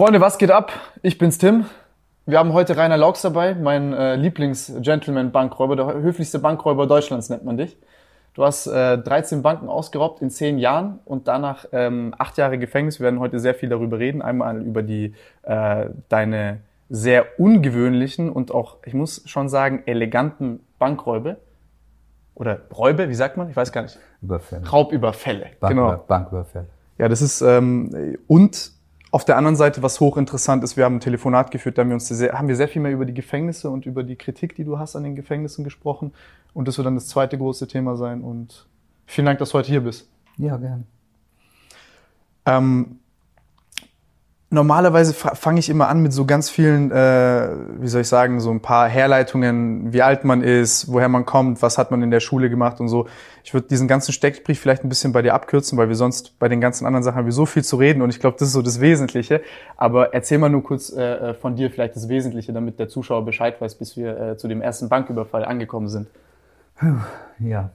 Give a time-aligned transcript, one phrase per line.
[0.00, 0.72] Freunde, was geht ab?
[1.02, 1.66] Ich bin's Tim.
[2.24, 7.58] Wir haben heute Rainer Laux dabei, mein äh, Lieblings-Gentleman-Bankräuber, der höflichste Bankräuber Deutschlands nennt man
[7.58, 7.76] dich.
[8.32, 12.98] Du hast äh, 13 Banken ausgeraubt in 10 Jahren und danach ähm, 8 Jahre Gefängnis.
[12.98, 14.22] Wir werden heute sehr viel darüber reden.
[14.22, 21.36] Einmal über die äh, deine sehr ungewöhnlichen und auch, ich muss schon sagen, eleganten Bankräube.
[22.34, 23.50] Oder Räube, wie sagt man?
[23.50, 23.98] Ich weiß gar nicht.
[24.22, 24.66] Überfälle.
[24.66, 25.48] Raubüberfälle.
[25.60, 26.04] Bank, genau.
[26.08, 26.68] Banküberfälle.
[26.96, 28.79] Ja, das ist ähm, und
[29.10, 31.94] auf der anderen Seite, was hochinteressant ist, wir haben ein Telefonat geführt, da haben wir
[31.94, 34.64] uns sehr, haben wir sehr viel mehr über die Gefängnisse und über die Kritik, die
[34.64, 36.12] du hast an den Gefängnissen gesprochen.
[36.54, 38.22] Und das wird dann das zweite große Thema sein.
[38.22, 38.68] Und
[39.06, 40.08] vielen Dank, dass du heute hier bist.
[40.36, 40.86] Ja, gern.
[42.46, 42.99] Ähm,
[44.50, 48.50] normalerweise fange ich immer an mit so ganz vielen, äh, wie soll ich sagen, so
[48.50, 52.18] ein paar Herleitungen, wie alt man ist, woher man kommt, was hat man in der
[52.18, 53.06] Schule gemacht und so.
[53.44, 56.48] Ich würde diesen ganzen Steckbrief vielleicht ein bisschen bei dir abkürzen, weil wir sonst bei
[56.48, 58.54] den ganzen anderen Sachen haben wir so viel zu reden und ich glaube, das ist
[58.54, 59.40] so das Wesentliche.
[59.76, 63.24] Aber erzähl mal nur kurz äh, äh, von dir vielleicht das Wesentliche, damit der Zuschauer
[63.24, 66.08] Bescheid weiß, bis wir äh, zu dem ersten Banküberfall angekommen sind.
[67.38, 67.70] Ja,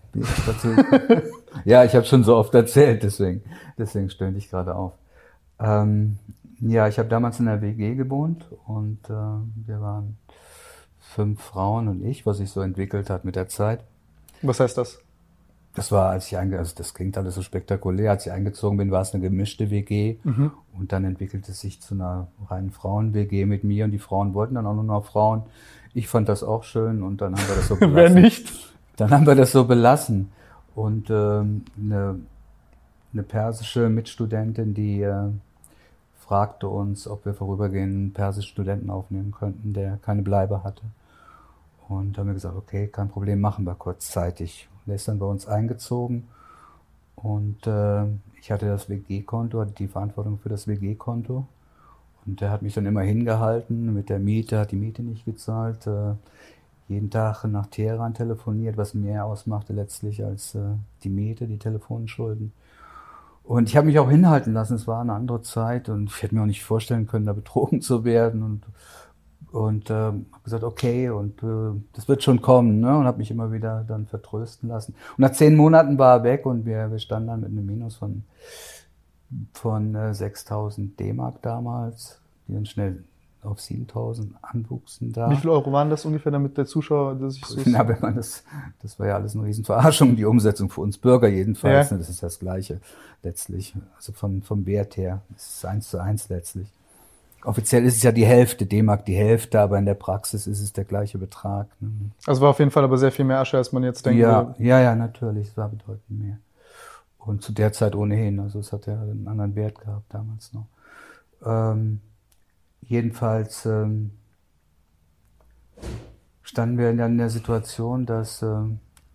[0.45, 0.69] dazu.
[1.65, 3.43] ja, ich habe schon so oft erzählt, deswegen,
[3.77, 4.93] deswegen stöhne ich gerade auf.
[5.59, 6.17] Ähm,
[6.59, 9.13] ja, ich habe damals in der WG gewohnt und äh,
[9.67, 10.17] wir waren
[10.99, 13.83] fünf Frauen und ich, was sich so entwickelt hat mit der Zeit.
[14.41, 14.99] Was heißt das?
[15.75, 18.91] Das war, als ich einge also das klingt alles so spektakulär, als ich eingezogen bin,
[18.91, 20.51] war es eine gemischte WG mhm.
[20.77, 24.55] und dann entwickelte es sich zu einer reinen Frauen-WG mit mir und die Frauen wollten
[24.55, 25.43] dann auch nur noch Frauen.
[25.93, 27.95] Ich fand das auch schön und dann haben wir das so belassen.
[27.95, 28.53] Wer nicht?
[28.95, 30.31] Dann haben wir das so belassen
[30.75, 32.19] und ähm, eine,
[33.11, 35.29] eine persische Mitstudentin, die äh,
[36.27, 40.83] fragte uns, ob wir vorübergehend einen persischen Studenten aufnehmen könnten, der keine Bleibe hatte.
[41.87, 44.67] Und haben wir gesagt, okay, kein Problem, machen wir kurzzeitig.
[44.85, 46.27] Und er ist dann bei uns eingezogen
[47.15, 48.05] und äh,
[48.39, 51.47] ich hatte das WG-Konto, hatte die Verantwortung für das WG-Konto.
[52.25, 55.87] Und der hat mich dann immer hingehalten mit der Miete, hat die Miete nicht gezahlt,
[55.87, 56.13] äh,
[56.87, 62.51] jeden Tag nach Teheran telefoniert, was mehr ausmachte letztlich als äh, die Miete, die Telefonschulden.
[63.45, 64.75] Und ich habe mich auch hinhalten lassen.
[64.75, 67.79] Es war eine andere Zeit und ich hätte mir auch nicht vorstellen können, da betrogen
[67.81, 68.41] zu werden.
[68.41, 68.63] Und,
[69.51, 72.79] und äh, habe gesagt, okay, und äh, das wird schon kommen.
[72.79, 72.97] Ne?
[72.97, 74.95] Und habe mich immer wieder dann vertrösten lassen.
[75.17, 77.95] Und nach zehn Monaten war er weg und wir, wir standen dann mit einem Minus
[77.97, 78.23] von,
[79.53, 83.03] von äh, 6.000 D-Mark damals, die dann schnell
[83.45, 85.29] auf 7000 anwuchsen da.
[85.29, 87.61] Wie viel Euro waren das ungefähr, damit der Zuschauer das sich so...
[87.65, 88.43] Na, wenn man das,
[88.81, 91.89] das war ja alles eine Riesenverarschung, die Umsetzung für uns Bürger jedenfalls.
[91.89, 91.95] Ja.
[91.95, 92.81] Ne, das ist das Gleiche
[93.23, 93.75] letztlich.
[93.95, 95.21] Also von, vom Wert her.
[95.35, 96.67] Es ist eins zu eins letztlich.
[97.43, 100.73] Offiziell ist es ja die Hälfte, D-Mark die Hälfte, aber in der Praxis ist es
[100.73, 101.67] der gleiche Betrag.
[101.79, 101.91] Ne?
[102.25, 104.19] Also war auf jeden Fall aber sehr viel mehr Asche, als man jetzt denkt.
[104.19, 105.49] Ja, ja, ja, natürlich.
[105.49, 106.39] Es war bedeutend mehr.
[107.19, 108.39] Und zu der Zeit ohnehin.
[108.39, 110.65] Also es hat ja einen anderen Wert gehabt damals noch.
[111.45, 112.01] Ähm,
[112.87, 114.11] jedenfalls ähm,
[116.43, 118.55] standen wir dann in der Situation, dass, äh,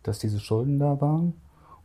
[0.03, 1.35] dass diese Schulden da waren.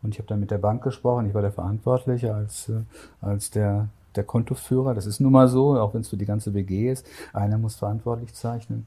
[0.02, 1.28] Und ich habe dann mit der Bank gesprochen.
[1.28, 2.82] Ich war der Verantwortliche als, äh,
[3.22, 4.94] als der, der Kontoführer.
[4.94, 7.06] Das ist nun mal so, auch wenn es für die ganze WG ist.
[7.34, 8.86] Einer muss verantwortlich zeichnen.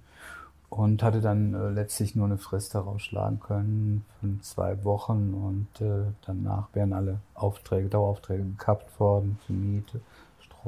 [0.71, 5.33] Und hatte dann äh, letztlich nur eine Frist herausschlagen können von zwei Wochen.
[5.33, 10.01] Und äh, danach wären alle Aufträge, Daueraufträge gekappt worden für Miete,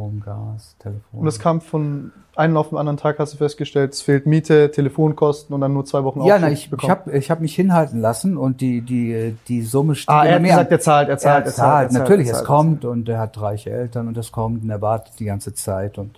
[0.01, 1.21] Strom, Gas, Telefon.
[1.21, 4.71] Und das kam von einem auf den anderen Tag, hast du festgestellt, es fehlt Miete,
[4.71, 8.01] Telefonkosten und dann nur zwei Wochen Ja, na, ich, ich habe ich hab mich hinhalten
[8.01, 11.47] lassen und die, die, die Summe stieg ah, er hat gesagt, er zahlt, er zahlt,
[11.47, 11.89] er zahlt.
[11.89, 12.09] Er zahlt.
[12.09, 14.81] Natürlich, er zahlt, es kommt und er hat reiche Eltern und es kommt und er
[14.81, 16.17] wartet die ganze Zeit und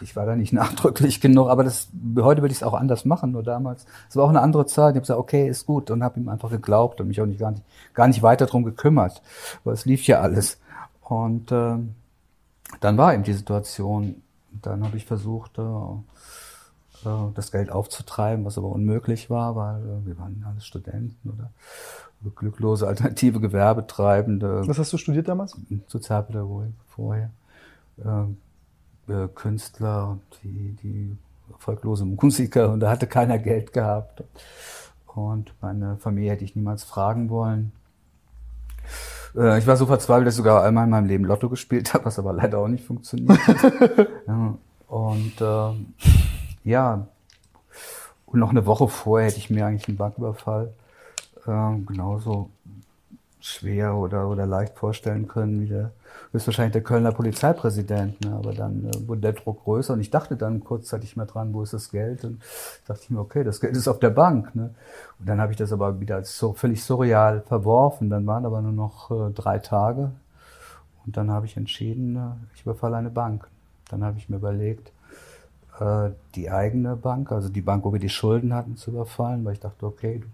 [0.00, 3.32] ich war da nicht nachdrücklich genug, aber das, heute würde ich es auch anders machen,
[3.32, 3.84] nur damals.
[4.08, 4.92] Es war auch eine andere Zeit.
[4.92, 7.40] Ich habe gesagt, okay, ist gut und habe ihm einfach geglaubt und mich auch nicht
[7.40, 9.20] gar nicht, gar nicht weiter drum gekümmert,
[9.64, 10.58] weil es lief ja alles.
[11.02, 11.94] Und ähm,
[12.80, 14.22] dann war eben die Situation,
[14.62, 20.06] dann habe ich versucht, äh, äh, das Geld aufzutreiben, was aber unmöglich war, weil äh,
[20.06, 21.50] wir waren alles Studenten oder
[22.34, 24.66] glücklose alternative Gewerbetreibende.
[24.66, 25.56] Was hast du studiert damals?
[25.86, 27.30] Sozialpädagogik vorher.
[29.34, 31.16] Künstler, die, die
[31.52, 34.24] erfolglose Musiker und da hatte keiner Geld gehabt.
[35.06, 37.72] Und meine Familie hätte ich niemals fragen wollen.
[39.36, 42.06] Äh, ich war so verzweifelt, dass ich sogar einmal in meinem Leben Lotto gespielt habe,
[42.06, 44.08] was aber leider auch nicht funktioniert hat.
[44.26, 44.54] ja,
[44.88, 47.06] und äh, ja,
[48.26, 50.72] und noch eine Woche vorher hätte ich mir eigentlich einen Banküberfall
[51.46, 52.50] äh, genauso
[53.40, 55.92] schwer oder, oder leicht vorstellen können wie der
[56.32, 58.24] höchstwahrscheinlich der Kölner Polizeipräsident.
[58.24, 58.32] Ne?
[58.32, 61.62] Aber dann äh, wurde der Druck größer und ich dachte dann kurzzeitig mehr dran, wo
[61.62, 62.24] ist das Geld?
[62.24, 62.42] Und
[62.86, 64.54] dachte ich mir, okay, das Geld ist auf der Bank.
[64.54, 64.74] Ne?
[65.18, 68.10] Und dann habe ich das aber wieder als so völlig surreal verworfen.
[68.10, 70.10] Dann waren aber nur noch äh, drei Tage
[71.06, 73.48] und dann habe ich entschieden, äh, ich überfalle eine Bank.
[73.88, 74.90] dann habe ich mir überlegt,
[75.78, 79.52] äh, die eigene Bank, also die Bank, wo wir die Schulden hatten, zu überfallen, weil
[79.52, 80.26] ich dachte, okay, du,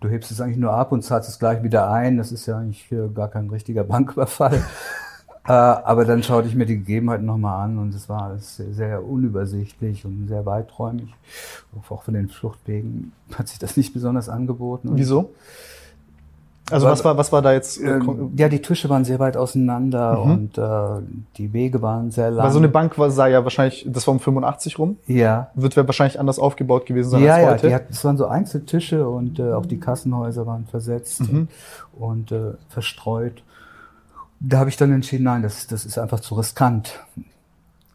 [0.00, 2.18] du hebst es eigentlich nur ab und zahlst es gleich wieder ein.
[2.18, 4.62] Das ist ja eigentlich gar kein richtiger Banküberfall.
[5.44, 8.72] Äh, aber dann schaute ich mir die Gegebenheiten nochmal an und es war alles sehr,
[8.72, 11.12] sehr unübersichtlich und sehr weiträumig.
[11.88, 14.90] Auch von den Fluchtwegen hat sich das nicht besonders angeboten.
[14.94, 15.30] Wieso?
[16.70, 17.80] Also was war, was war da jetzt?
[17.80, 18.00] Äh,
[18.36, 20.30] ja, die Tische waren sehr weit auseinander mhm.
[20.30, 21.04] und äh,
[21.36, 22.46] die Wege waren sehr lang.
[22.46, 24.96] Weil so eine Bank war, sah ja wahrscheinlich, das war um 85 rum.
[25.06, 25.50] Ja.
[25.54, 27.68] Wird wahrscheinlich anders aufgebaut gewesen sein ja, als heute.
[27.68, 31.48] Ja, das waren so Einzeltische und äh, auch die Kassenhäuser waren versetzt mhm.
[31.98, 33.42] und, und äh, verstreut.
[34.44, 37.00] Da habe ich dann entschieden, nein, das, das ist einfach zu riskant.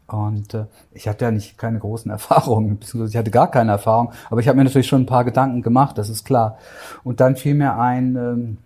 [0.06, 4.12] Und äh, ich hatte ja nicht keine großen Erfahrungen, beziehungsweise ich hatte gar keine Erfahrung,
[4.30, 6.58] aber ich habe mir natürlich schon ein paar Gedanken gemacht, das ist klar.
[7.04, 8.58] Und dann fiel mir ein, ähm,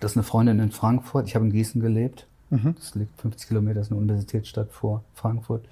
[0.00, 1.26] das ist eine Freundin in Frankfurt.
[1.26, 2.26] Ich habe in Gießen gelebt.
[2.50, 2.74] Mhm.
[2.76, 5.66] Das liegt 50 Kilometer, das ist eine Universitätsstadt vor Frankfurt.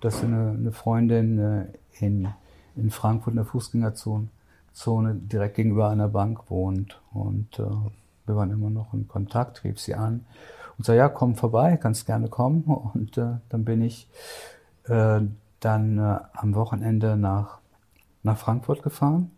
[0.00, 1.66] Das ist eine, eine Freundin äh,
[2.04, 2.28] in,
[2.74, 4.28] in Frankfurt in der Fußgängerzone
[4.72, 7.00] Zone, direkt gegenüber einer Bank wohnt.
[7.12, 7.64] Und äh,
[8.26, 10.24] wir waren immer noch in Kontakt, rief sie an
[10.78, 12.64] und sagte, ja, komm vorbei, kannst gerne kommen.
[12.64, 14.08] Und äh, dann bin ich
[14.88, 15.20] äh,
[15.60, 17.58] dann äh, am Wochenende nach,
[18.22, 19.30] nach Frankfurt gefahren.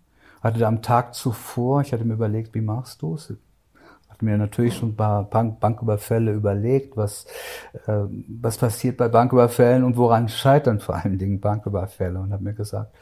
[0.43, 3.33] Hatte am Tag zuvor, ich hatte mir überlegt, wie machst du es?
[4.09, 7.27] Hatte mir natürlich schon ein paar Bank Banküberfälle überlegt, was,
[7.87, 8.05] äh,
[8.41, 12.95] was passiert bei Banküberfällen und woran scheitern vor allen Dingen Banküberfälle und habe mir gesagt,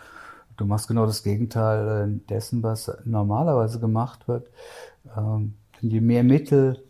[0.56, 4.48] du machst genau das Gegenteil äh, dessen, was normalerweise gemacht wird.
[5.16, 6.82] Ähm, je mehr Mittel,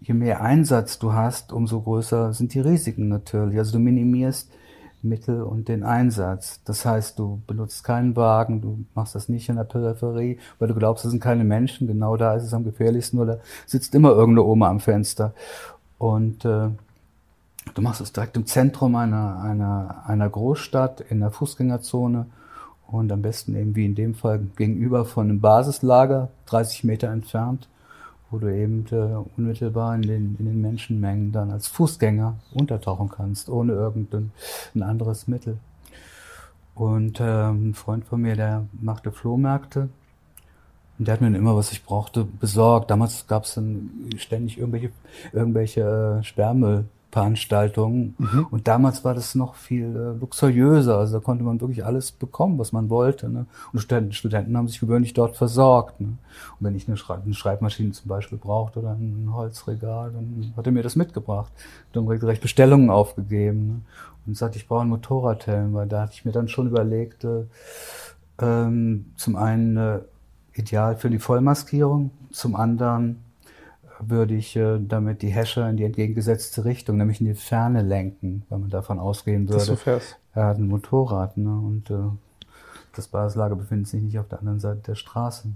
[0.00, 3.58] je mehr Einsatz du hast, umso größer sind die Risiken natürlich.
[3.58, 4.50] Also du minimierst
[5.02, 6.60] Mittel und den Einsatz.
[6.64, 10.74] Das heißt, du benutzt keinen Wagen, du machst das nicht in der Peripherie, weil du
[10.74, 11.86] glaubst, das sind keine Menschen.
[11.86, 15.32] Genau da ist es am gefährlichsten, oder sitzt immer irgendeine Oma am Fenster.
[15.98, 16.68] Und äh,
[17.74, 22.26] du machst es direkt im Zentrum einer, einer, einer Großstadt, in der Fußgängerzone
[22.88, 27.68] und am besten eben wie in dem Fall gegenüber von einem Basislager, 30 Meter entfernt
[28.30, 33.48] wo du eben äh, unmittelbar in den, in den Menschenmengen dann als Fußgänger untertauchen kannst,
[33.48, 34.32] ohne irgendein
[34.74, 35.58] ein anderes Mittel.
[36.74, 39.88] Und ähm, ein Freund von mir, der machte Flohmärkte
[40.98, 42.90] und der hat mir dann immer, was ich brauchte, besorgt.
[42.90, 44.90] Damals gab es dann ständig irgendwelche,
[45.32, 46.86] irgendwelche äh, Sperrmüll
[47.18, 48.14] Veranstaltungen.
[48.16, 48.46] Mhm.
[48.50, 50.98] Und damals war das noch viel äh, luxuriöser.
[50.98, 53.28] Also da konnte man wirklich alles bekommen, was man wollte.
[53.28, 53.46] Ne?
[53.72, 56.00] Und Studenten, Studenten haben sich gewöhnlich dort versorgt.
[56.00, 56.06] Ne?
[56.06, 56.18] Und
[56.60, 60.72] wenn ich eine, Schrei eine, Schreibmaschine zum Beispiel brauchte oder ein Holzregal, dann hat er
[60.72, 61.50] mir das mitgebracht.
[61.92, 63.66] Dann direkt Bestellungen aufgegeben.
[63.66, 63.80] Ne?
[64.26, 67.46] Und sagte, ich brauche einen Motorradhelm, weil da hatte ich mir dann schon überlegt, äh,
[68.40, 69.98] ähm, zum einen äh,
[70.54, 73.24] ideal für die Vollmaskierung, zum anderen
[74.00, 78.44] würde ich äh, damit die Hescher in die entgegengesetzte Richtung, nämlich in die Ferne lenken,
[78.48, 79.58] wenn man davon ausgehen würde.
[79.58, 80.16] Dass du fährst.
[80.34, 81.50] Er hat ein Motorrad, ne?
[81.50, 81.96] Und äh,
[82.94, 85.48] das Basislager befindet sich nicht auf der anderen Seite der Straße.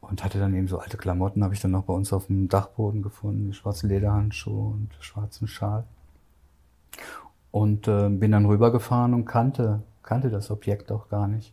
[0.00, 2.48] Und hatte dann eben so alte Klamotten, habe ich dann noch bei uns auf dem
[2.48, 5.84] Dachboden gefunden, schwarze Lederhandschuhe und schwarzen Schal.
[7.50, 11.52] Und äh, bin dann rübergefahren und kannte, kannte das Objekt auch gar nicht.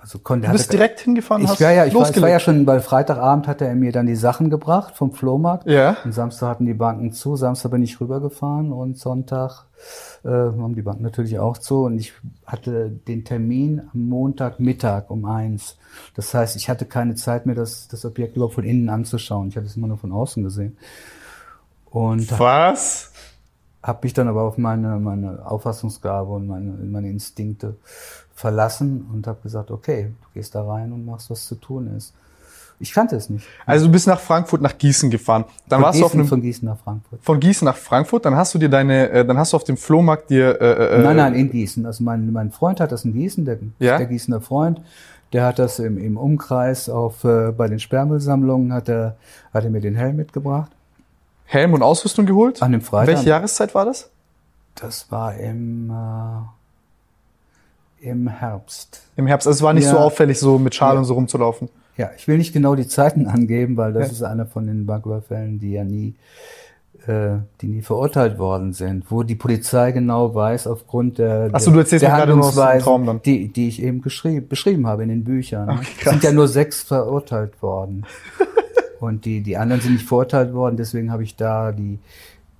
[0.00, 1.42] Also konnte, du bist direkt hingefahren?
[1.44, 4.06] Ich war ja, ich war, ich war ja schon, weil Freitagabend hat er mir dann
[4.06, 5.68] die Sachen gebracht vom Flohmarkt.
[5.68, 5.96] Ja.
[6.04, 7.36] Und Samstag hatten die Banken zu.
[7.36, 9.66] Samstag bin ich rübergefahren und Sonntag
[10.24, 11.84] äh, haben die Banken natürlich auch zu.
[11.84, 12.12] Und ich
[12.46, 15.76] hatte den Termin am Montagmittag um eins.
[16.14, 19.48] Das heißt, ich hatte keine Zeit mehr, das, das Objekt überhaupt von innen anzuschauen.
[19.48, 20.78] Ich hatte es immer nur von außen gesehen.
[21.90, 23.12] Und Was?
[23.82, 27.76] Habe mich dann aber auf meine, meine Auffassungsgabe und meine, meine Instinkte
[28.38, 32.14] verlassen und habe gesagt, okay, du gehst da rein und machst, was zu tun ist.
[32.78, 33.44] Ich kannte es nicht.
[33.66, 35.44] Also du bist nach Frankfurt, nach Gießen gefahren.
[35.68, 37.18] Dann von warst Gießen, du auf einem, von Gießen nach Frankfurt.
[37.24, 39.76] Von Gießen nach Frankfurt, dann hast du dir deine, äh, dann hast du auf dem
[39.76, 40.60] Flohmarkt dir.
[40.60, 41.84] Äh, äh, nein, nein, in Gießen.
[41.84, 43.98] Also mein, mein Freund hat das in Gießen, der, ja?
[43.98, 44.80] der Gießener Freund.
[45.32, 49.16] Der hat das im, im Umkreis auf äh, bei den Sperrmüllsammlungen hat er
[49.52, 50.70] hat er mir den Helm mitgebracht.
[51.46, 52.62] Helm und Ausrüstung geholt?
[52.62, 53.16] An dem Freitag.
[53.16, 54.10] Welche Jahreszeit war das?
[54.76, 56.57] Das war im äh,
[58.00, 59.02] im Herbst.
[59.16, 59.46] Im Herbst.
[59.46, 59.92] Also es war nicht ja.
[59.92, 60.98] so auffällig, so mit Schal ja.
[60.98, 61.68] und so rumzulaufen.
[61.96, 64.12] Ja, ich will nicht genau die Zeiten angeben, weil das ja.
[64.12, 66.14] ist einer von den Banküberfällen, die ja nie,
[67.06, 71.72] äh, die nie verurteilt worden sind, wo die Polizei genau weiß, aufgrund der, Ach so,
[71.72, 75.70] du erzählst der Handlungsweisen, die, die ich eben beschrieben habe in den Büchern.
[75.70, 76.12] Okay, krass.
[76.12, 78.06] sind ja nur sechs verurteilt worden.
[79.00, 81.98] und die, die anderen sind nicht verurteilt worden, deswegen habe ich da die,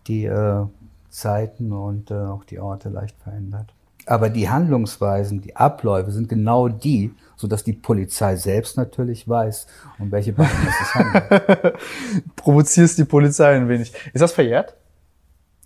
[0.08, 0.64] die äh,
[1.10, 3.72] Zeiten und äh, auch die Orte leicht verändert.
[4.08, 9.66] Aber die Handlungsweisen, die Abläufe sind genau die, so dass die Polizei selbst natürlich weiß,
[9.98, 11.74] um welche Banken es sich handelt.
[12.36, 13.92] Provozierst die Polizei ein wenig.
[14.12, 14.76] Ist das verjährt?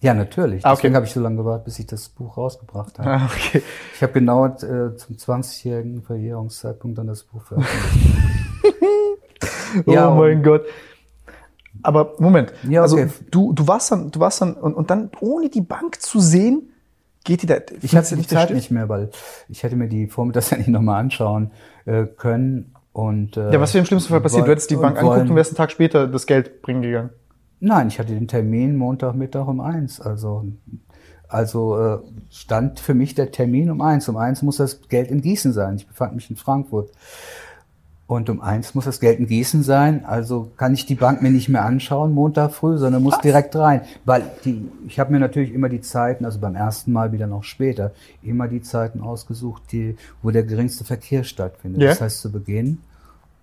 [0.00, 0.66] Ja, natürlich.
[0.66, 0.78] Ah, okay.
[0.78, 3.08] Deswegen habe ich so lange gewartet, bis ich das Buch rausgebracht habe.
[3.08, 3.62] Ah, okay.
[3.94, 8.16] Ich habe genau äh, zum 20-jährigen Verjährungszeitpunkt dann das Buch veröffentlicht.
[9.86, 10.62] Ja, oh mein Gott.
[11.82, 13.08] Aber Moment, Ja, also okay.
[13.30, 16.71] du, du warst dann, du warst dann, und, und dann ohne die Bank zu sehen,
[17.24, 17.56] geht die da.
[17.82, 19.10] Ich hatte die Zeit nicht mehr, weil
[19.48, 21.52] ich hätte mir die vormittags ja nicht nochmal anschauen
[21.84, 22.74] äh, können.
[22.92, 24.46] Und, äh, Ja, was wäre im schlimmsten Fall passiert?
[24.46, 27.10] Du hättest die Bank wollen- und wärst einen Tag später das Geld bringen gegangen.
[27.60, 30.00] Nein, ich hatte den Termin Montagmittag um eins.
[30.00, 30.44] Also,
[31.28, 31.98] also äh,
[32.28, 34.08] stand für mich der Termin um eins.
[34.08, 35.76] Um eins muss das Geld in Gießen sein.
[35.76, 36.90] Ich befand mich in Frankfurt.
[38.12, 40.04] Und um eins muss das Geld in Gießen sein.
[40.04, 43.80] Also kann ich die Bank mir nicht mehr anschauen Montag früh, sondern muss direkt rein.
[44.04, 47.32] Weil die, ich habe mir natürlich immer die Zeiten, also beim ersten Mal wie dann
[47.32, 47.92] auch später,
[48.22, 51.80] immer die Zeiten ausgesucht, die, wo der geringste Verkehr stattfindet.
[51.80, 51.88] Ja.
[51.88, 52.78] Das heißt zu Beginn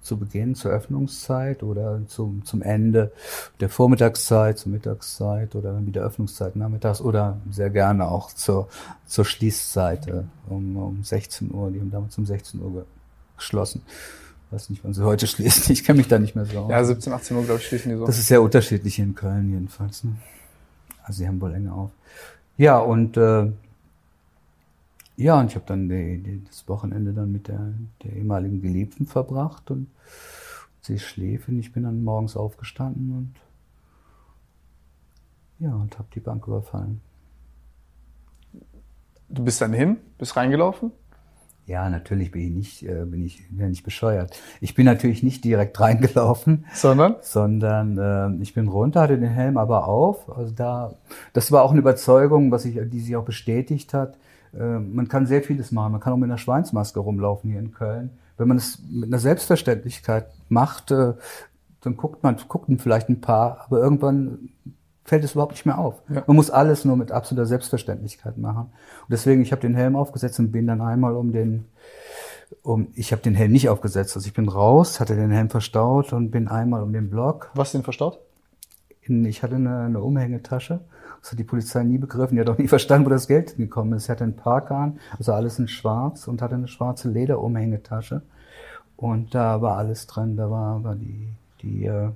[0.02, 3.12] zu Beginn, zur Öffnungszeit oder zum, zum Ende
[3.60, 8.70] der Vormittagszeit, zur Mittagszeit oder dann wieder Öffnungszeit nachmittags oder sehr gerne auch zur,
[9.08, 10.08] zur Schließzeit
[10.48, 11.70] um, um 16 Uhr.
[11.72, 12.84] Die haben damals um 16 Uhr ge-
[13.36, 13.82] geschlossen.
[14.52, 15.72] Weiß nicht, wann sie heute schließen.
[15.72, 16.72] Ich kenne mich da nicht mehr so aus.
[16.72, 18.06] Ja, 17, 18 Uhr, glaube ich, schließen die so.
[18.06, 20.04] Das ist sehr unterschiedlich hier in Köln jedenfalls.
[20.04, 20.16] Ne?
[21.04, 21.92] Also sie haben wohl länger auf.
[22.58, 23.52] Ja, und äh,
[25.18, 29.06] ja, und ich habe dann die, die, das Wochenende dann mit der, der ehemaligen Geliebten
[29.06, 29.88] verbracht und
[30.82, 33.36] sie schläft und ich bin dann morgens aufgestanden und
[35.60, 37.02] ja, und habe die Bank überfallen.
[39.28, 40.92] Du bist dann hin, bist reingelaufen.
[41.70, 44.36] Ja, natürlich bin ich nicht, äh, bin ich ja nicht bescheuert.
[44.60, 47.18] Ich bin natürlich nicht direkt reingelaufen, Sondern?
[47.22, 50.36] sondern äh, ich bin runter, hatte den Helm aber auf.
[50.36, 50.96] Also da,
[51.34, 54.18] das war auch eine Überzeugung, was ich, die sich auch bestätigt hat.
[54.52, 55.92] Äh, man kann sehr vieles machen.
[55.92, 58.10] Man kann auch mit einer Schweinsmaske rumlaufen hier in Köln.
[58.40, 61.14] Wenn man es mit einer Selbstverständlichkeit macht, äh,
[61.82, 64.50] dann guckt man, gucken vielleicht ein paar, aber irgendwann
[65.10, 66.02] fällt es überhaupt nicht mehr auf.
[66.08, 66.24] Ja.
[66.28, 68.66] Man muss alles nur mit absoluter Selbstverständlichkeit machen.
[69.02, 71.66] Und deswegen, ich habe den Helm aufgesetzt und bin dann einmal um den,
[72.62, 76.14] um, ich habe den Helm nicht aufgesetzt, also ich bin raus, hatte den Helm verstaut
[76.14, 77.50] und bin einmal um den Block.
[77.56, 78.20] Was denn verstaut?
[79.02, 80.80] In, ich hatte eine, eine Umhängetasche.
[81.22, 82.36] Das hat die Polizei nie begriffen.
[82.36, 84.06] Die hat auch nie verstanden, wo das Geld gekommen ist.
[84.06, 88.22] Sie hatte einen Parkan, also alles in schwarz und hatte eine schwarze Lederumhängetasche.
[88.96, 90.38] Und da war alles drin.
[90.38, 91.30] Da war, war die,
[91.62, 92.10] die, äh,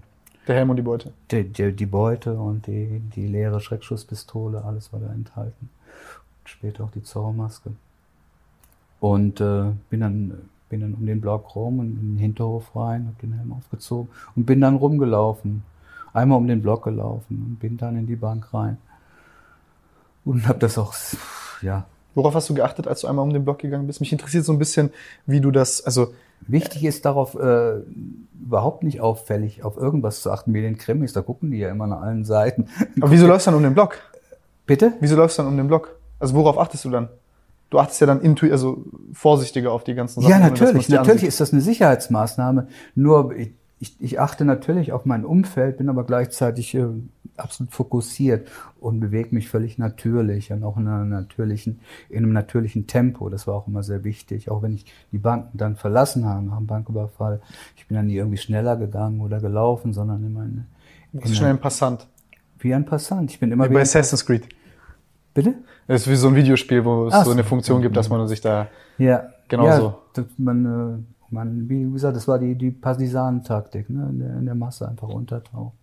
[0.48, 1.14] Der Helm und die Beute.
[1.32, 5.70] die, die, die Beute und die, die leere Schreckschusspistole, alles war da enthalten.
[5.70, 7.72] Und später auch die Zorro-Maske.
[9.00, 13.08] Und äh, bin, dann, bin dann um den Block rum und in den Hinterhof rein,
[13.08, 15.64] hab den Helm aufgezogen und bin dann rumgelaufen.
[16.14, 18.78] Einmal um den Block gelaufen und bin dann in die Bank rein.
[20.26, 20.94] Und hab das auch,
[21.62, 21.86] ja,
[22.16, 24.00] Worauf hast du geachtet, als du einmal um den Block gegangen bist?
[24.00, 24.92] Mich interessiert so ein bisschen,
[25.26, 26.14] wie du das, also
[26.48, 27.82] Wichtig ist darauf äh,
[28.42, 31.88] überhaupt nicht auffällig auf irgendwas zu achten, wie den Krimis, da gucken die ja immer
[31.88, 32.68] nach allen Seiten.
[33.00, 34.00] Aber wieso läufst du dann um den Block?
[34.66, 34.94] Bitte?
[35.00, 35.98] Wieso läufst du dann um den Block?
[36.20, 37.10] Also worauf achtest du dann?
[37.70, 38.84] Du achtest ja dann intu also
[39.14, 40.32] vorsichtiger auf die ganzen Sachen.
[40.32, 40.90] Ja, natürlich.
[40.90, 41.30] Natürlich ansieht.
[41.30, 42.68] ist das eine Sicherheitsmaßnahme.
[42.94, 43.52] Nur ich,
[43.84, 46.86] ich, ich achte natürlich auf mein Umfeld, bin aber gleichzeitig äh,
[47.36, 48.48] absolut fokussiert
[48.80, 53.28] und bewege mich völlig natürlich und auch in, einer natürlichen, in einem natürlichen Tempo.
[53.28, 54.50] Das war auch immer sehr wichtig.
[54.50, 57.42] Auch wenn ich die Banken dann verlassen habe nach dem Banküberfall.
[57.76, 60.66] Ich bin dann nie irgendwie schneller gegangen oder gelaufen, sondern immer in,
[61.12, 62.08] Du bist schnell ein Passant.
[62.60, 63.30] wie ein Passant.
[63.32, 64.48] Ich bin immer Wie bei Assassin's Creed.
[65.34, 65.56] Bitte?
[65.88, 67.44] Das ist wie so ein Videospiel, wo es Ach so eine.
[67.44, 68.70] Funktion gibt, dass man sich da.
[68.98, 70.00] Ja, Genau ja, so.
[70.38, 74.08] Man, äh, man, wie gesagt, das war die, die Partisanentaktik, ne?
[74.10, 75.74] in, der, in der Masse einfach untertauchen,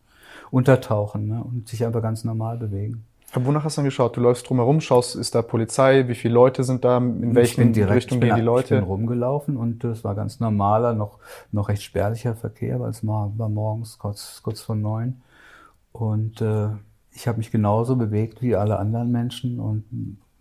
[0.50, 1.42] untertauchen ne?
[1.42, 3.04] und sich einfach ganz normal bewegen.
[3.32, 4.16] Aber wonach hast du dann geschaut?
[4.16, 8.18] Du läufst drumherum, schaust, ist da Polizei, wie viele Leute sind da, in welchen Richtung
[8.18, 8.74] ich bin, gehen die Ich Leute?
[8.74, 11.18] bin rumgelaufen und es war ganz normaler, noch,
[11.52, 15.22] noch recht spärlicher Verkehr, weil es war, war morgens kurz, kurz vor neun.
[15.92, 16.68] Und äh,
[17.12, 19.84] ich habe mich genauso bewegt wie alle anderen Menschen und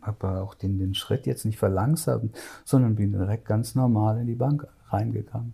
[0.02, 2.36] habe auch den, den Schritt jetzt nicht verlangsamt,
[2.66, 5.54] sondern bin direkt ganz normal in die Bank reingegangen.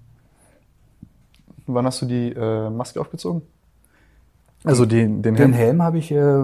[1.68, 3.42] Wann hast du die äh, Maske aufgezogen?
[4.64, 5.54] Also den, den Den Helm.
[5.54, 6.44] Helm habe ich äh,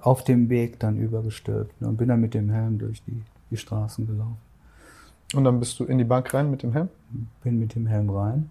[0.00, 3.56] auf dem Weg dann übergestülpt ne, und bin dann mit dem Helm durch die, die
[3.56, 4.38] Straßen gelaufen.
[5.34, 6.88] Und dann bist du in die Bank rein mit dem Helm?
[7.42, 8.50] Bin mit dem Helm rein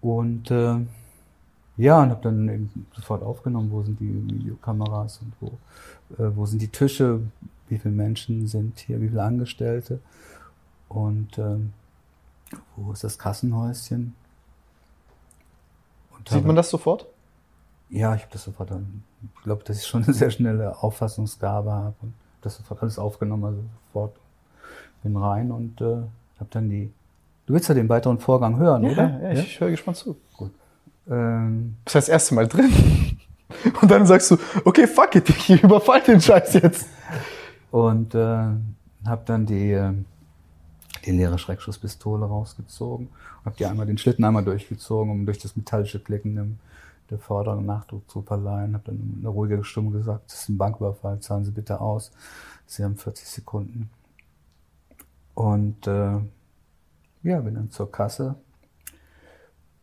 [0.00, 0.76] und äh,
[1.76, 6.46] ja, und habe dann eben sofort aufgenommen, wo sind die Videokameras und wo, äh, wo
[6.46, 7.20] sind die Tische,
[7.68, 10.00] wie viele Menschen sind hier, wie viele Angestellte
[10.88, 11.72] und ähm,
[12.76, 14.14] wo ist das Kassenhäuschen.
[16.16, 17.06] Und Sieht habe- man das sofort?
[17.88, 19.02] Ja, ich habe das sofort dann.
[19.36, 23.44] Ich glaube, dass ich schon eine sehr schnelle Auffassungsgabe habe und das sofort alles aufgenommen,
[23.44, 23.60] also
[23.92, 24.16] sofort
[25.02, 25.84] bin rein und äh,
[26.38, 26.92] habe dann die.
[27.46, 29.20] Du willst ja den weiteren Vorgang hören, oder?
[29.22, 30.16] ja, ich höre gespannt zu.
[31.08, 32.70] Ähm, Das heißt, das erste Mal drin.
[33.80, 36.88] Und dann sagst du, okay, fuck it, ich überfall den Scheiß jetzt.
[37.70, 39.92] Und äh, habe dann die, äh,
[41.06, 43.08] die leere Schreckschusspistole rausgezogen.
[43.44, 46.58] Habe die einmal den Schlitten einmal durchgezogen, um durch das metallische Klicken dem,
[47.10, 48.74] der vorderen Nachdruck zu verleihen.
[48.74, 52.10] Habe dann eine ruhige Stimme gesagt, das ist ein Banküberfall, zahlen Sie bitte aus.
[52.66, 53.90] Sie haben 40 Sekunden.
[55.34, 56.18] Und äh,
[57.22, 58.34] ja, bin dann zur Kasse.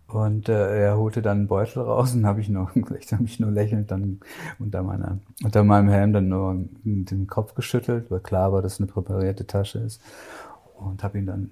[0.07, 3.39] Und äh, er holte dann einen Beutel raus und habe ich nur, ich habe mich
[3.39, 4.19] nur lächelnd dann
[4.59, 8.79] unter meiner, unter meinem Helm dann nur den Kopf geschüttelt, weil klar war, dass es
[8.79, 10.01] eine präparierte Tasche ist.
[10.85, 11.51] Und habe ihn dann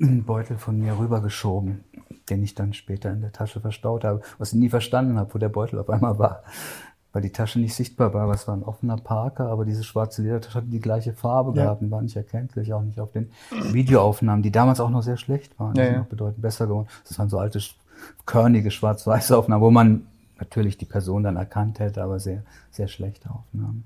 [0.00, 1.84] einen Beutel von mir rübergeschoben,
[2.28, 5.38] den ich dann später in der Tasche verstaut habe, was ich nie verstanden habe, wo
[5.38, 6.42] der Beutel auf einmal war
[7.14, 8.28] weil die Tasche nicht sichtbar war.
[8.34, 11.64] Es war ein offener Parker, aber diese schwarze Ledertasche hatte die gleiche Farbe ja.
[11.64, 13.30] gehabt und war nicht erkenntlich, auch nicht auf den
[13.70, 15.74] Videoaufnahmen, die damals auch noch sehr schlecht waren.
[15.74, 16.00] Die ja, sind ja.
[16.00, 16.88] noch bedeutend besser geworden.
[17.08, 17.60] Das waren so alte,
[18.26, 20.08] körnige schwarz-weiße Aufnahmen, wo man
[20.40, 23.84] natürlich die Person dann erkannt hätte, aber sehr, sehr schlechte Aufnahmen.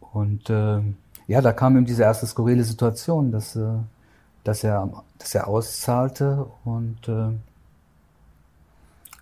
[0.00, 0.80] Und äh,
[1.26, 3.74] ja, da kam ihm diese erste skurrile Situation, dass, äh,
[4.44, 7.30] dass, er, dass er auszahlte und äh,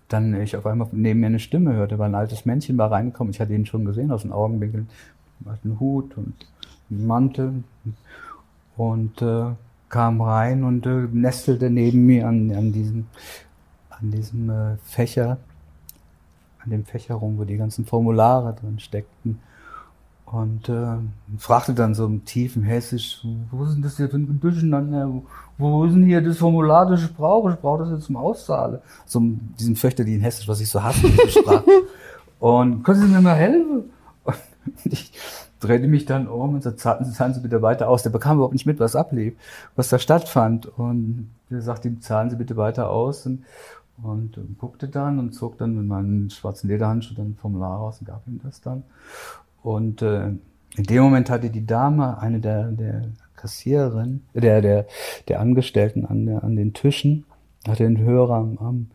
[0.07, 3.31] dann ich auf einmal neben mir eine Stimme hörte, weil ein altes Männchen war reingekommen.
[3.31, 4.89] Ich hatte ihn schon gesehen aus den Augenwinkeln,
[5.39, 6.33] mit einem Hut und
[6.89, 7.63] einem Mantel
[8.75, 9.51] und äh,
[9.89, 13.07] kam rein und äh, nestelte neben mir an, an diesem,
[13.89, 15.37] an diesem äh, Fächer,
[16.63, 19.39] an dem Fächer rum, wo die ganzen Formulare drin steckten.
[20.31, 20.95] Und äh,
[21.37, 25.11] fragte dann so im tiefen Hessisch, wo ist denn das hier für ein Durcheinander?
[25.57, 27.51] Wo ist denn hier das Formular, das ich brauche?
[27.51, 28.79] Ich brauche das jetzt zum Auszahlen.
[29.05, 29.21] So
[29.59, 31.65] diesen fürchterlichen Hessisch, was ich so hasse, diese Sprache.
[32.39, 33.89] und können Sie mir mal helfen?
[34.23, 35.11] Und ich
[35.59, 38.03] drehte mich dann um und sagte, zahlen Sie bitte weiter aus.
[38.03, 39.33] Der bekam überhaupt nicht mit, was ablief,
[39.75, 40.65] was da stattfand.
[40.65, 43.25] Und er sagte ihm, zahlen Sie bitte weiter aus.
[43.25, 43.43] Und,
[44.03, 48.07] und guckte dann und zog dann mit meinem schwarzen Lederhandschuh dann ein Formular raus und
[48.07, 48.83] gab ihm das dann.
[49.61, 50.27] Und äh,
[50.75, 54.87] in dem Moment hatte die Dame, eine der, der Kassiererin, der, der,
[55.27, 57.25] der Angestellten an, der, an den Tischen,
[57.67, 58.91] hatte den Hörer am,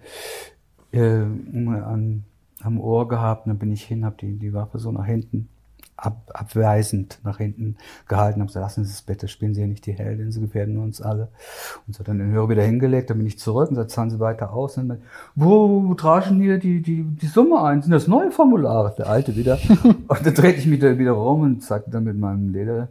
[0.92, 2.24] äh, an,
[2.60, 3.46] am Ohr gehabt.
[3.46, 5.48] Und dann bin ich hin, habe die, die Waffe so nach hinten
[5.96, 7.76] ab, abweisend nach hinten
[8.08, 10.78] gehalten, habe gesagt, lassen Sie es bitte, spielen Sie ja nicht die Heldin, Sie gefährden
[10.78, 11.28] uns alle.
[11.86, 14.10] Und so hat dann den Hörer wieder hingelegt, dann bin ich zurück und dann zahlen
[14.10, 14.76] Sie weiter aus.
[14.76, 15.02] Und dann,
[15.34, 17.82] wo, wo tragen hier die, die, die Summe ein?
[17.82, 18.94] Sind das neue Formulare?
[18.98, 19.58] Der alte wieder.
[19.84, 22.88] und dann drehte ich mich da wieder rum und sagte dann mit meinem Leder,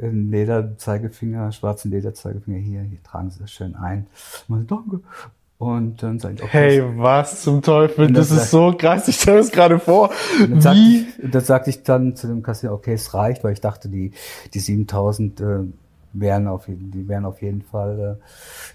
[0.00, 4.06] äh, Lederzeigefinger, schwarzen Lederzeigefinger, hier, hier tragen Sie das schön ein.
[4.48, 5.00] Und dann, danke.
[5.58, 6.80] Und dann sage ich, okay.
[6.80, 8.12] Hey, was zum Teufel?
[8.12, 9.08] Das, das ist so krass.
[9.08, 10.10] Ich stelle es gerade vor.
[10.58, 11.06] Sagte, Wie?
[11.18, 14.12] Ich, das sagte ich dann zu dem Kassierer, okay, es reicht, weil ich dachte, die,
[14.54, 15.58] die 7000 äh,
[16.12, 18.20] wären auf, die wären auf jeden Fall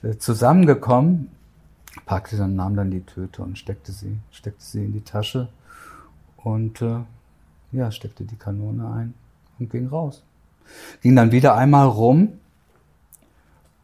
[0.04, 1.32] äh, zusammengekommen.
[2.06, 5.48] Packte dann, nahm dann die Töte und steckte sie, steckte sie in die Tasche
[6.38, 6.98] und äh,
[7.72, 9.13] ja, steckte die Kanone ein
[9.58, 10.24] und ging raus.
[11.02, 12.39] Ging dann wieder einmal rum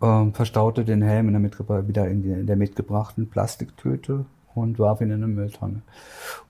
[0.02, 5.02] ähm, verstaute den Helm in der wieder in, die, in der mitgebrachten Plastiktüte und warf
[5.02, 5.82] ihn in eine Mülltonne.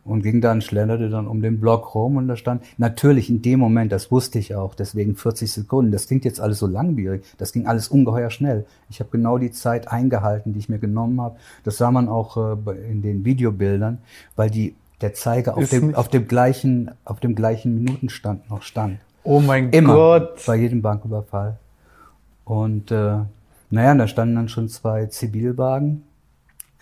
[0.04, 3.60] Und ging dann, schlenderte dann um den Block rum und da stand, natürlich in dem
[3.60, 7.52] Moment, das wusste ich auch, deswegen 40 Sekunden, das klingt jetzt alles so langwierig, das
[7.52, 8.66] ging alles ungeheuer schnell.
[8.90, 11.38] Ich habe genau die Zeit eingehalten, die ich mir genommen habe.
[11.64, 14.00] Das sah man auch äh, in den Videobildern,
[14.36, 19.00] weil die, der Zeiger auf dem, auf dem gleichen, auf dem gleichen Minutenstand noch stand.
[19.24, 20.46] Oh mein Immer, Gott.
[20.46, 21.58] Bei jedem Banküberfall.
[22.46, 23.20] Und äh,
[23.70, 26.04] naja, da standen dann schon zwei Zivilwagen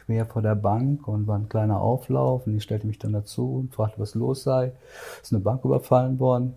[0.08, 3.58] quer vor der Bank und war ein kleiner Auflauf und ich stellte mich dann dazu
[3.58, 4.72] und fragte, was los sei.
[5.22, 6.54] Ist eine Bank überfallen worden.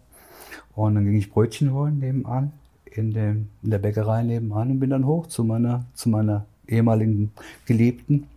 [0.75, 2.53] Und dann ging ich Brötchen holen nebenan,
[2.85, 7.33] in, dem, in der Bäckerei nebenan und bin dann hoch zu meiner, zu meiner ehemaligen
[7.66, 8.29] Geliebten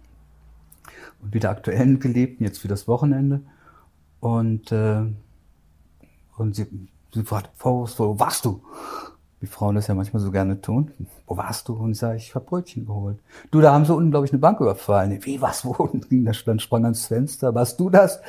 [1.21, 3.41] und wieder aktuellen Geliebten, jetzt für das Wochenende.
[4.19, 5.03] Und, äh,
[6.37, 6.65] und sie,
[7.13, 8.61] sie fragte, wo warst du?
[9.43, 10.91] Wie Frauen das ja manchmal so gerne tun.
[11.27, 11.73] Wo warst du?
[11.73, 13.17] Und ich sage, ich habe Brötchen geholt.
[13.51, 15.19] Du, da haben sie unten, glaube ich, eine Bank überfallen.
[15.25, 15.71] Wie, was, wo?
[15.83, 17.53] Und dann sprang ans Fenster.
[17.53, 18.21] Warst du das?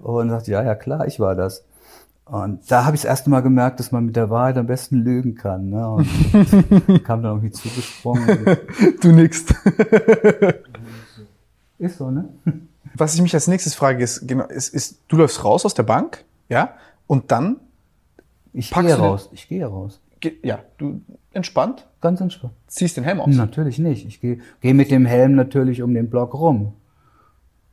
[0.00, 1.64] Und sagte, ja, ja, klar, ich war das.
[2.24, 5.04] Und da habe ich das erste Mal gemerkt, dass man mit der Wahrheit am besten
[5.04, 5.70] lügen kann.
[5.70, 5.88] Ne?
[5.88, 6.08] Und
[7.04, 8.26] kam dann irgendwie zugesprungen.
[9.00, 9.44] du nix.
[11.78, 12.28] Ist so, ne?
[12.96, 15.84] Was ich mich als nächstes frage, ist, genau, ist, ist, du läufst raus aus der
[15.84, 16.70] Bank, ja,
[17.06, 17.60] und dann
[18.54, 19.28] ich gehe raus.
[19.32, 20.00] Ich gehe raus
[20.42, 21.00] ja, du
[21.32, 21.86] entspannt?
[22.00, 22.54] Ganz entspannt.
[22.66, 23.34] Ziehst den Helm aus?
[23.34, 24.06] Natürlich nicht.
[24.06, 26.74] Ich gehe geh mit dem Helm natürlich um den Block rum.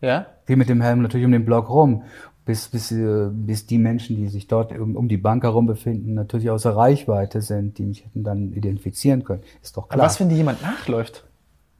[0.01, 0.25] Ja?
[0.45, 2.03] Gehe mit dem Helm natürlich um den Block rum,
[2.45, 6.13] bis, bis, äh, bis die Menschen, die sich dort um, um die Bank herum befinden,
[6.13, 9.43] natürlich außer Reichweite sind, die mich hätten dann identifizieren können.
[9.61, 9.99] Ist doch klar.
[9.99, 11.23] Aber was, wenn dir jemand nachläuft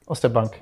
[0.06, 0.62] aus der Bank?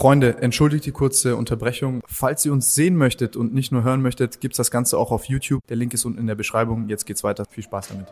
[0.00, 2.00] Freunde, entschuldigt die kurze Unterbrechung.
[2.06, 5.26] Falls ihr uns sehen möchtet und nicht nur hören möchtet, gibt's das Ganze auch auf
[5.26, 5.60] YouTube.
[5.66, 6.88] Der Link ist unten in der Beschreibung.
[6.88, 7.44] Jetzt geht's weiter.
[7.50, 8.06] Viel Spaß damit.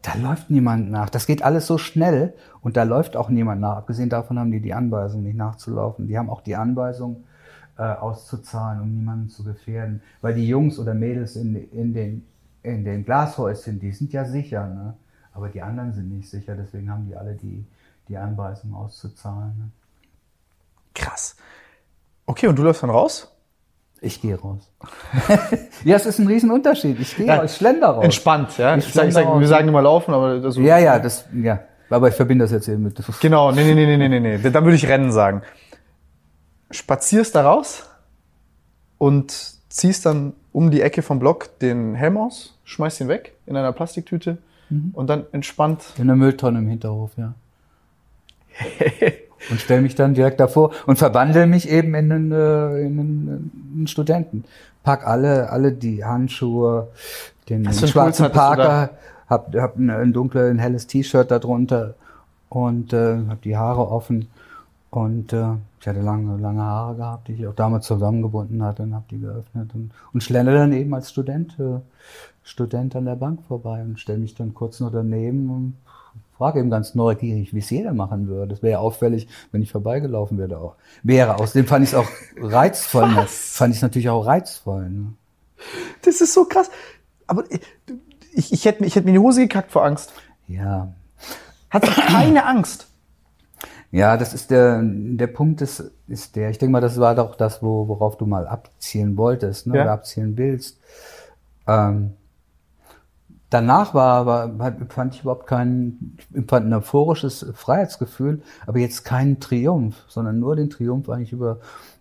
[0.00, 1.10] Da läuft niemand nach.
[1.10, 2.32] Das geht alles so schnell
[2.62, 3.76] und da läuft auch niemand nach.
[3.76, 6.08] Abgesehen davon haben die die Anweisung, nicht nachzulaufen.
[6.08, 7.24] Die haben auch die Anweisung,
[7.76, 10.00] äh, auszuzahlen, um niemanden zu gefährden.
[10.22, 12.24] Weil die Jungs oder Mädels in, in, den,
[12.62, 14.66] in den Glashäuschen, die sind ja sicher.
[14.66, 14.94] Ne?
[15.34, 16.56] Aber die anderen sind nicht sicher.
[16.56, 17.66] Deswegen haben die alle die,
[18.08, 19.52] die Anweisung auszuzahlen.
[19.58, 19.70] Ne?
[20.94, 21.36] Krass.
[22.26, 23.30] Okay, und du läufst dann raus?
[24.00, 24.70] Ich gehe raus.
[25.84, 26.98] ja, es ist ein Riesenunterschied.
[27.00, 28.04] Ich gehe Ja, raus, ich schlender raus.
[28.04, 28.76] Entspannt, ja.
[28.76, 31.60] Ich Ich sag, ich sag, wir sagen immer laufen, aber das Ja, ja, das, ja.
[31.90, 33.02] Aber ich verbinde das jetzt eben mit.
[33.20, 34.50] Genau, nee, nee, nee, nee, nee, nee.
[34.50, 35.42] Dann würde ich Rennen sagen.
[36.70, 37.90] Spazierst da raus
[38.96, 39.32] und
[39.68, 43.72] ziehst dann um die Ecke vom Block den Helm aus, schmeißt ihn weg in einer
[43.72, 44.38] Plastiktüte
[44.92, 45.82] und dann entspannt.
[45.98, 47.34] In der Mülltonne im Hinterhof, ja.
[49.48, 53.72] und stelle mich dann direkt davor und verwandle mich eben in einen, äh, in einen,
[53.74, 54.44] einen Studenten.
[54.82, 56.88] Pack alle, alle die Handschuhe,
[57.48, 58.90] den schwarzen Parker,
[59.28, 61.94] hab, hab ein, ein dunkles, ein helles T-Shirt darunter
[62.48, 64.28] und äh, hab die Haare offen
[64.90, 68.94] und äh, ich hatte lange, lange Haare gehabt, die ich auch damals zusammengebunden hatte und
[68.94, 71.78] hab die geöffnet und, und schlender dann eben als Student, äh,
[72.42, 75.74] Student an der Bank vorbei und stelle mich dann kurz nur daneben und
[76.40, 78.48] frage eben ganz neugierig, wie es jeder machen würde.
[78.48, 80.56] Das wäre ja auffällig, wenn ich vorbeigelaufen wäre.
[80.56, 80.76] Auch.
[81.02, 81.38] Wäre.
[81.38, 82.08] Außerdem fand ich es auch
[82.40, 83.08] reizvoll.
[83.08, 83.26] Ne?
[83.28, 84.88] Fand ich es natürlich auch reizvoll.
[84.88, 85.12] Ne?
[86.00, 86.70] Das ist so krass.
[87.26, 87.44] Aber
[88.32, 90.14] ich, ich, hätte, ich hätte mir die Hose gekackt vor Angst.
[90.48, 90.94] Ja.
[91.70, 92.86] Du keine Angst?
[93.90, 97.34] Ja, das ist der, der Punkt ist, ist der, ich denke mal, das war doch
[97.34, 99.76] das, wo, worauf du mal abzielen wolltest, ne?
[99.76, 99.82] Ja.
[99.82, 100.80] oder abzielen willst.
[101.66, 102.14] Ähm,
[103.50, 110.04] danach war hat- fand ich überhaupt kein, empfand ein euphorisches Freiheitsgefühl, aber jetzt keinen Triumph,
[110.08, 111.58] sondern nur den Triumph eigentlich über,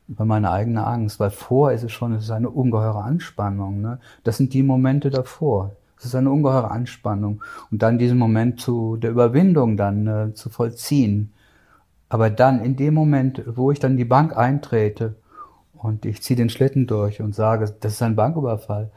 [0.07, 3.99] über meine eigene Angst, weil vor ist es schon, es ist eine ungeheure Anspannung, ne?
[4.23, 5.71] Das sind die Momente davor.
[5.97, 7.43] Es ist eine ungeheure Anspannung.
[7.71, 11.33] Und dann diesen Moment zu, der Überwindung dann äh, zu vollziehen.
[12.09, 15.15] Aber dann in dem Moment, wo ich dann die Bank eintrete
[15.73, 18.91] und ich ziehe den Schlitten durch und sage, das ist ein Banküberfall,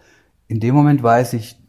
[0.48, 1.61] in dem Moment weiß ich,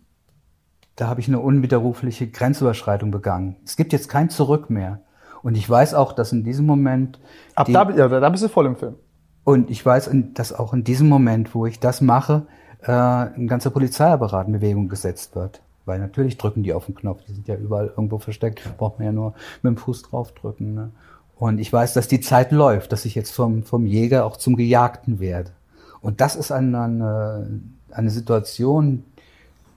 [0.96, 3.56] da habe ich eine unwiderrufliche Grenzüberschreitung begangen.
[3.66, 5.02] Es gibt jetzt kein Zurück mehr.
[5.42, 7.20] Und ich weiß auch, dass in diesem Moment
[7.56, 8.96] Ab da, ja, da bist du voll im Film.
[9.44, 12.46] und ich weiß, dass auch in diesem Moment, wo ich das mache,
[12.82, 15.62] äh, ein ganzer Polizeiapparat in Bewegung gesetzt wird.
[15.86, 19.06] Weil natürlich drücken die auf den Knopf, die sind ja überall irgendwo versteckt, braucht man
[19.06, 20.74] ja nur mit dem Fuß draufdrücken.
[20.74, 20.92] Ne?
[21.36, 24.56] Und ich weiß, dass die Zeit läuft, dass ich jetzt vom, vom Jäger auch zum
[24.56, 25.52] Gejagten werde.
[26.00, 29.04] Und das ist eine, eine, eine Situation,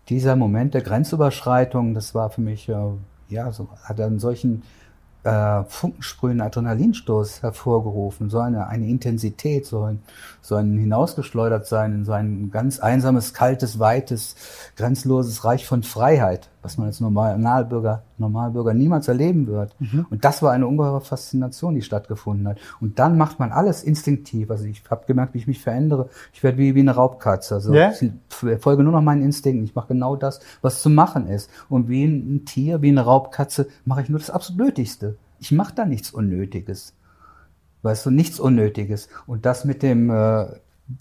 [0.08, 2.74] dieser Moment der Grenzüberschreitung, das war für mich, äh,
[3.28, 4.62] ja, so, hat einen solchen
[5.24, 10.02] äh, funkensprühenden Adrenalinstoß hervorgerufen, so eine, eine Intensität, so ein,
[10.40, 14.36] so ein hinausgeschleudert sein in so ein ganz einsames, kaltes, weites,
[14.76, 19.74] grenzenloses Reich von Freiheit, was man als Normalbürger, Normalbürger niemals erleben wird.
[20.10, 22.58] Und das war eine ungeheure Faszination, die stattgefunden hat.
[22.80, 24.50] Und dann macht man alles instinktiv.
[24.50, 26.08] Also ich habe gemerkt, wie ich mich verändere.
[26.32, 27.54] Ich werde wie, wie eine Raubkatze.
[27.54, 27.92] Also Ja?
[27.92, 28.10] ich
[28.60, 29.64] folge nur noch meinen Instinkten.
[29.64, 31.48] Ich mache genau das, was zu machen ist.
[31.68, 35.16] Und wie ein Tier, wie eine Raubkatze, mache ich nur das absolut Nötigste.
[35.38, 36.94] Ich mache da nichts Unnötiges.
[37.82, 39.08] Weißt du, nichts Unnötiges.
[39.28, 40.46] Und das mit dem, äh,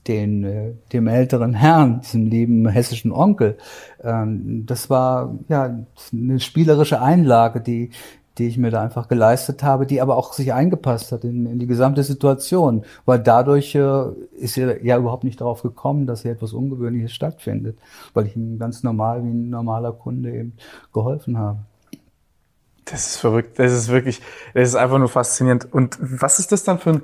[0.07, 3.57] den, äh, dem älteren Herrn, diesem lieben hessischen Onkel,
[4.03, 5.77] ähm, das war ja
[6.11, 7.91] eine spielerische Einlage, die,
[8.37, 11.59] die ich mir da einfach geleistet habe, die aber auch sich eingepasst hat in, in
[11.59, 14.03] die gesamte Situation, weil dadurch äh,
[14.37, 17.77] ist er ja überhaupt nicht darauf gekommen, dass hier etwas Ungewöhnliches stattfindet,
[18.13, 20.53] weil ich ihm ganz normal wie ein normaler Kunde eben
[20.93, 21.59] geholfen habe.
[22.85, 23.57] Das ist verrückt.
[23.57, 24.21] Das ist wirklich,
[24.53, 25.67] das ist einfach nur faszinierend.
[25.73, 27.01] Und was ist das dann für ein,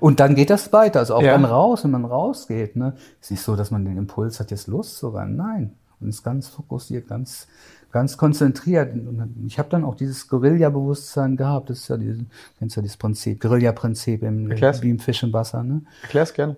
[0.00, 1.32] Und dann geht das weiter, also auch Ja.
[1.32, 2.76] dann raus, wenn man rausgeht.
[2.76, 2.94] Ne?
[3.20, 5.36] Ist nicht so, dass man den Impuls hat, jetzt loszurennen.
[5.36, 7.46] Nein, man ist ganz fokussiert, ganz,
[7.92, 8.94] ganz konzentriert.
[8.94, 11.68] Und ich habe dann auch dieses Guerilla-Bewusstsein gehabt.
[11.70, 12.22] Das ist ja dieses,
[12.58, 14.82] kennst ja dieses Prinzip, Guerilla-Prinzip im, Erklär's.
[14.82, 15.62] wie im Fisch im Wasser.
[15.62, 15.82] Ne?
[16.02, 16.56] erklär's gerne.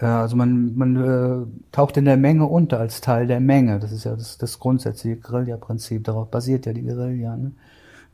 [0.00, 3.78] Ja, also man, man äh, taucht in der Menge unter als Teil der Menge.
[3.78, 6.02] Das ist ja das, das grundsätzliche Guerilla-Prinzip.
[6.04, 7.52] Darauf basiert ja die Guerilla, ne?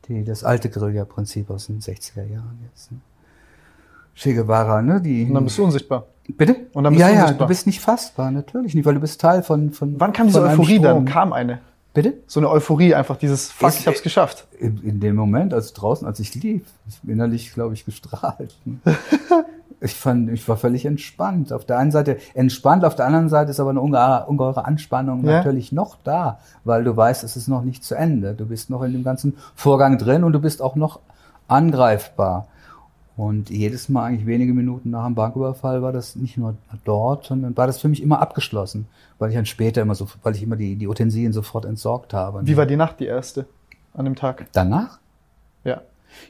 [0.07, 2.91] Die, das alte Guerilla-Prinzip aus den 60er Jahren jetzt.
[2.91, 2.99] Ne?
[4.19, 4.99] Che Guevara, ne?
[4.99, 6.05] Die, Und dann bist du unsichtbar.
[6.27, 6.55] Bitte?
[6.73, 7.47] Und dann bist ja, du ja, unsichtbar.
[7.47, 9.71] du bist nicht fassbar, natürlich nicht, weil du bist Teil von.
[9.71, 11.05] von Wann kam diese von einem Euphorie dann?
[11.05, 11.59] Kam eine?
[11.93, 12.13] Bitte?
[12.27, 14.45] So eine Euphorie, einfach dieses Fuck, ich hab's geschafft.
[14.59, 18.55] In, in dem Moment, als draußen, als ich lief, ich bin innerlich, glaube ich, gestrahlt.
[19.81, 21.53] ich fand, ich war völlig entspannt.
[21.53, 25.25] Auf der einen Seite entspannt, auf der anderen Seite ist aber eine ungeheure, ungeheure Anspannung
[25.25, 25.37] Ja.
[25.37, 28.33] natürlich noch da, weil du weißt, es ist noch nicht zu Ende.
[28.33, 30.99] Du bist noch in dem ganzen Vorgang drin und du bist auch noch
[31.47, 32.47] angreifbar.
[33.19, 36.55] Und jedes Mal eigentlich wenige Minuten nach dem Banküberfall war das nicht nur
[36.85, 40.35] dort, sondern war das für mich immer abgeschlossen, weil ich dann später immer so, weil
[40.35, 42.47] ich immer die, die Utensilien sofort entsorgt habe.
[42.47, 43.45] Wie war die Nacht die erste
[43.93, 44.47] an dem Tag?
[44.53, 44.99] Danach?
[45.65, 45.81] Ja.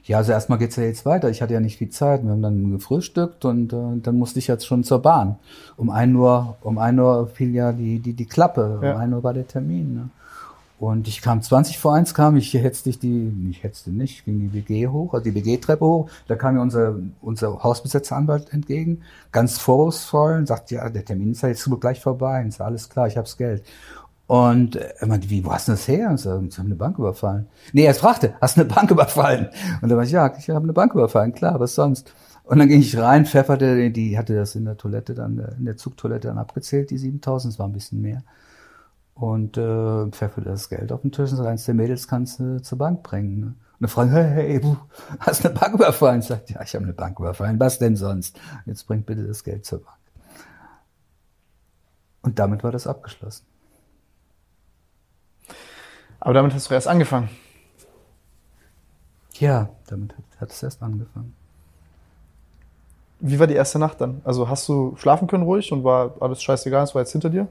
[0.06, 1.30] Ja, also erstmal geht's ja jetzt weiter.
[1.30, 2.24] Ich hatte ja nicht viel Zeit.
[2.24, 5.36] Wir haben dann gefrühstückt und äh, dann musste ich jetzt schon zur Bahn.
[5.78, 8.80] Um ein Uhr, um ein Uhr fiel ja die, die, die Klappe.
[8.82, 8.94] Ja.
[8.94, 9.94] Um ein Uhr war der Termin.
[9.94, 10.10] Ne?
[10.80, 14.40] Und ich kam 20 vor eins, kam ich hetzte ich die, ich hetzte nicht, ging
[14.40, 16.10] die WG hoch, also die WG-Treppe hoch.
[16.28, 19.02] Da kam mir unser, unser Hausbesetzeranwalt entgegen,
[19.34, 22.42] ganz vorwurfsvoll und sagt, ja, der Termin ist ja jetzt gleich vorbei.
[22.42, 23.64] Und so, alles klar, ich hab's Geld.
[24.26, 26.10] Und er meinte, wie, wo hast du das her?
[26.12, 27.48] Und so, ich habe eine Bank überfallen.
[27.74, 29.50] Nee, er fragte, hast du eine Bank überfallen?
[29.82, 32.14] Und war ich, ja, ich habe eine Bank überfallen, klar, was sonst?
[32.46, 35.76] Und dann ging ich rein, pfefferte, die hatte das in der Toilette dann, in der
[35.76, 38.24] Zugtoilette dann abgezählt, die 7000, es war ein bisschen mehr.
[39.20, 42.62] Und äh, pfefferte das Geld auf den Tisch und sagte, eins der Mädels kannst du
[42.62, 43.40] zur Bank bringen.
[43.40, 43.46] Ne?
[43.48, 44.78] Und dann fragte, hey, hey, du
[45.20, 46.22] hast eine Bank überfallen?
[46.22, 48.40] Ich sagte, ja, ich habe eine Bank überfallen, was denn sonst?
[48.66, 49.98] Jetzt bringt bitte das Geld zur Bank.
[52.22, 53.46] Und damit war das abgeschlossen.
[56.22, 57.30] Aber damit hast du erst angefangen.
[59.34, 61.34] Ja, damit hat, hat es erst angefangen.
[63.20, 64.22] Wie war die erste Nacht dann?
[64.24, 67.50] Also hast du schlafen können ruhig und war alles scheißegal, es war jetzt hinter dir?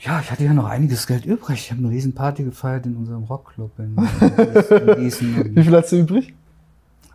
[0.00, 1.58] Ja, ich hatte ja noch einiges Geld übrig.
[1.60, 5.54] Ich habe eine Riesenparty gefeiert in unserem Rockclub in, in Gießen.
[5.56, 6.34] Wie viel hast du übrig?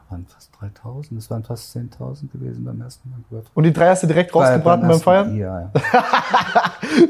[0.09, 3.41] Waren fast 3000, das waren fast 10.000 gewesen beim ersten Mal.
[3.53, 5.35] Und die drei hast du direkt rausgebraten beim, ersten- Feiern?
[5.35, 5.71] Ja, ja.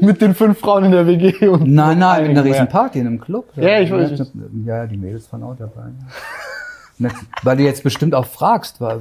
[0.00, 2.44] Mit den fünf Frauen in der WG und Nein, nein, in einigen einer.
[2.50, 3.46] Riesenparty in einem Club.
[3.54, 4.32] Ja, ich weiß, ich-
[4.66, 5.82] Ja, die Mädels waren auch dabei.
[6.98, 7.10] Ja.
[7.44, 9.00] Weil du jetzt bestimmt auch fragst, weil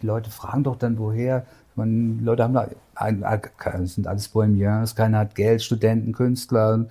[0.00, 1.44] die Leute fragen doch dann, woher.
[1.74, 2.70] Man, die Leute haben da, es
[3.84, 6.86] sind alles Bohemians, keiner hat Geld, Studenten, Künstler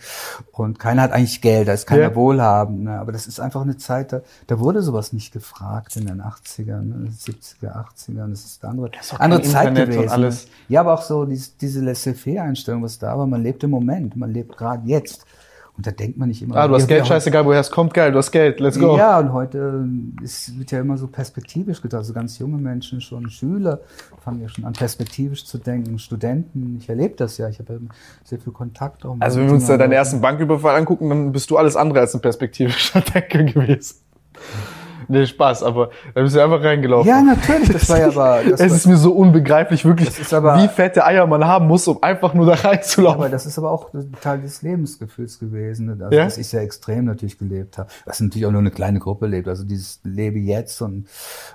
[0.52, 2.16] und keiner hat eigentlich Geld, da ist keiner Ja.
[2.16, 2.84] wohlhabend.
[2.84, 3.00] Ne?
[3.00, 6.82] Aber das ist einfach eine Zeit, da, da wurde sowas nicht gefragt in den 80ern,
[6.82, 7.10] ne?
[7.10, 8.30] 70er, 80ern.
[8.30, 10.10] Das ist eine andere, ist andere Zeit Internet gewesen.
[10.12, 10.46] alles.
[10.46, 10.52] Ne?
[10.70, 14.32] Ja, aber auch so diese, diese Laissez-faire-Einstellung, was da war, man lebt im Moment, man
[14.32, 15.26] lebt gerade jetzt.
[15.76, 16.56] Und da denkt man nicht immer.
[16.56, 18.96] Ah, du hast Geld, scheißegal, woher es kommt, geil, du hast Geld, let's go.
[18.96, 19.88] ja, und heute
[20.22, 22.00] ist, wird ja immer so perspektivisch gedacht.
[22.00, 23.80] Also ganz junge Menschen, schon Schüler,
[24.24, 25.98] fangen ja schon an, perspektivisch zu denken.
[25.98, 27.50] Studenten, ich erlebe das ja.
[27.50, 27.80] Ich habe ja
[28.24, 31.50] sehr viel Kontakt auch Also wenn wir uns da deinen ersten Banküberfall angucken, dann bist
[31.50, 33.96] du alles andere als ein perspektivischer Denker gewesen.
[35.08, 37.08] Nee, Spaß, aber da bist du einfach reingelaufen.
[37.10, 38.42] Ja, natürlich, das war ja aber.
[38.50, 41.88] Das es war, ist mir so unbegreiflich, wirklich, aber- wie fette Eier man haben muss,
[41.88, 43.32] um einfach nur da aber reinzulaufen.
[43.32, 43.90] das ist aber auch
[44.22, 45.98] Teil des Lebensgefühls gewesen, ne?
[46.06, 46.24] also, Ja?
[46.26, 47.90] dass ich sehr extrem natürlich gelebt habe.
[48.06, 49.48] Was natürlich auch nur eine kleine Gruppe lebt.
[49.48, 51.08] Also dieses Lebe jetzt und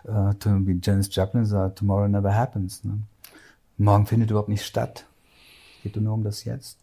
[0.06, 0.10] äh,
[0.44, 2.84] wie Janis Joplin sagt, tomorrow never happens.
[2.84, 2.98] Ne?
[3.76, 5.04] Morgen findet überhaupt nicht statt.
[5.82, 6.78] Geht nur um das Jetzt.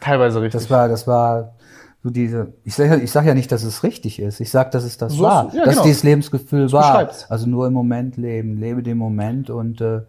[0.00, 0.60] Teilweise richtig.
[0.62, 1.52] Das war, das war
[2.02, 2.52] so diese.
[2.64, 4.40] Ich sage ich sag ja nicht, dass es richtig ist.
[4.40, 5.84] Ich sage, dass es das So war, ist- ja, dass genau.
[5.86, 6.82] dieses Lebensgefühl war.
[6.92, 7.30] beschreibt's.
[7.30, 10.00] Also nur im Moment leben, lebe den Moment und äh,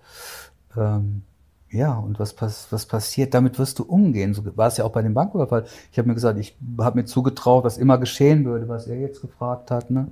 [0.78, 1.24] ähm,
[1.70, 4.34] ja und was pass was passiert, damit wirst du umgehen.
[4.34, 5.66] So war es ja auch bei dem Banküberfall.
[5.92, 9.22] Ich habe mir gesagt, ich habe mir zugetraut, was immer geschehen würde, was er jetzt
[9.22, 9.90] gefragt hat.
[9.92, 10.08] Ne?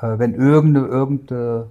[0.00, 1.66] Äh, wenn irgende, irgende,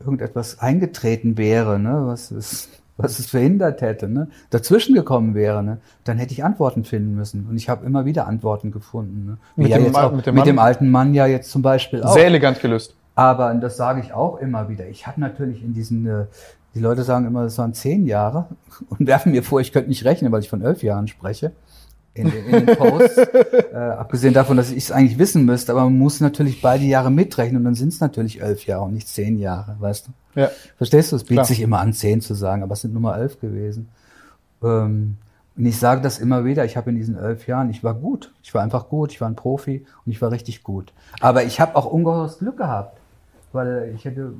[0.00, 5.78] irgendetwas eingetreten wäre, ne, was es, was es verhindert hätte, ne, dazwischen gekommen wäre, ne,
[6.04, 7.46] dann hätte ich Antworten finden müssen.
[7.48, 9.26] Und ich habe immer wieder Antworten gefunden.
[9.26, 9.36] Ne.
[9.56, 10.64] Mit ja dem auch, mit mit, dem dem Mann?
[10.64, 12.14] alten Mann ja jetzt zum Beispiel auch.
[12.14, 12.94] Sehr elegant gelöst.
[13.16, 16.26] Aber, und das sage ich auch immer wieder, ich habe natürlich in diesen, äh,
[16.74, 18.46] die Leute sagen immer, das waren zehn Jahre
[18.88, 21.52] und werfen mir vor, ich könnte nicht rechnen, weil ich von elf Jahren spreche.
[22.14, 23.18] In den, in den Posts.
[23.72, 27.10] äh, abgesehen davon, dass ich es eigentlich wissen müsste, aber man muss natürlich beide Jahre
[27.10, 30.40] mitrechnen und dann sind es natürlich elf Jahre und nicht zehn Jahre, weißt du?
[30.40, 30.50] Ja.
[30.76, 31.16] Verstehst du?
[31.16, 31.46] Es bietet Klar.
[31.46, 33.88] sich immer an, zehn zu sagen, aber es sind nur mal elf gewesen.
[34.62, 35.16] Ähm,
[35.56, 38.32] und ich sage das immer wieder, ich habe in diesen elf Jahren, ich war gut.
[38.42, 40.92] Ich war einfach gut, ich war ein Profi und ich war richtig gut.
[41.20, 42.98] Aber ich habe auch ungeheures Glück gehabt,
[43.52, 44.34] weil ich hätte,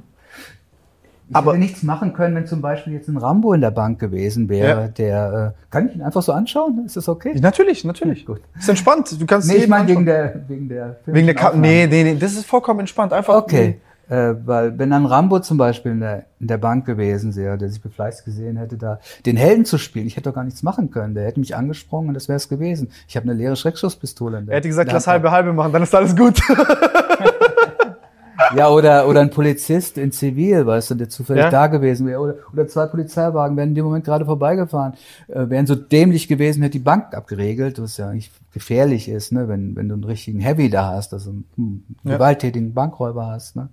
[1.29, 3.99] ich Aber- hätte nichts machen können, wenn zum Beispiel jetzt ein Rambo in der Bank
[3.99, 4.89] gewesen wäre, Ja.
[4.89, 6.83] der, äh, kann ich ihn einfach so anschauen?
[6.85, 7.35] Ist das okay?
[7.41, 8.27] Natürlich, natürlich.
[8.27, 8.41] Gut.
[8.59, 9.21] Ist entspannt.
[9.21, 12.15] Du kannst Nee, ich meine wegen der, wegen der wegen der Ka nee, nee, nee,
[12.17, 13.13] das ist vollkommen entspannt.
[13.13, 13.81] Einfach Okay.
[14.07, 17.71] Äh, weil wenn ein Rambo zum Beispiel in der, in der Bank gewesen wäre, der
[17.71, 20.91] sich befleißt gesehen hätte, da den Helden zu spielen, ich hätte doch gar nichts machen
[20.91, 21.15] können.
[21.15, 22.91] Der hätte mich angesprungen und das wäre es gewesen.
[23.09, 24.41] Ich habe eine leere Schreckschusspistole.
[24.41, 26.39] In der, Er hätte gesagt, lass halbe halbe machen, dann ist alles gut.
[28.57, 31.51] Ja, oder, oder ein Polizist in Zivil, weißt du, der zufällig Ja.
[31.51, 32.21] da gewesen wäre.
[32.21, 34.95] Oder, oder zwei Polizeiwagen wären in dem Moment gerade vorbeigefahren,
[35.29, 39.49] äh, wären so dämlich gewesen, hätte die Bank abgeregelt, was ja eigentlich gefährlich ist, ne,
[39.49, 42.13] wenn, wenn du einen richtigen Heavy da hast, also einen ja.
[42.13, 43.57] gewalttätigen Bankräuber hast.
[43.57, 43.69] Ne.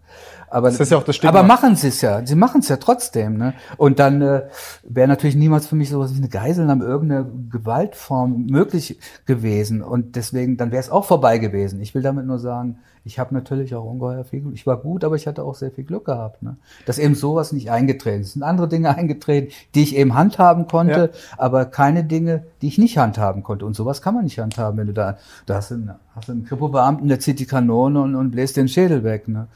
[0.50, 1.30] Aber, das ist ja auch das Stigma.
[1.30, 3.38] aber machen sie es ja, sie machen es ja trotzdem.
[3.38, 3.54] Ne.
[3.78, 4.48] Und dann äh,
[4.84, 9.84] wäre natürlich niemals für mich sowas wie eine Geiselnahme, irgendeine Gewaltform möglich gewesen.
[9.84, 11.80] Und deswegen, dann wäre es auch vorbei gewesen.
[11.80, 14.54] Ich will damit nur sagen, ich habe natürlich auch ungeheuer viel Glück.
[14.54, 16.44] Ich war gut, aber ich hatte auch sehr viel Glück gehabt.
[16.44, 16.58] Ne?
[16.86, 18.28] Dass eben sowas nicht eingetreten ist.
[18.28, 21.38] Es sind andere Dinge eingetreten, die ich eben handhaben konnte, ja.
[21.38, 23.66] aber keine Dinge, die ich nicht handhaben konnte.
[23.66, 26.46] Und sowas kann man nicht handhaben, wenn du da, da hast du einen, hast einen
[26.46, 29.28] Kripo-Beamten, der zieht die Kanone und, und bläst den Schädel weg.
[29.28, 29.48] Ne?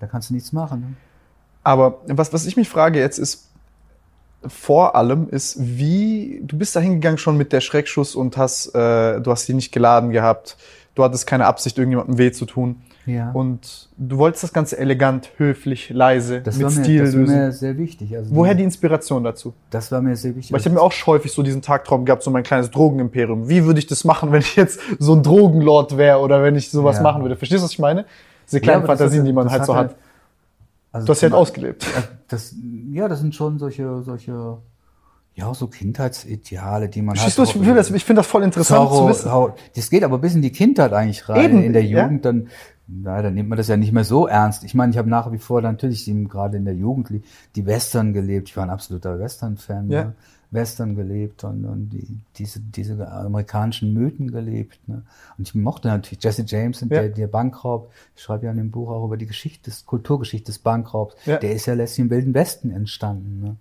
[0.00, 0.80] Da kannst du nichts machen.
[0.80, 0.86] Ne?
[1.62, 3.50] Aber was, was ich mich frage jetzt ist,
[4.46, 9.20] vor allem ist, wie, du bist da hingegangen schon mit der Schreckschuss und hast, äh,
[9.20, 10.56] du hast die nicht geladen gehabt,
[10.94, 12.82] du hattest keine Absicht, irgendjemandem weh zu tun.
[13.06, 13.30] Ja.
[13.32, 17.26] Und du wolltest das Ganze elegant, höflich, leise, das mit mir, Stil das lösen.
[17.26, 18.16] Das war mir sehr wichtig.
[18.16, 19.52] Also Woher die, Inspiration dazu?
[19.70, 20.52] Das war mir sehr wichtig.
[20.52, 23.48] Weil ich habe mir auch häufig so diesen Tagtraum gehabt, so mein kleines Drogenimperium.
[23.48, 26.70] Wie würde ich das machen, wenn ich jetzt so ein Drogenlord wäre oder wenn ich
[26.70, 27.02] sowas ja.
[27.02, 27.36] machen würde?
[27.36, 28.06] Verstehst du, was ich meine?
[28.46, 29.96] Diese kleinen ja, Fantasien, hat, die man halt so hat.
[30.92, 31.86] Also du hast ja halt ausgelebt.
[32.28, 32.54] Das,
[32.92, 34.58] ja, das sind schon solche, solche
[35.34, 37.48] ja, so Kindheitsideale, die man Verstehst halt.
[37.48, 39.52] Du, ich finde das, ich find das voll interessant Zorro, zu wissen.
[39.74, 41.44] Das geht aber bis in die Kindheit eigentlich rein.
[41.44, 42.32] Eben, in der Jugend, ja?
[42.32, 42.48] dann,
[42.86, 44.64] na, dann nimmt man das ja nicht mehr so ernst.
[44.64, 47.10] Ich meine, ich habe nach wie vor natürlich gerade in der Jugend
[47.56, 48.48] die Western gelebt.
[48.48, 49.90] Ich war ein absoluter Western-Fan.
[49.90, 50.04] Ja.
[50.04, 50.14] Ne?
[50.54, 54.78] Western gelebt und, und die, diese, diese amerikanischen Mythen gelebt.
[54.86, 55.02] Ne?
[55.36, 56.86] Und ich mochte natürlich Jesse James, ja.
[56.86, 57.90] der, der Bankraub.
[58.14, 61.16] Ich schreibe ja in dem Buch auch über die Geschichte, des, Kulturgeschichte des Bankraubs.
[61.26, 61.38] Ja.
[61.38, 63.40] Der ist ja letztlich im Wilden Westen entstanden.
[63.42, 63.56] Ne?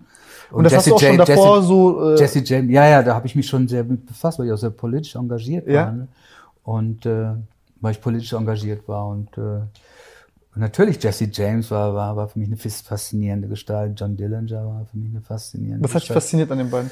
[0.51, 2.11] Und, und das Jesse hast du auch James, schon davor Jesse, so...
[2.11, 4.51] Äh Jesse James, ja, ja, da habe ich mich schon sehr mit befasst, weil ich
[4.53, 5.85] auch sehr politisch engagiert ja.
[5.85, 5.91] war.
[5.91, 6.07] Ne?
[6.63, 7.33] Und äh,
[7.83, 9.61] weil ich politisch engagiert war und äh,
[10.55, 13.99] und natürlich Jesse James war, war, war für mich eine faszinierende Gestalt.
[13.99, 15.93] John Dillinger war für mich eine faszinierende Was Gestalt.
[15.93, 16.91] Was hat dich fasziniert an den beiden?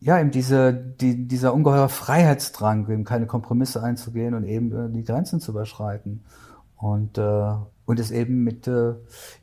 [0.00, 5.04] Ja, eben diese, die, dieser ungeheure Freiheitsdrang, eben keine Kompromisse einzugehen und eben äh, die
[5.04, 6.24] Grenzen zu überschreiten.
[6.76, 7.52] Und, äh,
[7.84, 8.94] und es eben mit, äh,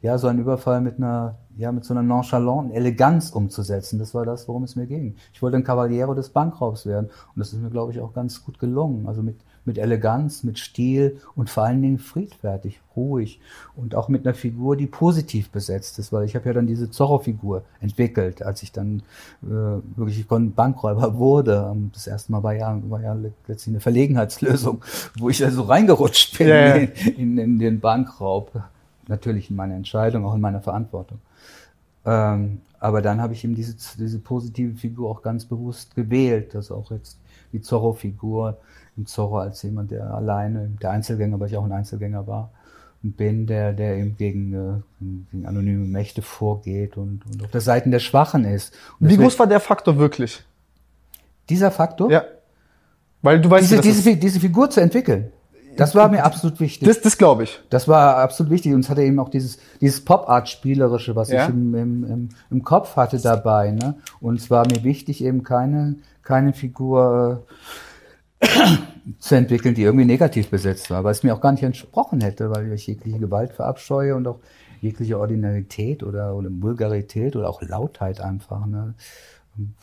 [0.01, 3.99] ja, so ein Überfall mit einer, ja, mit so einer nonchalanten Eleganz umzusetzen.
[3.99, 5.17] Das war das, worum es mir ging.
[5.33, 7.07] Ich wollte ein Cavaliero des Bankraubs werden.
[7.35, 9.07] Und das ist mir, glaube ich, auch ganz gut gelungen.
[9.07, 13.39] Also mit, mit Eleganz, mit Stil und vor allen Dingen friedfertig, ruhig
[13.75, 16.89] und auch mit einer Figur, die positiv besetzt ist, weil ich habe ja dann diese
[16.89, 19.03] Zorro-Figur entwickelt, als ich dann
[19.43, 19.47] äh,
[19.95, 21.75] wirklich Bankräuber wurde.
[21.93, 23.15] Das erste Mal war ja, war ja
[23.47, 24.83] letztlich eine Verlegenheitslösung,
[25.17, 26.87] wo ich also reingerutscht bin ja, ja.
[27.17, 28.51] In, in, den Bankraub.
[29.07, 31.19] Natürlich in meiner Entscheidung, auch in meiner Verantwortung.
[32.05, 36.75] Ähm, aber dann habe ich eben diese, diese positive Figur auch ganz bewusst gewählt, also
[36.75, 37.17] auch jetzt
[37.53, 38.57] die Zorro-Figur,
[38.97, 42.51] im Zorro als jemand, der alleine, der Einzelgänger, weil ich auch ein Einzelgänger war,
[43.01, 47.89] bin, der, der eben gegen, äh, gegen anonyme Mächte vorgeht und, und auf der Seite
[47.89, 48.73] der Schwachen ist.
[48.99, 50.43] Und Wie groß war der Faktor wirklich?
[51.49, 52.09] Dieser Faktor?
[52.09, 52.23] Ja.
[53.21, 55.31] Weil du weißt, diese, diese, diese Figur zu entwickeln.
[55.75, 56.87] Das war mir absolut wichtig.
[56.87, 57.59] Das, das glaube ich.
[57.69, 58.73] Das war absolut wichtig.
[58.73, 61.43] Und es hatte eben auch dieses, dieses Pop-Art-Spielerische, was ja.
[61.43, 63.71] ich im, im, im, im Kopf hatte dabei.
[63.71, 63.95] Ne?
[64.21, 67.43] Und es war mir wichtig, eben keine, keine Figur
[69.19, 72.49] zu entwickeln, die irgendwie negativ besetzt war, weil es mir auch gar nicht entsprochen hätte,
[72.49, 74.39] weil ich jegliche Gewalt verabscheue und auch
[74.81, 78.95] jegliche Ordinarität oder, oder Vulgarität oder auch Lautheit einfach, ne?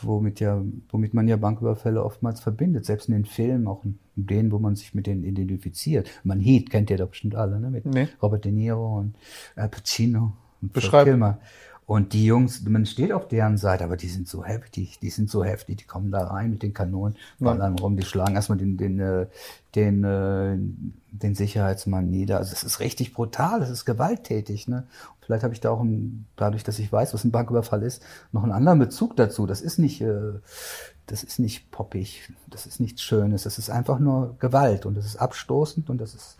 [0.02, 4.50] womit ja, womit man ja Banküberfälle oftmals verbindet, selbst in den Filmen, auch in denen,
[4.50, 6.10] wo man sich mit denen identifiziert.
[6.24, 7.70] Man Heat kennt ihr doch bestimmt alle, ne?
[7.70, 8.08] Mit nee.
[8.20, 9.14] Robert De Niro und
[9.56, 11.04] Al Pacino und Beschreib.
[11.04, 11.38] Kilmer.
[11.90, 15.28] Und die Jungs, man steht auf deren Seite, aber die sind so heftig, die sind
[15.28, 18.76] so heftig, die kommen da rein mit den Kanonen, ballern rum, die schlagen erstmal den,
[18.76, 19.26] den, äh,
[19.74, 20.56] den, äh,
[21.10, 22.38] den Sicherheitsmann nieder.
[22.38, 24.68] Also es ist richtig brutal, es ist gewalttätig.
[24.68, 24.84] Ne?
[25.20, 28.44] Vielleicht habe ich da auch, ein, dadurch, dass ich weiß, was ein Banküberfall ist, noch
[28.44, 29.48] einen anderen Bezug dazu.
[29.48, 30.34] Das ist nicht, äh,
[31.10, 35.04] das ist nicht poppig, das ist nichts Schönes, das ist einfach nur Gewalt und das
[35.04, 36.36] ist abstoßend und das ist,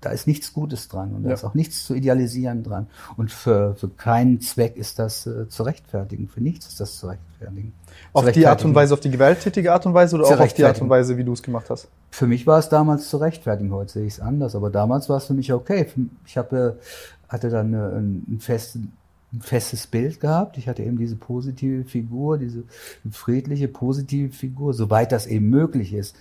[0.00, 1.34] da ist nichts Gutes dran und da ja.
[1.34, 2.86] ist auch nichts zu idealisieren dran.
[3.16, 7.08] Und für, für keinen Zweck ist das äh, zu rechtfertigen, für nichts ist das zu
[7.08, 7.72] rechtfertigen.
[8.12, 10.64] Auf die Art und Weise, auf die gewalttätige Art und Weise oder auch auf die
[10.64, 11.88] Art und Weise, wie du es gemacht hast?
[12.10, 15.16] Für mich war es damals zu rechtfertigen, heute sehe ich es anders, aber damals war
[15.16, 15.88] es für mich okay.
[16.26, 16.78] Ich habe,
[17.28, 18.92] hatte dann einen festen
[19.32, 20.58] ein festes Bild gehabt.
[20.58, 22.64] Ich hatte eben diese positive Figur, diese
[23.10, 26.16] friedliche, positive Figur, soweit das eben möglich ist.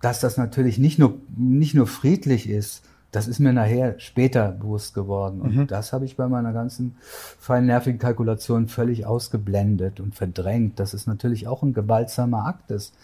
[0.00, 4.94] Dass das natürlich nicht nur, nicht nur friedlich ist, das ist mir nachher später bewusst
[4.94, 5.42] geworden.
[5.42, 5.66] Und mhm.
[5.66, 6.96] das habe ich bei meiner ganzen
[7.38, 12.94] feinnervigen Kalkulation völlig ausgeblendet und verdrängt, dass es natürlich auch ein gewaltsamer Akt ist.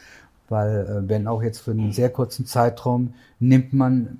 [0.49, 4.19] Weil, äh, wenn auch jetzt für einen sehr kurzen Zeitraum nimmt man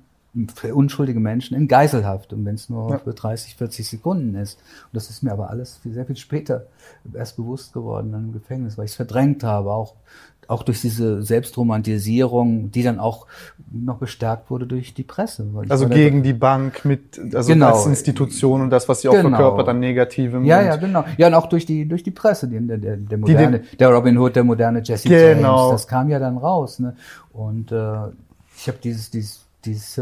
[0.73, 2.97] unschuldige Menschen in Geiselhaft und wenn es nur ja.
[2.99, 4.59] für 30, 40 Sekunden ist.
[4.85, 6.67] Und das ist mir aber alles sehr viel später
[7.13, 9.95] erst bewusst geworden im Gefängnis, weil ich es verdrängt habe, auch
[10.49, 13.27] auch durch diese Selbstromantisierung, die dann auch
[13.71, 15.45] noch bestärkt wurde durch die Presse.
[15.69, 17.67] Also gegen die Bank mit, also genau.
[17.67, 19.29] als Institution und das, was sie auch genau.
[19.29, 20.45] verkörpert an Negativem.
[20.45, 21.05] Ja, ja, genau.
[21.17, 23.89] Ja, und auch durch die, durch die Presse, die, der, der, der moderne, die, der
[23.89, 25.67] Robin Hood, der moderne Jesse genau.
[25.67, 26.79] James, das kam ja dann raus.
[26.79, 26.95] Ne?
[27.31, 28.07] Und äh,
[28.57, 30.01] ich habe dieses, dieses, dieses,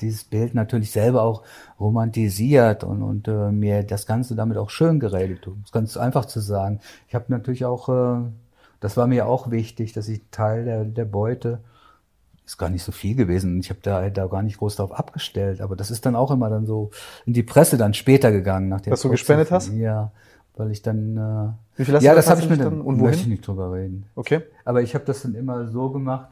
[0.00, 1.42] dieses Bild natürlich selber auch
[1.78, 5.46] romantisiert und, und äh, mir das Ganze damit auch schön geredet.
[5.46, 6.80] Um es ganz einfach zu sagen.
[7.08, 8.30] Ich habe natürlich auch äh,
[8.80, 11.60] das war mir auch wichtig, dass ich Teil der, der Beute
[12.46, 13.60] ist gar nicht so viel gewesen.
[13.60, 16.50] Ich habe da, da gar nicht groß drauf abgestellt, aber das ist dann auch immer
[16.50, 16.90] dann so
[17.26, 18.68] in die Presse dann später gegangen.
[18.68, 19.72] Nach Dass du gespendet hast?
[19.74, 20.10] Ja,
[20.56, 21.16] weil ich dann.
[21.16, 22.80] Äh, Wie viel hast ja, du das habe ich mir dann.
[22.80, 23.04] Und wohin?
[23.04, 24.06] Möchte ich nicht drüber reden.
[24.16, 24.40] Okay.
[24.64, 26.30] Aber ich habe das dann immer so gemacht,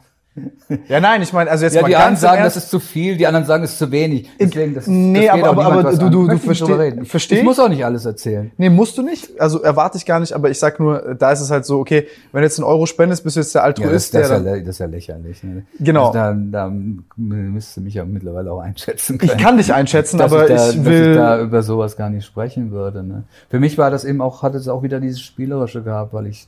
[0.87, 2.79] ja, nein, ich meine, also jetzt ja, mal die ganz einen sagen, das ist zu
[2.79, 4.29] viel, die anderen sagen, es ist zu wenig.
[4.39, 7.07] Deswegen, das, nee, das aber, aber, aber du, du, du verstehst.
[7.07, 8.51] Versteh ich muss auch nicht alles erzählen.
[8.57, 9.39] Nee, musst du nicht.
[9.39, 12.07] Also erwarte ich gar nicht, aber ich sag nur, da ist es halt so, okay,
[12.31, 14.13] wenn du jetzt einen Euro spendest, bist du jetzt der Altruist.
[14.13, 15.43] Ja, das, das, der, ist, ja, das ist ja lächerlich.
[15.43, 15.63] Ne?
[15.79, 16.07] Genau.
[16.07, 16.73] Also da, da
[17.15, 19.31] müsste mich ja mittlerweile auch einschätzen können.
[19.31, 20.99] Ich kann dich einschätzen, aber ich, da, ich will...
[20.99, 23.03] Dass ich da über sowas gar nicht sprechen würde.
[23.03, 23.23] Ne?
[23.49, 26.47] Für mich war das eben auch, hat es auch wieder dieses Spielerische gehabt, weil ich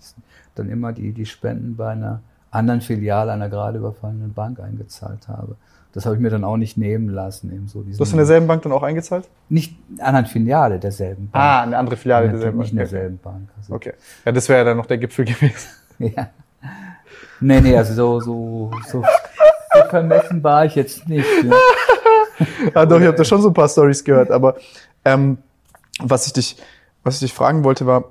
[0.55, 2.21] dann immer die, die Spenden bei einer
[2.51, 5.55] anderen Filiale einer gerade überfallenen Bank eingezahlt habe.
[5.93, 7.51] Das habe ich mir dann auch nicht nehmen lassen.
[7.51, 9.27] Eben so du hast in derselben Bank dann auch eingezahlt?
[9.49, 11.43] Nicht in einer anderen Filiale derselben Bank.
[11.43, 12.63] Ah, eine andere Filiale derselben Bank.
[12.63, 13.49] Nicht in derselben Bank.
[13.57, 13.93] Also okay.
[14.25, 15.69] Ja, das wäre ja dann noch der Gipfel gewesen.
[15.99, 16.29] ja.
[17.41, 19.03] Nee, nee, also so, so, so,
[19.73, 21.27] so vermessen war ich jetzt nicht.
[21.43, 21.55] Ja,
[22.75, 24.55] ja doch, ich habe da schon so ein paar Stories gehört, aber
[25.03, 25.39] ähm,
[25.99, 26.57] was ich dich,
[27.03, 28.05] was ich dich fragen wollte, war,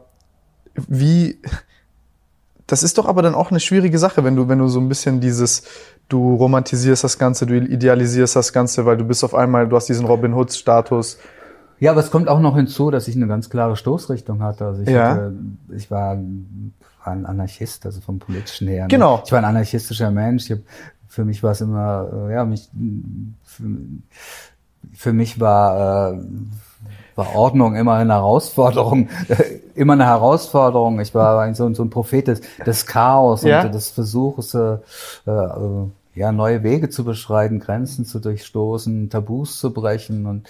[0.74, 1.38] wie,
[2.70, 4.88] das ist doch aber dann auch eine schwierige Sache, wenn du, wenn du so ein
[4.88, 5.64] bisschen dieses,
[6.08, 9.88] du romantisierst das Ganze, du idealisierst das Ganze, weil du bist auf einmal, du hast
[9.88, 11.18] diesen Robin Hood Status.
[11.80, 14.66] Ja, aber es kommt auch noch hinzu, dass ich eine ganz klare Stoßrichtung hatte.
[14.66, 15.10] Also ich, ja.
[15.10, 15.34] hatte,
[15.74, 16.16] ich war,
[17.04, 18.82] war ein Anarchist, also vom politischen her.
[18.82, 18.88] Ne?
[18.88, 19.22] Genau.
[19.24, 20.44] Ich war ein anarchistischer Mensch.
[20.44, 20.58] Ich hab,
[21.08, 22.68] für mich war es immer, äh, ja, mich,
[23.42, 23.64] für,
[24.92, 26.20] für mich war, äh,
[27.20, 29.08] war Ordnung immer eine Herausforderung,
[29.74, 31.00] immer eine Herausforderung.
[31.00, 33.62] Ich war eigentlich so, so ein Prophet des, des Chaos ja.
[33.62, 34.78] und des Versuches, äh,
[35.26, 40.48] äh, ja, neue Wege zu beschreiten, Grenzen zu durchstoßen, Tabus zu brechen und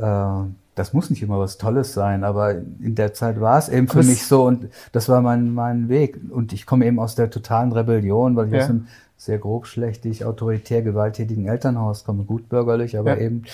[0.00, 3.88] äh, das muss nicht immer was Tolles sein, aber in der Zeit war es eben
[3.88, 6.20] für mich so und das war mein, mein Weg.
[6.28, 8.58] Und ich komme eben aus der totalen Rebellion, weil ich ja.
[8.58, 13.24] aus einem sehr grobschlächtig, autoritär, gewalttätigen Elternhaus komme, gut bürgerlich, aber ja.
[13.24, 13.44] eben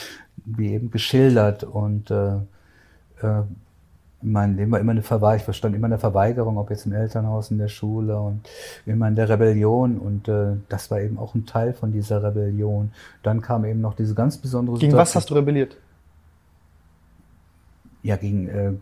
[0.45, 2.37] wie eben geschildert und äh,
[3.23, 3.43] äh,
[4.23, 7.51] mein Leben war immer eine Verweigerung, ich verstand immer eine Verweigerung, ob jetzt im Elternhaus,
[7.51, 8.49] in der Schule und
[8.87, 12.93] immer in der Rebellion und äh, das war eben auch ein Teil von dieser Rebellion.
[13.23, 15.01] Dann kam eben noch diese ganz besondere Gegen Situation.
[15.01, 15.77] was hast du rebelliert?
[18.03, 18.73] Ja, gegen äh,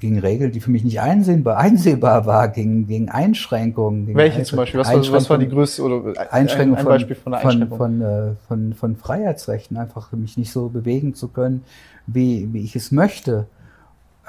[0.00, 4.06] gegen Regeln, die für mich nicht einsehbar, einsehbar war, gegen, gegen Einschränkungen.
[4.06, 4.80] Gegen Welche zum Beispiel?
[4.80, 7.78] Was war, was war die größte oder Einschränkung ein, ein Beispiel von, von, Einschränkung?
[7.78, 11.64] von, von, äh, von, von Freiheitsrechten, einfach mich nicht so bewegen zu können,
[12.06, 13.46] wie, wie ich es möchte.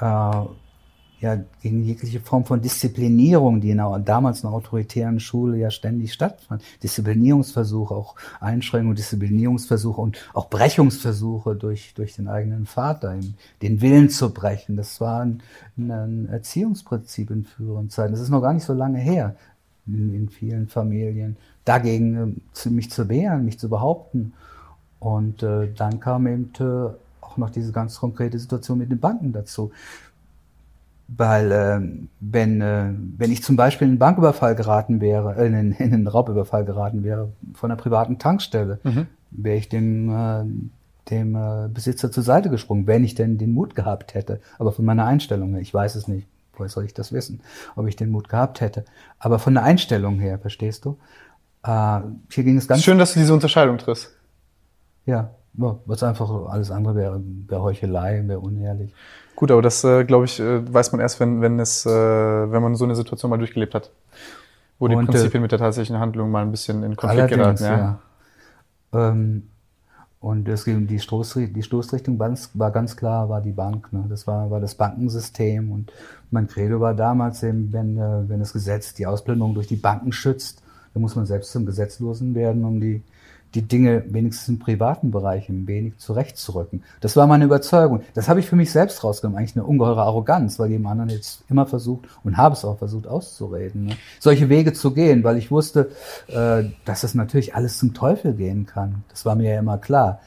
[0.00, 0.30] Äh,
[1.20, 5.70] ja, gegen jegliche Form von Disziplinierung, die in einer, damals in einer autoritären Schule ja
[5.70, 6.62] ständig stattfand.
[6.82, 13.16] Disziplinierungsversuche, auch Einschränkungen, Disziplinierungsversuche und auch Brechungsversuche durch, durch den eigenen Vater,
[13.62, 14.76] den Willen zu brechen.
[14.76, 15.42] Das war ein,
[15.78, 18.12] ein Erziehungsprinzip in früheren Zeiten.
[18.12, 19.36] Das ist noch gar nicht so lange her
[19.86, 21.36] in, in vielen Familien.
[21.64, 24.34] Dagegen äh, mich zu wehren, mich zu behaupten.
[24.98, 26.90] Und äh, dann kam eben äh,
[27.20, 29.70] auch noch diese ganz konkrete Situation mit den Banken dazu.
[31.08, 31.80] Weil äh,
[32.20, 36.08] wenn, äh, wenn ich zum Beispiel in einen Banküberfall geraten wäre, äh, in, in einen
[36.08, 39.06] Raubüberfall geraten wäre von einer privaten Tankstelle, mhm.
[39.30, 40.44] wäre ich dem, äh,
[41.10, 44.40] dem äh, Besitzer zur Seite gesprungen, wenn ich denn den Mut gehabt hätte.
[44.58, 47.40] Aber von meiner Einstellung her, ich weiß es nicht, woher soll ich das wissen,
[47.76, 48.84] ob ich den Mut gehabt hätte.
[49.20, 50.98] Aber von der Einstellung her, verstehst du?
[51.62, 52.00] Äh,
[52.30, 52.82] hier ging es ganz...
[52.82, 54.12] Schön, dass du diese Unterscheidung triffst.
[55.04, 58.92] Ja, was einfach alles andere wäre, wäre Heuchelei, wäre unehrlich.
[59.36, 62.62] Gut, aber das, äh, glaube ich, äh, weiß man erst, wenn, wenn, es, äh, wenn
[62.62, 63.92] man so eine Situation mal durchgelebt hat.
[64.78, 67.62] Wo die und, äh, Prinzipien mit der tatsächlichen Handlung mal ein bisschen in Konflikt geraten.
[67.62, 67.78] Ja.
[67.78, 69.10] ja.
[69.10, 69.50] Ähm,
[70.20, 73.92] und es ging die, Stoß, die Stoßrichtung war ganz klar, war die Bank.
[73.92, 74.06] Ne?
[74.08, 75.70] Das war, war das Bankensystem.
[75.70, 75.92] Und
[76.30, 80.12] mein Credo war damals eben, wenn, äh, wenn das Gesetz die Ausplünderung durch die Banken
[80.12, 80.62] schützt,
[80.94, 83.02] dann muss man selbst zum Gesetzlosen werden, um die
[83.56, 86.84] die Dinge wenigstens im privaten Bereich ein wenig zurechtzurücken.
[87.00, 88.02] Das war meine Überzeugung.
[88.14, 89.38] Das habe ich für mich selbst rausgenommen.
[89.38, 93.06] Eigentlich eine ungeheure Arroganz, weil jedem anderen jetzt immer versucht und habe es auch versucht
[93.06, 93.96] auszureden, ne?
[94.20, 95.90] solche Wege zu gehen, weil ich wusste,
[96.28, 99.04] äh, dass das natürlich alles zum Teufel gehen kann.
[99.08, 100.20] Das war mir ja immer klar.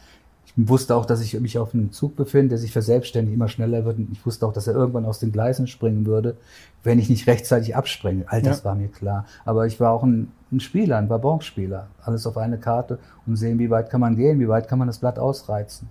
[0.61, 3.85] Ich wusste auch, dass ich mich auf einem Zug befinde, der sich verselbstständigt, immer schneller
[3.85, 3.97] wird.
[3.97, 6.35] Und ich wusste auch, dass er irgendwann aus den Gleisen springen würde,
[6.83, 8.25] wenn ich nicht rechtzeitig abspringe.
[8.27, 8.65] All das ja.
[8.65, 9.25] war mir klar.
[9.45, 11.87] Aber ich war auch ein, ein Spieler, ein Wabonspieler.
[12.03, 14.87] Alles auf eine Karte und sehen, wie weit kann man gehen, wie weit kann man
[14.89, 15.87] das Blatt ausreizen.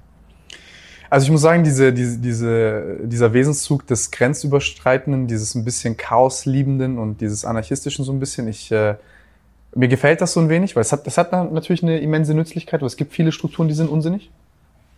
[1.09, 6.99] Also ich muss sagen, diese, diese, diese, dieser Wesenszug des Grenzüberschreitenden, dieses ein bisschen Chaosliebenden
[6.99, 8.97] und dieses Anarchistischen so ein bisschen, ich, äh,
[9.75, 12.81] mir gefällt das so ein wenig, weil es hat, das hat natürlich eine immense Nützlichkeit,
[12.81, 14.31] aber es gibt viele Strukturen, die sind unsinnig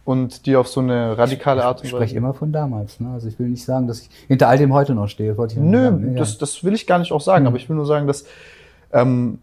[0.05, 1.87] und die auf so eine radikale Art und Weise.
[1.87, 3.01] Ich spreche immer von damals.
[3.01, 3.11] Ne?
[3.13, 5.35] Also ich will nicht sagen, dass ich hinter all dem heute noch stehe.
[5.35, 6.17] Nö, sagen.
[6.17, 7.49] das, das will ich gar nicht auch sagen, mhm.
[7.49, 8.25] aber ich will nur sagen, dass
[8.93, 9.39] ähm,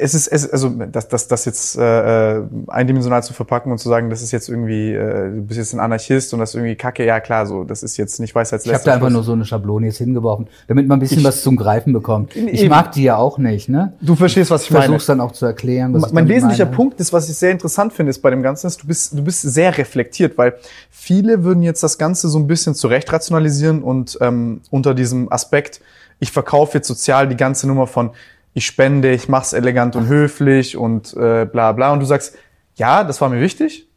[0.00, 3.88] es ist, es, also das, das, das jetzt äh, äh, eindimensional zu verpacken und zu
[3.88, 6.76] sagen, das ist jetzt irgendwie, äh, du bist jetzt ein Anarchist und das ist irgendwie
[6.76, 9.24] Kacke, ja klar, so, das ist jetzt nicht weiß als Ich habe da einfach nur
[9.24, 12.36] so eine Schablone jetzt hingeworfen, damit man ein bisschen ich, was zum Greifen bekommt.
[12.36, 12.70] Ich eben.
[12.70, 13.92] mag die ja auch nicht, ne?
[14.00, 14.86] Du verstehst, was ich, ich meine.
[14.86, 15.92] Versuch's dann auch zu erklären.
[16.00, 16.76] Was mein wesentlicher meine.
[16.76, 19.22] Punkt ist, was ich sehr interessant finde, ist bei dem Ganzen, ist, du bist, du
[19.22, 20.54] bist sehr reflektiert, weil
[20.90, 25.80] viele würden jetzt das Ganze so ein bisschen zurecht rationalisieren und ähm, unter diesem Aspekt,
[26.20, 28.10] ich verkaufe jetzt sozial die ganze Nummer von
[28.54, 31.92] ich spende, ich mach's elegant und höflich und äh, bla bla.
[31.92, 32.36] Und du sagst,
[32.74, 33.88] ja, das war mir wichtig,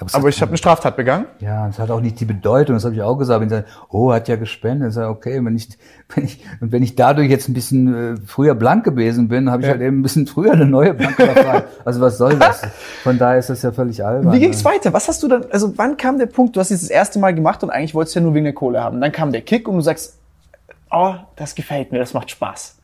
[0.00, 1.26] aber, aber ich habe eine Straftat begangen.
[1.40, 3.42] Ja, es hat auch nicht die Bedeutung, das habe ich auch gesagt.
[3.42, 5.68] Wenn sie oh, hat ja gespendet, ich sage, okay, wenn ich,
[6.14, 9.62] wenn ich, und wenn ich dadurch jetzt ein bisschen äh, früher blank gewesen bin, habe
[9.62, 9.74] ich ja.
[9.74, 11.22] halt eben ein bisschen früher eine neue Blanke.
[11.84, 12.62] Also was soll das?
[13.02, 14.32] Von daher ist das ja völlig albern.
[14.32, 14.70] Wie ging's ne?
[14.70, 14.92] weiter?
[14.92, 17.34] Was hast du dann, also wann kam der Punkt, du hast es das erste Mal
[17.34, 19.00] gemacht und eigentlich wolltest du ja nur wegen der Kohle haben.
[19.00, 20.18] Dann kam der Kick und du sagst,
[20.90, 22.76] oh, das gefällt mir, das macht Spaß.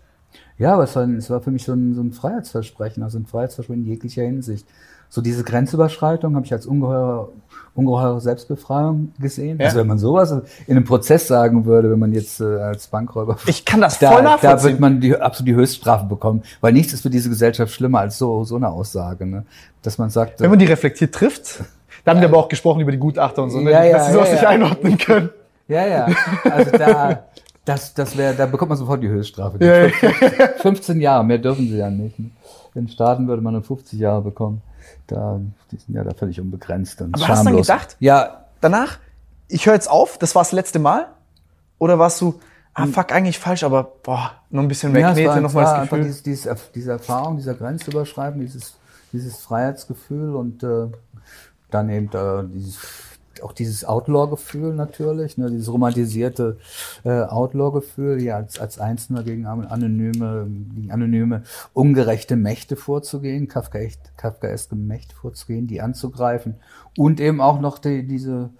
[0.58, 3.26] Ja, aber es war, es war für mich so ein, so ein Freiheitsversprechen, also ein
[3.26, 4.66] Freiheitsversprechen in jeglicher Hinsicht.
[5.10, 7.30] So diese Grenzüberschreitung habe ich als ungeheure,
[7.74, 9.58] ungeheure Selbstbefreiung gesehen.
[9.58, 9.66] Ja.
[9.66, 10.30] Also wenn man sowas
[10.66, 13.38] in einem Prozess sagen würde, wenn man jetzt äh, als Bankräuber...
[13.46, 14.50] Ich kann das voll da, nachvollziehen.
[14.50, 18.00] Da wird man die, absolut die Höchststrafe bekommen, weil nichts ist für diese Gesellschaft schlimmer
[18.00, 19.24] als so, so eine Aussage.
[19.24, 19.44] Ne?
[19.82, 20.40] Dass man sagt...
[20.40, 21.62] Wenn man die reflektiert trifft,
[22.04, 23.70] da haben wir aber auch gesprochen über die Gutachter und so, ne?
[23.70, 25.30] ja, ja, dass sie sowas ja, nicht einordnen können.
[25.68, 26.08] Ja, ja.
[26.44, 27.24] Also da,
[27.68, 29.62] das, das wäre, da bekommt man sofort die Höchststrafe.
[29.62, 32.18] Ja, 15, 15 Jahre, mehr dürfen sie ja nicht.
[32.18, 32.30] Ne?
[32.74, 34.62] In Staaten würde man nur 50 Jahre bekommen.
[35.06, 35.40] Da,
[35.70, 37.38] die sind ja da völlig unbegrenzt und Aber schamlos.
[37.38, 38.98] hast du dann gedacht, ja, danach,
[39.48, 41.08] ich höre jetzt auf, das war das letzte Mal?
[41.78, 42.40] Oder warst du,
[42.74, 42.92] ah, hm.
[42.92, 46.04] fuck, eigentlich falsch, aber boah, noch ein bisschen mehr ja, Knete, noch mal das Gefühl.
[46.04, 48.76] Dieses, dieses, diese Erfahrung, dieser Grenzüberschreiten, dieses,
[49.12, 50.86] dieses Freiheitsgefühl und äh,
[51.70, 52.78] dann eben äh, dieses
[53.42, 56.58] auch dieses Outlaw-Gefühl natürlich, ne, dieses romantisierte
[57.04, 64.48] äh, Outlaw-Gefühl, ja, als, als Einzelner gegen anonyme, gegen anonyme, ungerechte Mächte vorzugehen, Kafkaeske Kafka
[64.74, 66.56] Mächte vorzugehen, die anzugreifen
[66.96, 68.50] und eben auch noch die, diese,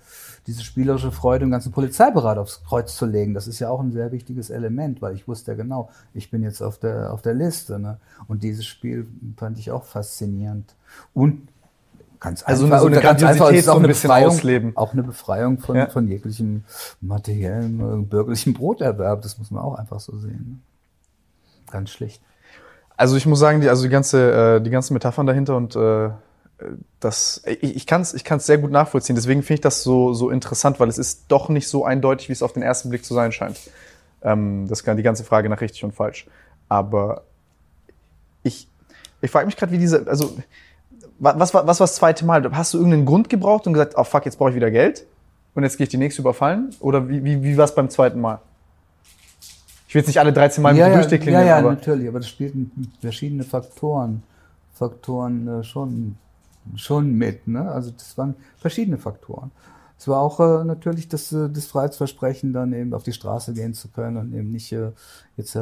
[0.47, 3.35] diese spielerische Freude, den ganzen Polizeiberat aufs Kreuz zu legen.
[3.35, 6.43] Das ist ja auch ein sehr wichtiges Element, weil ich wusste ja genau, ich bin
[6.43, 7.79] jetzt auf der, auf der Liste.
[7.79, 7.99] Ne?
[8.29, 9.07] Und dieses Spiel
[9.37, 10.74] fand ich auch faszinierend.
[11.12, 11.49] Und
[12.21, 14.77] Ganz also einfach, so eine ganz einfach ist auch eine Befreiung, ausleben.
[14.77, 15.87] auch eine Befreiung von, ja.
[15.89, 16.64] von jeglichem
[17.01, 19.23] materiellen, äh, bürgerlichen Broterwerb.
[19.23, 20.47] Das muss man auch einfach so sehen.
[20.49, 21.71] Ne?
[21.71, 22.21] Ganz schlicht.
[22.97, 26.11] Also ich muss sagen, die, also die ganze, äh, die ganzen Metaphern dahinter und äh,
[26.99, 29.14] das, ich, ich kann es ich kann's sehr gut nachvollziehen.
[29.14, 32.33] Deswegen finde ich das so, so interessant, weil es ist doch nicht so eindeutig, wie
[32.33, 33.59] es auf den ersten Blick zu sein scheint.
[34.23, 36.27] Ähm, das kann die ganze Frage nach richtig und falsch.
[36.69, 37.23] Aber
[38.43, 38.69] ich,
[39.21, 40.37] ich frage mich gerade, wie diese, also
[41.19, 42.51] was, was, was war das zweite Mal?
[42.53, 45.07] Hast du irgendeinen Grund gebraucht und gesagt, oh fuck, jetzt brauche ich wieder Geld
[45.55, 46.71] und jetzt gehe ich die nächste überfallen?
[46.81, 48.41] Oder wie, wie, wie war es beim zweiten Mal?
[49.89, 51.47] Ich will jetzt nicht alle 13 Mal mit ja, durchdeklinieren.
[51.47, 54.23] Ja, ja, aber natürlich, aber das spielten verschiedene Faktoren,
[54.75, 56.16] Faktoren äh, schon,
[56.77, 57.49] schon mit.
[57.49, 57.71] Ne?
[57.71, 59.51] Also das waren verschiedene Faktoren.
[59.99, 63.75] Es war auch äh, natürlich das, äh, das Freiheitsversprechen, dann eben auf die Straße gehen
[63.75, 64.93] zu können und eben nicht äh,
[65.37, 65.61] jetzt äh,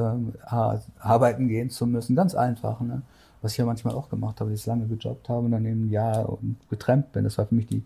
[0.98, 2.16] arbeiten gehen zu müssen.
[2.16, 2.80] Ganz einfach.
[2.80, 3.02] Ne?
[3.42, 5.86] Was ich ja manchmal auch gemacht habe, dass ich lange gejobbt habe und dann eben
[5.86, 6.38] ein Jahr
[6.70, 7.24] getrennt bin.
[7.24, 7.82] Das war für mich die,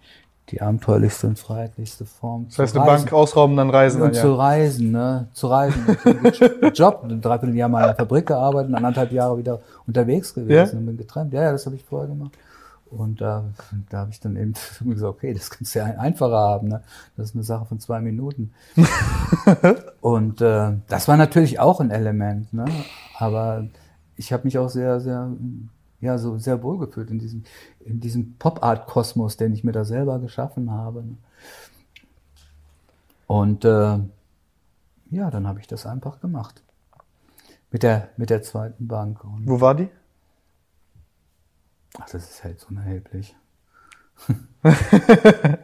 [0.51, 2.47] die abenteuerlichste und freiheitlichste Form.
[2.49, 4.03] Das heißt, eine Bank ausrauben, dann reisen.
[4.03, 5.29] Und dann, zu reisen, ne?
[5.33, 5.85] Zu reisen.
[6.75, 10.79] Job, ein Dreivierteljahr mal in der Fabrik gearbeitet, anderthalb Jahre wieder unterwegs gewesen ja?
[10.79, 11.33] und bin getrennt.
[11.33, 12.33] Ja, ja, das habe ich vorher gemacht.
[12.91, 13.45] Und da,
[13.89, 16.69] da habe ich dann eben gesagt, okay, das kannst du ja einfacher haben.
[16.69, 16.83] Ne?
[17.17, 18.53] Das ist eine Sache von zwei Minuten.
[20.01, 22.53] und äh, das war natürlich auch ein Element.
[22.53, 22.65] Ne?
[23.17, 23.67] Aber
[24.21, 25.33] ich habe mich auch sehr, sehr,
[26.01, 27.45] ja, so sehr wohl gefühlt in diesem,
[27.81, 31.05] in diesem Pop-Art-Kosmos, den ich mir da selber geschaffen habe.
[33.27, 33.99] Und äh,
[35.11, 36.62] ja, dann habe ich das einfach gemacht.
[37.71, 39.25] Mit der, mit der zweiten Bank.
[39.25, 39.89] Und Wo war die?
[41.99, 43.35] Ach, das ist halt so unerheblich.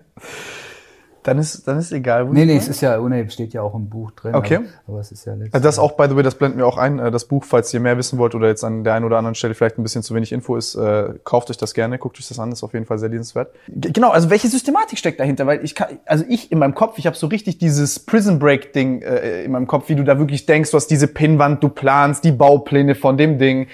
[1.27, 2.29] Dann ist, dann ist egal.
[2.29, 4.35] Wo Nee, nee, es ist ja, ohne, steht ja auch im Buch drin.
[4.37, 4.57] Okay.
[4.57, 5.33] Aber, aber es ist ja.
[5.33, 7.75] Also das auch, by the way, das blenden wir auch ein, äh, das Buch, falls
[7.75, 10.05] ihr mehr wissen wollt oder jetzt an der einen oder anderen Stelle vielleicht ein bisschen
[10.05, 12.75] zu wenig Info ist, äh, kauft euch das gerne, guckt euch das an, ist auf
[12.75, 13.53] jeden Fall sehr lesenswert.
[13.69, 15.47] G genau, also welche Systematik steckt dahinter?
[15.49, 18.73] Weil ich kann, also ich in meinem Kopf, ich habe so richtig dieses Prison Break
[18.73, 21.69] Ding äh, in meinem Kopf, wie du da wirklich denkst, du hast diese Pinnwand, du
[21.71, 23.67] planst die Baupläne von dem Ding.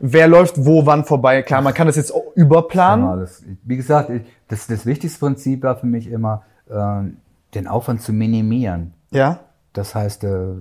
[0.00, 1.42] Wer läuft wo wann vorbei?
[1.42, 3.04] Klar, man kann das jetzt auch überplanen.
[3.06, 8.02] Ja, das, wie gesagt, ich- das, das wichtigste Prinzip war für mich immer, den Aufwand
[8.02, 8.94] zu minimieren.
[9.10, 9.40] Ja.
[9.72, 10.54] Das heißt, äh,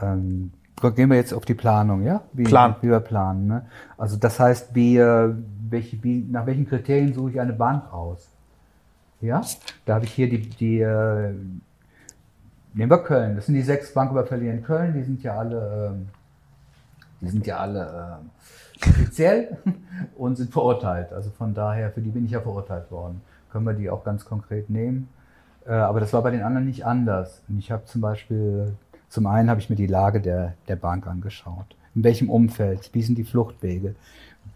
[0.00, 0.52] ähm,
[0.94, 2.22] gehen wir jetzt auf die Planung, ja?
[2.32, 2.76] Wie, Plan.
[2.80, 3.46] Wie wir planen.
[3.46, 3.66] Ne?
[3.96, 5.34] Also das heißt, wie, äh,
[5.68, 8.28] welche, wie, nach welchen Kriterien suche ich eine Bank aus?
[9.20, 9.42] Ja,
[9.84, 11.34] da habe ich hier die, die äh,
[12.74, 13.34] nehmen wir Köln.
[13.34, 14.94] Das sind die sechs Banküberfälle hier in Köln.
[14.94, 16.08] Die sind ja alle, ähm,
[17.20, 18.20] die sind ja alle
[18.80, 19.58] äh, offiziell
[20.16, 21.12] und sind verurteilt.
[21.12, 23.20] Also von daher, für die bin ich ja verurteilt worden.
[23.50, 25.08] Können wir die auch ganz konkret nehmen.
[25.66, 27.42] Äh, aber das war bei den anderen nicht anders.
[27.48, 28.74] Und ich habe zum Beispiel,
[29.08, 31.76] zum einen habe ich mir die Lage der, der Bank angeschaut.
[31.94, 32.90] In welchem Umfeld?
[32.92, 33.94] Wie sind die Fluchtwege?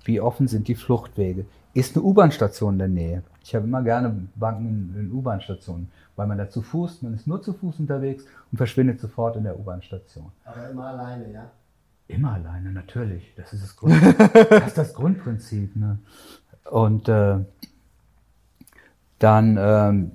[0.05, 1.45] Wie offen sind die Fluchtwege?
[1.75, 3.23] Ist eine U-Bahn-Station in der Nähe?
[3.43, 7.27] Ich habe immer gerne Banken in, in U-Bahn-Stationen, weil man da zu Fuß, man ist
[7.27, 10.31] nur zu Fuß unterwegs und verschwindet sofort in der U-Bahn-Station.
[10.45, 11.51] Aber immer alleine, ja?
[12.09, 13.33] Immer alleine, natürlich.
[13.37, 13.95] Das ist das, Grund,
[14.51, 15.75] das, ist das Grundprinzip.
[15.77, 15.99] Ne?
[16.71, 17.39] Und äh,
[19.23, 20.13] dann, ähm,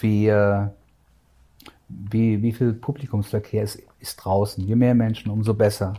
[0.00, 0.66] wie, äh,
[1.88, 4.64] wie, wie viel Publikumsverkehr ist, ist draußen?
[4.64, 5.94] Je mehr Menschen, umso besser.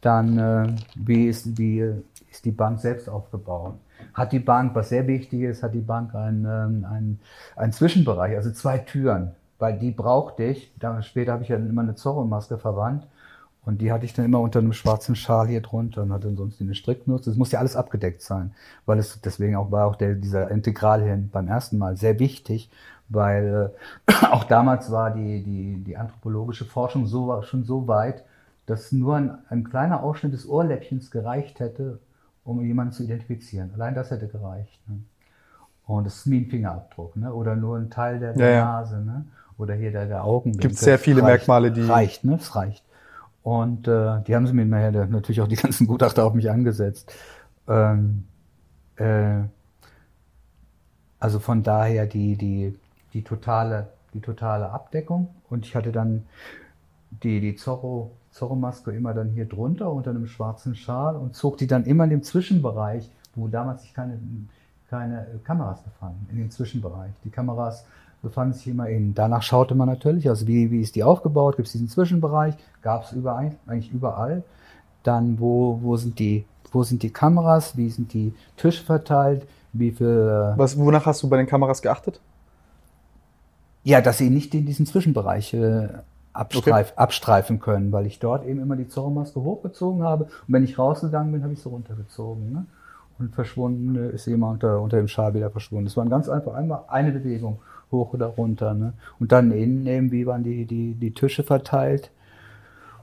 [0.00, 1.84] Dann, äh, wie, ist, wie
[2.30, 3.74] ist die Bank selbst aufgebaut?
[4.14, 7.20] Hat die Bank, was sehr wichtig ist, hat die Bank einen, ähm, einen,
[7.54, 10.72] einen Zwischenbereich, also zwei Türen, weil die brauchte ich.
[11.02, 13.06] Später habe ich ja immer eine Zorro-Maske verwandt
[13.64, 16.64] und die hatte ich dann immer unter einem schwarzen Schal hier drunter und hatte ansonsten
[16.64, 17.22] eine Stricknuss.
[17.22, 18.52] Das musste ja alles abgedeckt sein,
[18.86, 22.70] weil es deswegen auch war auch der, dieser Integral hier beim ersten Mal sehr wichtig,
[23.08, 23.72] weil
[24.06, 28.24] äh, auch damals war die, die, die anthropologische Forschung so, schon so weit,
[28.66, 31.98] dass nur ein, ein kleiner Ausschnitt des Ohrläppchens gereicht hätte,
[32.44, 33.70] um jemanden zu identifizieren.
[33.74, 34.80] Allein das hätte gereicht.
[34.88, 35.00] Ne?
[35.86, 37.32] Und das ist wie ein Fingerabdruck, ne?
[37.34, 38.64] oder nur ein Teil der, der Ja, ja.
[38.64, 39.24] Nase, ne?
[39.58, 40.52] oder hier der, der Augen.
[40.56, 42.36] Gibt sehr viele Merkmale, die- Reicht, ne?
[42.40, 42.84] Es reicht.
[43.42, 47.12] Und äh, die haben sie mir nachher natürlich auch die ganzen Gutachter auf mich angesetzt.
[47.68, 48.24] Ähm,
[48.96, 49.40] äh,
[51.18, 52.76] also von daher die, die,
[53.12, 55.28] die, totale, die totale Abdeckung.
[55.48, 56.26] Und ich hatte dann
[57.22, 61.66] die, die Zorro, Zorro-Maske immer dann hier drunter unter einem schwarzen Schal und zog die
[61.66, 64.18] dann immer in dem Zwischenbereich, wo damals sich keine,
[64.88, 67.12] keine Kameras befanden, in dem Zwischenbereich.
[67.24, 67.84] Die Kameras
[68.22, 69.14] befanden sich immer innen.
[69.14, 73.04] Danach schaute man natürlich, also wie, wie ist die aufgebaut, gibt es diesen Zwischenbereich, gab
[73.04, 74.42] es überall, eigentlich überall.
[75.02, 79.92] Dann, wo, wo, sind die, wo sind die Kameras, wie sind die Tische verteilt, wie
[79.92, 82.20] viel, äh, Was, wonach hast du bei den Kameras geachtet?
[83.82, 85.88] ja, dass sie nicht in diesen Zwischenbereich äh,
[86.32, 90.78] abstreif, abstreifen können, weil ich dort eben immer die Zorro-Maske hochgezogen habe und wenn ich
[90.78, 92.52] rausgegangen bin, habe ich sie runtergezogen.
[92.52, 92.66] Ne?
[93.18, 95.86] Und verschwunden äh, ist immer unter, unter dem Schal wieder verschwunden.
[95.86, 97.58] Das war ganz einfach einmal eine Bewegung,
[97.92, 98.74] hoch oder runter.
[98.74, 98.92] Ne?
[99.18, 102.10] Und dann innen eben, wie waren die, die, die Tische verteilt.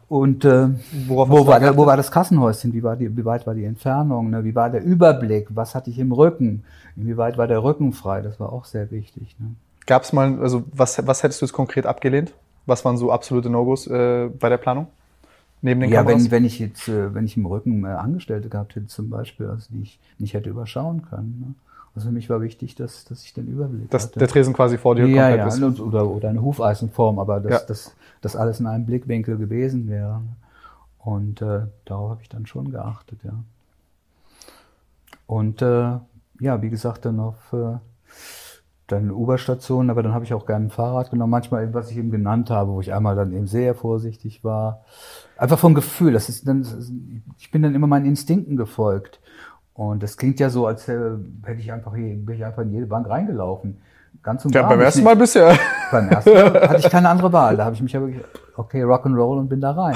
[0.09, 0.69] Und äh,
[1.07, 2.73] Worauf wo, war, wo war das Kassenhäuschen?
[2.73, 4.29] Wie, war die, wie weit war die Entfernung?
[4.29, 4.43] Ne?
[4.45, 5.47] Wie war der Überblick?
[5.49, 6.63] Was hatte ich im Rücken?
[6.95, 8.21] Inwieweit war der Rücken frei?
[8.21, 9.35] Das war auch sehr wichtig.
[9.39, 9.47] Ne?
[9.85, 12.33] Gab es mal, also was, was hättest du jetzt konkret abgelehnt?
[12.65, 14.87] Was waren so absolute No-Gos äh, bei der Planung?
[15.61, 16.25] Neben den Ja, Kameras?
[16.25, 19.47] wenn, wenn ich jetzt, äh, wenn ich im Rücken äh, Angestellte gehabt hätte zum Beispiel,
[19.47, 21.39] also die ich nicht hätte überschauen können.
[21.39, 21.53] Ne?
[21.97, 24.19] Also für mich war wichtig, dass, dass ich den Überblick Dass hatte.
[24.19, 25.63] der Tresen quasi vor dir ja, komplett ja, ist.
[25.63, 27.67] und- oder, oder eine Hufeisenform, aber dass Ja.
[27.67, 30.21] das, das alles in einem Blickwinkel gewesen wäre.
[30.99, 33.33] Und äh, darauf habe ich dann schon geachtet, ja.
[35.25, 35.97] Und äh,
[36.39, 37.77] ja, wie gesagt, dann auf äh,
[38.85, 41.31] dann U-Bahn-Stationen, aber dann habe ich auch gerne ein Fahrrad genommen.
[41.31, 44.85] Manchmal eben, was ich eben genannt habe, wo ich einmal dann eben sehr vorsichtig war.
[45.35, 46.13] Einfach vom Gefühl.
[46.13, 46.63] Das ist dann,
[47.39, 49.19] ich bin dann immer meinen Instinkten gefolgt.
[49.77, 50.97] Und das klingt ja so, als äh,
[51.43, 53.77] hätte ich einfach hier, wäre ich einfach in jede Bank reingelaufen.
[54.23, 55.55] Ganz und Ja, gar beim ersten Mal bisher.
[55.91, 57.55] Beim ersten Mal hatte ich keine andere Wahl.
[57.55, 58.21] Da habe ich mich ja wirklich,
[58.57, 59.95] okay, Rock'n'Roll und bin da rein.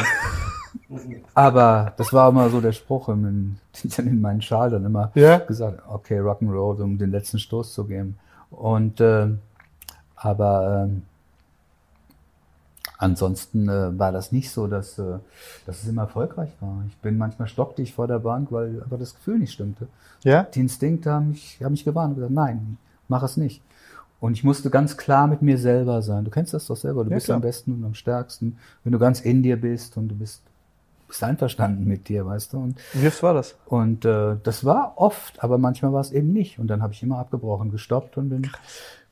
[1.34, 4.86] Aber das war immer so der Spruch, in, den ich dann in meinen Schal dann
[4.86, 5.40] immer Ja.
[5.40, 8.18] gesagt, okay, Rock'n'Roll, um den letzten Stoß zu geben.
[8.52, 9.40] Und ähm,
[10.16, 11.02] aber ähm,
[13.02, 15.18] ansonsten äh, war das nicht so, dass, äh,
[15.66, 16.84] dass es immer erfolgreich war.
[16.88, 19.88] Ich bin manchmal stockdicht vor der Bank, weil aber das Gefühl nicht stimmte.
[20.24, 20.44] Ja?
[20.44, 22.78] Die Instinkte haben mich, haben mich gewarnt und gesagt, nein,
[23.08, 23.62] mach es nicht.
[24.20, 26.24] Und ich musste ganz klar mit mir selber sein.
[26.26, 27.04] Du kennst das doch selber.
[27.04, 27.38] Du Ja, bist klar.
[27.38, 30.44] am besten und am stärksten, wenn du ganz in dir bist und du bist,
[31.08, 32.60] bist einverstanden mit dir, weißt du.
[32.60, 33.56] Und, Wie oft war das?
[33.66, 36.60] und äh, das war oft, aber manchmal war es eben nicht.
[36.60, 38.48] Und dann habe ich immer abgebrochen, gestoppt und bin,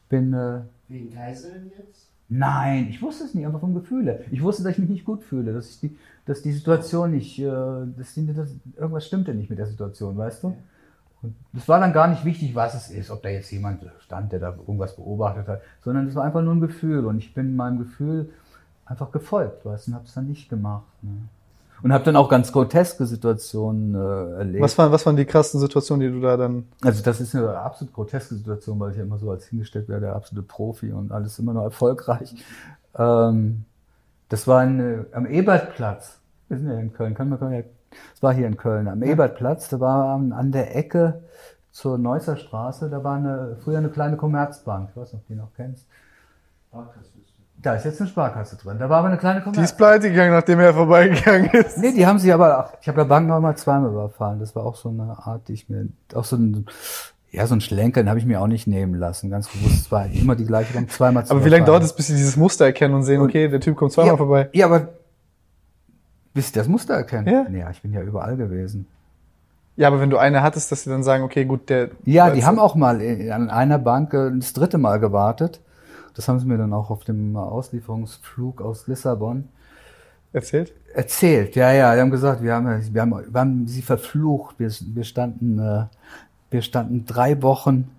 [0.09, 0.33] bin.
[0.33, 2.08] Äh, Wegen Geiseln jetzt?
[2.29, 4.23] Nein, ich wusste es nicht, einfach vom Gefühle.
[4.29, 7.39] Ich wusste, dass ich mich nicht gut fühle, dass ich die, dass die Situation nicht,
[7.39, 7.51] äh,
[7.97, 10.55] dass, die, dass irgendwas stimmte nicht mit der Situation, weißt du?
[11.21, 14.31] Und es war dann gar nicht wichtig, was es ist, ob da jetzt jemand stand,
[14.31, 17.55] der da irgendwas beobachtet hat, sondern es war einfach nur ein Gefühl und ich bin
[17.55, 18.29] meinem Gefühl
[18.85, 20.85] einfach gefolgt, weißt du, und habe es dann nicht gemacht.
[21.01, 21.27] Ne?
[21.81, 24.63] Und habe dann auch ganz groteske Situationen äh, erlebt.
[24.63, 26.67] Was waren, was waren die krassen Situationen, die du da dann.
[26.83, 30.07] Also das ist eine absolut groteske Situation, weil ich ja immer so als hingestellt werde,
[30.07, 32.35] der absolute Profi und alles immer noch erfolgreich.
[32.97, 33.65] Ähm,
[34.27, 36.19] das war in, am Ebertplatz.
[36.49, 37.61] Wir sind ja in Köln, kann man ja.
[38.11, 39.11] Das war hier in Köln, am ja.
[39.11, 39.69] Ebertplatz.
[39.69, 41.23] Da war an, an der Ecke
[41.71, 44.89] zur Neusser Straße, da war eine, früher eine kleine Commerzbank.
[44.91, 45.85] Ich weiß nicht, ob du die noch kennst.
[46.67, 47.19] Sparkasse.
[47.61, 48.77] Da ist jetzt eine Sparkasse drin.
[48.79, 49.57] Da war aber eine kleine Kommerz.
[49.57, 51.77] Die ist pleite gegangen, nachdem er vorbeigegangen ist.
[51.77, 54.39] Nee, die haben sie aber, ach, ich habe ja Banken auch mal zweimal überfahren.
[54.39, 56.65] Das war auch so eine Art, die ich mir, auch so ein,
[57.31, 59.29] ja, so ein Schlenker, den habe ich mir auch nicht nehmen lassen.
[59.29, 62.07] Ganz bewusst, es war immer die gleiche Bank, zweimal Aber wie lange dauert es, bis
[62.07, 64.49] sie dieses Muster erkennen und sehen, okay, der Typ kommt zweimal ja, vorbei?
[64.53, 64.87] Ja, aber
[66.33, 67.27] bis sie das Muster erkennen?
[67.27, 67.45] Ja.
[67.49, 68.87] ja, ich bin ja überall gewesen.
[69.75, 71.89] Ja, aber wenn du eine hattest, dass sie dann sagen, okay, gut, der.
[72.05, 73.01] Ja, die haben auch mal
[73.31, 75.59] an einer Bank äh, das dritte Mal gewartet
[76.19, 79.47] das haben sie mir dann auch auf dem Auslieferungsflug aus Lissabon
[80.33, 80.73] erzählt.
[80.93, 81.95] Erzählt, ja, ja.
[81.95, 84.59] Die haben gesagt, wir haben, wir haben, wir haben sie verflucht.
[84.59, 85.85] Wir, wir standen, äh,
[86.51, 87.89] wir standen drei Wochen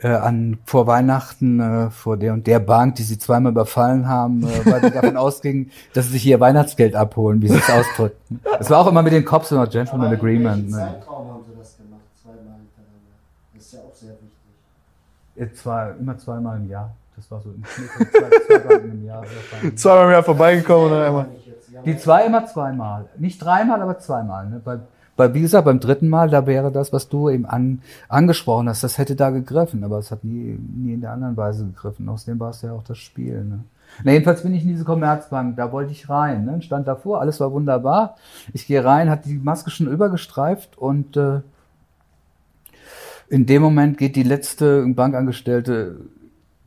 [0.00, 4.42] äh, an vor Weihnachten äh, vor der und der Bank, die sie zweimal überfallen haben,
[4.42, 8.38] äh, weil sie davon ausgingen, dass sie sich ihr Weihnachtsgeld abholen, wie sie es ausdrücken.
[8.58, 10.68] Das war auch immer mit den Cops immer Gentleman Aber Agreement.
[10.68, 10.76] Ne?
[10.76, 13.16] Zeitraum haben sie das gemacht, zweimal hintereinander.
[13.54, 15.58] Das ist ja auch sehr wichtig.
[15.58, 16.94] Zwei, immer zweimal im Jahr.
[17.16, 19.24] Das war so im Schnitt zwei, zwei im Jahr.
[19.74, 21.26] Zweimal im Jahr vorbeigekommen oder einmal?
[21.84, 23.06] Die zwei immer zweimal.
[23.18, 24.48] Nicht dreimal, aber zweimal.
[24.48, 24.60] Ne?
[24.64, 24.78] Bei,
[25.16, 28.84] bei, wie gesagt, beim dritten Mal, da wäre das, was du eben an, angesprochen hast,
[28.84, 32.08] das hätte da gegriffen, aber es hat nie, nie in der anderen Weise gegriffen.
[32.08, 33.44] Außerdem war es ja auch das Spiel.
[33.44, 33.60] Ne?
[34.04, 36.60] Na, jedenfalls bin ich in diese Commerzbank, da wollte ich rein, ne?
[36.60, 38.16] stand davor, alles war wunderbar.
[38.52, 41.40] Ich gehe rein, hat die Maske schon übergestreift und äh,
[43.28, 45.96] in dem Moment geht die letzte Bankangestellte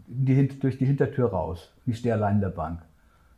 [0.09, 1.71] die, durch die Hintertür raus.
[1.85, 2.81] Ich stehe allein in der Bank.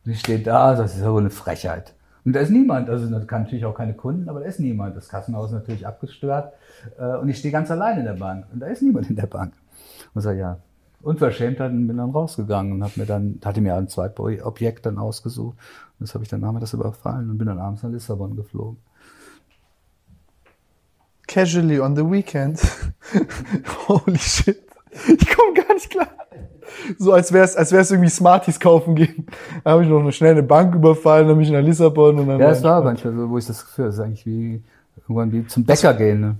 [0.04, 1.94] Sie steht da, das ist ja wohl eine Frechheit.
[2.24, 4.96] Und da ist niemand, also da kann natürlich auch keine Kunden, aber da ist niemand.
[4.96, 6.52] Das Kassenhaus ist natürlich abgestört.
[6.98, 8.46] Äh, und ich stehe ganz allein in der Bank.
[8.52, 9.54] Und da ist niemand in der Bank.
[10.14, 10.58] Und sage, ja,
[11.02, 14.98] unverschämt und bin dann rausgegangen und hab mir dann, hatte mir ein zweites Objekt dann
[14.98, 15.56] ausgesucht.
[15.98, 18.78] Und das habe ich dann nachmittags überfallen und bin dann abends nach Lissabon geflogen.
[21.26, 22.60] Casually on the weekend.
[23.88, 24.71] Holy shit.
[25.08, 26.08] Ich komme gar nicht klar.
[26.98, 29.26] So als wäre es als wär's irgendwie Smarties kaufen gehen.
[29.64, 32.28] Da habe ich noch eine schnell eine Bank überfallen, dann bin ich nach Lissabon und
[32.28, 32.40] dann.
[32.40, 34.62] Ja, es war manchmal so, wo ich das Gefühl, das ist eigentlich wie
[35.02, 36.20] irgendwann wie zum Bäcker gehen.
[36.20, 36.36] Ne?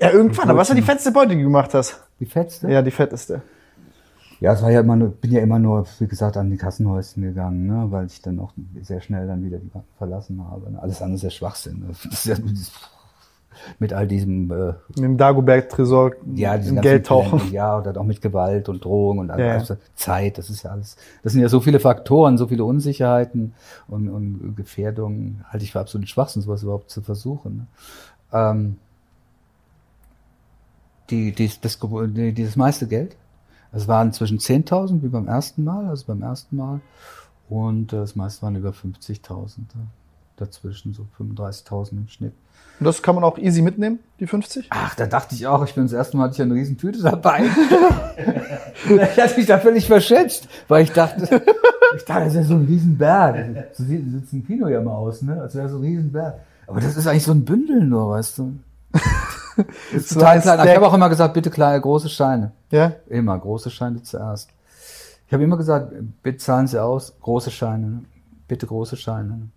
[0.00, 0.50] Ja, irgendwann.
[0.50, 2.02] Aber was war die fetteste Beute, die du gemacht hast?
[2.20, 2.70] Die fetteste?
[2.70, 3.42] Ja, die fetteste.
[4.40, 7.22] Ja, es war ja immer nur, bin ja immer nur, wie gesagt, an die Kassenhäuschen
[7.22, 10.70] gegangen, ne, weil ich dann auch sehr schnell dann wieder die Bank verlassen habe.
[10.70, 10.82] Ne?
[10.82, 11.80] Alles andere ist ja Schwachsinn.
[11.80, 11.86] Ne?
[11.88, 12.36] Das ist ja,
[13.78, 17.52] mit all diesem äh, mit dem Dagobert-Tresor ja, im Geld tauchen.
[17.52, 19.62] Ja, oder auch mit Gewalt und Drohung und ja.
[19.94, 23.54] Zeit, das ist ja alles, das sind ja so viele Faktoren, so viele Unsicherheiten
[23.88, 27.56] und, und Gefährdungen, halte ich für absolut Schwachsinn, sowas überhaupt zu versuchen.
[27.56, 27.66] Ne?
[28.32, 28.76] Ähm,
[31.10, 33.16] die, die, das, die, dieses meiste Geld,
[33.72, 36.80] es waren zwischen 10.000 wie beim ersten Mal, also beim ersten Mal,
[37.48, 39.58] und äh, das meiste waren über 50.000.
[40.36, 42.34] Dazwischen so 35.000 im Schnitt.
[42.80, 44.66] Und das kann man auch easy mitnehmen, die 50?
[44.70, 47.00] Ach, da dachte ich auch, ich bin das erste Mal hatte ich eine riesen Tüte
[47.02, 47.44] dabei.
[48.88, 51.42] ich hatte mich da völlig verschätzt, weil ich dachte,
[51.96, 53.68] ich dachte, das ist ja so ein Riesenberg.
[53.74, 55.40] So sieht, ein Kino ja mal aus, ne?
[55.40, 56.40] Als wäre so ein Riesenberg.
[56.66, 58.54] Aber das ist eigentlich so ein Bündel nur, weißt du?
[59.92, 60.66] Ist total klein.
[60.66, 62.52] Ich habe auch immer gesagt, bitte kleine, große Scheine.
[62.70, 62.92] Ja?
[63.06, 64.50] Immer, große Scheine zuerst.
[65.26, 68.04] Ich habe immer gesagt, bitte zahlen Sie aus, große Scheine.
[68.48, 69.48] Bitte große Scheine.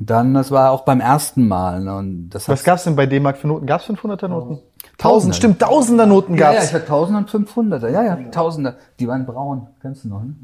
[0.00, 1.82] Und dann, das war auch beim ersten Mal.
[1.82, 1.94] Ne?
[1.94, 3.66] Und das Was gab's denn bei D-Mark für Noten?
[3.66, 4.58] Gab's 500er Noten?
[4.96, 6.54] Tausend, stimmt, Tausender Noten gab's.
[6.54, 7.88] Ja, ja, ich hatte Tausender und 500er.
[7.90, 8.76] Ja, ja, Tausender.
[8.98, 10.34] Die waren braun, kennst du noch, ne?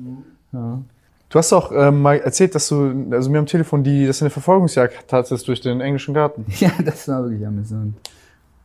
[0.53, 0.79] Ja.
[1.31, 4.27] Du hast auch ähm, mal erzählt, dass du, also mir am Telefon, die, dass du
[4.27, 6.45] eine Verfolgungsjagd hattest durch den englischen Garten.
[6.59, 7.97] Ja, das war wirklich amüsant.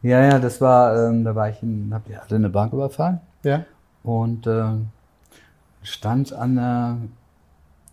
[0.03, 3.21] Ja, ja, das war, ähm, da war ich in, hab, ja, hatte eine Bank überfallen.
[3.43, 3.63] Ja.
[4.03, 4.87] Und ähm,
[5.83, 6.97] stand an der.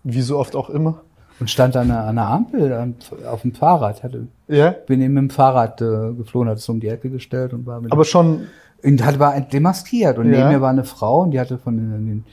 [0.05, 1.03] Wie so oft auch immer
[1.41, 2.95] und stand an einer, an einer Ampel
[3.26, 4.03] auf dem Fahrrad.
[4.03, 4.70] Hatte, ja?
[4.70, 7.80] Bin eben mit dem Fahrrad äh, geflohen, hat es um die Ecke gestellt und war
[7.80, 8.47] mit Aber schon.
[8.82, 10.18] Und hat, war demaskiert.
[10.18, 10.39] Und ja.
[10.39, 12.24] neben mir war eine Frau und die hatte von, den,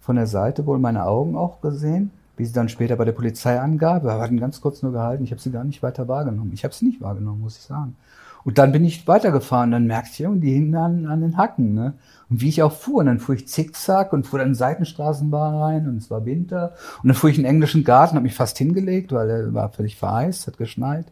[0.00, 3.58] von der Seite wohl meine Augen auch gesehen, wie sie dann später bei der Polizei
[3.58, 4.04] angab.
[4.04, 5.24] Wir hatten ganz kurz nur gehalten.
[5.24, 6.52] Ich habe sie gar nicht weiter wahrgenommen.
[6.54, 7.96] Ich habe sie nicht wahrgenommen, muss ich sagen.
[8.44, 11.74] Und dann bin ich weitergefahren, dann merkte ich irgendwie, die hingen an, an den Hacken,
[11.74, 11.94] ne?
[12.30, 15.54] Und wie ich auch fuhr, und dann fuhr ich zickzack und fuhr dann in Seitenstraßenbahn
[15.54, 16.74] rein und es war Winter.
[17.02, 19.70] Und dann fuhr ich in den englischen Garten, habe mich fast hingelegt, weil er war
[19.70, 21.06] völlig vereist, hat geschneit.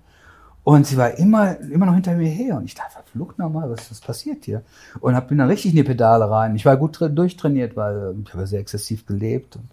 [0.62, 2.58] Und sie war immer, immer noch hinter mir her.
[2.58, 4.62] Und ich dachte, verflucht nochmal, was, was passiert hier?
[5.00, 6.54] Und hab, bin dann richtig in die Pedale rein.
[6.54, 9.56] Ich war gut durchtrainiert, weil ich habe sehr exzessiv gelebt.
[9.56, 9.64] Und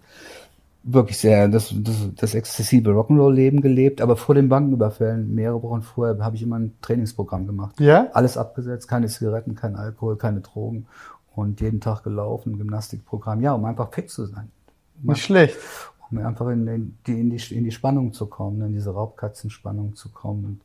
[0.86, 6.16] wirklich sehr das, das, das exzessive Rock'n'Roll-Leben gelebt, aber vor den Bankenüberfällen, mehrere Wochen vorher,
[6.24, 7.78] habe ich immer ein Trainingsprogramm gemacht.
[7.80, 8.06] Ja?
[8.12, 10.86] Alles abgesetzt, keine Zigaretten, kein Alkohol, keine Drogen
[11.36, 14.50] und jeden Tag gelaufen, Gymnastikprogramm, ja, um einfach fit zu sein.
[15.02, 15.56] Nicht schlecht.
[16.10, 19.94] Um einfach in, in, die, in, die, in die Spannung zu kommen, in diese Raubkatzenspannung
[19.94, 20.60] zu kommen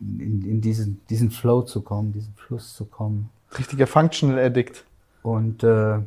[0.00, 3.30] in, in diesen, diesen Flow zu kommen, diesen Fluss zu kommen.
[3.58, 4.84] Richtiger Functional Addict.
[5.22, 5.98] Und äh,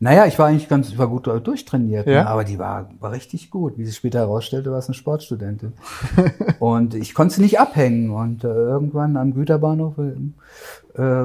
[0.00, 2.24] naja, ich war eigentlich ganz, ich war gut durchtrainiert, Ja?
[2.24, 2.28] ne?
[2.28, 3.78] aber die war, war richtig gut.
[3.78, 5.74] Wie sich später herausstellte, war es eine Sportstudentin.
[6.58, 8.10] und ich konnte sie nicht abhängen.
[8.10, 11.24] Und äh, irgendwann am Güterbahnhof äh,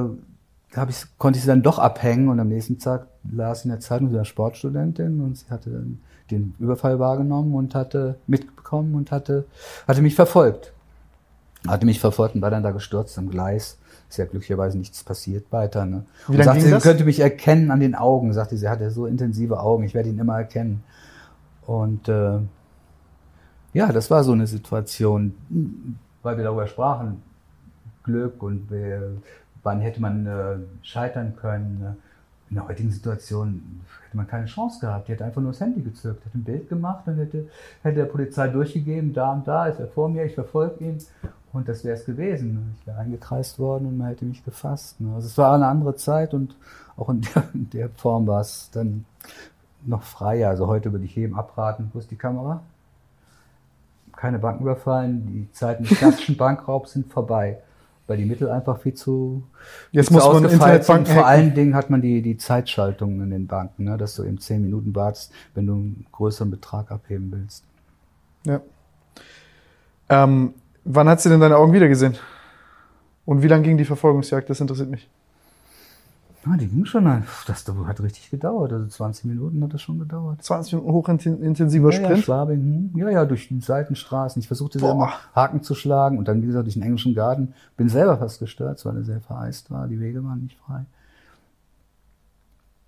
[0.76, 3.70] hab ich, konnte ich sie dann doch abhängen und am nächsten Tag las ich in
[3.70, 6.00] der Zeitung, sie war Sportstudentin und sie hatte dann
[6.30, 9.46] den Überfall wahrgenommen und hatte mitbekommen und hatte,
[9.86, 10.72] hatte mich verfolgt.
[11.66, 13.78] Hatte mich verfolgt und war dann da gestürzt am Gleis.
[14.08, 15.86] Ist ja glücklicherweise nichts passiert weiter.
[15.86, 16.04] Ne?
[16.28, 16.82] Wie und sagte, sie das?
[16.82, 20.18] könnte mich erkennen an den Augen, sagte sie, hatte so intensive Augen, ich werde ihn
[20.18, 20.84] immer erkennen.
[21.66, 22.38] Und äh,
[23.72, 25.34] ja, das war so eine Situation,
[26.22, 27.22] weil wir darüber sprachen,
[28.02, 29.02] Glück und wer,
[29.68, 31.78] wann hätte man äh, scheitern können.
[31.78, 31.96] Ne?
[32.48, 35.08] In der heutigen Situation hätte man keine Chance gehabt.
[35.08, 37.48] Die hätte einfach nur das Handy gezückt, hätte ein Bild gemacht und hätte,
[37.82, 40.98] hätte der Polizei durchgegeben, da und da ist er vor mir, ich verfolge ihn.
[41.52, 42.76] Und das wäre es gewesen.
[42.80, 45.00] Ich wäre eingekreist worden und man hätte mich gefasst.
[45.00, 45.14] Ne?
[45.14, 46.56] Also es war eine andere Zeit und
[46.96, 49.04] auch in der, in der Form war es dann
[49.84, 50.48] noch freier.
[50.48, 51.90] Also heute würde ich jedem abraten.
[51.92, 52.62] Wo ist die Kamera?
[54.16, 55.26] Keine Banken überfallen.
[55.26, 57.58] Die Zeiten des klassischen Bankraubs sind vorbei.
[58.08, 59.44] Weil die Mittel einfach viel zu,
[59.92, 60.44] Jetzt viel muss man.
[60.44, 63.96] Internetbanken Vor allen Dingen hat man die, die Zeitschaltungen in den Banken, ne?
[63.96, 67.64] dass du eben zehn Minuten wartest, wenn du einen größeren Betrag abheben willst.
[68.44, 68.60] Ja.
[70.08, 70.54] Ähm,
[70.84, 72.16] wann hat sie denn deine Augen wiedergesehen?
[73.26, 74.48] Und wie lange ging die Verfolgungsjagd?
[74.48, 75.08] Das interessiert mich.
[76.50, 78.72] Ah, die ging schon, ein- das hat richtig gedauert.
[78.72, 80.42] Also 20 Minuten hat das schon gedauert.
[80.42, 82.24] 20 Minuten hochintensiver Ja, ja, Sprint.
[82.24, 82.98] Schwabing, hm.
[82.98, 84.40] ja, ja, durch die Seitenstraßen.
[84.40, 84.86] Ich versuchte Boah.
[84.88, 87.54] selber Haken zu schlagen und dann, wie gesagt, durch den englischen Garten.
[87.76, 89.88] Bin selber fast gestürzt, weil er sehr vereist war.
[89.88, 90.84] Die Wege waren nicht frei.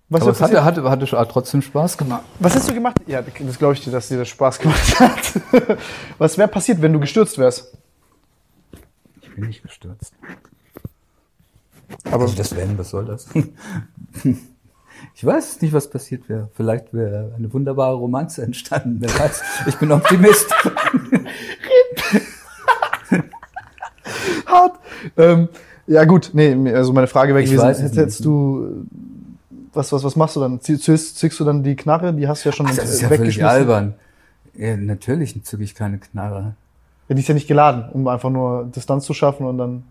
[0.09, 2.23] Was, Aber es hatte, hatte, hatte trotzdem Spaß gemacht.
[2.39, 2.97] Was hast du gemacht?
[3.07, 5.77] Ja, das glaube ich dir, dass dir das Spaß gemacht hat.
[6.17, 7.77] Was wäre passiert, wenn du gestürzt wärst?
[9.21, 10.13] Ich bin nicht gestürzt.
[12.05, 13.27] Aber Also das Wenn, was soll das?
[15.15, 16.49] Ich weiß nicht, was passiert wäre.
[16.53, 18.97] Vielleicht wäre eine wunderbare Romanze entstanden.
[18.99, 19.41] Wer weiß.
[19.65, 20.53] Ich bin Optimist.
[24.51, 24.79] hart.
[25.17, 25.49] Ähm,
[25.87, 28.25] ja gut, nee, also meine Frage wäre gewesen, hättest, nicht.
[28.25, 28.85] du,
[29.73, 30.61] was, was, was machst du dann?
[30.61, 32.13] Zückst, zückst du dann die Knarre?
[32.13, 33.95] Die hast du ja schon Ach, das ist ja völlig albern.
[34.53, 36.55] Ja, natürlich zücke ich keine Knarre.
[37.07, 39.83] Ja, die ist ja nicht geladen, um einfach nur Distanz zu schaffen und dann.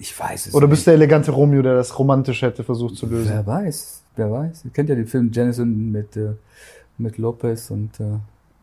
[0.00, 0.70] Ich weiß es Oder nicht.
[0.70, 3.32] bist du der elegante Romeo, der das romantisch hätte versucht zu lösen?
[3.34, 4.64] Wer weiß, wer weiß.
[4.64, 6.32] Ihr kennt ja den Film Jennison mit, äh,
[6.96, 8.04] mit Lopez und äh,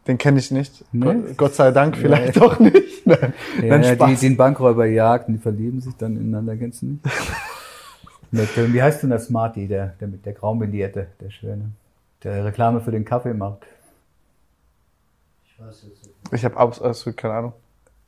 [0.08, 0.84] Den kenne ich nicht.
[0.92, 1.36] Nee?
[1.38, 3.06] Gott, sei Dank, vielleicht doch nicht.
[3.06, 4.10] Nein, ja, Nein, Spaß.
[4.20, 7.06] die den Bankräuber jagt und die verlieben sich dann ineinander, kennst du nicht?
[8.32, 11.70] mit, äh, wie heißt denn das Smarty, der, der mit der Graumbindierte, der Schöne,
[12.24, 13.60] der Reklame für den Kaffee macht?
[15.46, 16.16] Ich weiß jetzt nicht.
[16.34, 17.54] Ich habe absolut keine Ahnung.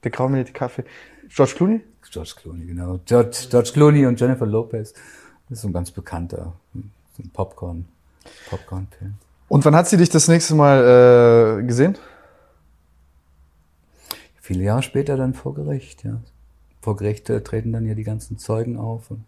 [0.04, 0.84] Der graumelierte Kaffee.
[1.30, 1.82] George Clooney?
[2.12, 3.00] George Clooney, genau.
[3.06, 4.94] George, George Clooney und Jennifer Lopez.
[4.94, 7.86] Das ist so ein ganz bekannter, so ein Popcorn,
[8.50, 9.16] Popcorn-Film.
[9.48, 11.98] Und wann hat sie dich das nächste Mal äh, gesehen?
[14.40, 16.22] Viele Jahre später dann vor Gericht, ja.
[16.82, 19.26] Vor Gericht äh, treten dann ja die ganzen Zeugen auf und,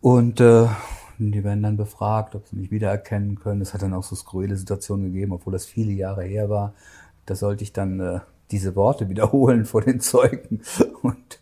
[0.00, 0.66] und äh,
[1.18, 3.60] die werden dann befragt, ob sie mich wiedererkennen können.
[3.60, 6.74] Es hat dann auch so skurrile Situationen gegeben, obwohl das viele Jahre her war.
[7.26, 8.20] Da sollte ich dann äh,
[8.50, 10.62] diese Worte wiederholen vor den Zeugen.
[11.02, 11.38] Und,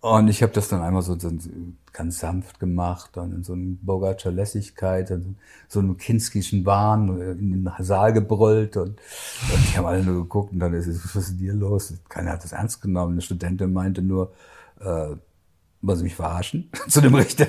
[0.00, 1.30] und ich habe das dann einmal so, so
[1.92, 5.36] ganz sanft gemacht und in so einer Bogartscher Lässigkeit, in
[5.68, 10.22] so einem kinskischen Wahn äh, in den Saal gebrüllt und, und die haben alle nur
[10.24, 11.94] geguckt und dann ist es, was ist denn dir los?
[12.08, 13.12] Keiner hat das ernst genommen.
[13.12, 14.32] Eine Studentin meinte nur,
[14.80, 15.14] äh,
[15.86, 16.70] wollen Sie mich verarschen?
[16.88, 17.46] Zu dem Richter.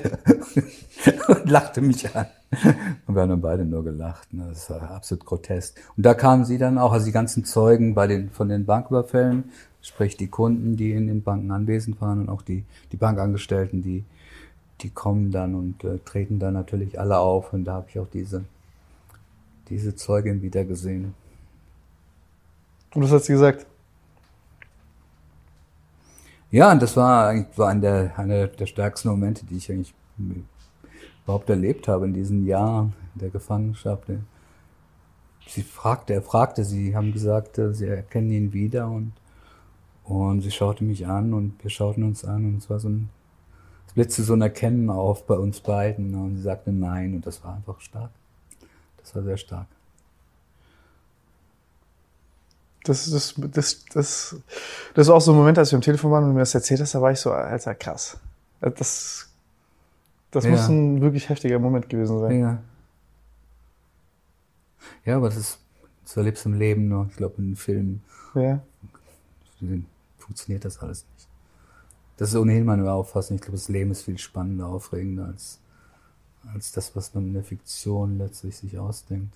[1.27, 2.27] und lachte mich an.
[3.07, 4.33] Und wir haben dann beide nur gelacht.
[4.33, 4.45] Ne?
[4.49, 5.77] Das war absolut grotesk.
[5.95, 9.45] Und da kamen sie dann auch, also die ganzen Zeugen bei den, von den Banküberfällen,
[9.81, 14.03] sprich die Kunden, die in den Banken anwesend waren und auch die, die Bankangestellten, die,
[14.81, 17.53] die kommen dann und äh, treten dann natürlich alle auf.
[17.53, 18.43] Und da habe ich auch diese,
[19.69, 21.13] diese Zeugin wieder gesehen.
[22.93, 23.65] Und was hat sie gesagt?
[26.51, 29.93] Ja, und das war eigentlich war einer der, einer der stärksten Momente, die ich eigentlich
[31.23, 34.03] überhaupt erlebt habe in diesen Jahren der Gefangenschaft.
[35.47, 39.13] Sie fragte, er fragte, sie haben gesagt, äh, sie erkennen ihn wieder und,
[40.03, 43.09] und sie schaute mich an und wir schauten uns an und es war so ein,
[43.87, 47.43] es blitzte so ein Erkennen auf bei uns beiden und sie sagte nein und das
[47.43, 48.11] war einfach stark.
[48.97, 49.67] Das war sehr stark.
[52.85, 54.35] Das, das, das, das,
[54.93, 56.79] das war auch so ein Moment, als wir am Telefon waren und mir das erzählt
[56.81, 58.17] hast, da war ich so, Alter, krass.
[58.61, 59.27] Das,
[60.29, 60.51] das ja.
[60.51, 62.39] muss ein wirklich heftiger Moment gewesen sein.
[62.39, 62.63] Ja.
[65.03, 65.59] Ja, aber das ist,
[66.03, 67.07] so erlebst du im Leben nur.
[67.09, 68.03] Ich glaube, in Filmen
[68.35, 68.61] ja.
[70.17, 71.27] funktioniert das alles nicht.
[72.17, 73.35] Das ist ohnehin meine Auffassung.
[73.35, 75.59] Ich glaube, das Leben ist viel spannender, aufregender als,
[76.53, 79.35] als das, was man in der Fiktion letztlich sich ausdenkt.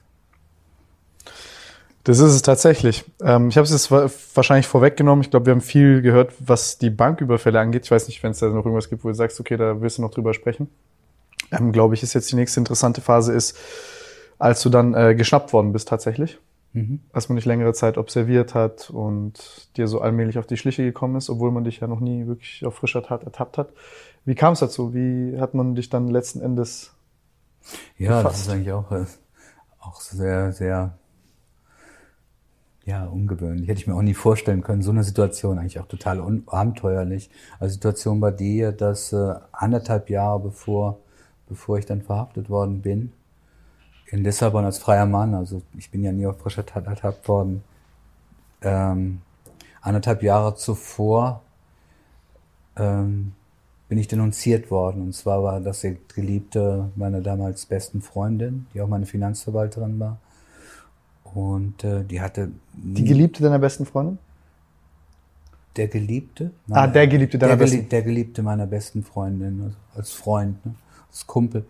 [2.09, 3.05] Das ist es tatsächlich.
[3.21, 5.21] Ähm, ich habe es jetzt wahrscheinlich vorweggenommen.
[5.21, 7.85] Ich glaube, wir haben viel gehört, was die Banküberfälle angeht.
[7.85, 9.99] Ich weiß nicht, wenn es da noch irgendwas gibt, wo du sagst, okay, da willst
[9.99, 10.71] du noch drüber sprechen.
[11.51, 13.55] Ähm, glaube ich, ist jetzt die nächste interessante Phase ist,
[14.39, 16.39] als du dann äh, geschnappt worden bist tatsächlich.
[16.73, 17.01] Mhm.
[17.13, 21.15] Als man dich längere Zeit observiert hat und dir so allmählich auf die Schliche gekommen
[21.15, 23.69] ist, obwohl man dich ja noch nie wirklich auf frischer Tat ertappt hat.
[24.25, 24.95] Wie kam es dazu?
[24.95, 26.91] Wie hat man dich dann letzten Endes
[27.99, 28.25] Ja, gefasst?
[28.25, 29.05] das ist eigentlich auch, äh,
[29.79, 30.97] auch sehr, sehr
[32.89, 33.69] ja, ungewöhnlich.
[33.69, 34.81] Hätte ich mir auch nie vorstellen können.
[34.81, 37.29] So eine Situation eigentlich auch total abenteuerlich.
[37.59, 40.97] Also Situation bei dir, dass äh, anderthalb Jahre bevor,
[41.47, 43.11] bevor ich dann verhaftet worden bin,
[44.07, 47.63] in Lissabon als freier Mann, also ich bin ja nie auf frischer Tat ertappt worden,
[48.63, 49.21] ähm,
[49.81, 51.43] anderthalb Jahre zuvor
[52.75, 53.33] ähm,
[53.87, 55.03] bin ich denunziert worden.
[55.03, 60.17] Und zwar war das die Geliebte meiner damals besten Freundin, die auch meine Finanzverwalterin war.
[61.33, 62.51] Und äh, die hatte.
[62.73, 64.17] Die Geliebte deiner besten Freundin?
[65.75, 66.51] Der Geliebte?
[66.67, 70.65] Meiner, ah, der Geliebte deiner der besten Der Geliebte meiner besten Freundin, also als Freund,
[70.65, 70.75] ne?
[71.09, 71.65] als Kumpel.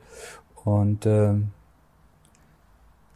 [0.64, 1.34] Und äh,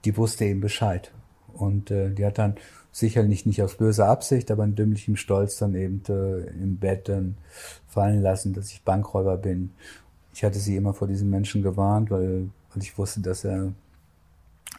[0.06, 1.12] die wusste eben Bescheid.
[1.54, 2.56] Und äh, die hat dann
[2.92, 7.36] sicherlich nicht aus böser Absicht, aber in dümmlichem Stolz dann eben äh, im Bett dann
[7.88, 9.72] fallen lassen, dass ich Bankräuber bin.
[10.34, 13.72] Ich hatte sie immer vor diesem Menschen gewarnt, weil, weil ich wusste, dass er,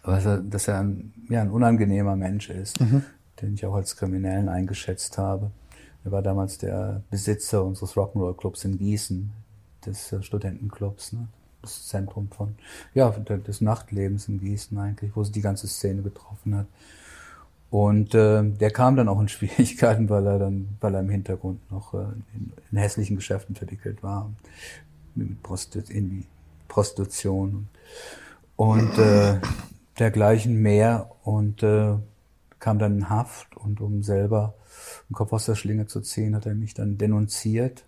[0.02, 3.02] dass er ein, ja, ein unangenehmer Mensch ist, mhm.
[3.40, 5.50] den ich auch als Kriminellen eingeschätzt habe.
[6.04, 9.32] Er war damals der Besitzer unseres Rock'n'Roll-Clubs in Gießen,
[9.86, 11.14] des äh, Studentenclubs.
[11.14, 11.28] Ne?
[11.64, 12.54] das Zentrum von,
[12.94, 16.66] ja, des Nachtlebens in Gießen eigentlich, wo sie die ganze Szene getroffen hat.
[17.70, 21.58] Und äh, der kam dann auch in Schwierigkeiten, weil er dann, weil er im Hintergrund
[21.70, 22.04] noch äh,
[22.34, 24.30] in, in hässlichen Geschäften verwickelt war,
[25.14, 25.42] mit
[26.68, 27.68] Prostitution
[28.56, 29.40] und, und äh,
[29.98, 31.94] dergleichen mehr und äh,
[32.58, 34.54] kam dann in Haft und um selber
[35.08, 37.84] den Kopf aus der Schlinge zu ziehen, hat er mich dann denunziert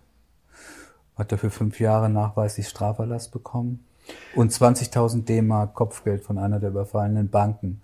[1.17, 3.85] hat dafür fünf Jahre nachweislich Straferlass bekommen
[4.35, 7.81] und 20.000 D-Mark Kopfgeld von einer der überfallenen Banken.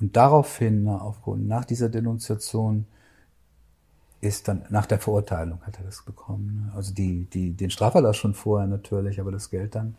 [0.00, 2.86] Und daraufhin, aufgrund, nach dieser Denunziation,
[4.20, 6.66] ist dann, nach der Verurteilung hat er das bekommen.
[6.66, 6.72] Ne?
[6.76, 9.94] Also die, die, den Straferlass schon vorher natürlich, aber das Geld dann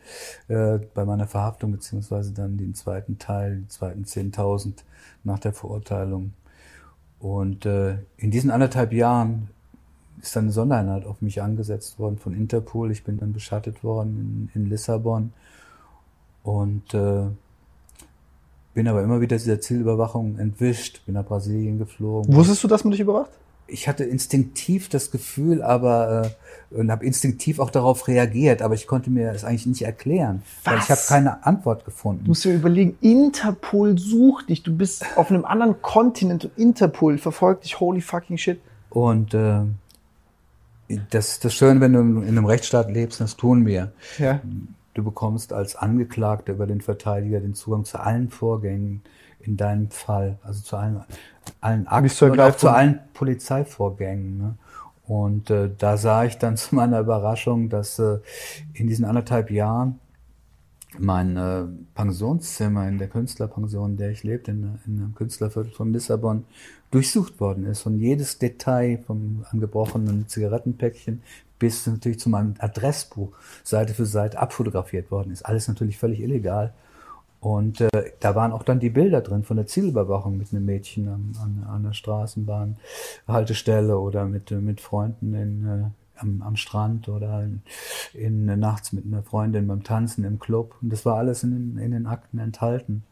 [0.47, 4.73] äh, bei meiner Verhaftung, beziehungsweise dann den zweiten Teil, die zweiten 10.000
[5.23, 6.33] nach der Verurteilung.
[7.19, 9.49] Und äh, in diesen anderthalb Jahren
[10.21, 12.91] ist dann eine Sondereinheit auf mich angesetzt worden von Interpol.
[12.91, 15.33] Ich bin dann beschattet worden in, in Lissabon
[16.43, 17.23] und äh,
[18.75, 22.33] bin aber immer wieder dieser Zielüberwachung entwischt, bin nach Brasilien geflogen.
[22.33, 23.31] Wusstest du, dass man dich überwacht?
[23.71, 26.23] Ich hatte instinktiv das Gefühl, aber
[26.71, 30.43] äh, und habe instinktiv auch darauf reagiert, aber ich konnte mir das eigentlich nicht erklären,
[30.63, 30.73] Was?
[30.73, 32.23] weil ich habe keine Antwort gefunden.
[32.23, 37.17] Du musst dir überlegen, Interpol sucht dich, du bist auf einem anderen Kontinent und Interpol
[37.17, 38.59] verfolgt dich, holy fucking shit.
[38.89, 39.61] Und äh,
[41.09, 43.91] das, das Schöne, wenn du in einem Rechtsstaat lebst, das tun wir.
[44.17, 44.41] Ja.
[44.93, 49.01] Du bekommst als Angeklagter über den Verteidiger den Zugang zu allen Vorgängen
[49.47, 51.03] in deinem Fall, also zu allen,
[51.59, 54.37] allen Akten und auch zu allen Polizeivorgängen.
[54.37, 54.55] Ne?
[55.07, 58.19] Und äh, da sah ich dann zu meiner Überraschung, dass äh,
[58.73, 59.99] in diesen anderthalb Jahren
[60.97, 61.63] mein äh,
[61.95, 66.45] Pensionszimmer in der Künstlerpension, in der ich lebte, in, in einem Künstlerviertel von Lissabon,
[66.91, 71.21] durchsucht worden ist und jedes Detail vom angebrochenen Zigarettenpäckchen
[71.61, 73.31] bis natürlich zu meinem Adressbuch
[73.63, 75.43] Seite für Seite abfotografiert worden ist.
[75.43, 76.73] Alles natürlich völlig illegal.
[77.41, 77.89] Und äh,
[78.19, 81.65] da waren auch dann die Bilder drin von der Zielüberwachung mit einem Mädchen an, an,
[81.67, 85.83] an der Straßenbahnhaltestelle oder mit, mit Freunden in, äh,
[86.19, 87.63] am, am Strand oder in,
[88.13, 90.75] in, nachts mit einer Freundin beim Tanzen im Club.
[90.81, 93.03] Und das war alles in, in den Akten enthalten.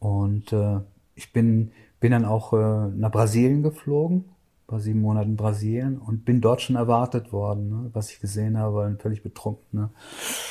[0.00, 0.80] Und äh,
[1.14, 1.70] ich bin
[2.00, 4.24] bin dann auch äh, nach Brasilien geflogen
[4.68, 7.68] war sieben Monate in Brasilien und bin dort schon erwartet worden.
[7.68, 7.90] Ne?
[7.92, 9.90] Was ich gesehen habe, ein völlig betrunkener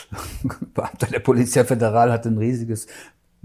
[0.74, 2.88] Beamter der Polizei Federal hatte ein riesiges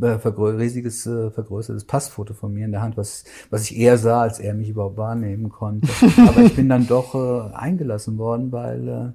[0.01, 3.99] äh, vergrö riesiges äh, vergrößertes Passfoto von mir in der Hand, was, was ich eher
[3.99, 5.89] sah, als er mich überhaupt wahrnehmen konnte.
[6.29, 9.15] Aber ich bin dann doch äh, eingelassen worden, weil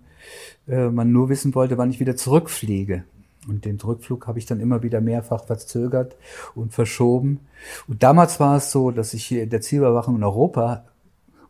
[0.68, 3.04] äh, äh, man nur wissen wollte, wann ich wieder zurückfliege.
[3.48, 6.16] Und den Rückflug habe ich dann immer wieder mehrfach verzögert
[6.56, 7.42] und verschoben.
[7.88, 10.84] Und damals war es so, dass ich der Zielüberwachung in Europa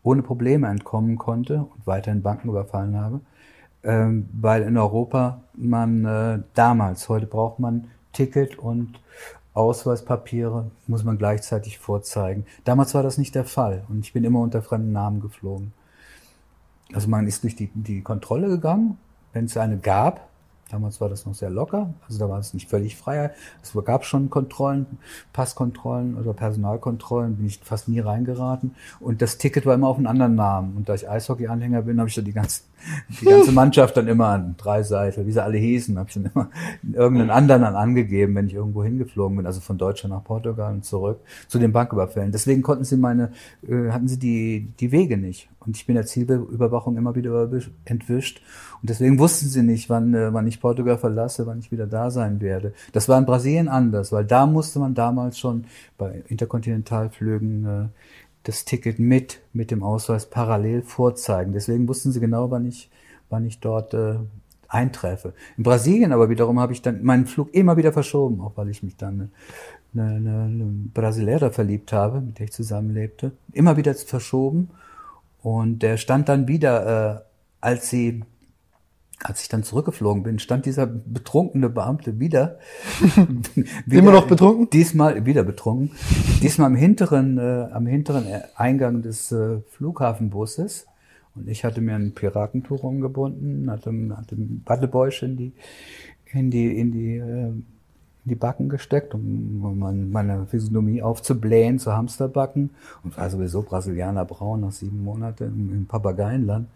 [0.05, 3.21] ohne Probleme entkommen konnte und weiterhin Banken überfallen habe,
[3.83, 8.99] ähm, weil in Europa man äh, damals, heute braucht man Ticket und
[9.55, 12.45] Ausweispapiere, muss man gleichzeitig vorzeigen.
[12.65, 15.73] Damals war das nicht der Fall und ich bin immer unter fremden Namen geflogen.
[16.93, 18.99] Also man ist durch die, die Kontrolle gegangen,
[19.33, 20.27] wenn es eine gab,
[20.71, 23.31] Damals war das noch sehr locker, also da war es nicht völlig frei.
[23.61, 24.97] Es gab schon Kontrollen,
[25.31, 28.73] Passkontrollen oder Personalkontrollen, bin ich fast nie reingeraten.
[28.99, 30.75] Und das Ticket war immer auf einen anderen Namen.
[30.75, 32.61] Und da ich Eishockey-Anhänger bin, habe ich da die ganze,
[33.21, 36.31] die ganze Mannschaft dann immer an drei Seiten, wie sie alle hießen, habe ich dann
[36.33, 36.49] immer
[36.93, 40.85] irgendeinen anderen dann angegeben, wenn ich irgendwo hingeflogen bin, also von Deutschland nach Portugal und
[40.85, 42.31] zurück zu den Banküberfällen.
[42.31, 43.31] Deswegen konnten sie meine,
[43.67, 45.49] äh, hatten sie die, die Wege nicht.
[45.65, 47.49] Und ich bin der Zielüberwachung immer wieder
[47.85, 48.41] entwischt.
[48.81, 52.11] Und deswegen wussten sie nicht, wann, äh, wann ich Portugal verlasse, wann ich wieder da
[52.11, 52.73] sein werde.
[52.93, 55.65] Das war in Brasilien anders, weil da musste man damals schon
[55.97, 57.87] bei Interkontinentalflügen äh,
[58.45, 61.51] das Ticket mit, mit dem Ausweis parallel vorzeigen.
[61.51, 62.89] Deswegen wussten sie genau, wann ich,
[63.29, 64.15] wann ich dort äh,
[64.67, 65.33] eintreffe.
[65.57, 68.83] In Brasilien aber wiederum habe ich dann meinen Flug immer wieder verschoben, auch weil ich
[68.83, 69.31] mich dann
[69.93, 73.31] eine, eine, eine Brasilära verliebt habe, mit der ich zusammenlebte.
[73.51, 74.69] Immer wieder verschoben.
[75.41, 77.21] Und der stand dann wieder, äh,
[77.61, 78.23] als sie
[79.23, 82.59] als ich dann zurückgeflogen bin, stand dieser betrunkene Beamte wieder.
[83.85, 84.69] wieder Immer noch betrunken?
[84.69, 85.91] Diesmal wieder betrunken.
[86.41, 90.87] Diesmal am hinteren, äh, am hinteren Eingang des äh, Flughafenbusses.
[91.35, 95.53] Und ich hatte mir ein Piratentuch umgebunden, hatte, hatte ein Wattebäuschen in die,
[96.31, 97.65] in die, in die, äh, in
[98.29, 99.79] die Backen gesteckt, um
[100.11, 102.71] meine Physiognomie aufzublähen, zu Hamsterbacken.
[103.03, 106.67] Und war sowieso Brasilianer braun nach sieben Monaten im Papageienland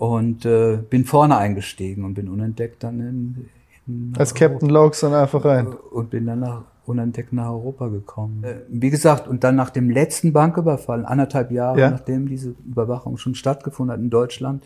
[0.00, 3.48] und äh, bin vorne eingestiegen und bin unentdeckt dann in,
[3.86, 8.42] in als Captain Logs dann einfach rein und bin dann nach unentdeckt nach Europa gekommen.
[8.42, 11.90] Äh, wie gesagt, und dann nach dem letzten Banküberfall, anderthalb Jahre ja.
[11.90, 14.64] nachdem diese Überwachung schon stattgefunden hat in Deutschland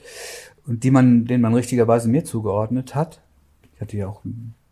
[0.68, 3.20] und die man, den man richtigerweise mir zugeordnet hat.
[3.74, 4.20] Ich hatte ja auch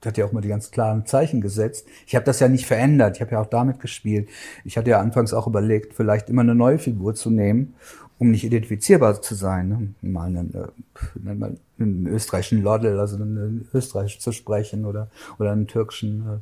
[0.07, 1.87] hatte ja auch mal die ganz klaren Zeichen gesetzt.
[2.07, 3.17] Ich habe das ja nicht verändert.
[3.17, 4.29] Ich habe ja auch damit gespielt.
[4.65, 7.75] Ich hatte ja anfangs auch überlegt, vielleicht immer eine neue Figur zu nehmen
[8.23, 9.95] um nicht identifizierbar zu sein, ne?
[10.01, 15.09] mal einen, äh, mal einen österreichischen Lodel, also einen Österreich zu sprechen oder
[15.41, 16.41] oder einen türkischen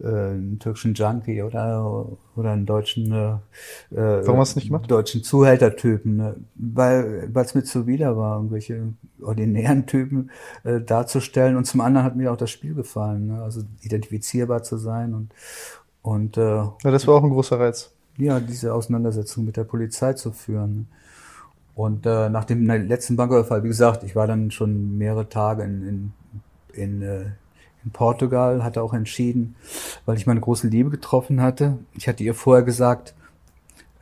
[0.00, 2.04] äh, äh, einen türkischen Junkie oder
[2.34, 3.34] oder einen deutschen äh,
[3.94, 4.90] äh Warum hast du nicht gemacht?
[4.90, 6.34] deutschen Zuhältertypen, ne?
[6.56, 10.32] weil weil es mir zuwider war, irgendwelche ordinären Typen
[10.64, 13.40] äh, darzustellen und zum anderen hat mir auch das Spiel gefallen, ne?
[13.40, 15.32] also identifizierbar zu sein und
[16.02, 17.92] und äh, ja, das war auch ein großer Reiz.
[18.16, 20.74] Ja, diese Auseinandersetzung mit der Polizei zu führen.
[20.74, 20.86] Ne?
[21.80, 25.88] Und äh, nach dem letzten Banküberfall, wie gesagt, ich war dann schon mehrere Tage in,
[25.88, 26.12] in,
[26.74, 27.24] in, äh,
[27.82, 29.56] in Portugal, hatte auch entschieden,
[30.04, 31.78] weil ich meine große Liebe getroffen hatte.
[31.94, 33.14] Ich hatte ihr vorher gesagt,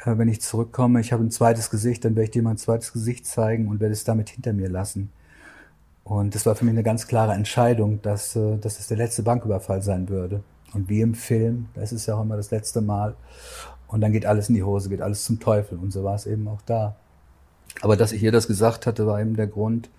[0.04, 2.92] äh, wenn ich zurückkomme, ich habe ein zweites Gesicht, dann werde ich dir mein zweites
[2.92, 5.12] Gesicht zeigen und werde es damit hinter mir lassen.
[6.02, 9.22] Und das war für mich eine ganz klare Entscheidung, dass, äh, dass es der letzte
[9.22, 10.42] Banküberfall sein würde.
[10.74, 13.14] Und wie im Film, das ist ja auch immer das letzte Mal.
[13.86, 15.78] Und dann geht alles in die Hose, geht alles zum Teufel.
[15.78, 16.96] Und so war es eben auch da.
[17.80, 19.90] Aber dass ich ihr das gesagt hatte, war eben der Grund,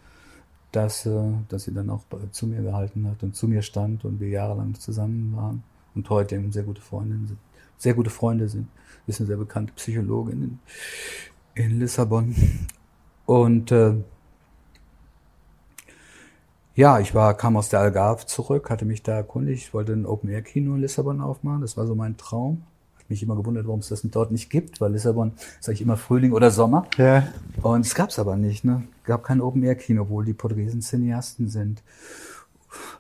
[0.72, 4.20] dass, äh, dass sie dann auch zu mir gehalten hat und zu mir stand und
[4.20, 5.64] wir jahrelang zusammen waren
[5.96, 7.40] und heute eben sehr gute Freundinnen sind,
[7.78, 8.68] sehr gute Freunde sind.
[9.08, 10.60] Ist eine sehr bekannte Psychologin
[11.56, 12.36] in, in Lissabon.
[13.26, 13.96] Und äh,
[16.76, 20.76] ja, ich war, kam aus der Algarve zurück, hatte mich da erkundigt, wollte ein Open-Air-Kino
[20.76, 21.62] in Lissabon aufmachen.
[21.62, 22.64] Das war so mein Traum
[23.10, 26.32] mich immer gewundert, warum es das dort nicht gibt, weil Lissabon ist eigentlich immer Frühling
[26.32, 26.88] oder Sommer.
[26.98, 27.28] Ja.
[27.62, 28.84] Und es gab es aber nicht, ne?
[29.04, 31.82] Gab kein Open-Air-Kino, obwohl die Portugiesen Cineasten sind.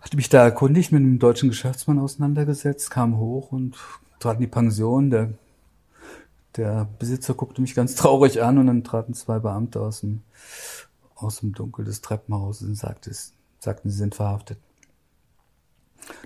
[0.02, 3.76] Hatte mich da erkundigt, mit einem deutschen Geschäftsmann auseinandergesetzt, kam hoch und
[4.20, 5.10] trat in die Pension.
[5.12, 5.30] Der,
[6.58, 10.24] der Besitzer guckte mich ganz traurig an und dann traten zwei Beamte aus dem,
[11.16, 13.12] aus dem Dunkel des Treppenhauses und sagte,
[13.60, 14.58] sagten, sie sind verhaftet.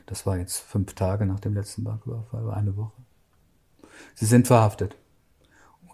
[0.05, 3.02] Das war jetzt fünf Tage nach dem letzten Banküberfall, eine Woche.
[4.15, 4.95] Sie sind verhaftet.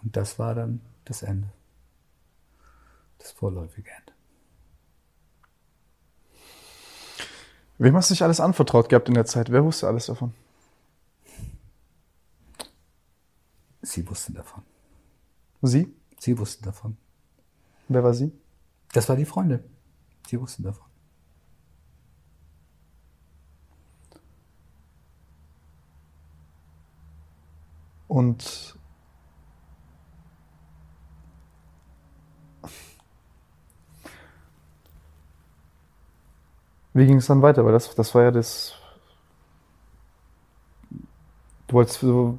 [0.02, 1.52] Und das war dann das Ende.
[3.18, 4.12] Das vorläufige Ende.
[7.78, 9.50] Wem hast du dich alles anvertraut gehabt in der Zeit?
[9.50, 10.34] Wer wusste alles davon?
[13.82, 14.62] Sie wussten davon.
[15.62, 15.94] Sie?
[16.18, 16.98] Sie wussten davon.
[17.88, 18.32] Wer war sie?
[18.92, 19.64] Das war die Freundin.
[20.28, 20.89] Sie wussten davon.
[28.10, 28.74] Und
[36.92, 37.64] wie ging es dann weiter?
[37.64, 38.74] Weil das, das war ja das.
[41.68, 42.02] Du wolltest.
[42.02, 42.38] du-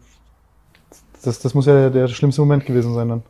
[1.24, 3.24] Das, das muss ja der, der schlimmste Moment gewesen sein dann.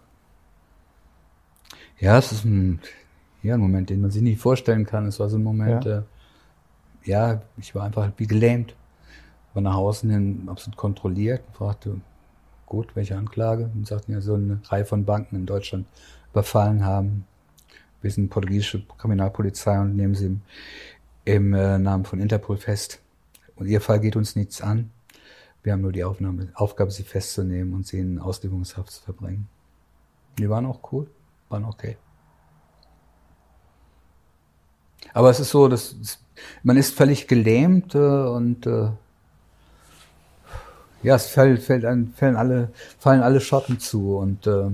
[1.99, 2.79] Ja, es ist ein,
[3.43, 5.05] ja, ein Moment, den man sich nicht vorstellen kann.
[5.05, 5.99] Es war so ein Moment, Ja.
[5.99, 6.03] äh,
[7.03, 8.75] ja ich war einfach wie gelähmt.
[9.53, 12.01] War nach außen hin absolut kontrolliert und fragte,
[12.71, 13.69] gut, welche Anklage?
[13.75, 15.87] Und sagten ja, so eine Reihe von Banken in Deutschland
[16.31, 17.25] überfallen haben.
[18.01, 20.41] Wir sind portugiesische Kriminalpolizei und nehmen sie im,
[21.25, 23.01] im äh, Namen von Interpol fest.
[23.57, 24.89] Und ihr Fall geht uns nichts an.
[25.63, 29.49] Wir haben nur die Aufnahme, Aufgabe, sie festzunehmen und sie in Auslieferungshaft zu verbringen.
[30.39, 31.07] Die waren auch cool,
[31.49, 31.97] waren okay.
[35.13, 35.93] Aber es ist so, dass
[36.63, 38.91] man ist völlig gelähmt äh, und äh,
[41.03, 42.69] ja, es fällt, fällt an, fallen alle,
[42.99, 44.69] fallen alle Schotten zu und äh,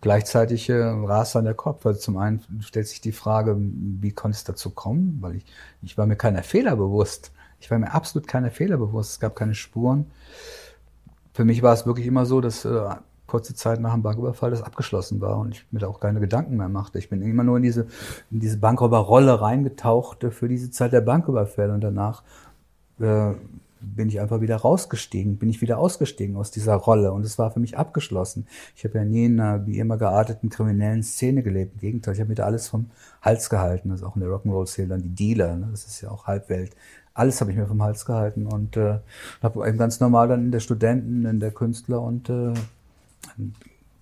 [0.00, 1.86] gleichzeitig äh, rast dann der Kopf.
[1.86, 5.18] Also zum einen stellt sich die Frage, wie konnte es dazu kommen?
[5.20, 5.46] Weil ich,
[5.82, 7.32] ich war mir keiner Fehler bewusst.
[7.60, 9.12] Ich war mir absolut keiner Fehler bewusst.
[9.12, 10.06] Es gab keine Spuren.
[11.32, 12.80] Für mich war es wirklich immer so, dass äh,
[13.28, 16.56] kurze Zeit nach dem Banküberfall das abgeschlossen war und ich mir da auch keine Gedanken
[16.56, 16.98] mehr machte.
[16.98, 17.86] Ich bin immer nur in diese,
[18.30, 22.22] in diese Bankräuberrolle reingetaucht für diese Zeit der Banküberfälle und danach
[22.98, 23.34] äh,
[23.80, 27.50] bin ich einfach wieder rausgestiegen, bin ich wieder ausgestiegen aus dieser Rolle und es war
[27.50, 28.46] für mich abgeschlossen.
[28.76, 31.74] Ich habe ja nie in einer wie immer gearteten kriminellen Szene gelebt.
[31.74, 32.90] Im Gegenteil, ich habe mir da alles vom
[33.22, 33.90] Hals gehalten.
[33.90, 35.68] Das ist auch in der Rock'n'Roll-Szene dann die Dealer, ne?
[35.70, 36.74] das ist ja auch Halbwelt.
[37.14, 38.98] Alles habe ich mir vom Hals gehalten und äh,
[39.42, 42.54] habe eben ganz normal dann in der Studenten, in der Künstler und äh,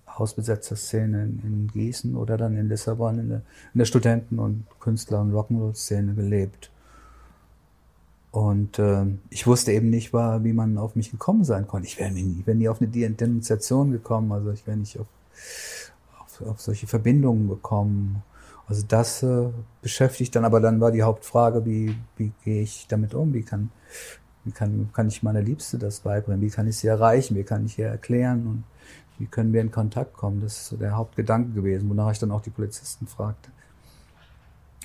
[0.07, 3.41] Hausbesetzerszene in, in Gießen oder dann in Lissabon in der,
[3.73, 6.71] in der Studenten- und Künstler- und Rock'n'Roll-Szene gelebt.
[8.37, 11.87] Und äh, ich wusste eben nicht, war, wie man auf mich gekommen sein konnte.
[11.87, 15.07] Ich wäre nie, wär nie auf eine De- Denunziation gekommen, also ich wäre nicht auf,
[16.19, 18.21] auf, auf solche Verbindungen gekommen.
[18.67, 19.49] Also das äh,
[19.81, 23.33] beschäftigt dann, aber dann war die Hauptfrage, wie, wie gehe ich damit um?
[23.33, 23.71] Wie kann,
[24.45, 26.43] wie kann, kann ich meiner Liebste das beibringen?
[26.43, 27.35] Wie kann ich sie erreichen?
[27.35, 28.45] Wie kann ich ihr erklären?
[28.45, 28.63] Und
[29.17, 30.41] wie können wir in Kontakt kommen?
[30.41, 33.49] Das ist so der Hauptgedanke gewesen, wonach ich dann auch die Polizisten fragte.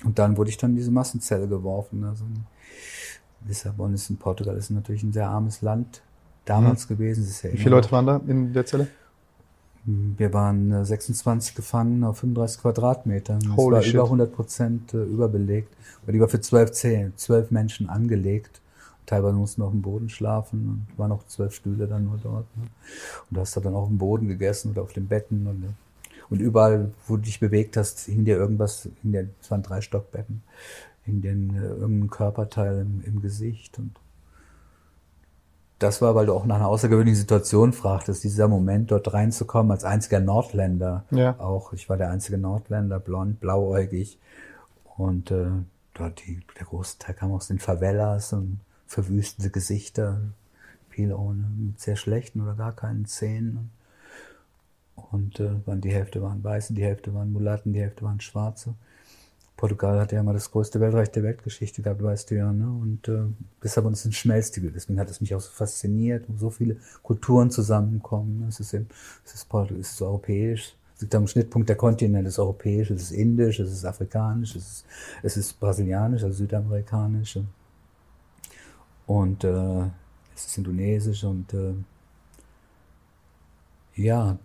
[0.03, 2.03] Und dann wurde ich dann in diese Massenzelle geworfen.
[2.03, 2.25] Also
[3.47, 6.01] Lissabon ist in Portugal, ist natürlich ein sehr armes Land
[6.45, 7.23] damals gewesen.
[7.23, 7.71] Es ist ja Wie viele.
[7.71, 8.87] Leute waren da in der Zelle?
[9.85, 13.39] Wir waren äh, 26 Gefangene auf 35 Quadratmetern.
[13.39, 13.93] Es Holy war shit.
[13.95, 15.73] über 100 Prozent äh, überbelegt.
[16.03, 18.61] Aber die war für zwölf, Zellen, zwölf Menschen angelegt.
[19.05, 22.45] Teilweise mussten wir auf dem Boden schlafen und waren auch zwölf Stühle dann nur dort.
[22.55, 22.63] Ne?
[23.29, 25.45] Und du hast da dann auf dem Boden gegessen oder auf den Betten.
[25.47, 25.67] Und, äh,
[26.29, 29.81] und überall, wo du dich bewegt hast, hing dir irgendwas, hing dir, es waren drei
[29.81, 30.41] Stockbetten,
[31.03, 33.77] hing dir ein, äh, irgendein Körperteil im, im Gesicht.
[33.79, 33.95] Und
[35.79, 39.83] das war, weil du auch nach einer außergewöhnlichen Situation fragtest, dieser Moment, dort reinzukommen als
[39.83, 41.05] einziger Nordländer.
[41.11, 41.39] Ja.
[41.39, 44.17] Auch, ich war der einzige Nordländer, blond, blauäugig.
[44.97, 45.47] Und äh,
[45.93, 50.21] dort die, der große Teil kam aus den Favelas und verwüstete Gesichter,
[50.89, 53.71] viele ohne, mit sehr schlechten oder gar keinen Zähnen.
[54.95, 58.75] Und äh, waren, die Hälfte waren Weiße, die Hälfte waren Mulatten, die Hälfte waren Schwarze.
[59.55, 62.67] Portugal hat ja immer das größte Weltreich der Weltgeschichte gehabt, weißt du ja, ne?
[62.67, 63.23] Und äh,
[63.61, 67.49] Lissabon ist ein Schmelztiegel, deswegen hat es mich auch so fasziniert, wo so viele Kulturen
[67.51, 68.45] zusammenkommen.
[68.49, 68.87] Es ist eben,
[69.23, 72.89] es ist, Portu- es ist europäisch, es liegt am Schnittpunkt der Kontinente, es ist europäisch,
[72.89, 74.85] es ist indisch, es ist afrikanisch, es ist,
[75.21, 77.39] es ist brasilianisch, also südamerikanisch.
[79.05, 79.83] Und äh,
[80.35, 81.73] es ist indonesisch und äh,
[83.95, 84.37] ja,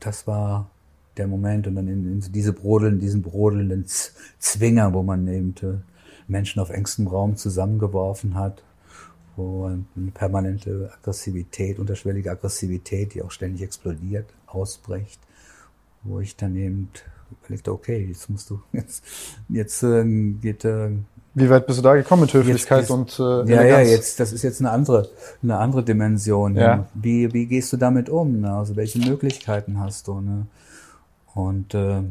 [0.00, 0.68] das war
[1.16, 5.54] der Moment und dann in, in diese brodelnden, diesen brodelnden Z Zwinger, wo man eben
[5.62, 5.78] äh,
[6.28, 8.62] Menschen auf engstem Raum zusammengeworfen hat,
[9.36, 15.20] wo eine permanente Aggressivität, unterschwellige Aggressivität, die auch ständig explodiert, ausbricht,
[16.02, 16.88] wo ich dann eben
[17.40, 19.04] überlegte, okay, jetzt musst du, jetzt,
[19.48, 20.04] jetzt äh,
[20.40, 20.90] geht, äh,
[21.34, 23.90] Wie weit bist du da gekommen mit Höflichkeit Jetzt- und äh, ja, ja, Eleganz?
[23.90, 25.08] jetzt, das ist jetzt eine andere,
[25.42, 26.56] eine andere Dimension.
[26.56, 26.88] Ja.
[26.94, 28.40] Wie, wie gehst du damit um?
[28.40, 28.52] Ne?
[28.52, 30.20] Also welche Möglichkeiten hast du?
[30.20, 30.46] Ne?
[31.34, 32.02] Und, äh,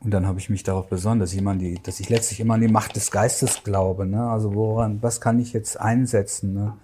[0.00, 2.54] und dann habe ich mich darauf besonnen, dass ich immer die, dass ich letztlich immer
[2.54, 4.06] an die Macht des Geistes glaube.
[4.06, 4.22] Ne?
[4.22, 6.54] Also woran, was kann ich jetzt einsetzen?
[6.54, 6.76] Ne?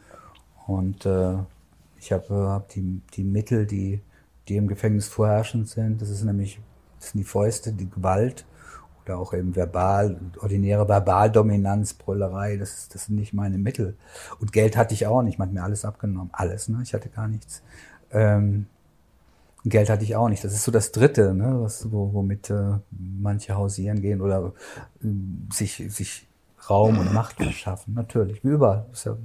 [0.67, 1.35] Und äh,
[1.99, 4.01] ich habe äh, hab die, die Mittel, die,
[4.49, 6.61] die im Gefängnis vorherrschend sind, das ist nämlich,
[6.99, 8.47] das sind die Fäuste, die Gewalt
[9.05, 13.97] oder auch eben verbal, ordinäre Verbaldominanz, Brüllerei, das, das sind nicht meine Mittel.
[14.41, 16.81] Und Geld hatte ich auch nicht, man hat mir alles abgenommen, alles, ne?
[16.83, 17.63] ich hatte gar nichts.
[18.11, 18.67] Ähm,
[19.65, 20.45] Geld hatte ich auch nicht.
[20.45, 24.53] Das ist so das Dritte, ne, was, wo, womit äh, manche hausieren gehen oder
[25.03, 25.07] äh,
[25.53, 26.27] sich, sich
[26.69, 27.95] Raum und Macht verschaffen.
[27.95, 28.87] Natürlich, wie überall.
[28.91, 29.17] Das ist ja,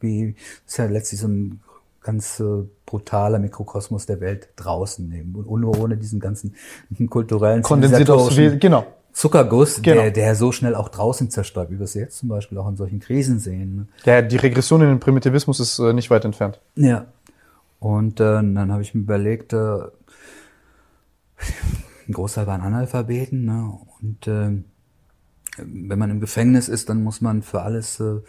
[0.00, 0.34] wie,
[0.66, 1.60] ist ja letztlich so ein
[2.02, 5.34] ganz äh, brutaler Mikrokosmos der Welt draußen nehmen.
[5.34, 6.54] Und nur ohne diesen ganzen
[7.10, 8.86] kulturellen Kondensiert Wesen, genau.
[9.12, 10.02] Zuckerguss, Genau.
[10.02, 12.76] der, der so schnell auch draußen zerstäubt, wie wir es jetzt zum Beispiel auch in
[12.76, 13.76] solchen Krisen sehen.
[13.76, 13.86] Ne?
[14.04, 16.60] Ja, die Regression in den Primitivismus ist äh, nicht weit entfernt.
[16.74, 17.06] Ja.
[17.78, 19.56] Und äh, dann habe ich mir überlegt, äh,
[22.08, 23.78] ein Großteil waren Analphabeten, ne?
[24.00, 24.62] Und äh,
[25.58, 28.20] wenn man im Gefängnis ist, dann muss man für alles, äh,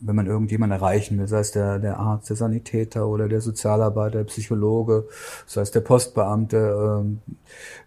[0.00, 4.18] wenn man irgendjemanden erreichen will, sei es der, der Arzt, der Sanitäter oder der Sozialarbeiter,
[4.18, 5.06] der Psychologe,
[5.46, 7.20] sei es der Postbeamte, ähm,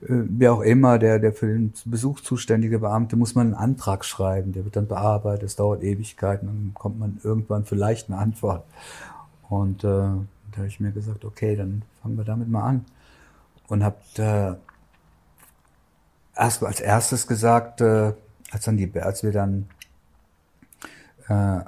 [0.01, 4.05] äh, wer auch immer, der, der für den Besuch zuständige Beamte, muss man einen Antrag
[4.05, 4.53] schreiben.
[4.53, 8.63] Der wird dann bearbeitet, es dauert Ewigkeiten, dann kommt man irgendwann vielleicht eine Antwort.
[9.49, 10.09] Und äh,
[10.51, 12.85] da habe ich mir gesagt, okay, dann fangen wir damit mal an.
[13.67, 14.55] Und habe äh,
[16.35, 18.13] erst als erstes gesagt, äh,
[18.51, 19.69] als dann die, als wir dann,
[21.27, 21.61] äh,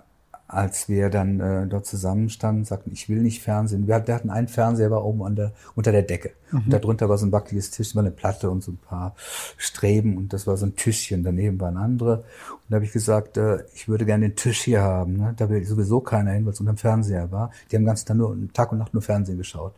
[0.52, 3.88] als wir dann äh, dort zusammenstanden, sagten, ich will nicht Fernsehen.
[3.88, 6.32] Wir, wir hatten einen Fernseher war oben an der, unter der Decke.
[6.52, 9.16] Und darunter war so ein wackeliges Tisch, war eine Platte und so ein paar
[9.56, 11.24] Streben und das war so ein Tischchen.
[11.24, 12.18] Daneben waren andere.
[12.18, 15.16] Und da habe ich gesagt, äh, ich würde gerne den Tisch hier haben.
[15.18, 15.34] Ne?
[15.38, 17.52] Da will sowieso keiner hin, weil es unterm Fernseher war.
[17.72, 19.74] Die haben den ganzen Tag nur Tag und Nacht nur Fernsehen geschaut.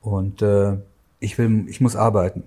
[0.00, 0.76] Und äh,
[1.20, 2.42] ich will, ich muss arbeiten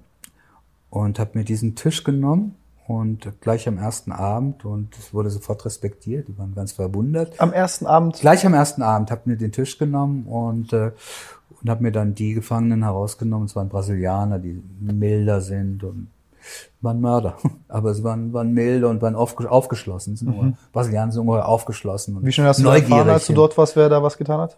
[0.90, 2.56] und habe mir diesen Tisch genommen
[2.88, 7.40] und gleich am ersten Abend und es wurde sofort respektiert, die waren ganz verwundert.
[7.41, 8.20] Am ersten Abend.
[8.20, 10.91] Gleich am ersten Abend habe mir den Tisch genommen und äh,
[11.62, 13.48] und habe mir dann die Gefangenen herausgenommen.
[13.48, 16.10] Es waren Brasilianer, die milder sind und
[16.82, 17.38] waren Mörder,
[17.68, 20.16] aber es waren, waren milde und waren aufge aufgeschlossen.
[20.16, 20.57] Sind mhm.
[20.74, 23.90] Brasilianer sind ungeheuer aufgeschlossen und Wie schnell hast du erfahren, als du dort warst, wer
[23.90, 24.57] da was getan hat?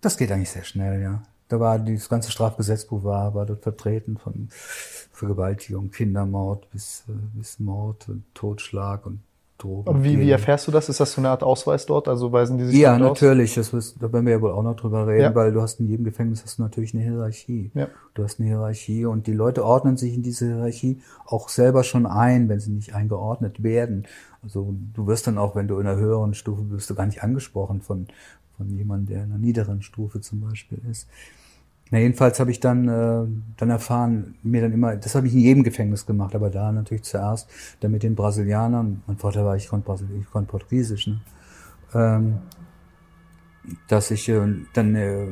[0.00, 1.22] Das geht eigentlich sehr schnell, ja.
[1.50, 4.48] Da war das ganze Strafgesetzbuch war, war dort vertreten von
[5.12, 9.20] Vergewaltigung, Kindermord bis, äh, bis Mord, und Totschlag und
[9.58, 10.02] Drogen.
[10.02, 10.88] Wie, wie erfährst du das?
[10.88, 12.08] Ist das so eine Art Ausweis dort?
[12.08, 13.20] Also weisen die sich Ja, dort aus?
[13.20, 13.54] natürlich.
[13.56, 15.34] Das ist, da werden wir ja wohl auch noch drüber reden, Ja.
[15.34, 17.70] weil du hast in jedem Gefängnis hast du natürlich eine Hierarchie.
[17.74, 17.88] Ja.
[18.14, 22.06] Du hast eine Hierarchie und die Leute ordnen sich in diese Hierarchie auch selber schon
[22.06, 24.06] ein, wenn sie nicht eingeordnet werden.
[24.42, 27.22] Also du wirst dann auch, wenn du in einer höheren Stufe bist, du gar nicht
[27.22, 28.06] angesprochen von,
[28.56, 31.06] von jemandem, der in einer niederen Stufe zum Beispiel ist.
[31.92, 33.26] Na, jedenfalls habe ich dann, äh,
[33.56, 37.02] dann erfahren, mir dann immer, das habe ich in jedem Gefängnis gemacht, aber da natürlich
[37.02, 37.48] zuerst,
[37.80, 41.20] dann mit den Brasilianern, mein Vorteil war, ich konnte, Brasil ich konnte Portugiesisch, ne?
[41.94, 42.38] ähm,
[43.88, 44.40] dass ich äh,
[44.72, 45.26] dann äh,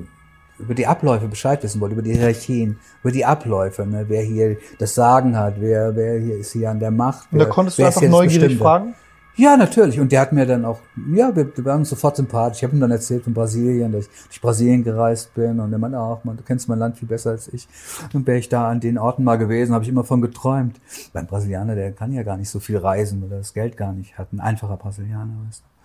[0.58, 4.06] über die Abläufe Bescheid wissen wollte, über die Hierarchien, über die Abläufe, ne?
[4.08, 7.32] wer hier das Sagen hat, wer, wer hier ist hier an der Macht.
[7.32, 8.94] Und da wer- konntest du wer einfach neugierig fragen?
[9.38, 10.00] Ja, natürlich.
[10.00, 10.80] Und der hat mir dann auch,
[11.14, 12.58] ja, wir, wir waren sofort sympathisch.
[12.58, 15.60] Ich habe ihm dann erzählt von Brasilien, dass ich durch Brasilien gereist bin.
[15.60, 17.68] Und er meinte, ach, man, du kennst mein Land viel besser als ich.
[18.12, 20.80] Und wäre ich da an den Orten mal gewesen, habe ich immer von geträumt.
[21.12, 24.18] Beim Brasilianer, der kann ja gar nicht so viel reisen oder das Geld gar nicht
[24.18, 24.32] hat.
[24.32, 25.77] Ein einfacher Brasilianer, weißt du.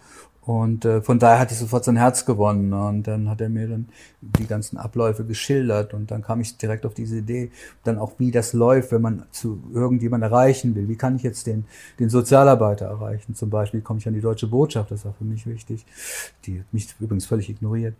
[0.45, 2.69] Und äh, von daher hatte ich sofort sein Herz gewonnen.
[2.69, 2.85] ne?
[2.85, 3.87] Und dann hat er mir dann
[4.21, 5.93] die ganzen Abläufe geschildert.
[5.93, 7.51] Und dann kam ich direkt auf diese Idee,
[7.83, 10.89] dann auch wie das läuft, wenn man zu irgendjemand erreichen will.
[10.89, 11.65] Wie kann ich jetzt den,
[11.99, 13.35] den Sozialarbeiter erreichen?
[13.35, 15.85] Zum Beispiel wie komme ich an die deutsche Botschaft, das war für mich wichtig.
[16.45, 17.95] Die hat mich übrigens völlig ignoriert.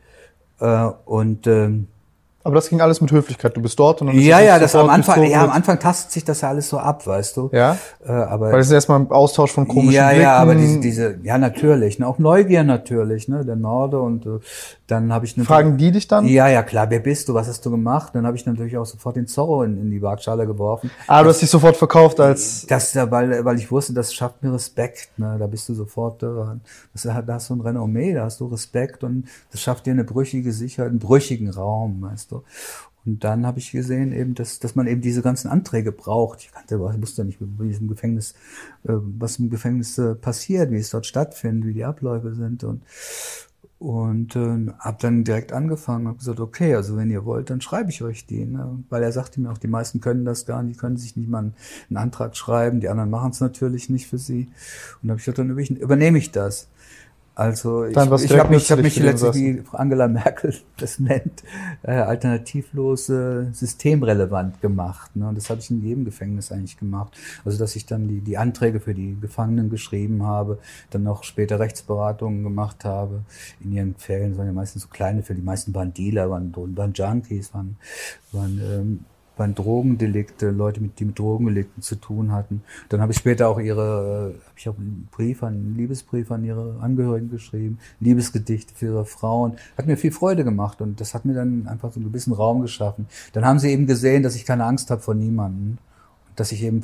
[0.60, 1.88] Äh, und ähm,
[2.46, 3.56] Aber das ging alles mit Höflichkeit.
[3.56, 5.50] Du bist dort und dann ist ja, ja, das am Anfang, ja, am.
[5.50, 7.50] Anfang tastet sich das ja alles so ab, weißt du.
[7.54, 7.78] Ja?
[8.06, 10.24] Äh, aber Weil es ist erstmal ein Austausch von komischen ja, Blicken.
[10.24, 14.40] ja, aber diese, diese, ja natürlich, ne, auch Neugier natürlich, ne, der Norde und äh,
[14.94, 16.26] dann habe ich Fragen die dich dann?
[16.26, 18.14] Ja, ja, klar, wer bist du, was hast du gemacht?
[18.14, 20.92] Dann habe ich natürlich auch sofort den Zorro in, in die Waagschale geworfen.
[21.08, 24.44] Ah, du hast dich sofort verkauft als Das, da, weil, weil ich wusste, das schafft
[24.44, 25.10] mir Respekt.
[25.18, 25.38] Ne?
[25.40, 26.28] Da bist du sofort, äh,
[26.94, 30.04] das, da hast du ein Renommee, da hast du Respekt und das schafft dir eine
[30.04, 32.44] brüchige Sicherheit, einen brüchigen Raum, weißt du.
[33.06, 36.42] Und dann habe ich gesehen, eben, dass, dass man eben diese ganzen Anträge braucht.
[36.42, 38.34] Ich kannte, ich wusste ja nicht, wie es im Gefängnis,
[38.84, 42.84] äh, was im Gefängnis äh, passiert, wie es dort stattfindet, wie die Abläufe sind und
[43.80, 47.90] und äh, habe dann direkt angefangen, habe gesagt, okay, also wenn ihr wollt, dann schreibe
[47.90, 48.46] ich euch die.
[48.46, 48.84] Ne?
[48.90, 51.30] Weil er sagte mir auch, die meisten können das gar nicht, die können sich nicht
[51.30, 51.40] mal
[51.90, 54.48] einen, Antrag schreiben, die anderen machen es natürlich nicht für sie.
[55.02, 56.70] Und habe ich gesagt, dann über- übernehme ich das.
[57.36, 61.44] Also ich, ich habe mich, ich hab mich letztlich, wie Angela Merkel das nennt,
[61.82, 65.16] äh, alternativlos äh, systemrelevant gemacht.
[65.16, 65.28] Ne?
[65.28, 67.18] Und das habe ich in jedem Gefängnis eigentlich gemacht.
[67.44, 70.60] Also dass ich dann die, die Anträge für die Gefangenen geschrieben habe,
[70.92, 73.22] dann auch später Rechtsberatungen gemacht habe.
[73.62, 76.54] In ihren Fällen das waren ja meistens so kleine Fälle, die meisten waren Dealer, waren,
[76.56, 77.78] waren Junkies, waren,
[78.32, 79.06] waren ähm,
[79.38, 82.64] waren Drogendelikte, Leute, die mit Drogendelikten zu tun hatten.
[82.90, 86.44] Dann habe ich später auch ihre, habe ich auch einen Brief an, einen Liebesbrief an
[86.44, 89.54] ihre Angehörigen geschrieben, Liebesgedichte für ihre Frauen.
[89.78, 92.62] Hat mir viel Freude gemacht und das hat mir dann einfach so ein bisschen Raum
[92.62, 93.08] geschaffen.
[93.34, 95.80] Dann haben sie eben gesehen, dass ich keine Angst habe vor niemanden,
[96.36, 96.84] dass ich eben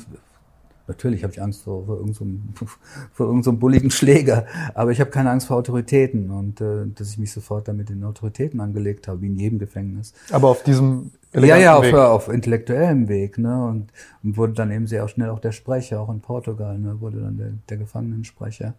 [0.90, 2.66] Natürlich habe ich Angst vor, vor irgendeinem so
[3.12, 7.12] vor irgend so bulligen Schläger, aber ich habe keine Angst vor Autoritäten und äh, dass
[7.12, 10.12] ich mich sofort damit in Autoritäten angelegt habe, wie in jedem Gefängnis.
[10.32, 11.94] Aber auf diesem ja, ja, auf, Weg.
[11.94, 13.64] auf intellektuellem Weg, ne?
[13.64, 13.92] Und,
[14.22, 17.00] und wurde dann eben sehr auch schnell auch der Sprecher, auch in Portugal, ne?
[17.00, 18.74] Wurde dann der, der Gefangenensprecher,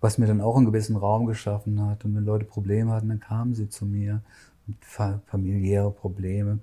[0.00, 2.04] was mir dann auch einen gewissen Raum geschaffen hat.
[2.04, 4.22] Und wenn Leute Probleme hatten, dann kamen sie zu mir.
[5.26, 6.60] Familiäre Probleme,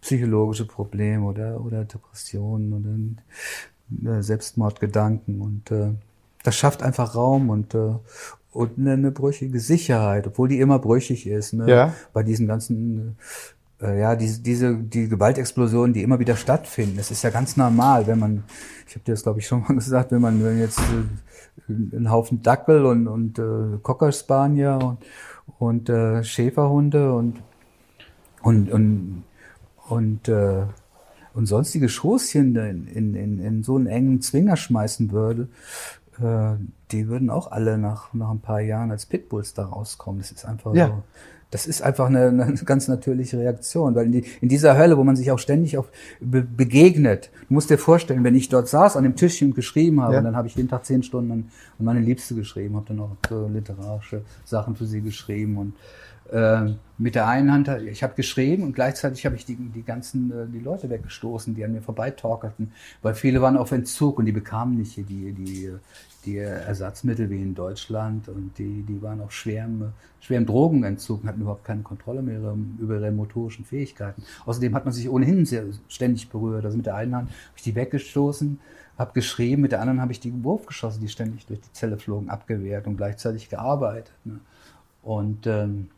[0.00, 5.90] psychologische Probleme oder, oder Depressionen oder äh, Selbstmordgedanken und äh,
[6.42, 7.96] das schafft einfach Raum und äh,
[8.54, 11.52] und eine, eine brüchige Sicherheit, obwohl die immer brüchig ist.
[11.54, 11.68] Ne?
[11.68, 11.94] Ja.
[12.12, 13.12] Bei diesen ganzen äh,
[13.92, 18.18] ja, diese, diese, die Gewaltexplosionen, die immer wieder stattfinden, das ist ja ganz normal, wenn
[18.18, 18.44] man,
[18.86, 22.10] ich habe dir das glaube ich schon mal gesagt, wenn man wenn jetzt äh, einen
[22.10, 24.98] Haufen Dackel und, und äh, Cocker Spanier und,
[25.58, 27.42] und äh, Schäferhunde und
[28.42, 29.24] und und,
[29.88, 30.64] und äh,
[31.34, 35.48] und sonstige Schoßchen in, in, in, in so einen engen Zwinger schmeißen würde,
[36.20, 36.54] äh,
[36.92, 40.20] die würden auch alle nach, nach ein paar Jahren als Pitbulls da rauskommen.
[40.20, 40.88] Das ist einfach ja.
[40.88, 41.02] so.
[41.54, 45.04] Das ist einfach eine, eine ganz natürliche Reaktion, weil in, die, in dieser Hölle, wo
[45.04, 45.88] man sich auch ständig auf,
[46.20, 50.00] be, begegnet, du musst dir vorstellen, wenn ich dort saß an dem Tischchen und geschrieben
[50.02, 50.18] habe, Ja.
[50.18, 52.98] und dann habe ich jeden Tag zehn Stunden an, an meine Liebste geschrieben, habe dann
[52.98, 55.74] auch so literarische Sachen für sie geschrieben und
[56.32, 60.32] äh, mit der einen Hand, ich habe geschrieben und gleichzeitig habe ich die, die ganzen
[60.32, 64.32] äh, die Leute weggestoßen, die an mir vorbeitalkerten, weil viele waren auf Entzug und die
[64.32, 65.70] bekamen nicht die, die,
[66.24, 71.24] die Ersatzmittel wie in Deutschland und die, die waren auch schwer im, schwer im Drogenentzug
[71.24, 74.22] hatten überhaupt keine Kontrolle mehr über, über ihre motorischen Fähigkeiten.
[74.46, 76.64] Außerdem hat man sich ohnehin sehr ständig berührt.
[76.64, 78.58] Also mit der einen Hand habe ich die weggestoßen,
[78.98, 81.98] habe geschrieben, mit der anderen habe ich die Wurf geschossen, die ständig durch die Zelle
[81.98, 84.12] flogen, abgewehrt und gleichzeitig gearbeitet.
[84.24, 84.40] Ne?
[85.02, 85.90] Und ähm,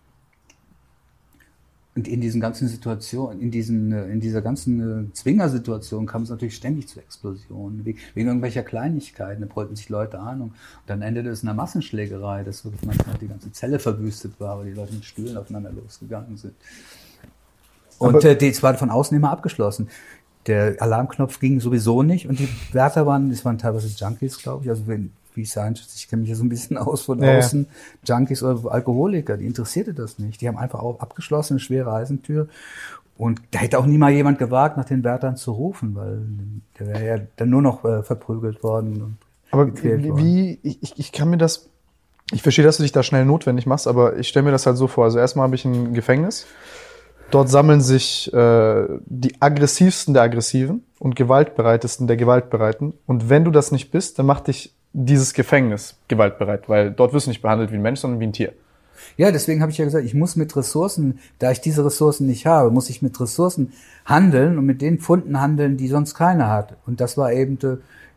[1.96, 6.28] und in diesen ganzen Situationen, in, diesen, äh, in dieser ganzen äh, Zwingersituation kam es
[6.28, 9.40] natürlich ständig zu Explosionen, wegen, wegen irgendwelcher Kleinigkeiten.
[9.40, 10.52] Da brüllten sich Leute an und
[10.86, 14.66] dann endete es in einer Massenschlägerei, dass wirklich manchmal die ganze Zelle verwüstet war, weil
[14.66, 16.52] die Leute mit Stühlen aufeinander losgegangen sind.
[17.98, 19.88] Und äh, die, war von außen immer abgeschlossen.
[20.46, 24.70] Der Alarmknopf ging sowieso nicht und die Wärter waren, das waren teilweise Junkies, glaube ich,
[24.70, 27.38] also wenn, wie ich sagen, ich kenne mich ja so ein bisschen aus von Ja,
[27.38, 27.66] außen,
[28.04, 30.40] Junkies oder Alkoholiker, die interessierte das nicht.
[30.40, 32.48] Die haben einfach auch abgeschlossen, eine schwere Eisentür.
[33.18, 36.20] Und da hätte auch nie mal jemand gewagt, nach den Wärtern zu rufen, weil
[36.78, 39.00] der wäre ja dann nur noch äh, verprügelt worden.
[39.02, 39.16] Und
[39.50, 39.66] Aber
[40.18, 41.70] wie, ich- ich kann mir das,
[42.32, 44.76] ich verstehe, dass du dich da schnell notwendig machst, aber ich stelle mir das halt
[44.76, 45.04] so vor.
[45.04, 46.46] Also erstmal habe ich ein Gefängnis.
[47.30, 52.92] Dort sammeln sich äh, die aggressivsten der Aggressiven und gewaltbereitesten der Gewaltbereiten.
[53.06, 57.26] Und wenn du das nicht bist, dann macht dich dieses Gefängnis gewaltbereit, weil dort wirst
[57.26, 58.52] du nicht behandelt wie ein Mensch, sondern wie ein Tier.
[59.18, 62.46] Ja, deswegen habe ich ja gesagt, ich muss mit Ressourcen, da ich diese Ressourcen nicht
[62.46, 63.72] habe, muss ich mit Ressourcen
[64.06, 66.76] handeln und mit den Funden handeln, die sonst keiner hat.
[66.86, 67.58] Und das war eben,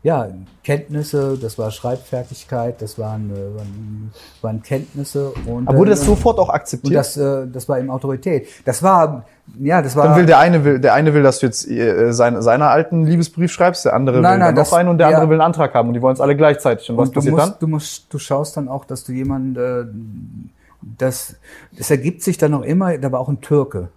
[0.02, 0.28] ja,
[0.64, 6.04] Kenntnisse, das war Schreibfertigkeit, das waren, äh, waren, waren Kenntnisse und Aber wurde äh, das
[6.06, 6.94] sofort auch akzeptiert?
[6.96, 8.48] das, äh, das war eben Autorität.
[8.64, 9.24] Das war,
[9.58, 10.04] ja, das war.
[10.08, 13.04] dann will der eine will, der eine will, dass du jetzt äh, sein, seiner alten
[13.04, 15.16] Liebesbrief schreibst, der andere Nein, will nein, dann noch das- einen und der ja.
[15.16, 16.88] andere will einen Antrag haben und die wollen es alle gleichzeitig.
[16.90, 17.58] Und was Und du passiert musst, dann?
[17.60, 19.84] du musst, du schaust dann auch, dass du jemanden, äh,
[20.96, 21.36] das,
[21.76, 23.88] das ergibt sich dann auch immer, da war auch ein Türke.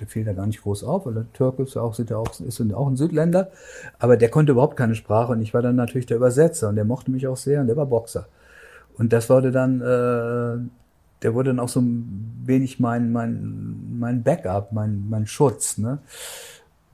[0.00, 2.16] Der fiel da gar nicht groß auf, weil der Türke ist ja auch, sind ja
[2.16, 3.50] auch, ist auch ein Südländer,
[3.98, 6.86] aber der konnte überhaupt keine Sprache und ich war dann natürlich der Übersetzer und der
[6.86, 8.26] mochte mich auch sehr und der war Boxer.
[8.96, 10.68] Und das wurde dann, äh,
[11.22, 15.98] der wurde dann auch so ein wenig mein, mein, mein Backup, mein, mein Schutz, ne?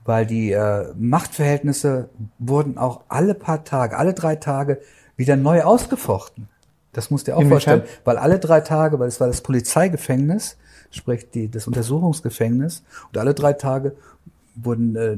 [0.03, 2.09] weil die äh, Machtverhältnisse
[2.39, 4.79] wurden auch alle paar Tage, alle drei Tage
[5.15, 6.47] wieder neu ausgefochten.
[6.93, 7.81] Das musst du dir auch Inwiefern?
[7.81, 10.57] vorstellen, weil alle drei Tage, weil es war das Polizeigefängnis,
[10.91, 13.95] sprich die, das Untersuchungsgefängnis, und alle drei Tage
[14.55, 15.17] wurden äh,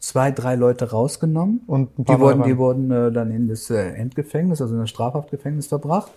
[0.00, 4.60] zwei, drei Leute rausgenommen Und die wurden, die wurden äh, dann in das äh, Endgefängnis,
[4.60, 6.12] also in das Strafhaftgefängnis verbracht.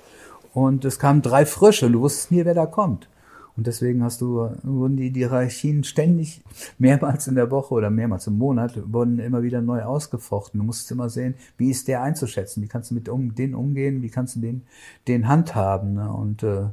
[0.53, 3.07] Und es kamen drei frische und du wusstest nie, wer da kommt.
[3.55, 6.41] Und deswegen hast du, wurden die, die Hierarchien ständig
[6.77, 10.59] mehrmals in der Woche oder mehrmals im Monat wurden immer wieder neu ausgefochten.
[10.59, 14.01] Du musst immer sehen, wie ist der einzuschätzen, wie kannst du mit um, denen umgehen,
[14.01, 14.61] wie kannst du den,
[15.07, 15.95] den handhaben.
[15.95, 16.11] Ne?
[16.11, 16.67] Und äh,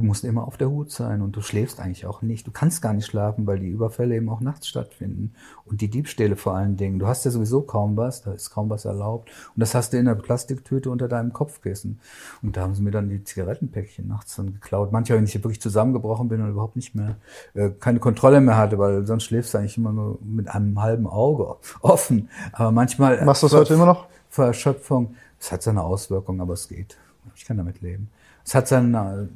[0.00, 2.46] du musst immer auf der Hut sein und du schläfst eigentlich auch nicht.
[2.46, 5.34] Du kannst gar nicht schlafen, weil die Überfälle eben auch nachts stattfinden.
[5.66, 6.98] Und die Diebstähle vor allen Dingen.
[6.98, 9.30] Du hast ja sowieso kaum was, da ist kaum was erlaubt.
[9.54, 12.00] Und das hast du in der Plastiktüte unter deinem Kopfkissen.
[12.42, 14.90] Und da haben sie mir dann die Zigarettenpäckchen nachts dann geklaut.
[14.90, 17.16] Manchmal, wenn ich wirklich zusammengebrochen bin und überhaupt nicht mehr,
[17.54, 21.06] äh, keine Kontrolle mehr hatte, weil sonst schläfst du eigentlich immer nur mit einem halben
[21.06, 22.30] Auge offen.
[22.52, 23.22] Aber manchmal.
[23.24, 24.06] Machst du das heute immer noch?
[24.30, 25.14] Vor Erschöpfung.
[25.38, 26.96] Es hat seine Auswirkungen, aber es geht.
[27.34, 28.08] Ich kann damit leben.
[28.44, 29.28] Es hat seine,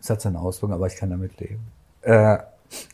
[0.00, 1.60] es hat seine Auswirkungen, aber ich kann damit leben.
[2.02, 2.38] Äh,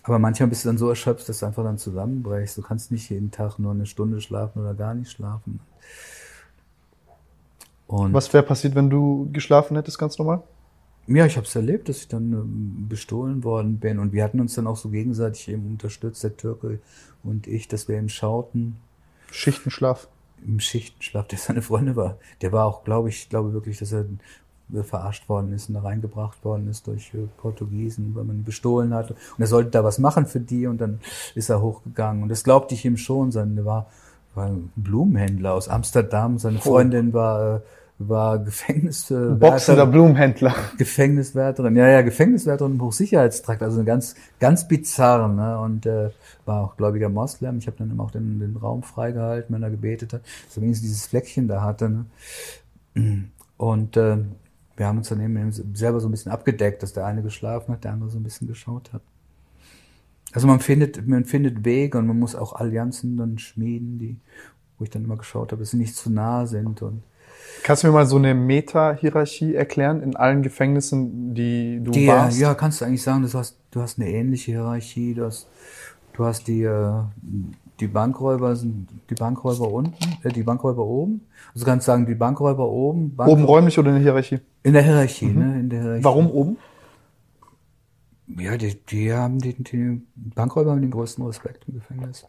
[0.03, 2.57] aber manchmal bist du dann so erschöpft, dass du einfach dann zusammenbrechst.
[2.57, 5.61] Du kannst nicht jeden Tag nur eine Stunde schlafen oder gar nicht schlafen.
[7.87, 10.43] Und Was wäre passiert, wenn du geschlafen hättest, ganz normal?
[11.07, 13.99] Ja, ich habe es erlebt, dass ich dann ähm, bestohlen worden bin.
[13.99, 16.79] Und wir hatten uns dann auch so gegenseitig eben unterstützt, der Türke
[17.23, 18.77] und ich, dass wir eben schauten.
[19.31, 20.09] Schichtenschlaf.
[20.47, 22.19] Im Schichtenschlaf, der seine Freunde war.
[22.41, 24.07] Der war auch, glaube ich, glaube wirklich, dass er
[24.83, 28.95] verarscht worden ist und da reingebracht worden ist durch äh, Portugiesen, weil man ihn bestohlen
[28.95, 29.13] hatte.
[29.13, 31.01] Und er sollte da was machen für die und dann
[31.35, 32.23] ist er hochgegangen.
[32.23, 33.31] Und das glaubte ich ihm schon.
[33.31, 33.87] Sein, war,
[34.35, 36.39] war ein Blumenhändler aus Amsterdam.
[36.39, 37.61] Seine Freundin war, äh,
[37.99, 39.39] war Gefängniswärterin.
[39.39, 40.55] Boxender Blumenhändler.
[40.79, 41.77] Gefängniswärterin.
[41.77, 43.63] Ja, ja, Gefängniswärterin im Hochsicherheitstrakt.
[43.63, 45.29] Also eine ganz, ganz bizarr.
[45.29, 45.59] Ne?
[45.61, 46.11] Und äh,
[46.47, 47.59] war auch gläubiger Moslem.
[47.59, 50.23] Ich habe dann immer auch den, den Raum freigehalten, wenn er gebetet hat.
[50.49, 52.07] So wenigstens dieses Fleckchen da hatte.
[52.95, 53.25] Ne?
[53.57, 54.17] Und äh,
[54.77, 57.85] wir haben uns dann eben selber so ein bisschen abgedeckt, dass der eine geschlafen hat,
[57.85, 59.03] der andere so ein bisschen geschaut hat.
[60.33, 64.17] Also man findet, man findet Wege und man muss auch Allianzen dann schmieden, die,
[64.79, 67.03] wo ich dann immer geschaut habe, dass sie nicht zu nah sind und
[67.63, 72.39] Kannst du mir mal so eine Meta-Hierarchie erklären in allen Gefängnissen, die du die, warst?
[72.39, 75.49] Ja, kannst du eigentlich sagen, du hast, du hast eine ähnliche Hierarchie, du hast,
[76.13, 76.93] du hast die, äh,
[77.81, 81.23] die Bankräuber sind die Bankräuber unten, äh, die Bankräuber oben.
[81.55, 83.17] Also kannst du sagen, die Bankräuber oben.
[83.17, 84.41] Bankräuber oben räumlich oder in der Hierarchie?
[84.65, 85.39] In der Hierarchie, mhm.
[85.39, 85.61] ne?
[85.61, 86.05] In der Hierarchie.
[86.05, 86.57] Warum oben?
[88.27, 92.27] Ja, die, die haben die, die Bankräuber haben den größten Respekt im Gefängnis.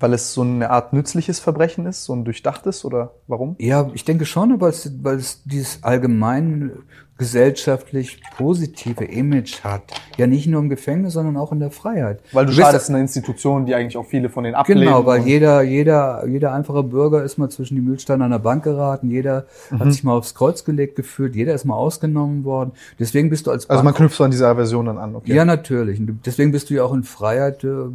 [0.00, 3.56] Weil es so eine Art nützliches Verbrechen ist, so ein durchdachtes oder warum?
[3.58, 6.72] Ja, ich denke schon, weil es, weil es dieses allgemein
[7.18, 9.82] gesellschaftlich positive Image hat.
[10.16, 12.20] Ja, nicht nur im Gefängnis, sondern auch in der Freiheit.
[12.32, 14.84] Weil du, du schadest einer Institution, die eigentlich auch viele von denen ablehnen.
[14.84, 19.10] Genau, weil jeder, jeder, jeder einfache Bürger ist mal zwischen die Mühlsteine einer Bank geraten,
[19.10, 19.80] jeder mhm.
[19.80, 22.70] hat sich mal aufs Kreuz gelegt gefühlt, jeder ist mal ausgenommen worden.
[23.00, 25.34] Deswegen bist du als Bank Also man knüpft so an diese Aversion dann an, okay.
[25.34, 26.00] Ja, natürlich.
[26.24, 27.88] Deswegen bist du ja auch in Freiheit äh,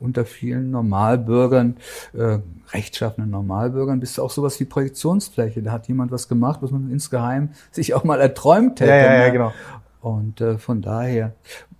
[0.00, 1.76] unter vielen Normalbürgern,
[2.14, 2.38] äh,
[2.72, 5.62] rechtschaffenden Normalbürgern, bist du auch sowas wie Projektionsfläche.
[5.62, 8.90] Da hat jemand was gemacht, was man insgeheim sich auch mal erträumt hätte.
[8.90, 9.32] Ja, ja, ja ne?
[9.32, 9.52] genau.
[10.00, 11.34] Und äh, von daher,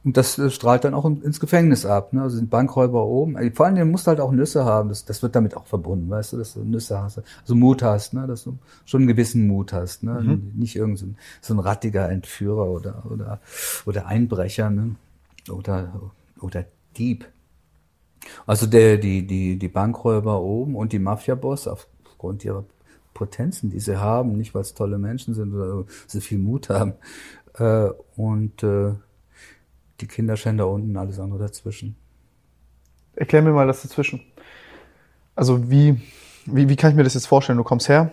[0.05, 2.12] und das äh, strahlt dann auch ins Gefängnis ab.
[2.12, 2.22] Ne?
[2.22, 3.36] Also sind Bankräuber oben.
[3.36, 4.90] Also vor allem, du musst halt auch Nüsse haben.
[4.90, 8.12] Das, das wird damit auch verbunden, weißt du, dass du Nüsse hast, also Mut hast,
[8.12, 8.26] ne?
[8.26, 10.02] dass du schon einen gewissen Mut hast.
[10.02, 10.20] Ne?
[10.20, 10.52] Mhm.
[10.56, 13.40] Nicht irgendein so, so ein rattiger Entführer oder oder
[13.86, 14.97] oder Einbrecher ne?
[15.48, 15.92] oder
[16.40, 16.64] oder
[16.97, 17.26] Dieb.
[18.47, 22.64] Also der, die, die, die Bankräuber oben und die Mafia-Boss aufgrund ihrer
[23.14, 26.94] Potenzen, die sie haben, nicht weil es tolle Menschen sind oder sie viel Mut haben.
[27.59, 28.92] Äh, und äh,
[30.01, 31.97] die Kinderschänder unten, alles andere dazwischen.
[33.16, 34.22] Erklär mir mal das dazwischen.
[35.34, 36.01] Also wie,
[36.47, 37.59] wie, wie kann ich mir das jetzt vorstellen?
[37.59, 38.12] Du kommst her,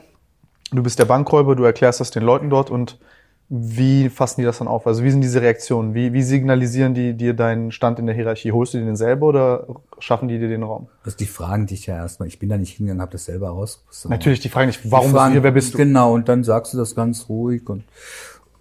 [0.72, 3.00] du bist der Bankräuber, du erklärst das den Leuten dort und
[3.50, 4.86] wie fassen die das dann auf?
[4.88, 5.94] Also wie sind diese Reaktionen?
[5.94, 8.52] Wie, wie signalisieren die dir deinen Stand in der Hierarchie?
[8.52, 9.68] Holst du den selber oder
[10.00, 10.88] schaffen die dir den Raum?
[11.06, 12.28] Also die fragen dich ja erstmal.
[12.28, 14.12] Ich bin da nicht hingegangen, habe das selber rausgesucht.
[14.12, 15.78] Natürlich, die fragen dich, warum fragen, bist du hier, wer bist du?
[15.78, 17.86] Genau, und dann sagst du das ganz ruhig und,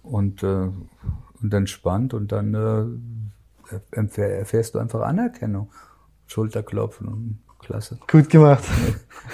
[0.03, 0.69] und, äh,
[1.41, 2.53] und entspannt und dann
[3.91, 5.69] äh, erfährst du einfach Anerkennung.
[6.27, 7.99] Schulterklopfen und klasse.
[8.09, 8.63] Gut gemacht.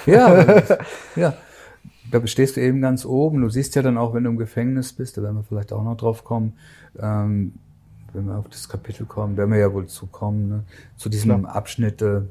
[0.06, 0.62] Ja,
[1.16, 1.34] ja
[2.10, 3.40] da stehst du eben ganz oben.
[3.40, 5.82] Du siehst ja dann auch, wenn du im Gefängnis bist, da werden wir vielleicht auch
[5.82, 6.54] noch drauf kommen,
[6.98, 7.54] ähm,
[8.12, 10.64] wenn wir auf das Kapitel kommen, werden wir ja wohl zukommen, ne?
[10.96, 11.56] zu diesem Klar.
[11.56, 12.22] Abschnitt, äh,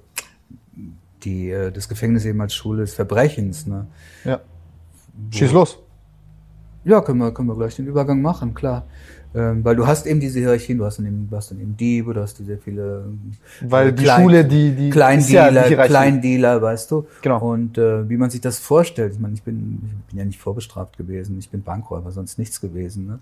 [1.24, 3.68] die, äh, das Gefängnis eben als Schule des Verbrechens.
[3.68, 3.88] Ne?
[4.24, 4.40] Ja.
[5.32, 5.80] Schieß los.
[6.86, 8.86] Ja, können wir, können wir gleich den Übergang machen, klar.
[9.36, 11.76] Ähm, weil du hast eben diese Hierarchien, du hast dann eben, du hast dann eben
[11.76, 13.06] Diebe, du hast diese viele
[13.62, 17.08] weil die Klein, Schule, die die Kleindealer, ja Kleindealer, weißt du.
[17.22, 17.40] Genau.
[17.52, 19.14] Und äh, wie man sich das vorstellt.
[19.14, 22.62] Ich meine, ich bin, ich bin ja nicht vorbestraft gewesen, ich bin Bankräuber, sonst nichts
[22.62, 23.08] gewesen.
[23.08, 23.20] Ne?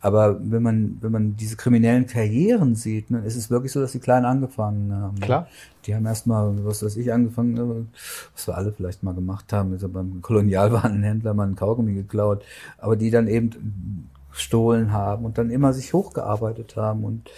[0.00, 3.92] Aber wenn man wenn man diese kriminellen Karrieren sieht, ne, ist es wirklich so, dass
[3.92, 5.14] die klein angefangen haben.
[5.16, 5.26] Ne?
[5.26, 5.48] Klar.
[5.86, 7.86] Die haben erstmal, was weiß ich, angefangen, ne,
[8.34, 12.44] was wir alle vielleicht mal gemacht haben, ist beim Kolonialwarenhändler mal einen Kaugummi geklaut,
[12.78, 17.30] aber die dann eben gestohlen haben und dann immer sich hochgearbeitet haben und,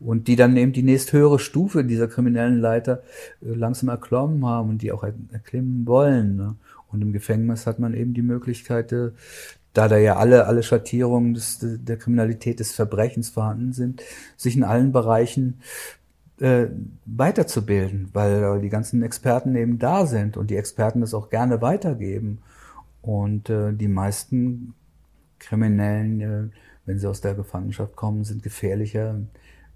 [0.00, 3.02] und die dann eben die nächsthöhere Stufe dieser kriminellen Leiter
[3.42, 6.36] äh, langsam erklommen haben und die auch erklimmen wollen.
[6.36, 6.54] Ne?
[6.90, 9.10] Und im Gefängnis hat man eben die Möglichkeit, äh,
[9.72, 14.02] da da ja alle, alle Schattierungen des, der Kriminalität, des Verbrechens vorhanden sind,
[14.36, 15.60] sich in allen Bereichen
[16.40, 16.66] äh,
[17.06, 22.38] weiterzubilden, weil die ganzen Experten eben da sind und die Experten das auch gerne weitergeben.
[23.00, 24.74] Und äh, die meisten
[25.42, 26.56] Kriminellen, äh,
[26.86, 29.16] wenn sie aus der Gefangenschaft kommen, sind gefährlicher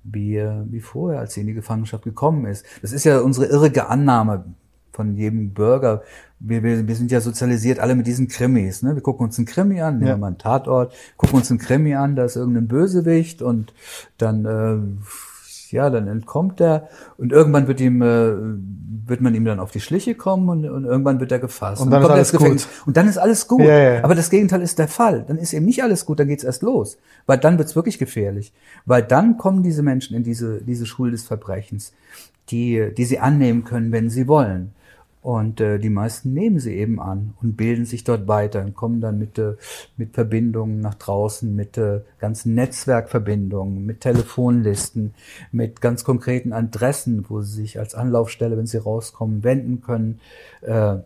[0.03, 2.65] wie, äh, wie vorher, als sie in die Gefangenschaft gekommen ist.
[2.83, 4.45] Das ist ja unsere irrige Annahme
[4.93, 6.03] von jedem Bürger.
[6.39, 8.83] Wir, wir, wir sind ja sozialisiert alle mit diesen Krimis.
[8.83, 8.95] Ne?
[8.95, 11.95] Wir gucken uns einen Krimi an, nehmen wir mal einen Tatort, gucken uns einen Krimi
[11.95, 13.75] an, da ist irgendein Bösewicht und
[14.17, 15.07] dann äh,
[15.73, 16.89] ja, dann entkommt er
[17.19, 18.35] und irgendwann wird ihm äh,
[19.07, 21.81] wird man ihm dann auf die Schliche kommen und, und irgendwann wird er gefasst.
[21.81, 22.69] Und dann, und ist alles gut.
[22.87, 23.63] Und dann ist alles gut.
[23.63, 24.05] Ja, ja.
[24.05, 25.25] Aber das Gegenteil ist der Fall.
[25.27, 26.99] Dann ist eben nicht alles gut, dann geht's erst los.
[27.27, 28.53] Weil dann wird's wirklich gefährlich.
[28.85, 31.93] Weil dann kommen diese Menschen in diese, diese Schule des Verbrechens,
[32.51, 34.73] die, die sie annehmen können, wenn sie wollen.
[35.27, 39.01] Und äh, die meisten nehmen sie eben an und bilden sich dort weiter und kommen
[39.01, 39.57] dann mit, äh,
[39.97, 45.15] mit Verbindungen nach draußen, mit äh, ganzen Netzwerkverbindungen, mit Telefonlisten,
[45.51, 50.21] mit ganz konkreten Adressen, wo sie sich als Anlaufstelle, wenn sie rauskommen, wenden können.
[50.61, 50.99] Äh,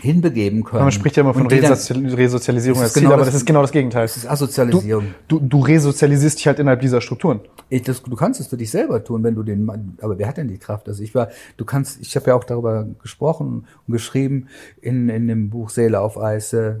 [0.00, 0.82] hinbegeben können.
[0.82, 3.46] Man spricht ja immer von die Resozial Resozialisierung als Ziel, genau aber das- das ist
[3.46, 4.02] genau das Gegenteil.
[4.02, 5.14] Das ist Asozialisierung.
[5.28, 7.40] Du, du resozialisierst dich halt innerhalb dieser Strukturen.
[7.68, 10.26] Ich, das, du kannst es für dich selber tun, wenn du den Mann, aber wer
[10.28, 10.88] hat denn die Kraft?
[10.88, 14.48] Also ich war, du kannst, ich habe ja auch darüber gesprochen und geschrieben
[14.82, 16.74] in, in dem Buch Seele auf Eis, äh,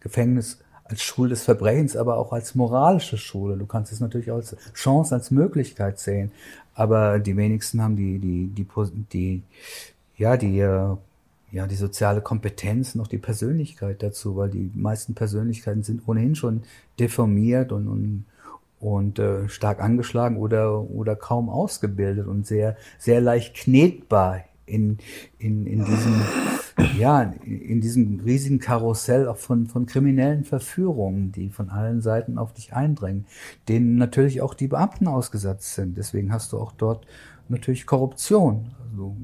[0.00, 3.56] Gefängnis als Schule des Verbrechens, aber auch als moralische Schule.
[3.56, 6.30] Du kannst es natürlich auch als Chance, als Möglichkeit sehen.
[6.74, 9.42] Aber die wenigsten haben die, die, die, Pos- die,
[10.16, 10.94] ja, die, äh,
[11.52, 16.62] ja, die soziale Kompetenz, noch die Persönlichkeit dazu, weil die meisten Persönlichkeiten sind ohnehin schon
[16.98, 18.24] deformiert und, und,
[18.80, 24.98] und äh, stark angeschlagen oder, oder kaum ausgebildet und sehr, sehr leicht knetbar in,
[25.38, 26.20] in, in diesem,
[26.98, 32.52] ja, in diesem riesigen Karussell auch von, von kriminellen Verführungen, die von allen Seiten auf
[32.52, 33.26] dich eindringen,
[33.68, 35.96] denen natürlich auch die Beamten ausgesetzt sind.
[35.96, 37.06] Deswegen hast du auch dort
[37.48, 38.72] natürlich Korruption.
[38.90, 39.16] Also,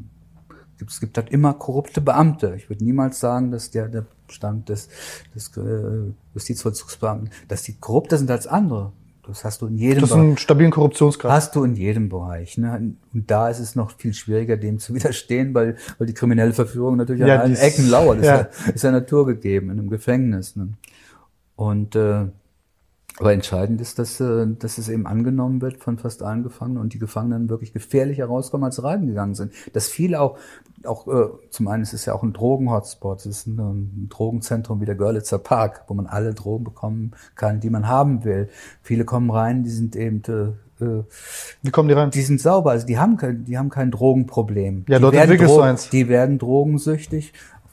[0.87, 2.55] es gibt halt immer korrupte Beamte.
[2.57, 4.89] Ich würde niemals sagen, dass der, der Stand des,
[5.35, 8.93] des äh, Justizvollzugsbeamten, dass die korrupter sind als andere.
[9.27, 10.27] Das hast du in jedem Das ist Bereich.
[10.29, 11.31] einen stabilen Korruptionsgrad.
[11.31, 12.59] Hast du in jedem Bereich.
[12.59, 12.95] Ne?
[13.15, 16.97] Und da ist es noch viel schwieriger, dem zu widerstehen, weil, weil die kriminelle Verführung
[16.97, 18.19] natürlich Ja, an allen Ecken lauert.
[18.19, 18.37] Das ja.
[18.41, 20.57] ist, ja, ist ja naturgegeben in einem Gefängnis.
[20.57, 20.73] Ne?
[21.55, 22.27] Und äh,
[23.23, 26.93] aber entscheidend ist, dass, äh, dass es eben angenommen wird von fast allen Gefangenen und
[26.93, 29.53] die Gefangenen wirklich gefährlicher rauskommen, als sie reingegangen sind.
[29.73, 30.36] Dass viele auch,
[30.85, 34.81] auch äh, zum einen ist es ja auch ein Drogen-Hotspot, es ist ein, ein Drogenzentrum
[34.81, 38.49] wie der Görlitzer Park, wo man alle Drogen bekommen kann, die man haben will.
[38.82, 41.05] Viele kommen rein, die sind eben äh, äh,
[41.62, 42.11] Wie kommen die rein?
[42.11, 44.85] die sind sauber, also die haben kein, die haben kein Drogenproblem.
[44.89, 45.90] Ja, die dort entwickelst du eins.
[45.90, 47.32] Die werden drogensüchtig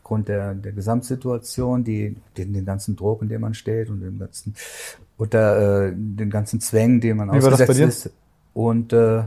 [0.09, 4.17] aufgrund der, der Gesamtsituation, die, den, den ganzen Druck, in dem man steht und dem
[4.17, 4.55] ganzen,
[5.19, 8.11] oder äh, den ganzen Zwängen, dem man Wie ausgesetzt ist.
[8.55, 9.21] Und, äh,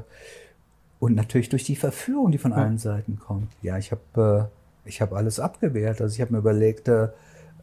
[0.99, 3.53] und natürlich durch die Verführung, die von allen Seiten kommt.
[3.63, 4.51] Ja, ich habe
[4.85, 6.01] äh, ich habe alles abgewehrt.
[6.01, 7.09] Also ich habe mir überlegt, äh,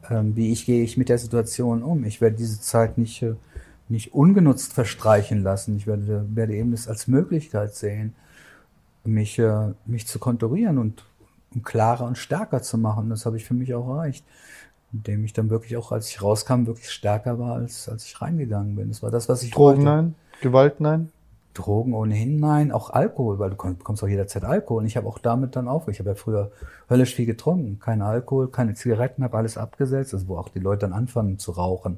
[0.10, 2.06] ähm, wie ich gehe ich mit der Situation um.
[2.06, 3.34] Ich werde diese Zeit nicht äh,
[3.90, 5.76] nicht ungenutzt verstreichen lassen.
[5.76, 8.14] Ich werde, werde eben das als Möglichkeit sehen,
[9.04, 11.04] mich, äh, mich zu konturieren und
[11.54, 13.10] um klarer und stärker zu machen.
[13.10, 14.24] Das habe ich für mich auch erreicht.
[14.92, 18.76] Indem ich dann wirklich auch, als ich rauskam, wirklich stärker war, als, als ich reingegangen
[18.76, 18.88] bin.
[18.90, 19.84] Das war das, was ich Drogen wollte.
[19.84, 21.10] nein, Gewalt nein.
[21.54, 24.82] Drogen ohnehin nein, auch Alkohol, weil du komm- bekommst auch jederzeit Alkohol.
[24.82, 25.96] Und ich habe auch damit dann aufgehört.
[25.96, 26.52] Ich habe ja früher
[26.90, 27.80] höllisch viel getrunken.
[27.80, 30.14] Kein Alkohol, keine Zigaretten, habe alles abgesetzt.
[30.14, 31.98] Also wo auch die Leute dann anfangen zu rauchen.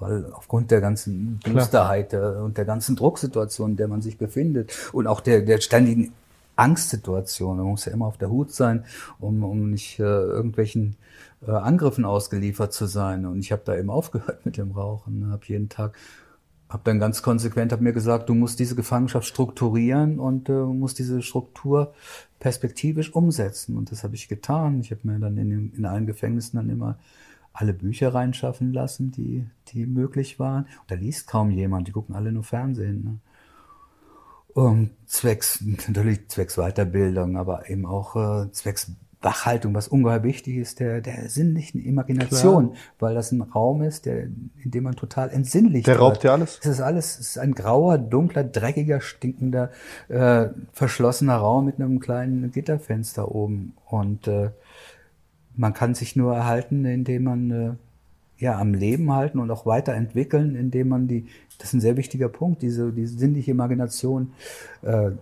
[0.00, 4.72] Weil aufgrund der ganzen Düsterheit äh, und der ganzen Drucksituation, in der man sich befindet
[4.92, 6.12] und auch der, der ständigen
[6.56, 7.56] Angstsituation.
[7.56, 8.84] Man muss ja immer auf der Hut sein,
[9.18, 10.96] um, um nicht äh, irgendwelchen
[11.46, 13.26] äh, Angriffen ausgeliefert zu sein.
[13.26, 15.30] Und ich habe da eben aufgehört mit dem Rauchen.
[15.30, 15.96] Habe jeden Tag
[16.72, 20.98] habe dann ganz konsequent hab mir gesagt, du musst diese Gefangenschaft strukturieren und äh, musst
[20.98, 21.92] diese Struktur
[22.40, 23.76] perspektivisch umsetzen.
[23.76, 24.80] Und das habe ich getan.
[24.80, 26.98] Ich habe mir dann in, den, in allen Gefängnissen dann immer
[27.52, 30.64] alle Bücher reinschaffen lassen, die, die möglich waren.
[30.64, 33.04] Und da liest kaum jemand, die gucken alle nur Fernsehen.
[33.04, 33.18] Ne?
[34.54, 38.92] Um, zwecks, natürlich zwecks Weiterbildung, aber eben auch äh, zwecks
[39.22, 44.24] Wachhaltung, was ungeheuer wichtig ist, der, der sinnlichen Imagination, weil das ein Raum ist, der,
[44.24, 46.02] in dem man total entsinnlich Der wird.
[46.02, 46.58] raubt dir alles.
[46.60, 49.70] Es ist alles, es ist ein grauer, dunkler, dreckiger, stinkender,
[50.08, 53.74] äh, verschlossener Raum mit einem kleinen Gitterfenster oben.
[53.86, 54.50] Und äh,
[55.54, 57.72] man kann sich nur erhalten, indem man äh,
[58.42, 61.26] ja am Leben halten und auch weiterentwickeln, indem man die,
[61.58, 64.32] das ist ein sehr wichtiger Punkt, diese, diese sinnliche Imagination
[64.82, 65.12] äh,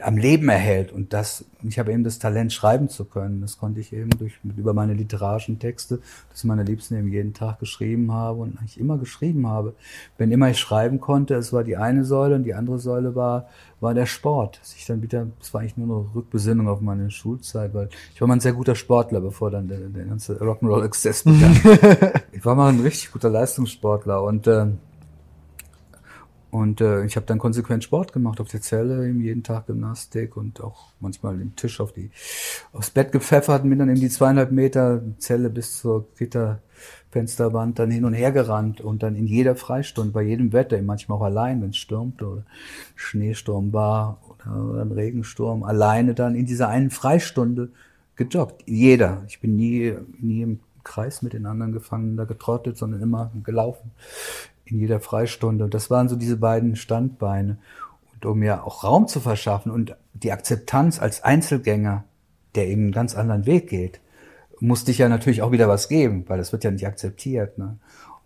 [0.00, 0.92] am Leben erhält.
[0.92, 3.40] Und das, ich habe eben das Talent, schreiben zu können.
[3.40, 6.00] Das konnte ich eben durch, über meine literarischen Texte,
[6.30, 9.74] das meine Liebsten eben jeden Tag geschrieben habe und eigentlich immer geschrieben habe.
[10.18, 13.48] Wenn immer ich schreiben konnte, es war die eine Säule und die andere Säule war,
[13.80, 14.60] war der Sport.
[14.60, 18.20] Dass ich dann wieder, das war eigentlich nur eine Rückbesinnung auf meine Schulzeit, weil ich
[18.20, 21.60] war mal ein sehr guter Sportler, bevor dann der, der ganze Rock'n'Roll-Exzess begann.
[22.32, 24.66] ich war mal ein richtig guter Leistungssportler und, äh,
[26.52, 30.36] und äh, ich habe dann konsequent Sport gemacht auf der Zelle, eben jeden Tag Gymnastik
[30.36, 32.10] und auch manchmal den Tisch auf die
[32.74, 38.04] aufs Bett gepfeffert, bin dann eben die zweieinhalb Meter Zelle bis zur Gitterfensterwand dann hin
[38.04, 41.70] und her gerannt und dann in jeder Freistunde, bei jedem Wetter, manchmal auch allein, wenn
[41.70, 42.42] es stürmte oder
[42.96, 47.70] Schneesturm war oder, oder ein Regensturm, alleine dann in dieser einen Freistunde
[48.14, 48.62] gejoggt.
[48.66, 49.22] Jeder.
[49.26, 53.90] Ich bin nie, nie im Kreis mit den anderen Gefangenen da getrottet, sondern immer gelaufen
[54.72, 55.64] in jeder Freistunde.
[55.64, 57.58] Und das waren so diese beiden Standbeine.
[58.14, 62.04] Und um mir auch Raum zu verschaffen und die Akzeptanz als Einzelgänger,
[62.54, 64.00] der eben einen ganz anderen Weg geht,
[64.60, 67.58] musste ich ja natürlich auch wieder was geben, weil das wird ja nicht akzeptiert.
[67.58, 67.78] Ne?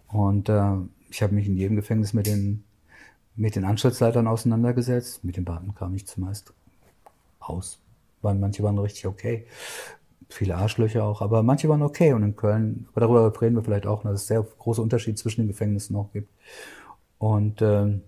[0.09, 0.73] Und äh,
[1.11, 2.65] ich habe mich in jedem Gefängnis mit den,
[3.35, 5.25] mit den Anstaltsleitern auseinandergesetzt.
[5.25, 6.53] Mit den Beamten kam ich zumeist
[7.41, 7.79] aus.
[8.23, 9.47] Waren, manche waren richtig okay.
[10.29, 12.13] Viele Arschlöcher auch, aber manche waren okay.
[12.13, 15.43] Und in Köln, aber darüber reden wir vielleicht auch, dass es sehr große Unterschied zwischen
[15.43, 16.31] den Gefängnissen noch gibt.
[17.19, 18.01] Und äh,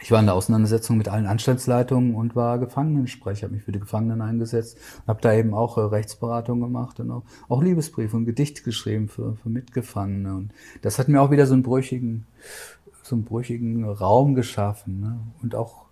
[0.00, 3.78] ich war in der Auseinandersetzung mit allen Anstaltsleitungen und war Gefangenensprecher, habe mich für die
[3.78, 8.62] Gefangenen eingesetzt, habe da eben auch äh, Rechtsberatung gemacht und auch, auch Liebesbriefe und Gedichte
[8.62, 10.34] geschrieben für, für Mitgefangene.
[10.34, 10.52] Und
[10.82, 12.26] das hat mir auch wieder so einen brüchigen,
[13.02, 15.20] so einen brüchigen Raum geschaffen ne?
[15.42, 15.83] und auch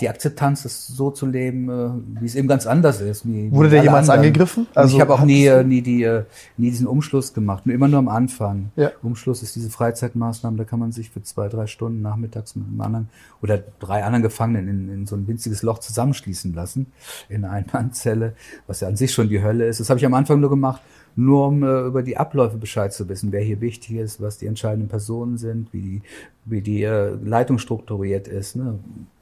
[0.00, 3.24] die Akzeptanz, das so zu leben, äh, wie es eben ganz anders ist.
[3.26, 4.28] Wurde der jemals anderen.
[4.28, 4.66] angegriffen?
[4.74, 6.24] Also ich habe auch nie, äh, nie, die, äh,
[6.56, 8.70] nie diesen Umschluss gemacht, nur immer nur am Anfang.
[8.76, 8.90] Ja.
[9.02, 12.80] Umschluss ist diese Freizeitmaßnahme, da kann man sich für zwei, drei Stunden nachmittags mit einem
[12.80, 13.08] anderen
[13.40, 16.86] oder drei anderen Gefangenen in, in so ein winziges Loch zusammenschließen lassen,
[17.28, 18.34] in eine Einmannzelle,
[18.66, 19.80] was ja an sich schon die Hölle ist.
[19.80, 20.80] Das habe ich am Anfang nur gemacht,
[21.16, 24.46] nur um äh, über die Abläufe Bescheid zu wissen, wer hier wichtig ist, was die
[24.46, 26.02] entscheidenden Personen sind, wie die,
[26.44, 28.78] wie die äh, Leitung strukturiert ist, ne?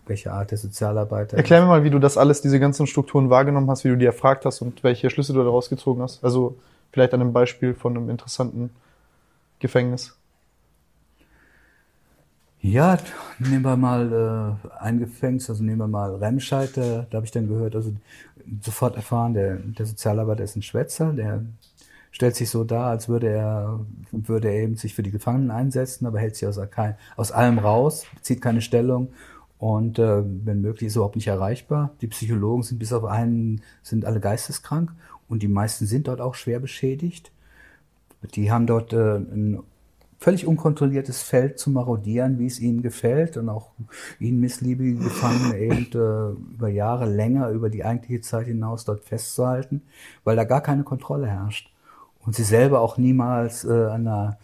[0.06, 1.36] Welche Art der Sozialarbeiter.
[1.36, 4.06] Erklär mir mal, wie du das alles, diese ganzen Strukturen wahrgenommen hast, wie du die
[4.06, 6.24] erfragt hast und welche Schlüsse du daraus gezogen hast.
[6.24, 6.56] Also
[6.92, 8.70] vielleicht an einem Beispiel von einem interessanten
[9.58, 10.16] Gefängnis.
[12.60, 12.96] Ja,
[13.40, 17.32] nehmen wir mal äh, ein Gefängnis, also nehmen wir mal Remscheid, da, da habe ich
[17.32, 17.92] dann gehört, also
[18.60, 21.42] sofort erfahren, der, der Sozialarbeiter ist ein Schwätzer, der
[22.12, 23.80] stellt sich so dar, als würde er,
[24.12, 26.60] würde er eben sich für die Gefangenen einsetzen, aber hält sich aus,
[27.16, 29.08] aus allem raus, zieht keine Stellung
[29.62, 31.92] und äh, wenn möglich ist er überhaupt nicht erreichbar.
[32.00, 34.92] Die Psychologen sind bis auf einen, sind alle geisteskrank
[35.28, 37.30] und die meisten sind dort auch schwer beschädigt.
[38.34, 39.62] Die haben dort äh, ein
[40.18, 43.70] völlig unkontrolliertes Feld zu marodieren, wie es ihnen gefällt und auch
[44.18, 49.82] ihnen missliebige Gefangene eben äh, über Jahre länger, über die eigentliche Zeit hinaus dort festzuhalten,
[50.24, 51.72] weil da gar keine Kontrolle herrscht.
[52.26, 54.38] Und sie selber auch niemals äh, einer,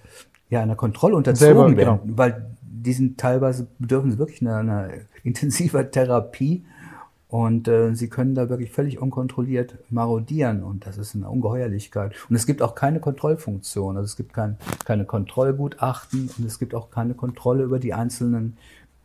[0.48, 2.16] ja, einer Kontrolle unterzogen Selber, werden, genau.
[2.16, 2.54] weil
[2.84, 4.88] die sind teilweise bedürfen sie wirklich einer, einer
[5.24, 6.64] intensiver Therapie
[7.28, 12.14] und äh, sie können da wirklich völlig unkontrolliert marodieren und das ist eine Ungeheuerlichkeit.
[12.28, 16.74] Und es gibt auch keine Kontrollfunktion, also es gibt kein, keine Kontrollgutachten und es gibt
[16.74, 18.56] auch keine Kontrolle über die einzelnen,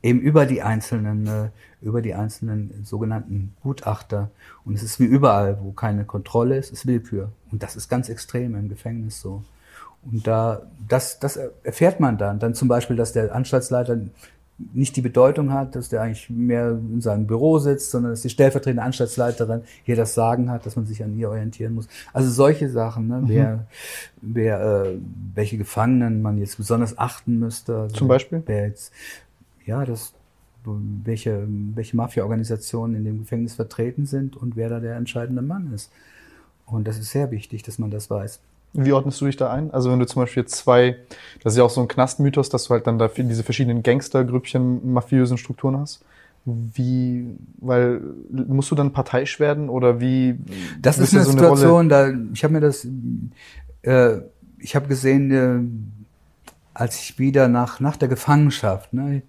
[0.01, 1.49] eben über die einzelnen, äh,
[1.81, 4.31] über die einzelnen sogenannten Gutachter.
[4.63, 7.29] Und es ist wie überall, wo keine Kontrolle ist, ist Willkür.
[7.51, 9.43] Und das ist ganz extrem im Gefängnis so.
[10.09, 12.39] Und da, das, das erfährt man dann.
[12.39, 13.97] Dann zum Beispiel, dass der Anstaltsleiter
[14.57, 18.29] nicht die Bedeutung hat, dass der eigentlich mehr in seinem Büro sitzt, sondern dass die
[18.29, 21.87] stellvertretende Anstaltsleiterin hier das Sagen hat, dass man sich an ihr orientieren muss.
[22.13, 23.23] Also solche Sachen, ne?
[23.25, 23.67] wer,
[24.21, 24.97] wer, äh,
[25.33, 27.75] welche Gefangenen man jetzt besonders achten müsste.
[27.77, 28.43] Also Zum Beispiel?
[28.45, 28.93] Wer jetzt,
[29.65, 30.13] ja, das,
[30.65, 35.91] welche, welche Mafia-Organisationen in dem Gefängnis vertreten sind und wer da der entscheidende Mann ist.
[36.65, 38.39] Und das ist sehr wichtig, dass man das weiß.
[38.73, 39.71] Wie ordnest du dich da ein?
[39.71, 40.97] Also wenn du zum Beispiel zwei,
[41.43, 44.91] das ist ja auch so ein Knastmythos, dass du halt dann da diese verschiedenen Gangstergrüppchen,
[44.91, 46.03] mafiösen Strukturen hast.
[46.45, 47.25] Wie,
[47.59, 50.35] weil musst du dann parteiisch werden oder wie?
[50.81, 52.85] Das ist eine so Rolle- Situation, da ich habe mir das,
[53.83, 54.17] äh,
[54.59, 55.59] ich habe gesehen, äh,
[56.73, 59.21] als ich wieder nach nach der Gefangenschaft, ne,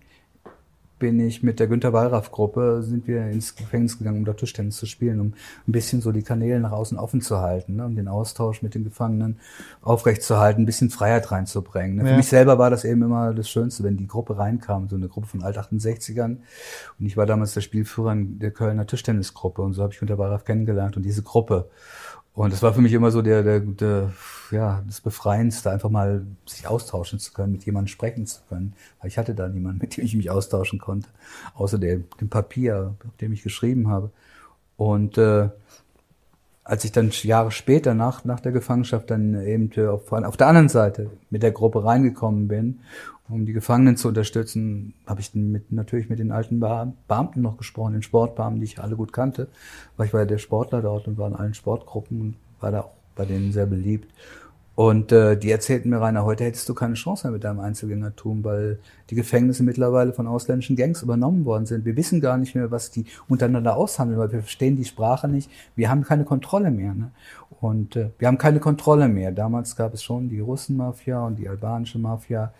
[1.04, 4.78] bin ich mit der Günter Wallraff Gruppe sind wir ins Gefängnis gegangen, um da Tischtennis
[4.78, 5.34] zu spielen, um
[5.68, 8.74] ein bisschen so die Kanäle nach außen offen zu halten, ne, um den Austausch mit
[8.74, 9.38] den Gefangenen
[9.82, 11.96] aufrechtzuerhalten, ein bisschen Freiheit reinzubringen.
[11.96, 12.04] Ne.
[12.04, 12.08] Ja.
[12.08, 15.08] Für mich selber war das eben immer das Schönste, wenn die Gruppe reinkam, so eine
[15.08, 16.38] Gruppe von Alt-68ern.
[16.98, 20.46] Und ich war damals der Spielführer der Kölner Tischtennisgruppe und so habe ich Günter Wallraff
[20.46, 21.68] kennengelernt und diese Gruppe.
[22.34, 24.12] Und das war für mich immer so der, der, der,
[24.50, 28.74] ja, das Befreiendste, einfach mal sich austauschen zu können, mit jemandem sprechen zu können.
[29.00, 31.08] Weil ich hatte da niemanden, mit dem ich mich austauschen konnte,
[31.54, 34.10] außer dem, dem Papier, auf dem ich geschrieben habe.
[34.76, 35.48] Und äh,
[36.64, 40.70] als ich dann Jahre später nach, nach der Gefangenschaft dann eben auf, auf der anderen
[40.70, 42.80] Seite mit der Gruppe reingekommen bin,
[43.28, 47.94] um die Gefangenen zu unterstützen, habe ich mit, natürlich mit den alten Beamten noch gesprochen,
[47.94, 49.48] den Sportbeamten, die ich alle gut kannte,
[49.96, 52.80] weil ich war ja der Sportler dort und war in allen Sportgruppen und war da
[52.80, 54.12] auch bei denen sehr beliebt.
[54.76, 58.42] Und äh, die erzählten mir, Rainer, heute hättest du keine Chance mehr mit deinem Einzelgängertum,
[58.42, 61.84] weil die Gefängnisse mittlerweile von ausländischen Gangs übernommen worden sind.
[61.84, 65.48] Wir wissen gar nicht mehr, was die untereinander aushandeln, weil wir verstehen die Sprache nicht.
[65.76, 66.92] Wir haben keine Kontrolle mehr.
[66.92, 67.12] Ne?
[67.60, 69.30] Und äh, wir haben keine Kontrolle mehr.
[69.30, 72.52] Damals gab es schon die Russenmafia und die albanische Mafia,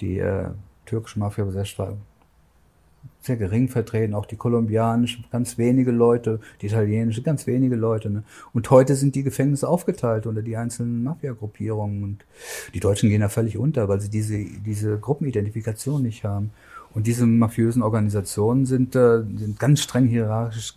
[0.00, 0.48] die äh,
[0.86, 1.94] türkische Mafia war sehr stark
[3.20, 8.10] sehr gering vertreten, auch die kolumbianische, ganz wenige Leute, die italienische, ganz wenige Leute.
[8.10, 8.24] Ne?
[8.52, 12.02] Und heute sind die Gefängnisse aufgeteilt unter die einzelnen Mafia-Gruppierungen.
[12.02, 12.24] Und
[12.74, 16.50] die Deutschen gehen da völlig unter, weil sie diese, diese Gruppenidentifikation nicht haben.
[16.94, 20.74] Und diese mafiösen Organisationen sind, äh, sind ganz streng hierarchisch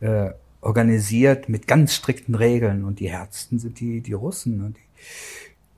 [0.00, 0.30] äh,
[0.62, 2.84] organisiert mit ganz strikten Regeln.
[2.84, 4.56] Und die härtesten sind die, die Russen.
[4.56, 4.72] Ne?
[4.74, 4.80] Die,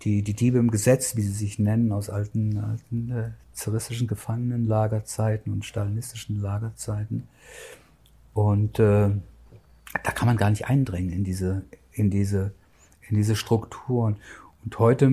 [0.06, 5.52] die, die Diebe im Gesetz, wie sie sich nennen, aus alten, alten äh, zaristischen Gefangenenlagerzeiten
[5.52, 7.26] und stalinistischen Lagerzeiten.
[8.32, 12.52] Und äh, da kann man gar nicht eindringen in diese, in diese,
[13.08, 14.16] in diese Strukturen.
[14.64, 15.10] Und heute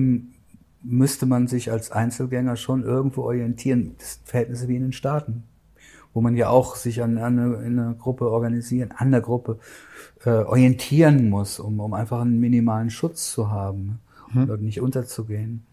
[0.80, 3.96] müsste man sich als Einzelgänger schon irgendwo orientieren.
[3.98, 5.42] Das Verhältnisse wie in den Staaten,
[6.12, 9.58] wo man ja auch sich an, an eine, in einer Gruppe organisieren, an der Gruppe
[10.24, 13.98] äh, orientieren muss, um, um einfach einen minimalen Schutz zu haben
[14.34, 14.50] mhm.
[14.50, 15.64] und nicht unterzugehen.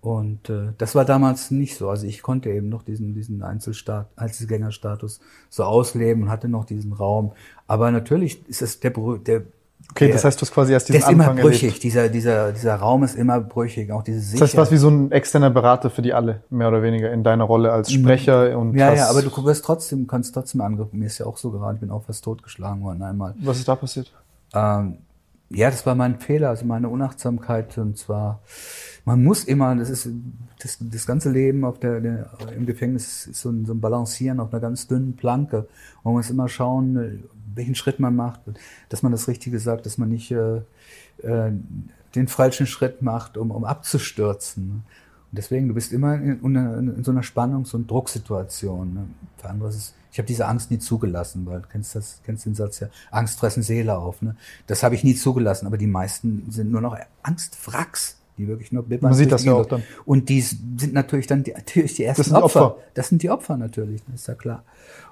[0.00, 1.88] Und äh, das war damals nicht so.
[1.88, 5.20] Also ich konnte eben noch diesen, diesen Einzelstaat, Einzelgängerstatus
[5.50, 7.32] so ausleben und hatte noch diesen Raum.
[7.66, 9.42] Aber natürlich ist es der, der
[9.90, 11.78] Okay, der, das heißt, du hast quasi erst diesen der ist Anfang immer brüchig.
[11.78, 13.92] Dieser, dieser, dieser Raum ist immer brüchig.
[13.92, 14.42] Auch diese Sicherheit.
[14.42, 17.22] Das heißt, was wie so ein externer Berater für die alle, mehr oder weniger in
[17.22, 18.00] deiner Rolle als mhm.
[18.00, 20.98] Sprecher und Ja, ja, aber du wirst trotzdem, kannst trotzdem angriffen.
[20.98, 23.34] Mir ist ja auch so gerade, ich bin auch fast totgeschlagen worden einmal.
[23.40, 24.12] Was ist da passiert?
[24.54, 24.98] Ähm,
[25.50, 28.40] ja, das war mein Fehler, also meine Unachtsamkeit und zwar
[29.06, 30.08] man muss immer, das ist
[30.58, 34.40] das, das ganze Leben auf der, der im Gefängnis ist so ein, so ein Balancieren
[34.40, 35.68] auf einer ganz dünnen Planke.
[36.02, 37.22] Man muss immer schauen,
[37.54, 38.40] welchen Schritt man macht,
[38.88, 40.56] dass man das Richtige sagt, dass man nicht äh,
[41.22, 41.52] äh,
[42.16, 44.82] den falschen Schritt macht, um, um abzustürzen.
[45.32, 48.94] Und deswegen, du bist immer in, in, in so einer Spannungs- und Drucksituation.
[48.94, 49.06] Ne?
[49.38, 52.46] Für andere ist es, ich habe diese Angst nie zugelassen, weil du kennst das, kennst
[52.46, 54.22] den Satz ja, Angst fressen Seele auf.
[54.22, 54.36] Ne?
[54.66, 58.82] Das habe ich nie zugelassen, aber die meisten sind nur noch Angstwracks die wirklich nur
[58.82, 59.10] bibbern.
[59.10, 59.82] Man sieht das ja auch dann.
[60.04, 62.66] Und die sind natürlich dann die, natürlich die ersten das sind Opfer.
[62.66, 62.82] Opfer.
[62.94, 64.62] Das sind die Opfer natürlich, das ist ja klar.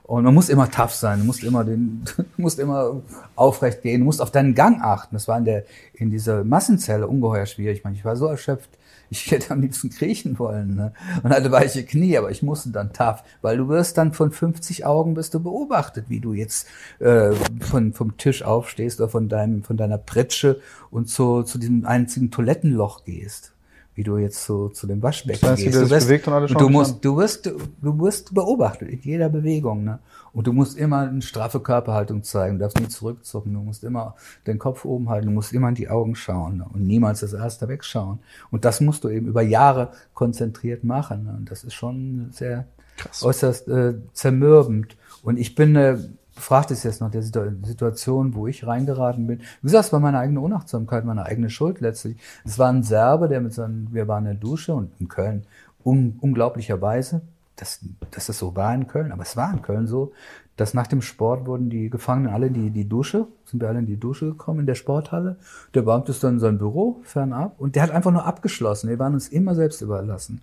[0.02, 3.00] Und man muss immer tough sein, du musst immer den, du musst immer
[3.36, 5.16] aufrecht gehen, du musst auf deinen Gang achten.
[5.16, 5.64] Das war in der,
[5.94, 7.78] in dieser Massenzelle ungeheuer schwierig.
[7.78, 8.70] Ich, meine, ich war so erschöpft,
[9.10, 10.92] ich hätte am liebsten kriechen wollen ne?
[11.22, 14.84] und hatte weiche Knie, aber ich musste dann tough, weil du wirst dann von 50
[14.86, 16.66] Augen bist du beobachtet, wie du jetzt
[16.98, 20.60] äh, von, vom Tisch aufstehst oder von deinem von deiner Pritsche
[20.90, 23.53] und zu, zu diesem einzigen Toilettenloch gehst
[23.94, 25.76] wie du jetzt so zu dem Waschbecken das heißt, gehst.
[25.76, 29.84] Du, wirst, bewegt und alle du musst, du wirst, du wirst beobachtet in jeder Bewegung,
[29.84, 30.00] ne?
[30.32, 34.16] Und du musst immer eine straffe Körperhaltung zeigen, du darfst nie zurückzucken, du musst immer
[34.48, 36.66] den Kopf oben halten, du musst immer in die Augen schauen ne?
[36.72, 38.18] und niemals das erste wegschauen.
[38.50, 41.24] Und das musst du eben über Jahre konzentriert machen.
[41.24, 41.34] Ne?
[41.38, 42.66] Und das ist schon sehr
[42.96, 43.22] Krass.
[43.22, 44.96] äußerst äh, zermürbend.
[45.22, 45.98] Und ich bin äh,
[46.34, 49.40] fragt es jetzt nach der Situation, wo ich reingeraten bin.
[49.40, 52.16] Wie gesagt, es war meine eigene Unachtsamkeit, meine eigene Schuld letztlich.
[52.44, 55.44] Es war ein Serbe, der mit seinen, wir waren in der Dusche und in Köln,
[55.84, 57.22] un, unglaublicherweise,
[57.56, 57.80] dass,
[58.10, 60.12] dass das so war in Köln, aber es war in Köln so,
[60.56, 63.80] dass nach dem Sport wurden die Gefangenen alle in die, die Dusche, sind wir alle
[63.80, 65.36] in die Dusche gekommen in der Sporthalle.
[65.74, 68.88] Der Beamte ist dann in sein Büro fernab und der hat einfach nur abgeschlossen.
[68.88, 70.40] Wir waren uns immer selbst überlassen.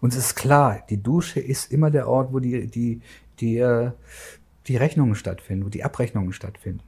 [0.00, 3.00] Und es ist klar, die Dusche ist immer der Ort, wo die, die,
[3.40, 3.92] die, äh,
[4.66, 6.80] die Rechnungen stattfinden, wo die Abrechnungen stattfinden.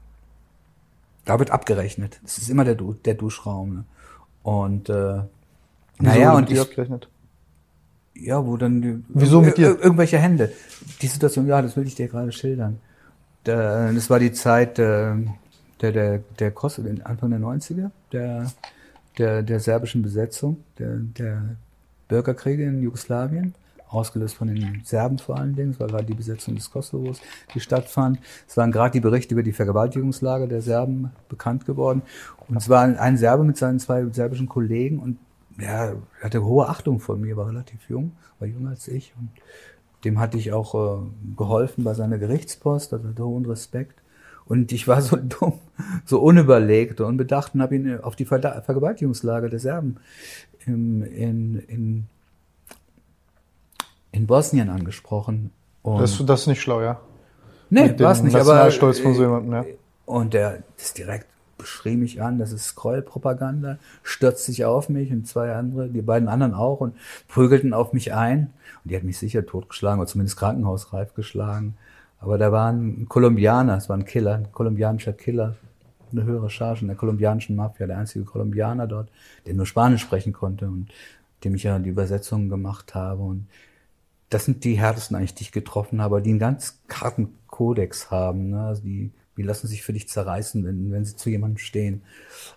[1.24, 2.20] Da wird abgerechnet.
[2.22, 3.74] Das ist immer der, du der Duschraum.
[3.74, 3.84] Ne?
[4.42, 5.22] Und äh,
[5.98, 7.08] naja, und ich, abgerechnet?
[8.14, 9.78] ja, wo dann die, Wieso mit dir?
[9.80, 10.52] irgendwelche Hände.
[11.02, 12.78] Die Situation, ja, das will ich dir gerade schildern.
[13.44, 15.14] Da, das war die Zeit äh,
[15.80, 18.50] der der der Kosovo, Anfang der 90er, der
[19.18, 21.56] der der serbischen Besetzung, der der
[22.08, 23.54] Bürgerkriege in Jugoslawien
[23.96, 25.78] ausgelöst von den Serben vor allen Dingen.
[25.78, 27.20] War gerade die Besetzung des Kosovos,
[27.54, 28.18] die stattfand.
[28.48, 32.02] Es waren gerade die Berichte über die Vergewaltigungslage der Serben bekannt geworden.
[32.48, 35.18] Und es war ein Serbe mit seinen zwei serbischen Kollegen und
[35.58, 39.30] er hatte hohe Achtung von mir, war relativ jung, war jünger als ich und
[40.04, 41.06] dem hatte ich auch äh,
[41.36, 44.00] geholfen bei seiner Gerichtspost, also hatte hohen Respekt.
[44.44, 45.54] Und ich war so dumm,
[46.04, 49.96] so unüberlegt und unbedacht und habe ihn auf die Ver Vergewaltigungslager der Serben
[50.64, 52.06] im, in, in,
[54.16, 55.50] in Bosnien angesprochen.
[55.82, 57.00] Und Das, das ist nicht schlau, ja.
[57.70, 59.64] nee, war es nicht, aber Nationalstolz von so jemandem, ja.
[60.06, 61.26] und der ist direkt
[61.58, 66.28] beschrie mich an, das ist Scroll-Propaganda, stürzt sich auf mich und zwei andere, die beiden
[66.28, 66.94] anderen auch und
[67.28, 68.52] prügelten auf mich ein.
[68.84, 71.76] Und die hat mich sicher totgeschlagen oder zumindest krankenhausreif geschlagen.
[72.20, 75.56] Aber da war ein Kolumbianer, es war ein Killer, ein kolumbianischer Killer,
[76.12, 79.08] eine höhere Charge in der kolumbianischen Mafia, der einzige Kolumbianer dort,
[79.46, 80.88] der nur Spanisch sprechen konnte und
[81.44, 83.22] dem ich ja die Übersetzungen gemacht habe.
[83.22, 83.46] Und
[84.30, 88.50] das sind die härtesten eigentlich, die ich getroffen habe, die einen ganz harten Kodex haben.
[88.50, 88.60] Ne?
[88.60, 92.02] Also die, die lassen sich für dich zerreißen, wenn, wenn sie zu jemandem stehen.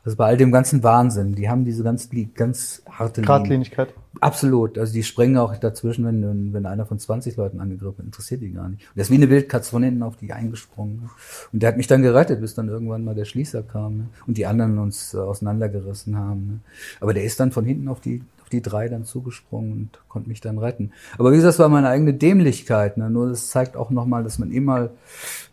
[0.04, 3.22] Also bei all dem ganzen Wahnsinn, die haben diese ganz, ganz harte.
[3.22, 3.94] Gradlinigkeit.
[4.22, 4.78] Absolut.
[4.78, 8.52] Also die springen auch dazwischen, wenn, wenn einer von 20 Leuten angegriffen wird, interessiert die
[8.52, 8.82] gar nicht.
[8.88, 11.10] Und der ist wie eine Wildkatze von hinten auf die eingesprungen.
[11.54, 14.10] Und der hat mich dann gerettet, bis dann irgendwann mal der Schließer kam ne?
[14.26, 16.48] und die anderen uns äh, auseinandergerissen haben.
[16.48, 16.60] Ne?
[17.00, 20.28] Aber der ist dann von hinten auf die auf die drei dann zugesprungen und konnte
[20.28, 20.92] mich dann retten.
[21.20, 22.98] Aber wie gesagt, das war meine eigene Dämlichkeit.
[22.98, 23.10] Ne?
[23.12, 24.90] Nur das zeigt auch nochmal, dass man immer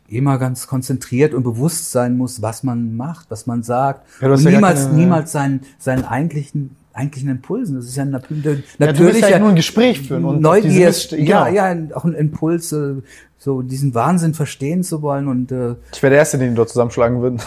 [0.09, 4.07] immer ganz konzentriert und bewusst sein muss, was man macht, was man sagt.
[4.23, 7.75] Ja, und ja niemals, keine- niemals seinen, seinen eigentlichen, eigentlichen Impulsen.
[7.75, 10.41] Das ist ja ein nat- Ja, du willst natürlicher halt nur ein Gespräch führen und
[10.41, 11.57] Neugier, diese Mist- ja, genau.
[11.57, 12.95] ja, auch ein Impuls, äh,
[13.37, 16.69] so diesen Wahnsinn verstehen zu wollen und äh, Ich wäre der Erste, den die dort
[16.69, 17.41] zusammenschlagen würden.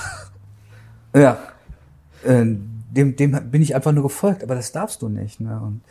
[1.16, 1.38] ja,
[2.26, 2.46] äh,
[2.92, 5.40] dem, dem bin ich einfach nur gefolgt, aber das darfst du nicht.
[5.40, 5.60] Ne?
[5.62, 5.82] Und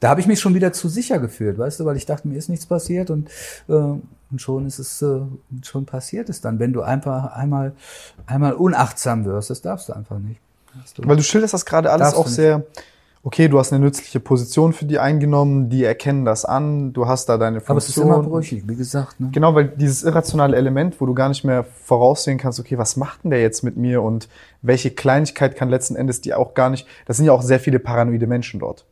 [0.00, 2.36] da habe ich mich schon wieder zu sicher gefühlt, weißt du, weil ich dachte, mir
[2.36, 3.28] ist nichts passiert und,
[3.68, 4.02] äh, und
[4.40, 5.20] schon ist es, äh,
[5.62, 7.72] schon passiert es dann, wenn du einfach einmal,
[8.26, 10.40] einmal unachtsam wirst, das darfst du einfach nicht.
[10.96, 12.62] Du- Weil du schilderst das gerade alles auch sehr,
[13.28, 17.28] okay, du hast eine nützliche Position für die eingenommen, die erkennen das an, du hast
[17.28, 17.74] da deine Funktion.
[17.74, 19.20] aber es ist immer brüchig, wie gesagt.
[19.20, 19.28] Ne?
[19.32, 23.24] Genau, weil dieses irrationale Element, wo du gar nicht mehr voraussehen kannst, okay, was macht
[23.24, 24.30] denn der jetzt mit mir und
[24.62, 27.78] welche Kleinigkeit kann letzten Endes die auch gar nicht, das sind ja auch sehr viele
[27.78, 28.86] paranoide Menschen dort.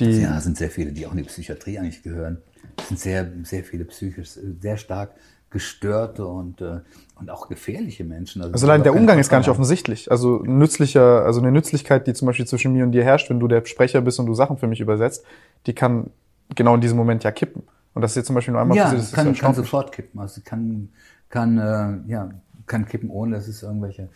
[0.00, 2.38] Die, Ja, sind sehr viele, die auch in die Psychiatrie eigentlich gehören.
[2.78, 4.30] Es sind sehr, sehr viele psychisch,
[4.62, 5.10] sehr stark
[5.52, 6.80] gestörte und, äh,
[7.16, 8.42] und auch gefährliche Menschen.
[8.42, 10.10] also allein der Umgang ist gar nicht offensichtlich.
[10.10, 13.48] Also nützlicher, also eine Nützlichkeit, die zum Beispiel zwischen mir und dir herrscht, wenn du
[13.48, 15.24] der Sprecher bist und du Sachen für mich übersetzt,
[15.66, 16.10] die kann
[16.54, 17.62] genau in diesem Moment ja kippen.
[17.94, 19.92] Und das ist jetzt zum Beispiel nur einmal Ja, passiert, das kann, ist kann sofort
[19.92, 20.18] kippen.
[20.18, 20.88] Also kann,
[21.28, 22.30] kann, äh, ja,
[22.66, 24.08] kann kippen, ohne dass es irgendwelche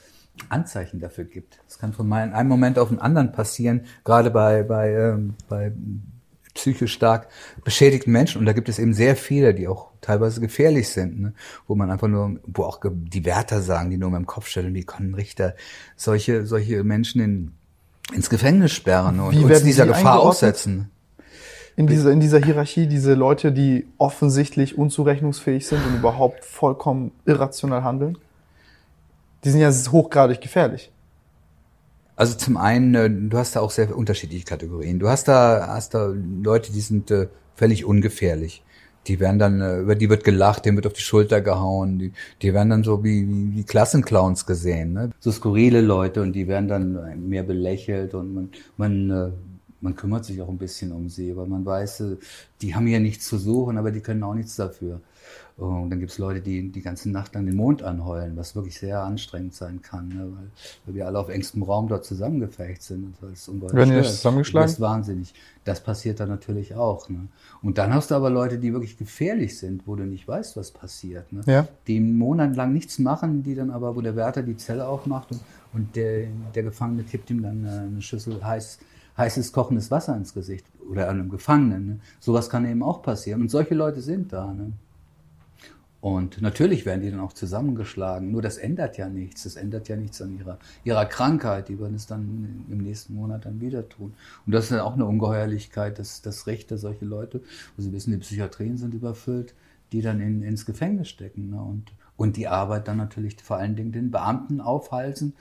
[0.49, 1.59] Anzeichen dafür gibt.
[1.69, 5.73] Es kann von einem Moment auf den anderen passieren, gerade bei, bei, ähm, bei
[6.57, 7.29] psychisch stark
[7.65, 8.41] beschädigten Menschen.
[8.41, 11.33] Und da gibt es eben sehr viele, die auch teilweise gefährlich sind, ne?
[11.67, 14.75] wo man einfach nur, wo auch die Wärter sagen, die nur mit dem Kopf stellen,
[14.75, 15.55] wie können Richter
[15.97, 17.53] solche, solche Menschen in,
[18.13, 20.91] ins Gefängnis sperren und Wie uns dieser die Gefahr aussetzen.
[21.77, 27.85] in dieser, in dieser Hierarchie diese Leute, die offensichtlich unzurechnungsfähig sind und überhaupt vollkommen irrational
[27.85, 28.19] handeln,
[29.45, 30.91] die sind ja hochgradig gefährlich.
[32.17, 34.99] Also zum einen, äh, du hast da auch sehr unterschiedliche Kategorien.
[34.99, 36.13] Du hast da, hast da
[36.43, 38.63] Leute, die sind äh, völlig ungefährlich.
[39.07, 42.13] Die werden dann, äh, über die wird gelacht, denen wird auf die Schulter gehauen, die,
[42.41, 45.11] die werden dann so wie, wie, Klassenclowns gesehen, ne?
[45.21, 49.33] So skurrile Leute und die werden dann mehr belächelt und man, man,
[49.81, 52.03] man kümmert sich auch ein bisschen um sie, weil man weiß,
[52.63, 55.01] die haben hier nichts zu suchen, aber die können auch nichts dafür.
[55.57, 59.03] Und dann gibt's Leute, die die ganze Nacht lang den Mond anheulen, was wirklich sehr
[59.03, 60.29] anstrengend sein kann, ne?
[60.31, 60.51] weil,
[60.85, 63.05] weil wir alle auf engstem Raum dort zusammengefecht sind.
[63.05, 64.17] Und weil es ungeheuer Werden die ist.
[64.17, 64.67] zusammengeschlagen?
[64.67, 65.35] Das ist wahnsinnig.
[65.65, 67.09] Das passiert dann natürlich auch.
[67.09, 67.29] Ne?
[67.63, 70.73] Und dann hast du aber Leute, die wirklich gefährlich sind, wo du nicht weißt, was
[70.73, 71.33] passiert.
[71.33, 71.41] Ne?
[71.47, 71.67] Ja.
[71.87, 75.41] Die monatelang nichts machen, die dann aber, wo der Wärter die Zelle aufmacht und,
[75.73, 78.79] und der, der Gefangene kippt ihm dann äh, eine Schüssel heiß,
[79.17, 81.87] heißes kochendes Wasser ins Gesicht oder einem Gefangenen.
[81.87, 82.01] Ne?
[82.21, 83.41] Sowas kann eben auch passieren.
[83.41, 84.53] Und solche Leute sind da.
[84.53, 84.73] Ne?
[86.01, 88.31] Und natürlich werden die dann auch zusammengeschlagen.
[88.31, 89.45] Nur das ändert ja nichts.
[89.45, 91.69] Das ändert ja nichts an ihrer, ihrer Krankheit.
[91.69, 94.15] Die werden es dann im nächsten Monat dann wieder tun.
[94.45, 97.41] Und das ist dann auch eine Ungeheuerlichkeit, dass, dass Richter solche Leute,
[97.77, 99.55] wo sie wissen, die Psychiatrien sind überfüllt,
[99.93, 101.51] die dann in, ins Gefängnis stecken.
[101.51, 101.61] Ne?
[101.61, 105.35] Und, und die Arbeit dann natürlich vor allen Dingen den Beamten aufhalsen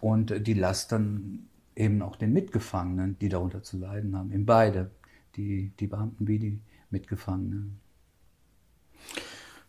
[0.00, 4.32] und die Last dann eben auch den Mitgefangenen, die darunter zu leiden haben.
[4.32, 4.90] In beide.
[5.36, 7.78] Die, die Beamten wie die Mitgefangenen.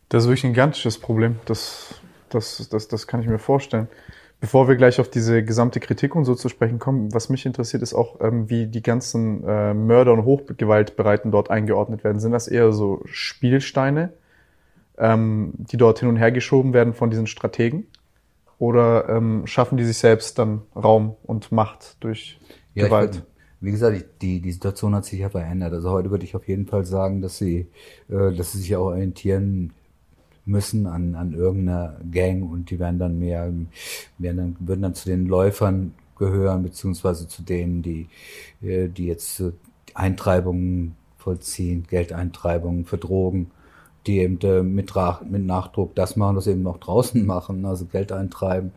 [0.08, 1.36] Das ist wirklich ein gigantisches Problem.
[1.44, 1.94] Das,
[2.30, 3.88] das, das, das kann ich mir vorstellen.
[4.40, 7.82] Bevor wir gleich auf diese gesamte Kritik und so zu sprechen kommen, was mich interessiert,
[7.82, 12.20] ist auch, ähm, wie die ganzen äh, Mörder und Hochgewaltbereiten dort eingeordnet werden.
[12.20, 14.12] Sind das eher so Spielsteine,
[14.96, 17.86] ähm, die dort hin und her geschoben werden von diesen Strategen?
[18.58, 22.40] Oder ähm, schaffen die sich selbst dann Raum und Macht durch
[22.74, 23.16] Ja, Gewalt?
[23.16, 23.22] würd-
[23.60, 25.72] wie gesagt, ich, die, die Situation hat sich ja verändert.
[25.72, 27.66] Also heute würde ich auf jeden Fall sagen, dass sie,
[28.08, 29.72] äh, dass sie sich ja auch orientieren
[30.48, 33.52] müssen an, an irgendeiner Gang und die werden dann mehr,
[34.18, 38.08] werden dann, würden dann zu den Läufern gehören, beziehungsweise zu denen, die,
[38.62, 39.52] äh, die jetzt äh,
[39.94, 43.50] Eintreibungen vollziehen, Geldeintreibungen für Drogen,
[44.06, 44.92] die eben äh, mit,
[45.28, 48.72] mit Nachdruck das machen, was sie eben noch draußen machen, also Geld eintreiben,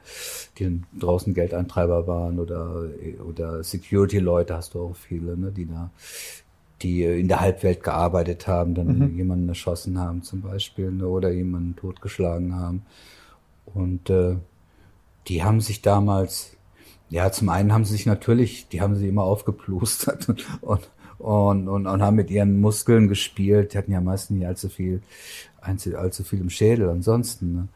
[0.59, 2.85] die draußen Geldeintreiber waren oder,
[3.27, 5.89] oder Security-Leute hast du auch viele, ne, die da
[6.83, 9.17] die in der Halbwelt gearbeitet haben, dann mhm.
[9.17, 12.83] jemanden erschossen haben zum Beispiel ne, oder jemanden totgeschlagen haben.
[13.65, 14.35] Und äh,
[15.27, 16.57] die haben sich damals,
[17.09, 20.29] ja, zum einen haben sie sich natürlich, die haben sie immer aufgeplustert
[20.61, 20.87] und,
[21.19, 23.73] und, und, und haben mit ihren Muskeln gespielt.
[23.73, 25.01] Die hatten ja meistens nicht allzu viel,
[25.61, 27.53] allzu viel im Schädel ansonsten.
[27.53, 27.67] Ne?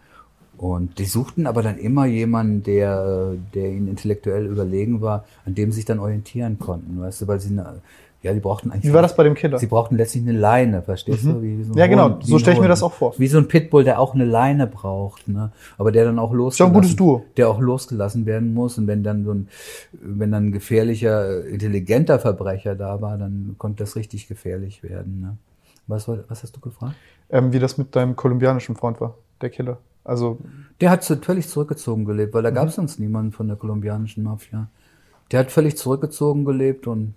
[0.57, 5.71] Und die suchten aber dann immer jemanden, der, der ihnen intellektuell überlegen war, an dem
[5.71, 7.81] sie sich dann orientieren konnten, weißt du, weil sie eine,
[8.25, 8.91] ja, die brauchten eigentlich.
[8.91, 9.59] Wie war das bei dem Killer?
[9.59, 11.33] Sie brauchten letztlich eine Leine, verstehst mhm.
[11.33, 11.41] du?
[11.43, 12.05] Wie, so ja, genau.
[12.09, 13.13] Hund, so stelle ich mir das auch vor.
[13.17, 15.51] Wie so ein Pitbull, der auch eine Leine braucht, ne?
[15.77, 17.23] Aber der dann auch losgelassen, ein gutes Duo.
[17.37, 18.79] der auch losgelassen werden muss.
[18.79, 19.47] Und wenn dann so ein,
[19.91, 25.21] wenn dann ein gefährlicher, intelligenter Verbrecher da war, dann konnte das richtig gefährlich werden.
[25.21, 25.37] Ne?
[25.85, 26.95] Was, was hast du gefragt?
[27.29, 29.77] Ähm, wie das mit deinem kolumbianischen Freund war, der Killer.
[30.03, 30.39] Also
[30.81, 32.55] der hat völlig zurückgezogen gelebt, weil da mhm.
[32.55, 34.67] gab es sonst niemanden von der kolumbianischen Mafia.
[35.31, 37.13] Der hat völlig zurückgezogen gelebt und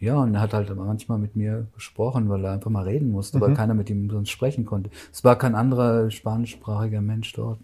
[0.00, 3.38] ja, und er hat halt manchmal mit mir gesprochen, weil er einfach mal reden musste,
[3.38, 3.42] mhm.
[3.42, 4.90] weil keiner mit ihm sonst sprechen konnte.
[5.12, 7.58] Es war kein anderer spanischsprachiger Mensch dort.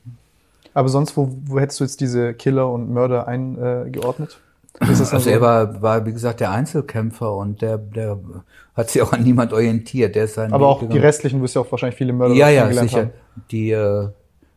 [0.75, 4.41] Aber sonst, wo, wo hättest du jetzt diese Killer und Mörder eingeordnet?
[4.81, 5.31] Äh, also so?
[5.31, 8.19] er war, war, wie gesagt, der Einzelkämpfer und der, der
[8.75, 10.17] hat sich auch an niemand orientiert.
[10.17, 13.03] Der ist Aber auch die restlichen, wirst ja auch wahrscheinlich viele Mörder ja, ja, sicher.
[13.03, 13.11] Haben.
[13.53, 14.09] Die, äh,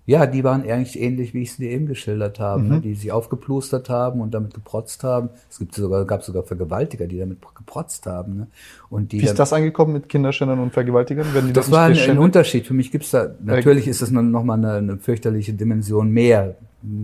[0.07, 2.67] ja, die waren eigentlich ähnlich, wie ich es dir eben geschildert habe, ne?
[2.67, 2.75] mhm.
[2.75, 2.81] ne?
[2.81, 5.29] die sich aufgeplustert haben und damit geprotzt haben.
[5.49, 8.37] Es gibt sogar, gab sogar Vergewaltiger, die damit geprotzt haben.
[8.37, 8.47] Ne?
[8.89, 11.33] Und die wie ist das angekommen mit Kinderschändern und Vergewaltigern?
[11.33, 12.65] Werden die das, das war ein, ein, Unterschied.
[12.65, 16.55] Für mich gibt's da, natürlich ist das nochmal eine, eine fürchterliche Dimension mehr,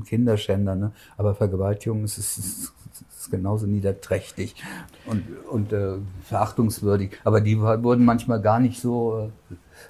[0.07, 0.91] Kinderschänder, ne?
[1.17, 2.73] aber Vergewaltigung ist, ist, ist,
[3.19, 4.55] ist genauso niederträchtig
[5.07, 7.19] und, und äh, verachtungswürdig.
[7.25, 9.29] Aber die wurden manchmal gar nicht so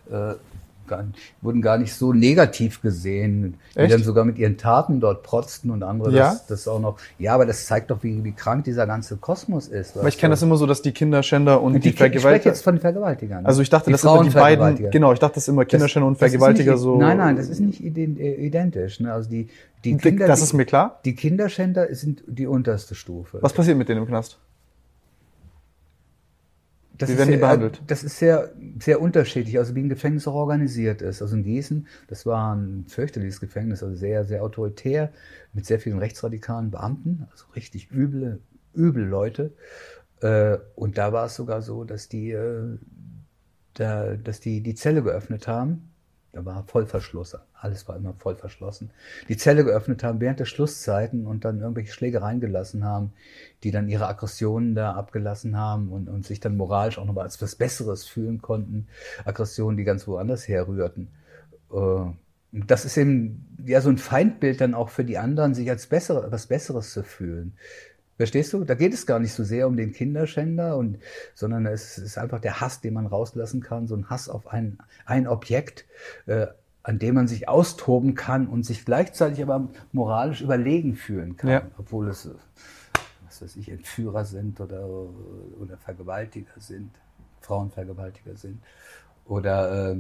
[0.10, 0.34] äh,
[0.86, 1.06] äh gar,
[1.42, 3.88] wurden gar nicht so negativ gesehen, Echt?
[3.88, 6.32] die dann sogar mit ihren Taten dort protzten und andere ja?
[6.32, 6.98] das, das auch noch.
[7.20, 9.98] Ja, aber das zeigt doch, wie, wie krank dieser ganze Kosmos ist.
[9.98, 12.36] Aber ich kenne das immer so, dass die Kinderschänder und, und die, die Vergewaltiger.
[12.38, 13.46] Ich jetzt von Vergewaltigern.
[13.46, 14.90] Also ich dachte, das immer die beiden.
[14.92, 16.98] Genau, ich dachte, das immer Kinderschänder und Vergewaltiger nicht, so.
[16.98, 19.00] Nein, nein, das ist nicht identisch.
[19.00, 19.14] Ne?
[19.14, 19.48] Also die,
[19.84, 21.00] die Kinder, das ist mir klar.
[21.06, 23.40] Die Kinderschänder sind die unterste Stufe.
[23.42, 24.38] Was passiert mit denen im Knast?
[27.04, 27.82] Das wie werden sehr, die behandelt?
[27.88, 31.22] Das ist sehr, sehr unterschiedlich, also wie ein Gefängnis auch organisiert ist.
[31.22, 35.12] Also in Gießen, das war ein fürchterliches Gefängnis, also sehr, sehr autoritär,
[35.54, 38.40] mit sehr vielen rechtsradikalen Beamten, also richtig üble,
[38.74, 39.54] übel Leute.
[40.22, 42.78] Äh, und da war es sogar so, dass die, äh,
[43.76, 45.93] da, dass die die Zelle geöffnet haben
[46.34, 47.38] da war Vollverschluss.
[47.54, 48.90] Alles war immer voll verschlossen.
[49.30, 53.14] Die Zelle geöffnet haben während der Schlusszeiten und dann irgendwelche Schlägereien gelassen haben,
[53.62, 57.40] die dann ihre Aggressionen da abgelassen haben und, und sich dann moralisch auch nochmal als
[57.40, 58.88] was Besseres fühlen konnten.
[59.26, 61.10] Aggressionen, die ganz woanders herrührten.
[61.72, 62.06] Äh,
[62.52, 66.32] das ist eben ja so ein Feindbild dann auch für die anderen, sich als bessere,
[66.32, 67.54] was Besseres zu fühlen.
[68.18, 68.64] Verstehst du?
[68.64, 71.00] Da geht es gar nicht so sehr um den Kinderschänder, und,
[71.34, 74.78] sondern es ist einfach der Hass, den man rauslassen kann, so ein Hass auf ein,
[75.06, 75.86] ein Objekt,
[76.26, 76.48] äh,
[76.84, 81.62] an dem man sich austoben kann und sich gleichzeitig aber moralisch überlegen fühlen kann, ja.
[81.78, 82.30] obwohl es,
[83.26, 84.86] was weiß ich, Entführer sind oder,
[85.60, 86.92] oder Vergewaltiger sind,
[87.40, 88.62] Frauenvergewaltiger sind
[89.26, 89.98] oder äh,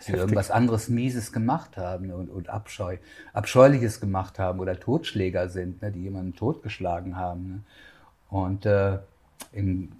[0.00, 2.96] sie irgendwas anderes Mieses gemacht haben und, und Abscheu,
[3.32, 7.48] Abscheuliches gemacht haben oder Totschläger sind, ne, die jemanden totgeschlagen haben.
[7.48, 7.60] Ne?
[8.30, 8.98] Und äh,
[9.52, 9.92] in,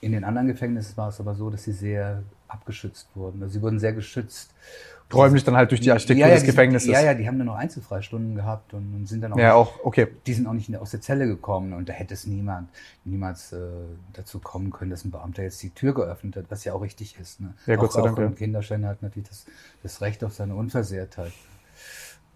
[0.00, 3.42] in den anderen Gefängnissen war es aber so, dass sie sehr abgeschützt wurden.
[3.42, 4.52] Also sie wurden sehr geschützt
[5.14, 6.88] räumlich dann halt durch die Architektur ja, ja, des Gefängnisses.
[6.88, 9.54] Ja, ja, die haben dann noch Einzelfreistunden gehabt und, und sind dann auch, ja, nicht,
[9.54, 10.08] auch okay.
[10.26, 12.68] die sind auch nicht aus der Zelle gekommen und da hätte es niemand,
[13.04, 13.58] niemals äh,
[14.12, 17.18] dazu kommen können, dass ein Beamter jetzt die Tür geöffnet hat, was ja auch richtig
[17.20, 17.40] ist.
[17.40, 17.54] Ne?
[17.66, 18.18] Ja, Gott sei Dank.
[18.18, 19.46] Ein Kinderschänder hat natürlich das,
[19.82, 21.32] das Recht auf seine Unversehrtheit.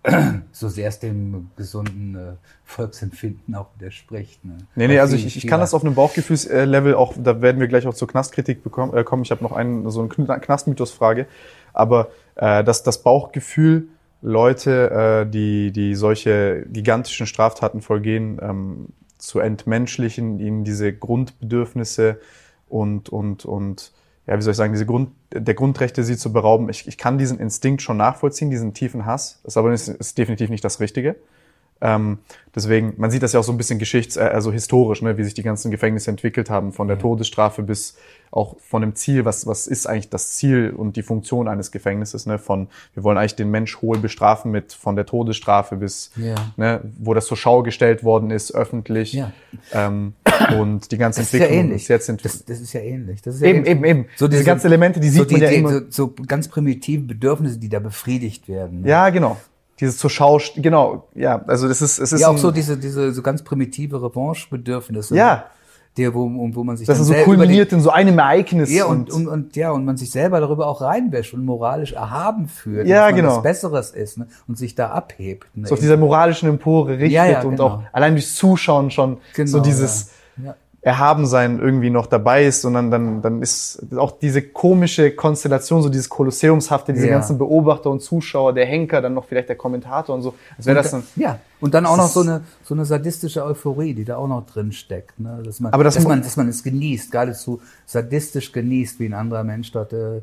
[0.52, 2.32] so sehr es dem gesunden äh,
[2.64, 4.44] Volksempfinden auch widerspricht.
[4.44, 4.58] Ne?
[4.74, 7.86] Nee, nee, also ich, ich kann das auf einem Bauchgefühlslevel auch, da werden wir gleich
[7.86, 9.22] auch zur Knastkritik bekommen, äh, kommen.
[9.22, 11.26] Ich habe noch einen, so eine Knastmythos-Frage.
[11.72, 13.88] Aber äh, dass das Bauchgefühl
[14.22, 14.90] Leute,
[15.26, 18.86] äh, die, die solche gigantischen Straftaten vollgehen, ähm,
[19.18, 22.20] zu entmenschlichen, ihnen diese Grundbedürfnisse
[22.68, 23.92] und, und, und
[24.26, 26.68] ja, wie soll ich sagen, diese Grund, der Grundrechte sie zu berauben.
[26.68, 29.40] Ich, ich kann diesen Instinkt schon nachvollziehen, diesen tiefen Hass.
[29.44, 31.16] Das aber ist, ist definitiv nicht das Richtige.
[31.80, 32.18] Ähm,
[32.54, 35.24] deswegen, man sieht das ja auch so ein bisschen geschichts-, äh, also historisch, ne, wie
[35.24, 37.96] sich die ganzen Gefängnisse entwickelt haben, von der Todesstrafe bis
[38.32, 42.26] auch von dem Ziel, was, was ist eigentlich das Ziel und die Funktion eines Gefängnisses,
[42.26, 46.34] ne, von, wir wollen eigentlich den Mensch hohl bestrafen mit, von der Todesstrafe bis, Ja.
[46.56, 49.32] ne, wo das zur Schau gestellt worden ist, öffentlich, Ja.
[49.72, 50.14] ähm,
[50.58, 51.82] und die ganze Das ist ja Entwicklung ähnlich.
[51.82, 52.40] ist jetzt entwickelt.
[52.40, 53.22] Das, das ist ja ähnlich.
[53.22, 53.70] Das ist ja Eben, ähnlich.
[53.70, 54.30] eben, eben.
[54.30, 55.70] Diese ganzen Elemente, die sieht so man ja die, immer.
[55.72, 58.80] So, so ganz primitive Bedürfnisse, die da befriedigt werden.
[58.82, 58.88] ne?
[58.88, 59.36] Ja, genau.
[59.80, 63.12] Dieses zur Schau, genau, ja, also das ist, es ist Ja, auch so diese, diese
[63.12, 65.14] so ganz primitive Revanche-Bedürfnisse.
[65.14, 65.46] Ja.
[65.98, 68.70] Der, wo, wo man sich das ist so kulminiert in so einem Ereignis.
[68.70, 72.48] ja, und, und, und, ja, und man sich selber darüber auch reinwäscht und moralisch erhaben
[72.48, 72.86] führt.
[72.86, 73.36] Ja, dass man genau.
[73.36, 74.26] was Besseres ist ne?
[74.46, 75.46] und sich da abhebt.
[75.56, 75.66] Ne?
[75.66, 77.64] so auf dieser moralischen Empore richtet Ja, ja, und genau.
[77.64, 80.10] auch allein durchs Zuschauen schon so Genau, dieses
[80.44, 80.54] ja.
[80.86, 86.08] Erhabensein irgendwie noch dabei ist, sondern dann, dann ist auch diese komische Konstellation, so dieses
[86.08, 87.14] Kolosseumshafte, diese Ja.
[87.14, 90.34] ganzen Beobachter und Zuschauer, der Henker, dann noch vielleicht der Kommentator und so.
[90.56, 92.84] Als wäre das Und dann, da- ja, und dann auch noch so eine, so eine
[92.84, 95.18] sadistische Euphorie, die da auch noch drin steckt.
[95.18, 95.40] Ne?
[95.44, 99.14] Dass, man, Aber das dass, man, dass man es genießt, geradezu sadistisch genießt, wie ein
[99.14, 100.22] anderer Mensch dort äh, äh,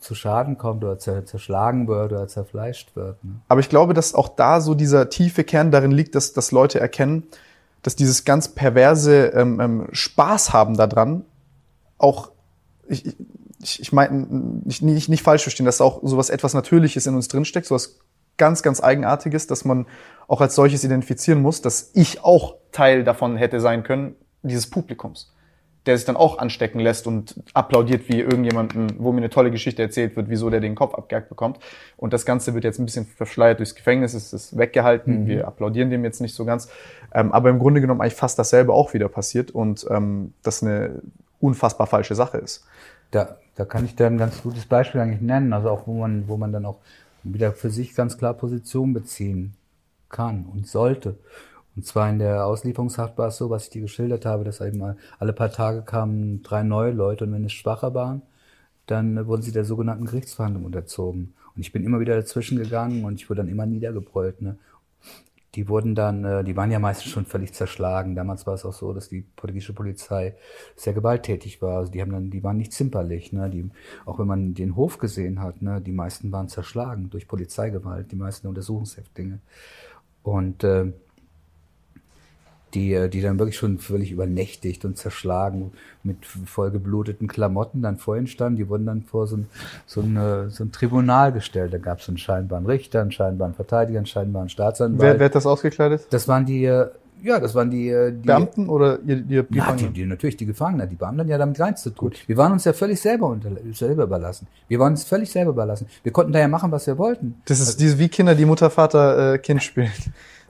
[0.00, 3.22] zu Schaden kommt oder zer, zerschlagen wird oder zerfleischt wird.
[3.22, 3.34] Ne?
[3.46, 6.80] Aber ich glaube, dass auch da so dieser tiefe Kern darin liegt, dass, dass Leute
[6.80, 7.22] erkennen,
[7.82, 11.24] dass dieses ganz perverse ähm, ähm, Spaß haben daran
[11.98, 12.32] auch,
[12.88, 13.16] ich,
[13.62, 14.26] ich, ich meine,
[14.64, 17.98] nicht, nicht, nicht falsch verstehen, dass auch sowas etwas Natürliches in uns drinsteckt, sowas
[18.38, 19.86] ganz, ganz Eigenartiges, dass man
[20.28, 25.32] auch als solches identifizieren muss, dass ich auch Teil davon hätte sein können, dieses Publikums
[25.90, 29.82] der sich dann auch anstecken lässt und applaudiert, wie irgendjemanden, wo mir eine tolle Geschichte
[29.82, 31.58] erzählt wird, wieso der den Kopf abgehackt bekommt.
[31.96, 35.90] Und das Ganze wird jetzt ein bisschen verschleiert durchs Gefängnis, es ist weggehalten, wir applaudieren
[35.90, 36.68] dem jetzt nicht so ganz.
[37.12, 41.02] Ähm, aber im Grunde genommen eigentlich fast dasselbe auch wieder passiert und ähm, das eine
[41.40, 42.64] unfassbar falsche Sache ist.
[43.10, 46.28] Da, da kann ich dir ein ganz gutes Beispiel eigentlich nennen, also auch wo man,
[46.28, 46.78] wo man dann auch
[47.24, 49.54] wieder für sich ganz klar Position beziehen
[50.08, 51.16] kann und sollte.
[51.76, 54.96] Und zwar in der Auslieferungshaft war es so, was ich dir geschildert habe, dass eben
[55.18, 58.22] alle paar Tage kamen drei neue Leute und wenn es schwacher waren,
[58.86, 61.34] dann wurden sie der sogenannten Gerichtsverhandlung unterzogen.
[61.54, 64.42] Und ich bin immer wieder dazwischen gegangen und ich wurde dann immer niedergebrüllt.
[64.42, 64.58] Ne?
[65.54, 68.14] Die wurden dann, äh, die waren ja meistens schon völlig zerschlagen.
[68.14, 70.34] Damals war es auch so, dass die portugiesische Polizei
[70.76, 71.78] sehr gewalttätig war.
[71.78, 73.50] Also die haben dann, die waren nicht zimperlich, ne?
[73.50, 73.68] Die,
[74.06, 78.16] auch wenn man den Hof gesehen hat, ne, die meisten waren zerschlagen durch Polizeigewalt, die
[78.16, 79.40] meisten Untersuchungshäftlinge.
[80.22, 80.92] Und äh,
[82.74, 85.72] die, äh, die dann wirklich schon völlig übernächtigt und zerschlagen
[86.02, 88.56] mit vollgebluteten Klamotten dann vor ihnen standen.
[88.56, 89.46] Die wurden dann vor so ein,
[89.86, 91.72] so ein, äh, so ein Tribunal gestellt.
[91.72, 95.00] Da gab es einen scheinbaren Richter, einen scheinbaren Verteidiger, einen scheinbaren Staatsanwalt.
[95.00, 96.06] Wer, wer hat das ausgekleidet?
[96.10, 96.88] Das waren die, äh,
[97.22, 99.88] ja, das waren die, äh, die Beamten oder ihr, ihr ja, Gefangene?
[99.88, 102.12] die, die, natürlich die Gefangenen, die Beamten ja damit gar nichts zu tun.
[102.26, 104.46] Wir waren uns ja völlig selber, unter, selber überlassen.
[104.68, 105.86] Wir waren uns völlig selber überlassen.
[106.02, 107.36] Wir konnten da ja machen, was wir wollten.
[107.44, 109.92] Das ist diese wie Kinder, die Mutter, Vater, äh, Kind spielen.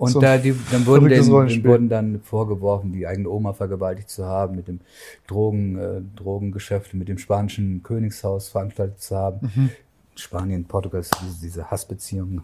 [0.01, 4.09] Und So da die, dann wurden denen, denen wurden dann vorgeworfen, die eigene Oma vergewaltigt
[4.09, 4.81] zu haben, mit dem
[5.27, 9.53] Drogen, äh, Drogengeschäfte, mit dem spanischen Königshaus veranstaltet zu haben.
[9.55, 9.71] Mhm.
[10.15, 12.41] Spanien, Portugal, ist diese, diese Hassbeziehungen,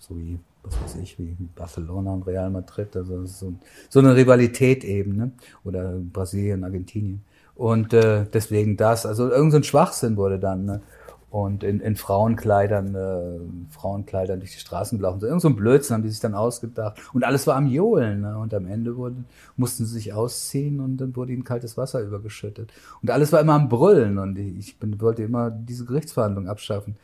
[0.00, 3.52] so wie, was weiß ich, wie Barcelona und Real Madrid, also so,
[3.88, 5.32] so eine Rivalität eben, ne?
[5.64, 7.22] Oder Brasilien, Argentinien.
[7.54, 10.80] Und äh, deswegen das, also irgendein so Schwachsinn wurde dann, ne?
[11.34, 15.30] und in, in Frauenkleidern, äh, Frauenkleidern durch die Straßen gelaufen sind.
[15.30, 16.96] Irgend so ein Blödsinn haben die sich dann ausgedacht.
[17.12, 18.20] Und alles war am Johlen.
[18.20, 18.38] Ne?
[18.38, 19.26] Und am Ende wurden,
[19.56, 22.72] mussten sie sich ausziehen und dann wurde ihnen kaltes Wasser übergeschüttet.
[23.02, 24.18] Und alles war immer am Brüllen.
[24.18, 26.94] Und ich bin, wollte immer diese Gerichtsverhandlung abschaffen.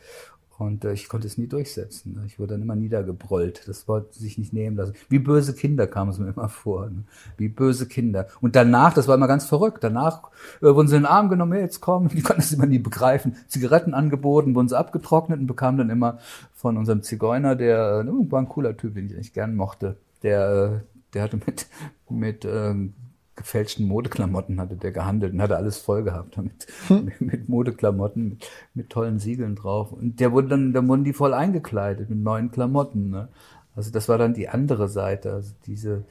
[0.61, 2.13] Und äh, ich konnte es nie durchsetzen.
[2.13, 2.21] Ne?
[2.27, 3.67] Ich wurde dann immer niedergebrüllt.
[3.67, 4.93] Das wollte sich nicht nehmen lassen.
[5.09, 6.87] Wie böse Kinder kam es mir immer vor.
[6.87, 7.03] Ne?
[7.35, 8.27] Wie böse Kinder.
[8.41, 10.29] Und danach, das war immer ganz verrückt, danach
[10.61, 12.77] äh, wurden sie in den Arm genommen, hey, jetzt komm, die konnten es immer nie
[12.77, 13.37] begreifen.
[13.47, 16.19] Zigaretten angeboten, wurden sie abgetrocknet und bekamen dann immer
[16.53, 19.97] von unserem Zigeuner, der äh, war ein cooler Typ, den ich eigentlich gern mochte.
[20.21, 20.79] Der, äh,
[21.15, 21.65] der hatte mit,
[22.07, 22.93] mit ähm,
[23.35, 28.47] gefälschten Modeklamotten hatte der gehandelt und hatte alles voll gehabt damit, mit, mit Modeklamotten, mit,
[28.73, 29.91] mit tollen Siegeln drauf.
[29.91, 33.09] Und der wurde dann, dann wurden die voll eingekleidet mit neuen Klamotten.
[33.09, 33.29] Ne?
[33.75, 36.03] Also das war dann die andere Seite, also diese,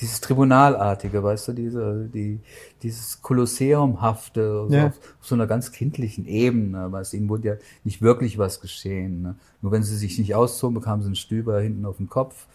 [0.00, 2.40] dieses Tribunalartige, weißt du, diese, die,
[2.82, 4.86] dieses Kolosseumhafte, Ja.
[4.86, 7.54] auf, auf so einer ganz kindlichen Ebene, weißt du, ihnen wurde ja
[7.84, 9.22] nicht wirklich was geschehen.
[9.22, 9.36] Ne?
[9.62, 12.46] Nur wenn sie sich nicht auszogen, bekamen sie einen Stüber hinten auf den Kopf.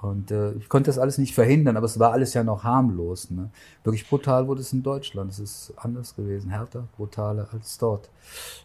[0.00, 3.30] Und äh, ich konnte das alles nicht verhindern, aber es war alles ja noch harmlos.
[3.30, 3.50] Ne?
[3.82, 5.32] Wirklich brutal wurde es in Deutschland.
[5.32, 8.08] Es ist anders gewesen, härter, brutaler als dort.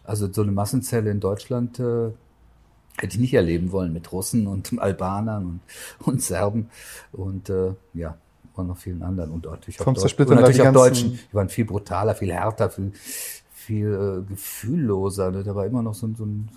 [0.04, 2.10] Also so eine Massenzelle in Deutschland äh,
[2.98, 5.60] hätte ich nicht erleben wollen mit Russen und Albanern und,
[6.06, 6.70] und Serben
[7.10, 8.16] und äh, ja,
[8.54, 11.18] und noch vielen anderen und natürlich auch, Vom Deut- Zersplittern und natürlich die auch Deutschen.
[11.30, 12.92] Die waren viel brutaler, viel härter, viel,
[13.52, 15.32] viel äh, gefühlloser.
[15.32, 15.42] Ne?
[15.42, 16.48] Da war immer noch so, ein- so ein,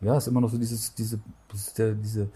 [0.00, 1.20] ja, ist immer noch so dieses, diese,
[1.76, 2.28] der, diese,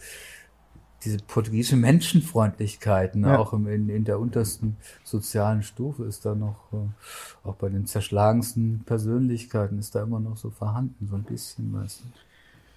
[1.05, 3.29] diese portugiesische Menschenfreundlichkeit, ne?
[3.29, 3.39] Ja.
[3.39, 7.87] auch im, in, in der untersten sozialen Stufe ist da noch, äh, auch bei den
[7.87, 12.05] zerschlagensten Persönlichkeiten ist da immer noch so vorhanden, so ein bisschen, weißt du.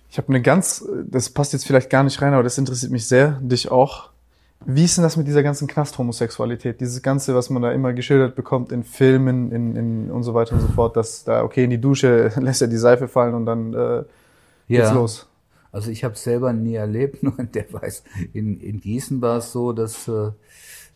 [0.09, 3.07] Ich habe eine ganz, das passt jetzt vielleicht gar nicht rein, aber das interessiert mich
[3.07, 4.09] sehr, dich auch.
[4.65, 6.79] Wie ist denn das mit dieser ganzen Knast-Homosexualität?
[6.79, 10.53] Dieses Ganze, was man da immer geschildert bekommt in Filmen in, in und so weiter
[10.53, 13.45] und so fort, dass da, okay, in die Dusche lässt er die Seife fallen und
[13.45, 14.03] dann äh,
[14.67, 15.27] geht's los.
[15.75, 18.03] Also ich habe es selber nie erlebt, nur der weiß,
[18.33, 20.31] in, in Gießen war es so, dass, äh,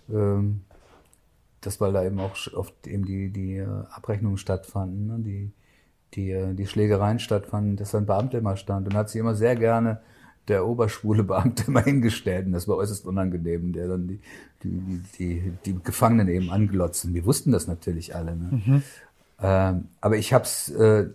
[0.10, 0.61] ähm,
[1.60, 5.15] dass weil da eben auch oft eben die, die äh, Abrechnungen stattfanden, ne?
[5.19, 5.51] die,
[6.14, 9.57] die, äh, die Schlägereien stattfanden, dass ein Beamter immer stand und hat sich immer sehr
[9.57, 9.99] gerne
[10.47, 14.22] der oberschwule Beamte immer hingestellt und das war äußerst unangenehm, der dann die,
[14.64, 18.34] die, die, die, Gefangenen eben anglotzt und wir wussten das natürlich alle.
[18.38, 18.81] Ne?
[19.41, 21.10] Ähm, aber ich habe es, äh,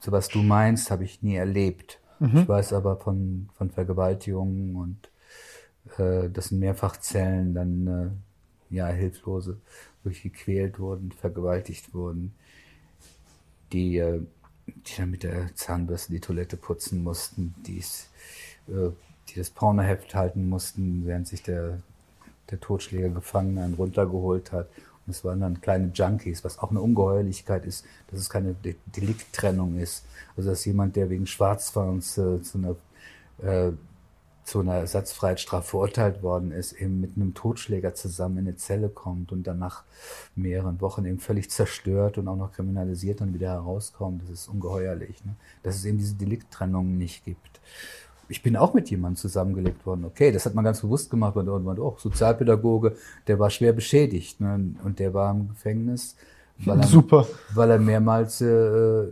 [0.00, 2.00] so was du meinst, habe ich nie erlebt.
[2.20, 5.10] Ich weiß aber von, von Vergewaltigungen und
[5.98, 7.86] äh, dass in Mehrfachzellen dann
[8.70, 9.58] äh, ja hilflose
[10.02, 12.34] wirklich gequält wurden, vergewaltigt wurden,
[13.72, 14.20] die, äh,
[14.66, 18.08] die dann mit der Zahnbürste die Toilette putzen mussten, die's,
[18.68, 18.90] äh,
[19.28, 21.80] die das Pornoheft halten mussten, während sich der,
[22.50, 24.68] der Totschläger gefangen einen runtergeholt hat.
[25.08, 29.78] Es waren dann kleine Junkies, was auch eine Ungeheuerlichkeit ist, dass es keine De Delikttrennung
[29.78, 30.04] ist.
[30.36, 32.76] Also dass jemand, der wegen Schwarzfahrens äh, zu einer
[33.42, 33.72] äh,
[34.44, 39.32] zu einer Ersatzfreiheitsstrafe verurteilt worden ist, eben mit einem Totschläger zusammen in eine Zelle kommt
[39.32, 39.84] und dann nach
[40.36, 44.22] mehreren Wochen eben völlig zerstört und auch noch kriminalisiert dann wieder herauskommt.
[44.22, 45.34] Das ist ungeheuerlich, ne?
[45.62, 47.60] dass es eben diese Delikttrennung nicht gibt.
[48.28, 50.04] Ich bin auch mit jemandem zusammengelegt worden.
[50.04, 52.96] Okay, das hat man ganz bewusst gemacht, weil irgendwann auch Sozialpädagoge,
[53.26, 54.74] der war schwer beschädigt ne?
[54.82, 56.16] und der war im Gefängnis,
[56.58, 57.26] weil er, Super.
[57.54, 59.06] weil er mehrmals äh,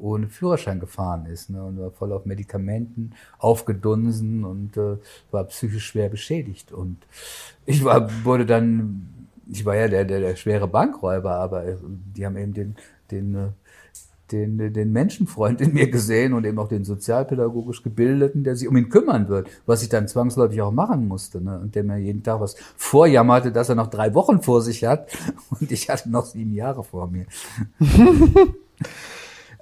[0.00, 4.96] ohne Führerschein gefahren ist ne, und war voll auf Medikamenten, aufgedunsen und äh,
[5.30, 6.72] war psychisch schwer beschädigt.
[6.72, 6.98] Und
[7.66, 11.76] ich war, wurde dann, ich war ja der, der, der schwere Bankräuber, aber äh,
[12.14, 12.76] die haben eben den,
[13.10, 13.48] den, äh,
[14.32, 18.76] den, den Menschenfreund in mir gesehen und eben auch den sozialpädagogisch Gebildeten, der sich um
[18.76, 21.42] ihn kümmern wird, was ich dann zwangsläufig auch machen musste.
[21.42, 21.58] Ne?
[21.58, 25.08] Und der mir jeden Tag was vorjammerte, dass er noch drei Wochen vor sich hat
[25.50, 27.26] und ich hatte noch sieben Jahre vor mir.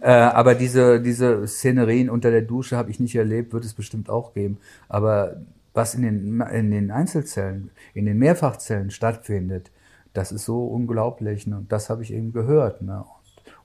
[0.02, 4.10] Äh, aber diese, diese Szenerien unter der Dusche habe ich nicht erlebt, wird es bestimmt
[4.10, 4.58] auch geben.
[4.88, 5.36] Aber
[5.74, 9.70] was in den, in den Einzelzellen, in den Mehrfachzellen stattfindet,
[10.12, 11.46] das ist so unglaublich.
[11.46, 11.58] Ne?
[11.58, 12.82] Und das habe ich eben gehört.
[12.82, 13.04] Ne?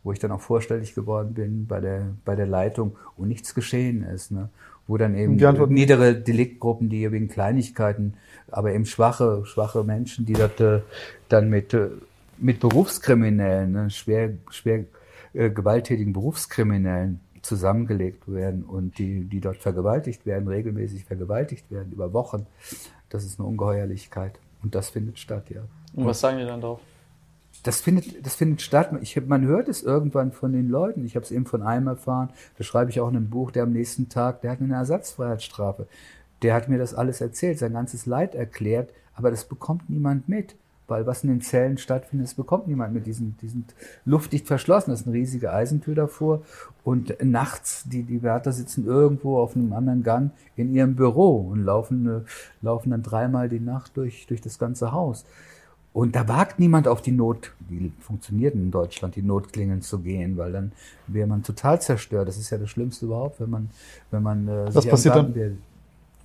[0.07, 4.03] Wo ich dann auch vorstellig geworden bin bei der, bei der Leitung und nichts geschehen
[4.03, 4.31] ist.
[4.31, 4.47] Ne?
[4.87, 5.35] Wo dann eben
[5.67, 8.13] niedere Deliktgruppen, die wegen Kleinigkeiten,
[8.49, 10.79] aber eben schwache, schwache Menschen, die dort äh,
[11.27, 11.89] dann mit, äh,
[12.37, 13.89] mit Berufskriminellen, ne?
[13.89, 14.85] schwer, schwer
[15.33, 22.13] äh, gewalttätigen Berufskriminellen zusammengelegt werden und die, die dort vergewaltigt werden, regelmäßig vergewaltigt werden über
[22.13, 22.45] Wochen.
[23.09, 24.39] Das ist eine Ungeheuerlichkeit.
[24.63, 25.63] Und das findet statt, ja.
[25.93, 26.79] Und was sagen die dann drauf?
[27.63, 28.91] Das findet, das findet statt.
[29.01, 31.05] Ich, man hört es irgendwann von den Leuten.
[31.05, 32.29] Ich habe es eben von einem erfahren.
[32.57, 35.87] Das schreibe ich auch in einem Buch, der am nächsten Tag, der hat eine Ersatzfreiheitsstrafe.
[36.41, 40.55] Der hat mir das alles erzählt, sein ganzes Leid erklärt, aber das bekommt niemand mit.
[40.87, 43.05] Weil was in den Zellen stattfindet, das bekommt niemand mit.
[43.05, 43.75] Die sind, die sind
[44.05, 44.91] luftdicht verschlossen.
[44.91, 46.43] Das ist eine riesige Eisentür davor.
[46.85, 51.65] Und nachts, die, die Wärter sitzen irgendwo auf einem anderen Gang in ihrem Büro und
[51.65, 52.21] laufen, äh,
[52.61, 55.25] laufen dann dreimal die Nacht durch, durch das ganze Haus.
[55.97, 60.37] Und da wagt niemand auf die Not, die funktioniert in Deutschland, die Notklingeln zu gehen,
[60.37, 60.71] weil dann
[61.07, 62.27] wäre man total zerstört.
[62.27, 63.71] Das ist ja das Schlimmste überhaupt, wenn man,
[64.11, 65.33] wenn man äh, Was sich passiert dann?
[65.33, 65.53] wäre.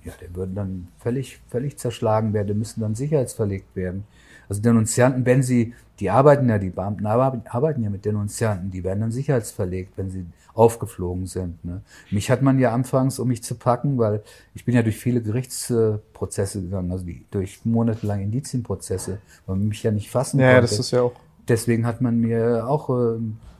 [0.03, 4.03] Ja, der würden dann völlig, völlig zerschlagen werden, die müssen dann sicherheitsverlegt werden.
[4.47, 8.83] Also Denunzianten, wenn sie, die arbeiten ja, die Beamten arbeiten, arbeiten ja mit Denunzianten, die
[8.83, 11.63] werden dann sicherheitsverlegt, wenn sie aufgeflogen sind.
[11.65, 11.81] Ne?
[12.11, 14.21] Mich hat man ja anfangs, um mich zu packen, weil
[14.53, 19.83] ich bin ja durch viele Gerichtsprozesse gegangen, also die, durch monatelange Indizienprozesse, weil man mich
[19.83, 20.69] ja nicht fassen Ja, ja, konnte.
[20.69, 21.13] das ist ja auch.
[21.47, 23.19] Deswegen hat man mir auch äh,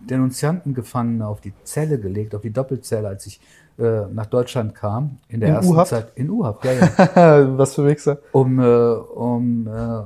[0.10, 3.40] Denunziantengefangene auf die Zelle gelegt, auf die Doppelzelle, als ich
[3.78, 5.18] äh, nach Deutschland kam.
[5.28, 5.86] In der In ersten?
[5.86, 6.12] Zeit.
[6.16, 7.58] In U-Haft, ja, ja.
[7.58, 8.20] was für Wichser.
[8.32, 10.04] Um, äh, um, äh,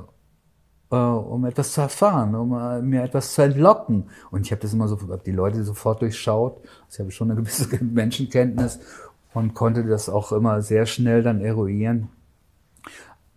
[0.90, 4.04] äh, um etwas zu erfahren, um äh, mir etwas zu entlocken.
[4.30, 6.56] Und ich habe das immer so, hab die Leute sofort durchschaut.
[6.86, 8.78] Also ich habe schon eine gewisse Menschenkenntnis
[9.34, 12.08] und konnte das auch immer sehr schnell dann eruieren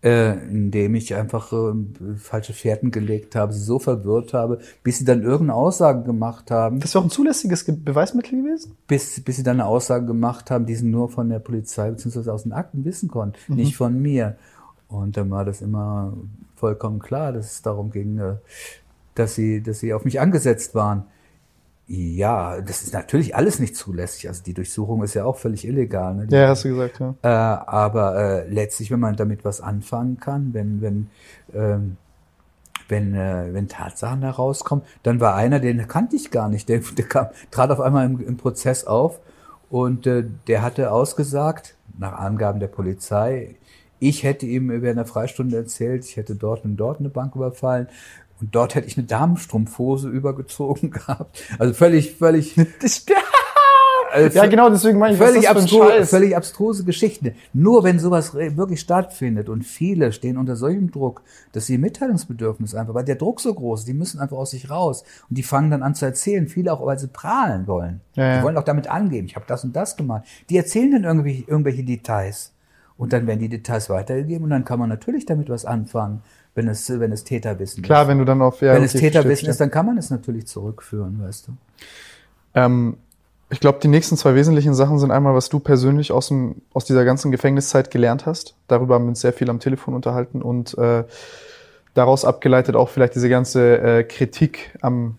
[0.04, 1.74] äh, indem ich einfach äh,
[2.16, 6.80] falsche Fährten gelegt habe, sie so verwirrt habe, bis sie dann irgendeine Aussage gemacht haben,
[6.80, 8.72] Das wäre auch ein zulässiges Ge- Beweismittel gewesen?
[8.88, 12.30] bis, bis sie dann eine Aussage gemacht haben, die sie nur von der Polizei bzw.
[12.30, 13.54] aus den Akten wissen konnten, Mhm.
[13.54, 14.36] nicht von mir.
[14.88, 16.12] Und dann war das immer
[16.62, 18.36] vollkommen klar, dass es darum ging, äh,
[19.16, 21.06] dass sie, dass sie auf mich angesetzt waren.
[21.88, 24.28] Ja, das ist natürlich alles nicht zulässig.
[24.28, 26.14] Also die Durchsuchung ist ja auch völlig illegal.
[26.14, 26.28] Ne?
[26.28, 27.14] Die, Ja, hast du gesagt, ja.
[27.22, 27.26] Äh,
[27.66, 31.10] aber äh, letztlich, wenn man damit was anfangen kann, wenn, wenn,
[31.52, 31.96] ähm,
[32.88, 37.06] wenn, äh, wenn Tatsachen herauskommen, dann war einer, den kannte ich gar nicht, der, der
[37.06, 39.18] kam, trat auf einmal im, im Prozess auf
[39.68, 43.56] und äh, der hatte ausgesagt, nach Angaben der Polizei,
[44.02, 47.86] ich hätte ihm während der Freistunde erzählt, ich hätte dort und dort eine Bank überfallen.
[48.40, 51.40] Und dort hätte ich eine Damenstrumpfhose übergezogen gehabt.
[51.58, 52.56] Also völlig, völlig,
[54.12, 56.10] also ja, genau, deswegen meine ich, was völlig, ist das für ein abstru Scheiß?
[56.10, 57.32] völlig abstruse Geschichten.
[57.52, 61.22] Nur wenn sowas wirklich stattfindet und viele stehen unter solchem Druck,
[61.52, 64.68] dass sie Mitteilungsbedürfnis einfach, weil der Druck so groß ist, die müssen einfach aus sich
[64.68, 68.00] raus und die fangen dann an zu erzählen, viele auch, weil sie prahlen wollen.
[68.14, 68.38] Ja, ja.
[68.38, 70.24] Die wollen auch damit angeben, ich habe das und das gemacht.
[70.50, 72.51] Die erzählen dann irgendwie irgendwelche Details
[73.02, 76.22] und dann werden die Details weitergegeben und dann kann man natürlich damit was anfangen,
[76.54, 78.08] wenn es wenn es Täterwissen Klar, ist.
[78.08, 78.62] wenn du dann auf...
[78.62, 81.52] Ja, wenn es Täterwissen ist, dann kann man es natürlich zurückführen, weißt du.
[82.54, 82.96] Ähm,
[83.50, 86.84] ich glaube, die nächsten zwei wesentlichen Sachen sind einmal, was du persönlich aus, dem, aus
[86.84, 88.54] dieser ganzen Gefängniszeit gelernt hast.
[88.68, 91.02] Darüber haben wir uns sehr viel am Telefon unterhalten und äh,
[91.94, 95.18] daraus abgeleitet auch vielleicht diese ganze äh, Kritik am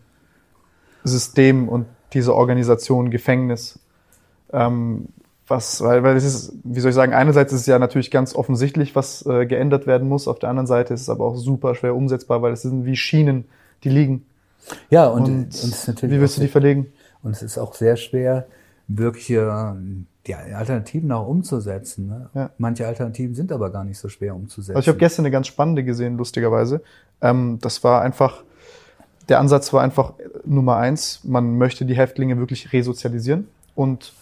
[1.03, 3.77] System und diese Organisation Gefängnis.
[4.53, 5.09] Ähm,
[5.47, 8.35] was, weil, weil es ist, wie soll ich sagen, einerseits ist es ja natürlich ganz
[8.35, 10.27] offensichtlich, was äh, geändert werden muss.
[10.27, 12.95] Auf der anderen Seite ist es aber auch super schwer umsetzbar, weil es sind wie
[12.95, 13.45] Schienen,
[13.83, 14.25] die liegen.
[14.89, 16.87] Ja, und, Und, und natürlich wie willst du die verlegen?
[17.21, 18.47] Und es ist auch sehr schwer,
[18.87, 19.73] wirklich äh,
[20.27, 22.07] die Alternativen auch umzusetzen.
[22.07, 22.29] Ne?
[22.33, 22.49] Ja.
[22.57, 24.75] Manche Alternativen sind aber gar nicht so schwer umzusetzen.
[24.75, 26.81] Also ich habe gestern eine ganz spannende gesehen, lustigerweise.
[27.21, 28.43] Ähm, das war einfach,
[29.27, 30.13] der Ansatz war einfach
[30.45, 34.13] Nummer eins, man möchte die Häftlinge wirklich resozialisieren und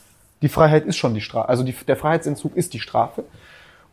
[0.42, 1.50] die Freiheit ist schon die Strafe.
[1.50, 3.24] Also die, der Freiheitsentzug ist die Strafe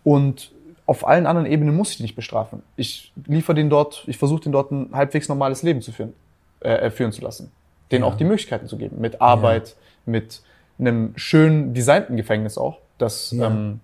[0.04, 0.52] und
[0.86, 2.62] auf allen anderen Ebenen muss ich die nicht bestrafen.
[2.76, 6.14] Ich liefere den dort, ich versuche den dort ein halbwegs normales Leben zu führen,
[6.60, 7.50] äh, äh, führen zu lassen.
[7.90, 8.10] Denen Ja.
[8.10, 9.00] auch die Möglichkeiten zu geben.
[9.00, 9.76] Mit Arbeit,
[10.06, 10.40] mit
[10.78, 13.48] einem schön designten Gefängnis auch, das Ja.
[13.48, 13.80] ähm,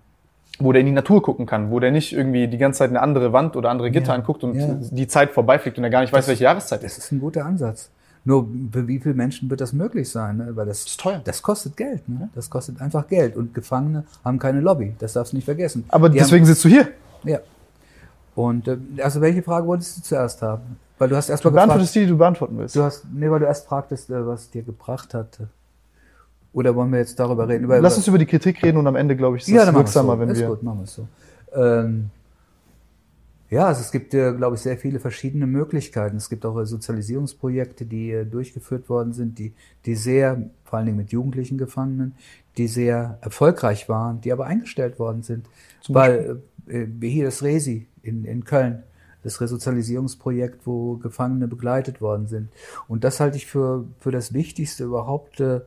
[0.57, 3.01] wo der in die Natur gucken kann, wo der nicht irgendwie die ganze Zeit eine
[3.01, 4.67] andere Wand oder andere Gitter Ja, anguckt und ja.
[4.79, 6.97] die Zeit vorbeifliegt und er gar nicht weiß, welche Jahreszeit das ist.
[7.05, 7.91] ist ein guter Ansatz.
[8.27, 10.37] Nur für wie viele Menschen wird das möglich sein?
[10.37, 10.55] Ne?
[10.55, 11.21] Weil das, Das ist teuer.
[11.23, 12.09] das kostet Geld.
[12.09, 12.29] Ne?
[12.33, 13.35] Das kostet einfach Geld.
[13.37, 14.95] Und Gefangene haben keine Lobby.
[14.99, 15.85] Das darfst du nicht vergessen.
[15.89, 16.85] Aber Die deswegen sitzt du hier.
[16.85, 17.39] Haben, ja.
[18.33, 20.63] Und äh, also welche Frage wolltest du zuerst haben?
[20.97, 21.67] Weil du hast erst Du mal gefragt.
[21.67, 22.75] beantwortest die, die du beantworten willst.
[22.75, 25.37] Du hast, nee, weil du erst fragtest, äh, was dir gebracht hat.
[26.51, 27.65] Oder wollen wir jetzt darüber reden?
[27.65, 29.73] Über, Lass uns über die Kritik reden und am Ende, glaube ich, ist ja, es
[29.73, 30.19] wirksamer, so.
[30.19, 30.47] wenn ist wir.
[30.47, 31.07] gut, machen wir es so.
[31.53, 32.09] Ähm,
[33.49, 36.17] ja, also es gibt, äh, glaube ich, sehr viele verschiedene Möglichkeiten.
[36.17, 39.53] Es gibt auch äh, Sozialisierungsprojekte, die äh, durchgeführt worden sind, die,
[39.85, 42.15] die sehr, vor allen Dingen mit jugendlichen Gefangenen,
[42.57, 45.47] die sehr erfolgreich waren, die aber eingestellt worden sind.
[45.87, 48.83] Weil äh, wie hier das Resi in, in Köln,
[49.23, 52.49] das Resozialisierungsprojekt, wo Gefangene begleitet worden sind.
[52.87, 55.39] Und das halte ich für, für das Wichtigste überhaupt.
[55.39, 55.61] Äh,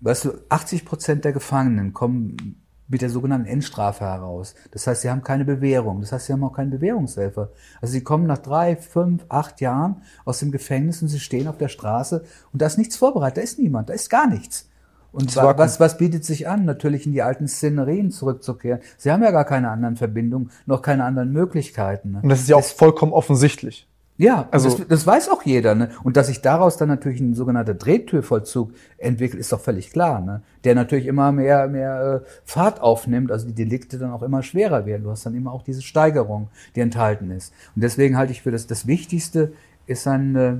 [0.00, 2.61] weißt du, 80 Prozent der Gefangenen kommen
[2.92, 4.54] mit der sogenannten Endstrafe heraus.
[4.70, 6.00] Das heißt, sie haben keine Bewährung.
[6.02, 7.48] Das heißt, sie haben auch keinen Bewährungshelfer.
[7.80, 11.56] Also sie kommen nach drei, fünf, acht Jahren aus dem Gefängnis und sie stehen auf
[11.58, 13.38] der Straße und da ist nichts vorbereitet.
[13.38, 14.68] Da ist niemand, da ist gar nichts.
[15.10, 16.64] Und wa- was, was bietet sich an?
[16.64, 18.80] Natürlich in die alten Szenerien zurückzukehren.
[18.96, 22.12] Sie haben ja gar keine anderen Verbindungen, noch keine anderen Möglichkeiten.
[22.12, 22.20] Ne?
[22.22, 23.88] Und das ist ja auch vollkommen offensichtlich.
[24.22, 25.74] Ja, Also- das, das weiß auch jeder.
[25.74, 25.90] Ne?
[26.04, 30.20] Und dass sich daraus dann natürlich ein sogenannter Drehtürvollzug entwickelt, ist doch völlig klar.
[30.20, 30.42] Ne?
[30.62, 34.86] Der natürlich immer mehr, mehr äh, Fahrt aufnimmt, also die Delikte dann auch immer schwerer
[34.86, 35.02] werden.
[35.02, 37.52] Du hast dann immer auch diese Steigerung, die enthalten ist.
[37.74, 39.52] Und deswegen halte ich für das, das Wichtigste
[39.86, 40.54] ist ein, äh,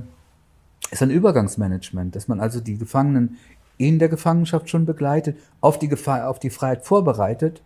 [0.91, 3.37] ist ein Übergangsmanagement, dass man also die Gefangenen
[3.77, 7.61] in der Gefangenschaft schon begleitet, auf die, Gefahr, auf die Freiheit vorbereitet,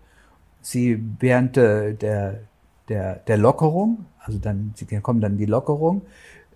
[0.62, 2.42] sie während äh, der,
[2.88, 6.04] der, der Lockerung, also dann, sie kommen dann in die Lockerung,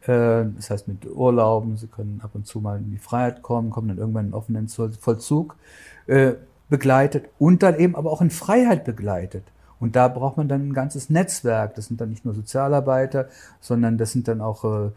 [0.01, 3.69] äh, das heißt mit Urlauben, sie können ab und zu mal in die Freiheit kommen,
[3.69, 5.55] kommen dann irgendwann in offenen Vollzug,
[6.07, 6.33] äh,
[6.69, 9.43] begleitet und dann eben aber auch in Freiheit begleitet.
[9.79, 11.73] Und da braucht man dann ein ganzes Netzwerk.
[11.75, 13.29] Das sind dann nicht nur Sozialarbeiter,
[13.59, 14.91] sondern das sind dann auch äh,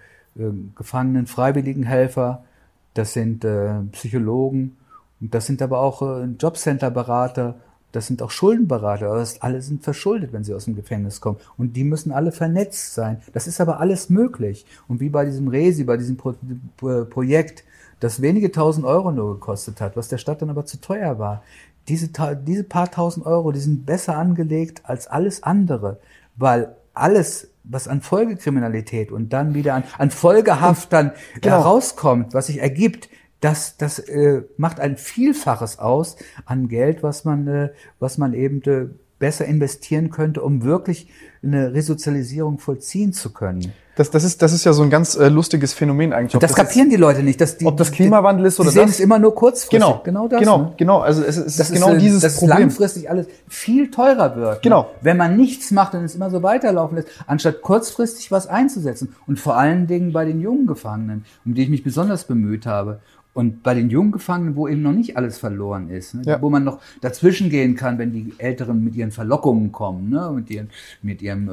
[0.76, 2.44] Gefangenen, Freiwilligenhelfer,
[2.92, 3.46] das sind
[3.92, 4.76] Psychologen
[5.20, 7.54] und das sind aber auch äh, Jobcenter-Berater,
[7.94, 9.14] das sind auch Schuldenberater.
[9.14, 11.38] Das alle sind verschuldet, wenn sie aus dem Gefängnis kommen.
[11.56, 13.20] Und die müssen alle vernetzt sein.
[13.32, 14.66] Das ist aber alles möglich.
[14.88, 16.34] Und wie bei diesem Resi, bei diesem Pro
[16.76, 17.64] Pro Projekt,
[18.00, 21.42] das wenige tausend Euro nur gekostet hat, was der Stadt dann aber zu teuer war.
[21.88, 22.08] Diese,
[22.46, 25.98] diese paar tausend Euro, die sind besser angelegt als alles andere,
[26.36, 31.56] weil alles, was an Folgekriminalität und dann wieder an, an Folgehaft dann Genau.
[31.58, 33.08] herauskommt, was sich ergibt,
[33.44, 36.16] das, das äh, macht ein Vielfaches aus
[36.46, 37.68] an Geld, was man, äh,
[37.98, 38.86] was man eben äh,
[39.18, 41.08] besser investieren könnte, um wirklich
[41.42, 43.72] eine Resozialisierung vollziehen zu können.
[43.96, 46.34] Das, das, ist, das ist ja so ein ganz äh, lustiges Phänomen eigentlich.
[46.34, 47.40] Ob das, kapieren die Leute nicht.
[47.40, 48.96] Dass die, ob das Klimawandel ist oder die sehen das.
[48.96, 49.78] es immer nur kurzfristig.
[49.78, 50.40] Genau, genau das.
[50.40, 50.74] Genau, ne?
[50.76, 50.98] genau.
[50.98, 52.58] Also es, es Das ist genau äh, dieses dass Problem.
[52.58, 54.62] langfristig alles viel teurer wird.
[54.62, 54.82] Genau.
[54.82, 54.88] Ne?
[55.02, 59.14] Wenn man nichts macht und es immer so weiterlaufen lässt, anstatt kurzfristig was einzusetzen.
[59.28, 63.00] Und vor allen Dingen bei den jungen Gefangenen, um die ich mich besonders bemüht habe.
[63.34, 66.22] Und bei den jungen Gefangenen, wo eben noch nicht alles verloren ist, ne?
[66.24, 66.40] Ja.
[66.40, 70.30] wo man noch dazwischen gehen kann, wenn die Älteren mit ihren Verlockungen kommen, ne?
[70.32, 70.70] mit, ihren,
[71.02, 71.52] mit ihrem äh,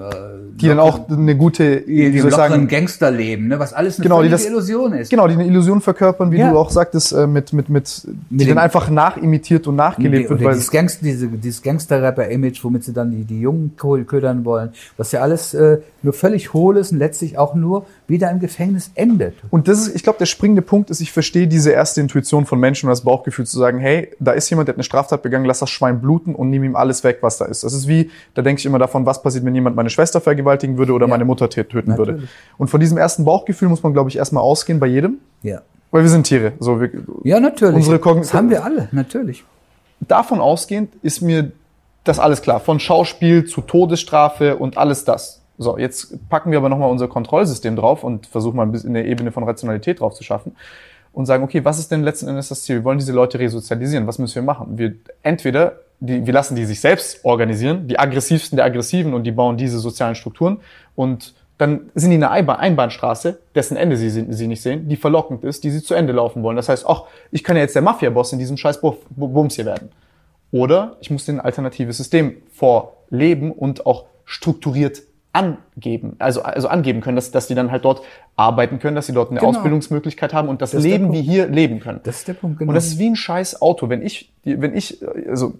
[0.61, 3.57] die dann auch eine gute, wie die soll ich sagen, Gangsterleben, ne?
[3.57, 5.09] was alles eine Genau, die völlige das- Illusion ist.
[5.09, 6.51] genau, die eine Illusion verkörpern, wie Ja.
[6.51, 10.29] du auch sagtest, äh, mit, mit, mit, die Mit dann dem- einfach nachimitiert und nachgelebt
[10.29, 14.45] wird, Oder weil dieses, Gangster, diese, dieses Gangster-Rapper-Image, womit sie dann die, die Jungen ködern
[14.45, 18.39] wollen, was ja alles äh, nur völlig hohl ist und letztlich auch nur wieder im
[18.39, 19.33] Gefängnis endet.
[19.49, 22.59] Und das ist, ich glaube, der springende Punkt ist, ich verstehe diese erste Intuition von
[22.59, 25.45] Menschen und das Bauchgefühl zu sagen, hey, da ist jemand, der hat eine Straftat begangen,
[25.45, 27.63] lass das Schwein bluten und nimm ihm alles weg, was da ist.
[27.63, 30.77] Das ist wie, da denke ich immer davon, was passiert, wenn jemand meine Schwester vergewaltigen
[30.77, 31.09] würde oder Ja.
[31.09, 32.11] meine Mutter tö- töten würde.
[32.11, 32.29] Natürlich.
[32.59, 35.61] Und von diesem ersten Bauchgefühl muss man, glaube ich, erstmal ausgehen bei jedem, Ja.
[35.89, 36.53] weil wir sind Tiere.
[36.59, 36.91] So, wir,
[37.23, 37.75] Ja, natürlich.
[37.77, 39.43] Unsere Kogn- das haben wir alle, natürlich.
[40.01, 41.51] davon ausgehend ist mir
[42.03, 42.59] das alles klar.
[42.59, 45.40] Von Schauspiel zu Todesstrafe und alles das.
[45.61, 49.05] So, jetzt packen wir aber nochmal unser Kontrollsystem drauf und versuchen mal ein bisschen eine
[49.05, 50.55] Ebene von Rationalität drauf zu schaffen
[51.13, 52.77] und sagen, okay, was ist denn letzten Endes das Ziel?
[52.77, 54.07] Wir wollen diese Leute resozialisieren.
[54.07, 54.79] Was müssen wir machen?
[54.79, 59.31] Wir entweder, die, wir lassen die sich selbst organisieren, die aggressivsten der Aggressiven und die
[59.31, 60.61] bauen diese sozialen Strukturen
[60.95, 65.43] und dann sind die eine Einbahn- Einbahnstraße, dessen Ende sie, sie nicht sehen, die verlockend
[65.43, 66.55] ist, die sie zu Ende laufen wollen.
[66.55, 69.91] Das heißt, ach, ich kann ja jetzt der Mafia-Boss in diesem scheiß Bums hier werden.
[70.51, 75.03] Oder ich muss den alternatives System vorleben und auch strukturiert
[75.33, 78.01] angeben, also, also angeben können, dass, dass die dann halt dort
[78.35, 79.51] arbeiten können, dass sie dort eine Genau.
[79.51, 82.01] Ausbildungsmöglichkeit haben und das, Das Leben wie hier leben können.
[82.03, 82.69] Das ist der Punkt, genau.
[82.69, 83.89] Und das ist wie ein scheiß Auto.
[83.89, 85.53] Wenn ich, wenn ich, also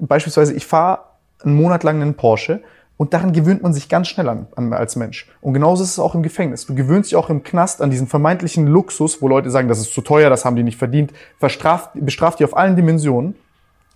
[0.00, 1.00] beispielsweise, ich fahre
[1.44, 2.62] einen Monat lang einen Porsche
[2.96, 5.28] und daran gewöhnt man sich ganz schnell an, an als Mensch.
[5.40, 6.66] Und genauso ist es auch im Gefängnis.
[6.66, 9.94] Du gewöhnst dich auch im Knast an diesen vermeintlichen Luxus, wo Leute sagen, das ist
[9.94, 13.34] zu teuer, das haben die nicht verdient, verstraft, bestraft die auf allen Dimensionen.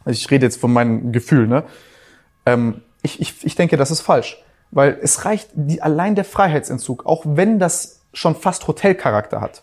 [0.04, 1.64] Also ich rede jetzt von meinem Gefühl, ne?
[2.46, 4.42] Ähm, ich, ich, ich denke, das ist falsch.
[4.76, 9.62] Weil es reicht, die, allein der Freiheitsentzug, auch wenn das schon fast Hotelcharakter hat.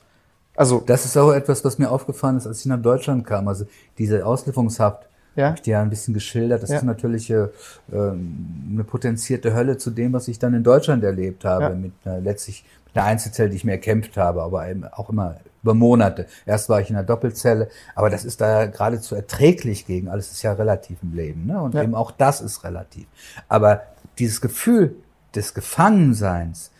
[0.55, 3.47] Also, Das ist auch etwas, was mir aufgefallen ist, als ich nach Deutschland kam.
[3.47, 3.65] Also
[3.99, 5.03] diese Auslieferungshaft,
[5.35, 5.45] Ja.
[5.49, 6.63] habe ich dir ja ein bisschen geschildert.
[6.63, 6.77] Das Ja.
[6.77, 7.47] ist natürlich äh,
[7.91, 11.63] ähm, eine potenzierte Hölle zu dem, was ich dann in Deutschland erlebt habe.
[11.65, 11.69] Ja.
[11.69, 15.35] Mit einer, letztlich mit einer Einzelzelle, die ich mir erkämpft habe, aber eben auch immer
[15.61, 16.25] über Monate.
[16.47, 20.31] Erst war ich in einer Doppelzelle, aber das ist da geradezu erträglich gegen alles.
[20.31, 21.45] ist ja relativ im Leben.
[21.45, 21.61] Ne?
[21.61, 21.83] Und Ja.
[21.83, 23.05] eben auch das ist relativ.
[23.47, 23.81] Aber
[24.19, 24.95] dieses Gefühl
[25.35, 26.71] des Gefangenseins,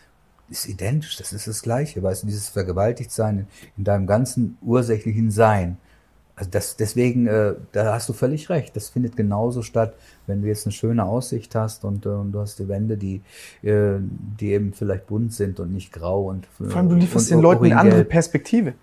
[0.50, 3.46] ist identisch, das ist das Gleiche, weißt du, dieses Vergewaltigtsein in,
[3.78, 5.78] in deinem ganzen ursächlichen Sein.
[6.36, 8.74] Also das, deswegen, äh, da hast du völlig recht.
[8.74, 9.94] Das findet genauso statt,
[10.26, 13.22] wenn du jetzt eine schöne Aussicht hast und, äh, und du hast die Wände, die,
[13.62, 13.98] äh,
[14.40, 17.42] die eben vielleicht bunt sind und nicht grau und vor allem, du lieferst und den
[17.42, 18.04] Leuten eine andere.
[18.04, 18.74] Perspektive.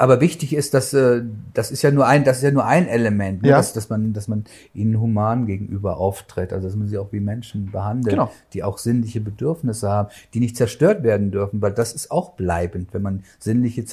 [0.00, 1.22] Aber wichtig ist, dass äh,
[1.52, 3.50] das ist ja nur ein, das ist ja nur ein Element, ne?
[3.50, 3.58] Ja.
[3.58, 7.20] dass, dass man, dass man ihnen human gegenüber auftritt, also dass man sie auch wie
[7.20, 8.32] Menschen behandelt, Genau.
[8.54, 12.94] die auch sinnliche Bedürfnisse haben, die nicht zerstört werden dürfen, weil das ist auch bleibend,
[12.94, 13.84] wenn man sinnliche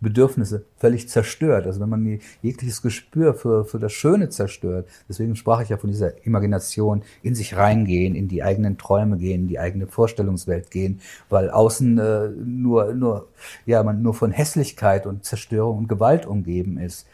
[0.00, 4.88] Bedürfnisse völlig zerstört, also wenn man je- jegliches Gespür für für das Schöne zerstört.
[5.10, 9.42] Deswegen sprach ich ja von dieser Imagination, in sich reingehen, in die eigenen Träume gehen,
[9.42, 13.28] in die eigene Vorstellungswelt gehen, weil außen äh, nur nur
[13.66, 17.06] ja man nur von Hässlichkeit und Zerstörung und Gewalt umgeben ist.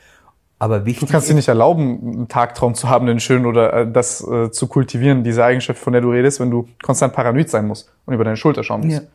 [0.58, 3.72] Aber wichtig Du kannst dir ist, nicht erlauben, einen Tagtraum zu haben, den schönen oder
[3.72, 7.50] äh, das äh, zu kultivieren, diese Eigenschaft, von der du redest, wenn du konstant paranoid
[7.50, 9.02] sein musst und über deine Schulter schauen musst.
[9.02, 9.08] Ja.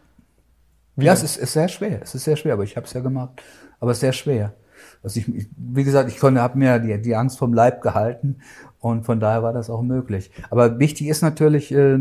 [0.96, 1.24] Wie ja, denn?
[1.24, 2.00] es ist, ist sehr schwer.
[2.04, 3.42] Es ist sehr schwer, aber ich habe es ja gemacht.
[3.80, 4.54] Aber sehr schwer.
[5.04, 8.38] Also ich, ich wie gesagt, ich konnte, habe mir die, die Angst vom Leib gehalten
[8.80, 10.32] und von daher war das auch möglich.
[10.52, 11.98] Aber wichtig ist natürlich äh,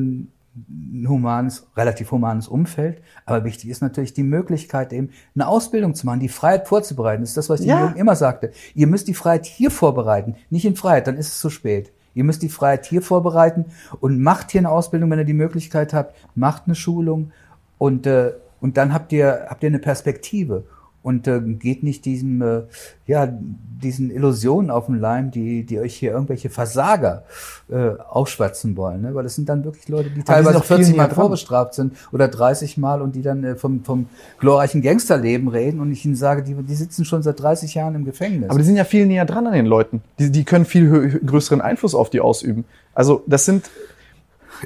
[0.57, 3.03] ein humanes, relativ humanes Umfeld.
[3.25, 7.23] Aber wichtig ist natürlich die Möglichkeit, eben eine Ausbildung zu machen, die Freiheit vorzubereiten.
[7.23, 7.85] Das ist das, was ich den Ja.
[7.85, 8.51] Jungen immer sagte.
[8.75, 11.93] Ihr müsst die Freiheit hier vorbereiten, nicht in Freiheit, dann ist es zu spät.
[12.15, 13.67] Ihr müsst die Freiheit hier vorbereiten
[14.01, 17.31] und macht hier eine Ausbildung, wenn ihr die Möglichkeit habt, macht eine Schulung
[17.79, 20.65] und, äh, und dann habt ihr, habt ihr eine Perspektive
[21.03, 22.63] und äh, geht nicht diesem, äh,
[23.07, 27.25] ja, diesen Illusionen auf den Leim, die, die euch hier irgendwelche Versager
[27.71, 29.15] äh, aufschwatzen wollen, ne?
[29.15, 32.77] weil das sind dann wirklich Leute, die teilweise viel 40 Mal vorbestraft sind oder 30
[32.77, 34.07] Mal und die dann äh, vom, vom
[34.39, 38.05] glorreichen Gangsterleben reden und ich ihnen sage, die, die sitzen schon seit 30 Jahren im
[38.05, 38.51] Gefängnis.
[38.51, 40.03] Aber die sind ja viel näher dran an den Leuten.
[40.19, 42.65] Die, die können viel größeren Einfluss auf die ausüben.
[42.93, 43.71] Also das sind,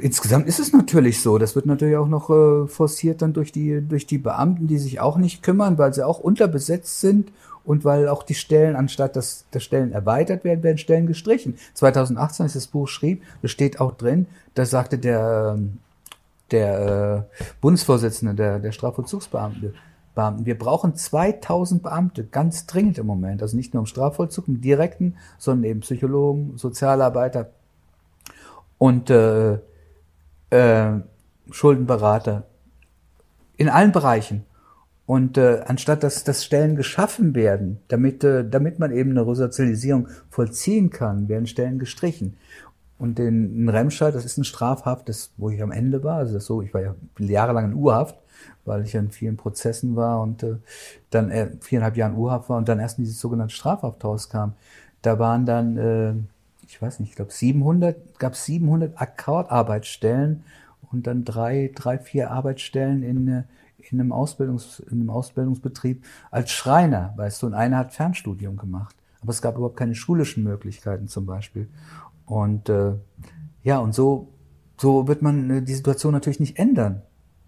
[0.00, 1.38] Insgesamt ist es natürlich so.
[1.38, 5.00] Das wird natürlich auch noch äh, forciert dann durch die, durch die Beamten, die sich
[5.00, 7.32] auch nicht kümmern, weil sie auch unterbesetzt sind
[7.64, 11.56] und weil auch die Stellen, anstatt dass, dass Stellen erweitert werden, werden Stellen gestrichen.
[11.74, 15.58] 2018, als ich das Buch schrieb, da steht auch drin, da sagte der,
[16.50, 19.74] der äh, Bundesvorsitzende der, der Strafvollzugsbeamten,
[20.14, 23.42] Beamten, wir brauchen 2000 Beamte, ganz dringend im Moment.
[23.42, 27.50] Also nicht nur im Strafvollzug, im direkten, sondern eben Psychologen, Sozialarbeiter
[28.78, 29.58] und äh,
[30.54, 31.00] äh,
[31.50, 32.44] Schuldenberater
[33.56, 34.44] in allen Bereichen.
[35.06, 40.08] Und äh, anstatt dass, dass Stellen geschaffen werden, damit, äh, damit man eben eine Resozialisierung
[40.30, 42.36] vollziehen kann, werden Stellen gestrichen.
[42.98, 46.34] Und in, in Remscheid, das ist ein Strafhaft, das, wo ich am Ende war, also
[46.34, 48.16] das so, ich war ja jahrelang in Urhaft,
[48.64, 50.56] weil ich ja in vielen Prozessen war und äh,
[51.10, 54.52] dann äh, viereinhalb Jahren Urhaft war und dann erst in dieses sogenannte Strafhaft rauskam.
[55.02, 56.14] Da waren dann, äh,
[56.66, 60.44] ich weiß nicht, ich glaube 700, gab 700 Akkordarbeitsstellen
[60.90, 63.42] und dann drei, drei, vier Arbeitsstellen in, äh,
[63.78, 68.96] in einem, Ausbildungs, in einem Ausbildungsbetrieb als Schreiner, weißt du, und einer hat Fernstudium gemacht.
[69.20, 71.68] Aber es gab überhaupt keine schulischen Möglichkeiten zum Beispiel.
[72.26, 72.92] Und äh,
[73.62, 74.28] ja, und so,
[74.76, 77.02] so wird man äh, die Situation natürlich nicht ändern.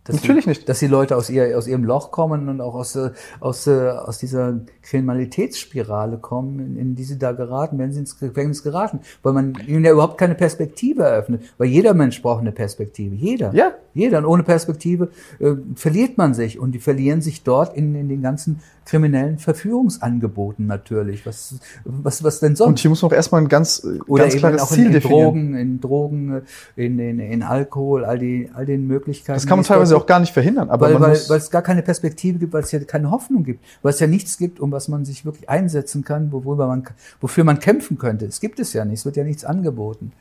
[0.07, 0.69] Dass Natürlich die, nicht.
[0.69, 3.11] Dass die Leute aus, ihr, aus ihrem Loch kommen und auch aus, äh,
[3.41, 8.19] aus, äh, aus dieser Kriminalitätsspirale kommen, in, in die sie da geraten, wenn sie ins
[8.19, 9.01] Gefängnis geraten.
[9.23, 11.43] Weil man ihnen ja überhaupt keine Perspektive eröffnet.
[11.59, 13.15] Weil jeder Mensch braucht eine Perspektive.
[13.15, 13.53] Jeder.
[13.55, 13.73] Ja.
[13.97, 14.19] Jeder.
[14.19, 15.09] Und ohne Perspektive
[15.39, 16.59] äh, verliert man sich.
[16.59, 21.27] Und die verlieren sich dort in, in den ganzen kriminellen Verführungsangeboten natürlich.
[21.27, 22.69] Was, was, was denn sonst?
[22.69, 24.81] Und hier muss man auch erstmal ein ganz, äh, Oder ganz eben klares auch Ziel
[24.81, 25.25] in, in definieren.
[25.25, 26.43] Drogen, in Drogen,
[26.77, 29.37] in, in, in Alkohol, all die, all den Möglichkeiten.
[29.37, 31.63] Das kann man dort teilweise auch gar nicht verhindern, aber weil, weil, weil es gar
[31.63, 34.71] keine Perspektive gibt, weil es ja keine Hoffnung gibt, weil es ja nichts gibt, um
[34.71, 36.85] was man sich wirklich einsetzen kann, worüber man,
[37.21, 38.27] wofür man kämpfen könnte.
[38.27, 40.13] Es gibt es ja nicht, es wird ja nichts angeboten.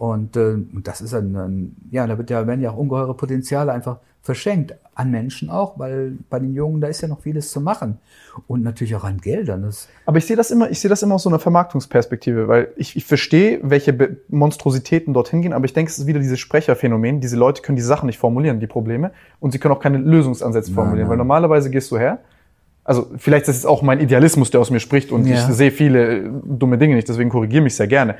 [0.00, 3.70] Und, äh, das ist ein, ein, ja, da wird ja, werden ja auch ungeheure Potenziale
[3.70, 4.74] einfach verschenkt.
[4.94, 7.98] An Menschen auch, weil bei den Jungen, da ist ja noch vieles zu machen.
[8.46, 9.60] Und natürlich auch an Geldern.
[9.60, 12.68] Das, Aber ich sehe das immer, ich sehe das immer aus so einer Vermarktungsperspektive, weil
[12.76, 16.40] ich, ich verstehe, welche Be Monstrositäten dorthin gehen, aber ich denke, es ist wieder dieses
[16.40, 17.20] Sprecherphänomen.
[17.20, 20.70] Diese Leute können die Sachen nicht formulieren, die Probleme, und sie können auch keine Lösungsansätze
[20.70, 21.10] Nein, formulieren, nein.
[21.10, 22.20] weil normalerweise gehst du her.
[22.84, 25.34] Also vielleicht ist es auch mein Idealismus, der aus mir spricht, und Ja.
[25.34, 28.16] ich sehe viele äh, dumme Dinge nicht, deswegen korrigiere mich sehr gerne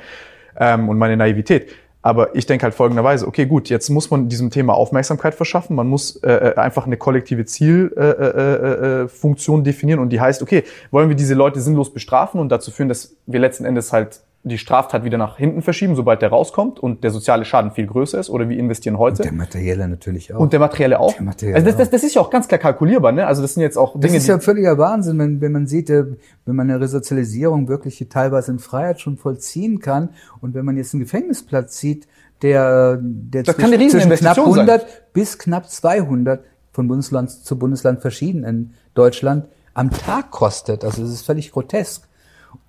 [0.61, 1.67] ähm, und meine Naivität.
[2.03, 5.87] Aber ich denke halt folgenderweise, okay, gut, jetzt muss man diesem Thema Aufmerksamkeit verschaffen, man
[5.87, 10.41] muss äh, äh, einfach eine kollektive Zielfunktion äh, äh, äh, Funktion definieren und die heißt,
[10.41, 14.21] okay, wollen wir diese Leute sinnlos bestrafen und dazu führen, dass wir letzten Endes halt
[14.43, 18.19] die Straftat wieder nach hinten verschieben, sobald der rauskommt und der soziale Schaden viel größer
[18.19, 19.21] ist oder wir investieren heute.
[19.21, 20.39] der materielle natürlich auch.
[20.39, 21.13] Und der materielle auch.
[21.13, 23.27] Der materielle also das, das, das ist ja auch ganz klar kalkulierbar, ne?
[23.27, 25.91] Also das sind jetzt auch Das Dinge, ist ja völliger Wahnsinn, wenn, wenn man sieht,
[25.91, 26.05] äh,
[26.45, 30.09] wenn man eine Resozialisierung wirklich teilweise in Freiheit schon vollziehen kann
[30.39, 32.07] und wenn man jetzt einen Gefängnisplatz sieht,
[32.41, 34.69] der, der Das kann eine Rieseninvestition knapp sein.
[34.69, 40.83] 100 bis knapp 200 von Bundesland zu Bundesland verschieden in Deutschland am Tag kostet.
[40.83, 42.07] Also es ist völlig grotesk.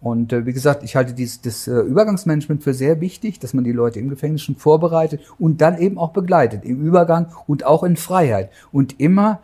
[0.00, 3.64] Und äh, wie gesagt, ich halte dieses das äh, Übergangsmanagement für sehr wichtig, dass man
[3.64, 7.82] die Leute im Gefängnis schon vorbereitet und dann eben auch begleitet im Übergang und auch
[7.84, 9.40] in Freiheit und immer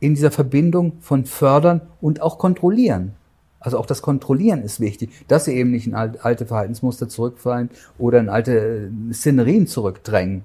[0.00, 3.12] in dieser Verbindung von fördern und auch kontrollieren.
[3.60, 7.70] Also auch das Kontrollieren ist wichtig, dass sie eben nicht in al- alte Verhaltensmuster zurückfallen
[7.98, 10.42] oder in alte äh, Szenerien zurückdrängen.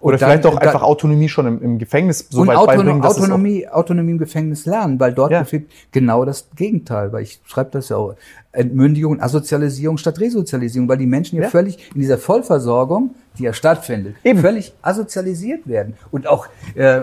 [0.00, 2.56] oder Und dann- vielleicht auch dann- einfach Autonomie schon im, im Gefängnis so und weit
[2.58, 5.46] Autonom beibringen, dass auch- Autonomie, Autonomie im Gefängnis lernen, weil dort Ja.
[5.92, 8.14] genau das Gegenteil, weil ich schreibe das ja auch.
[8.58, 11.48] Entmündigung, Asozialisierung statt Resozialisierung, weil die Menschen ja, Ja.
[11.50, 14.40] völlig in dieser Vollversorgung, die ja stattfindet, Eben.
[14.40, 17.02] völlig asozialisiert werden und auch äh,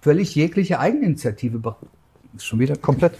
[0.00, 1.74] völlig jegliche Eigeninitiative
[2.38, 3.14] schon wieder komplett.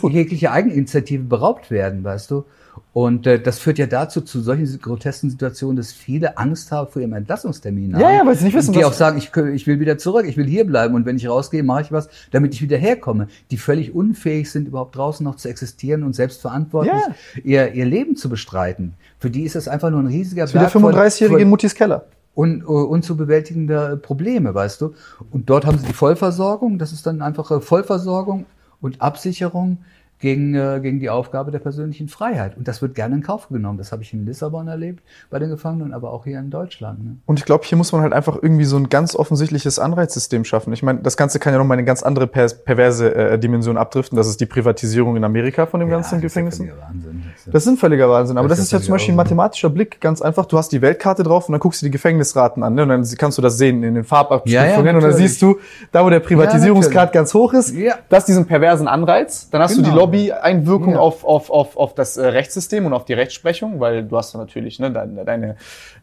[0.00, 0.12] Gut.
[0.12, 2.44] jegliche Eigeninitiative beraubt werden, weißt du?
[2.92, 7.00] Und äh, das führt ja dazu, zu solchen grotesken Situationen, dass viele Angst haben vor
[7.00, 7.92] ihrem Entlassungstermin.
[7.92, 10.36] Ja, ja, weil sie nicht wissen, die auch sagen, ich, ich will wieder zurück, ich
[10.36, 13.28] will hier bleiben und wenn ich rausgehe, mache ich was, damit ich wieder herkomme.
[13.52, 17.14] Die völlig unfähig sind, überhaupt draußen noch zu existieren und selbstverantwortlich Ja.
[17.44, 18.94] ihr, ihr Leben zu bestreiten.
[19.20, 21.48] Für die ist das einfach nur ein riesiger ist wie der Berg von- 35-jährige in
[21.48, 22.06] Muttis Keller.
[22.34, 24.94] un, unzubewältigende Probleme, weißt du.
[25.30, 28.46] Und dort haben sie die Vollversorgung, das ist dann einfach äh, Vollversorgung
[28.80, 29.78] und Absicherung
[30.20, 32.56] gegen, äh, gegen die Aufgabe der persönlichen Freiheit.
[32.56, 33.78] Und das wird gerne in Kauf genommen.
[33.78, 37.04] Das habe ich in Lissabon erlebt bei den Gefangenen, aber auch hier in Deutschland.
[37.04, 37.16] Ne?
[37.26, 40.72] Und ich glaube, hier muss man halt einfach irgendwie so ein ganz offensichtliches Anreizsystem schaffen.
[40.72, 44.16] Ich meine, das Ganze kann ja nochmal eine ganz andere per perverse äh, Dimension abdriften.
[44.16, 46.68] Das ist die Privatisierung in Amerika von dem ganzen Gefängnissen.
[46.68, 47.22] Das ist ja völliger Wahnsinn.
[47.32, 48.38] Das ist ja- Das sind völliger Wahnsinn.
[48.38, 50.00] Aber Das das, ist ist ja zum Beispiel ein mathematischer Blick.
[50.00, 50.44] Ganz einfach.
[50.46, 52.74] Du hast die Weltkarte drauf und dann guckst du die Gefängnisraten an.
[52.74, 52.82] Ne?
[52.82, 54.84] Und dann kannst du das sehen in den Farbabstufungen.
[54.86, 55.58] Ja, und dann siehst du,
[55.92, 57.94] da wo der Privatisierungsgrad ganz hoch ist, Ja.
[58.08, 59.48] das ist diesen perversen Anreiz.
[59.50, 60.02] Dann hast du die Genau.
[60.10, 60.98] Lobby-Einwirkung Ja.
[60.98, 64.78] auf, auf, auf, auf das äh, Rechtssystem und auf die Rechtsprechung, weil du hast natürlich,
[64.78, 65.56] ne, deine, deine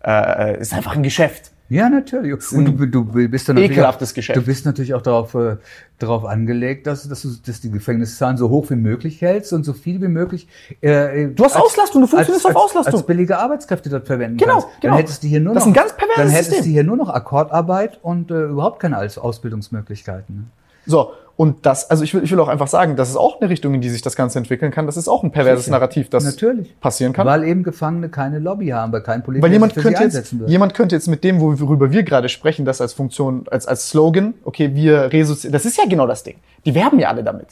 [0.05, 1.51] äh, ist einfach ein Geschäft.
[1.69, 2.33] Ja, natürlich.
[2.53, 4.37] Und du, du bist dann natürlich Ekelhaftes auch, Geschäft.
[4.37, 5.57] Du bist natürlich auch darauf, äh,
[5.99, 9.73] darauf angelegt, dass, dass du dass die Gefängniszahlen so hoch wie möglich hältst und so
[9.73, 10.47] viel wie möglich.
[10.79, 12.99] Äh, Du hast Auslastung, du funktionierst als, auf als, Auslastung.
[13.01, 14.67] Als billige Arbeitskräfte dort verwenden Genau, kannst.
[14.79, 14.93] genau.
[14.93, 16.65] Dann hättest du hier nur Das noch, ist ein ganz perverses dann hättest System.
[16.65, 20.35] du hier nur noch Akkordarbeit und äh, überhaupt keine Aus Ausbildungsmöglichkeiten.
[20.35, 20.43] Ne?
[20.85, 23.49] So, und das, also ich will, ich will auch einfach sagen, das ist auch eine
[23.49, 24.87] Richtung, in die sich das Ganze entwickeln kann.
[24.87, 25.77] Das ist auch ein perverses Sicher.
[25.77, 26.77] Narrativ, das Natürlich.
[26.79, 27.27] passieren kann.
[27.27, 30.73] Weil eben Gefangene keine Lobby haben, weil kein Politiker Weil jemand für könnte, jetzt, jemand
[30.73, 34.73] könnte jetzt mit dem, worüber wir gerade sprechen, das als Funktion, als, als Slogan, okay,
[34.73, 36.37] wir resozialisieren, das ist ja genau das Ding.
[36.65, 37.49] Die werben ja alle damit.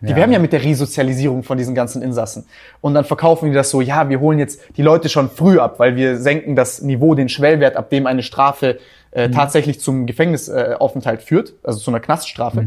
[0.00, 0.16] Die Ja.
[0.16, 2.44] werben ja mit der Resozialisierung von diesen ganzen Insassen.
[2.80, 5.78] Und dann verkaufen die das so, ja, wir holen jetzt die Leute schon früh ab,
[5.78, 8.78] weil wir senken das Niveau, den Schwellwert, ab dem eine Strafe
[9.12, 12.66] äh, tatsächlich zum Gefängnisaufenthalt äh, führt, also zu einer Knaststrafe.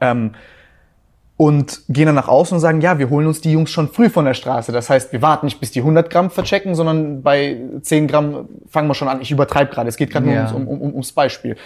[0.00, 0.32] Ähm,
[1.36, 4.10] und gehen dann nach außen und sagen, ja, wir holen uns die Jungs schon früh
[4.10, 4.72] von der Straße.
[4.72, 8.88] Das heißt, wir warten nicht bis die 100 Gramm verchecken, sondern bei 10 Gramm fangen
[8.88, 9.22] wir schon an.
[9.22, 10.42] Ich übertreibe gerade, es geht gerade Ja.
[10.52, 11.56] nur ums, um, um, ums Beispiel.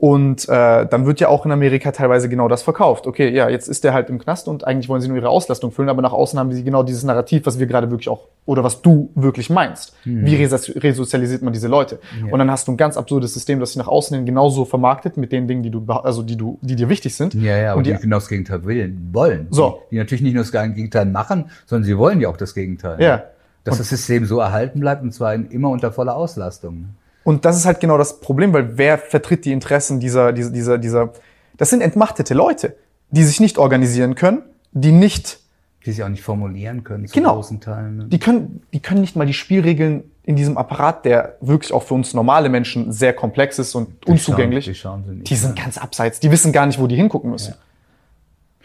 [0.00, 3.08] Und äh, dann wird ja auch in Amerika teilweise genau das verkauft.
[3.08, 5.72] Okay, ja, jetzt ist der halt im Knast und eigentlich wollen sie nur ihre Auslastung
[5.72, 8.62] füllen, aber nach außen haben sie genau dieses Narrativ, was wir gerade wirklich auch, oder
[8.62, 9.96] was du wirklich meinst.
[10.04, 11.98] Wie reso- resozialisiert man diese Leute?
[12.30, 15.16] Und dann hast du ein ganz absurdes System, das sich nach außen hin genauso vermarktet
[15.16, 17.34] mit den Dingen, die du, also die du, die dir wichtig sind.
[17.34, 19.48] Ja, ja, und die, die, genau das Gegenteil willen, wollen.
[19.50, 19.80] So.
[19.86, 23.02] Die, die natürlich nicht nur das Gegenteil machen, sondern sie wollen ja auch das Gegenteil.
[23.02, 23.24] Ja.
[23.64, 26.90] Dass das System so erhalten bleibt und zwar in, immer unter voller Auslastung.
[27.28, 30.78] Und das ist halt genau das Problem, weil wer vertritt die Interessen dieser, dieser, dieser,
[30.78, 31.12] dieser,
[31.58, 32.74] das sind entmachtete Leute,
[33.10, 34.40] die sich nicht organisieren können,
[34.72, 35.38] die nicht,
[35.84, 37.34] Die sich auch nicht formulieren können zu Genau.
[37.34, 37.96] großen Teilen.
[37.98, 38.04] Ne?
[38.06, 41.92] die können, die können nicht mal die Spielregeln in diesem Apparat, der wirklich auch für
[41.92, 44.64] uns normale Menschen sehr komplex ist und unzugänglich.
[44.64, 45.28] Die schauen sie nicht.
[45.28, 47.52] Die sind ganz abseits, die wissen gar nicht, wo die hingucken müssen.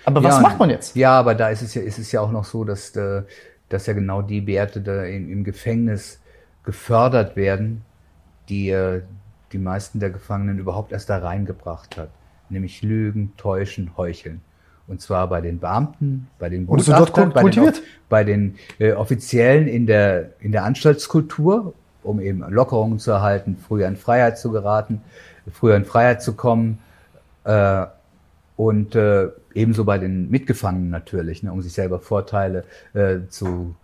[0.06, 0.96] Aber was Ja, macht man jetzt?
[0.96, 3.24] Ja, aber da ist es ja, ist es ja auch noch so, dass, äh,
[3.68, 6.22] dass ja genau die Werte da im, im Gefängnis
[6.64, 7.82] gefördert werden,
[8.50, 9.02] die äh,
[9.54, 12.10] die meisten der Gefangenen überhaupt erst da reingebracht hat.
[12.50, 14.42] Nämlich Lügen, Täuschen, Heucheln.
[14.88, 17.74] Und zwar bei den Beamten, bei den Gutachtern, bei den,
[18.10, 21.74] bei den äh, Offiziellen in der, in der Anstaltskultur,
[22.04, 25.02] um eben Lockerungen zu erhalten, früher in Freiheit zu geraten,
[25.50, 26.80] früher in Freiheit zu kommen.
[27.46, 27.86] Äh,
[28.58, 33.76] und äh, ebenso bei den Mitgefangenen natürlich, ne, um sich selber Vorteile äh, zu,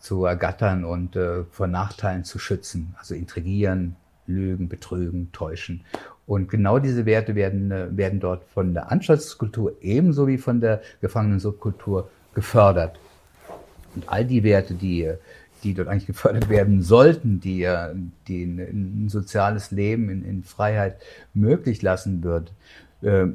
[0.00, 2.94] zu ergattern und äh, vor Nachteilen zu schützen.
[2.98, 3.96] Also intrigieren,
[4.26, 5.82] lügen, betrügen, täuschen.
[6.26, 10.82] Und genau diese Werte werden, äh, werden dort von der Anstaltskultur ebenso wie von der
[11.00, 12.98] Gefangenensubkultur gefördert.
[13.94, 15.18] Und all die Werte, die, äh,
[15.62, 17.94] die dort eigentlich gefördert werden sollten, die, äh,
[18.26, 20.96] die ein, soziales Leben in, in Freiheit
[21.32, 22.52] möglich lassen wird,
[23.02, 23.26] äh,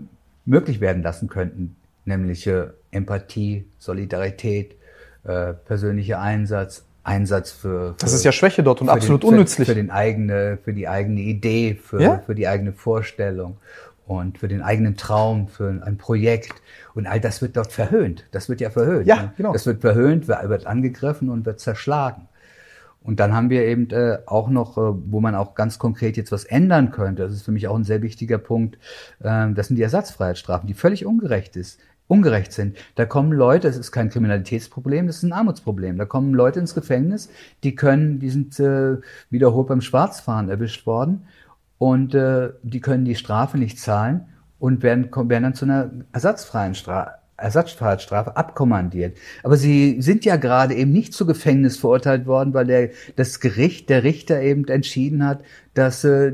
[0.45, 4.75] möglich werden lassen könnten, nämlich äh, Empathie, Solidarität,
[5.23, 9.67] äh, persönlicher Einsatz, Einsatz für, für Das ist ja Schwäche dort und absolut den, unnützlich.
[9.67, 12.19] Für, für, den eigene, für die eigene Idee, für, Ja.
[12.19, 13.57] für die eigene Vorstellung
[14.05, 16.53] und für den eigenen Traum, für ein Projekt.
[16.93, 18.25] Und all das wird dort verhöhnt.
[18.31, 19.07] Das wird ja verhöhnt.
[19.07, 19.33] Ja, ne?
[19.37, 19.53] genau.
[19.53, 22.27] Das wird verhöhnt, wird angegriffen und wird zerschlagen.
[23.03, 26.31] Und dann haben wir eben äh, auch noch, äh, wo man auch ganz konkret jetzt
[26.31, 27.23] was ändern könnte.
[27.23, 28.77] Das ist für mich auch ein sehr wichtiger Punkt.
[29.23, 31.79] Ähm, das sind die Ersatzfreiheitsstrafen, die völlig ungerecht ist.
[32.11, 32.77] Ungerecht sind.
[32.95, 35.97] Da kommen Leute, es ist kein Kriminalitätsproblem, das ist ein Armutsproblem.
[35.97, 37.29] Da kommen Leute ins Gefängnis,
[37.63, 38.97] die können, die sind äh,
[39.29, 41.23] wiederholt beim Schwarzfahren erwischt worden
[41.77, 44.25] und äh, die können die Strafe nicht zahlen
[44.59, 47.11] und werden, werden dann zu einer ersatzfreien Strafe.
[47.37, 49.17] Ersatzfreiheitsstrafe abkommandiert.
[49.41, 53.89] Aber sie sind ja gerade eben nicht zu Gefängnis verurteilt worden, weil der, das Gericht,
[53.89, 56.33] der Richter eben entschieden hat, dass äh,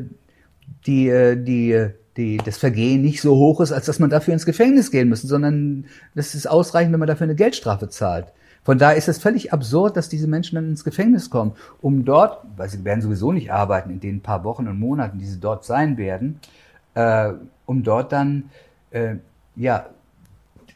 [0.85, 4.33] die, äh, die, äh, die, das Vergehen nicht so hoch ist, als dass man dafür
[4.33, 8.33] ins Gefängnis gehen müsste, sondern das ist ausreichend, wenn man dafür eine Geldstrafe zahlt.
[8.63, 12.43] Von daher ist es völlig absurd, dass diese Menschen dann ins Gefängnis kommen, um dort,
[12.57, 15.63] weil sie werden sowieso nicht arbeiten in den paar Wochen und Monaten, die sie dort
[15.63, 16.41] sein werden,
[16.93, 17.31] äh,
[17.65, 18.49] um dort dann
[18.91, 19.15] äh,
[19.55, 19.85] ja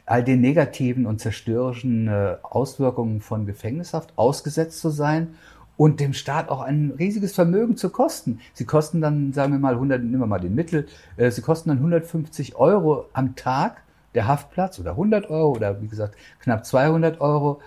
[0.06, 5.34] all den negativen und zerstörerischen äh, Auswirkungen von Gefängnishaft ausgesetzt zu sein
[5.76, 8.40] und dem Staat auch ein riesiges Vermögen zu kosten.
[8.52, 10.86] Sie kosten dann, sagen wir mal, 100, nehmen wir mal den Mittel,
[11.16, 13.82] äh, sie kosten dann 150 Euro am Tag
[14.14, 17.60] der Haftplatz oder 100 Euro oder wie gesagt knapp 200 Euro.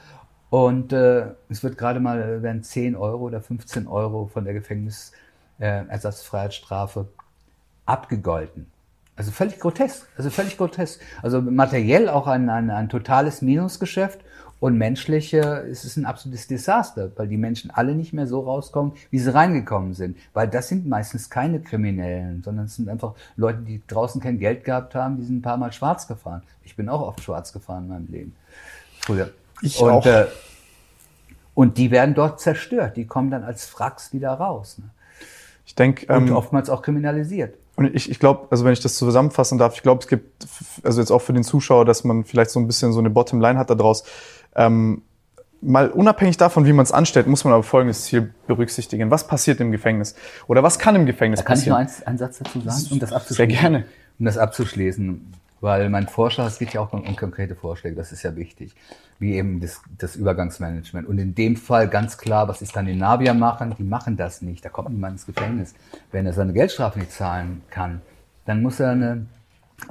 [0.50, 4.54] Und äh, es wird gerade mal, äh, werden 10 Euro oder 15 Euro von der
[4.54, 7.08] Gefängnisersatzfreiheitsstrafe
[7.86, 8.68] abgegolten.
[9.16, 11.00] Also völlig grotesk, also völlig grotesk.
[11.22, 14.20] Also materiell auch ein, ein, ein totales Minusgeschäft
[14.60, 18.40] und menschlich äh, ist es ein absolutes Desaster, weil die Menschen alle nicht mehr so
[18.40, 20.18] rauskommen, wie sie reingekommen sind.
[20.34, 24.64] Weil das sind meistens keine Kriminellen, sondern es sind einfach Leute, die draußen kein Geld
[24.64, 26.42] gehabt haben, die sind ein paar Mal schwarz gefahren.
[26.64, 28.36] Ich bin auch oft schwarz gefahren in meinem Leben.
[29.02, 29.32] Früher.
[29.62, 30.06] Ich und, auch.
[30.06, 30.26] Äh,
[31.54, 32.98] und die werden dort zerstört.
[32.98, 34.78] Die kommen dann als Fracks wieder raus.
[34.78, 34.90] Ne?
[35.66, 37.56] Ich denke, Und ähm, oftmals auch kriminalisiert.
[37.76, 40.48] Und ich, ich glaube, also wenn ich das zusammenfassen darf, ich glaube, es gibt,
[40.84, 43.58] also jetzt auch für den Zuschauer, dass man vielleicht so ein bisschen so eine Bottomline
[43.60, 44.04] hat da draus.
[44.56, 45.02] Ähm,
[45.62, 49.12] mal unabhängig davon, wie man es anstellt, muss man aber folgendes Ziel berücksichtigen.
[49.12, 50.16] Was passiert im Gefängnis?
[50.48, 52.04] Oder was kann im Gefängnis Da kann ich nur passieren?
[52.06, 53.48] einen, einen Satz dazu sagen, um das Sehr abzuschließen.
[53.50, 53.86] gerne.
[54.20, 55.34] Um das abzuschließen,
[55.66, 58.76] weil mein Vorschlag, es geht ja auch um, konkrete Vorschläge, das ist ja wichtig,
[59.18, 61.08] wie eben das, das Übergangsmanagement.
[61.08, 64.64] Und in dem Fall ganz klar, was die Skandinavier machen, die machen das nicht.
[64.64, 65.74] Da kommt niemand ins Gefängnis.
[66.12, 68.04] Wenn er seine Geldstrafe nicht zahlen kann,
[68.46, 69.26] dann muss er eine,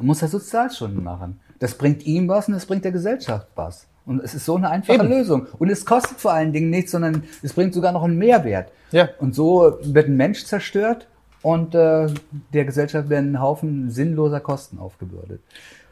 [0.00, 1.40] muss er Sozialstunden machen.
[1.58, 3.88] Das bringt ihm was und das bringt der Gesellschaft was.
[4.06, 5.08] Und es ist so eine einfache Eben.
[5.08, 5.48] Lösung.
[5.58, 8.70] Und es kostet vor allen Dingen nichts, sondern es bringt sogar noch einen Mehrwert.
[8.92, 9.08] Ja.
[9.18, 11.08] Und so wird ein Mensch zerstört
[11.44, 12.06] und äh,
[12.54, 15.40] der Gesellschaft werden ein Haufen sinnloser Kosten aufgebürdet.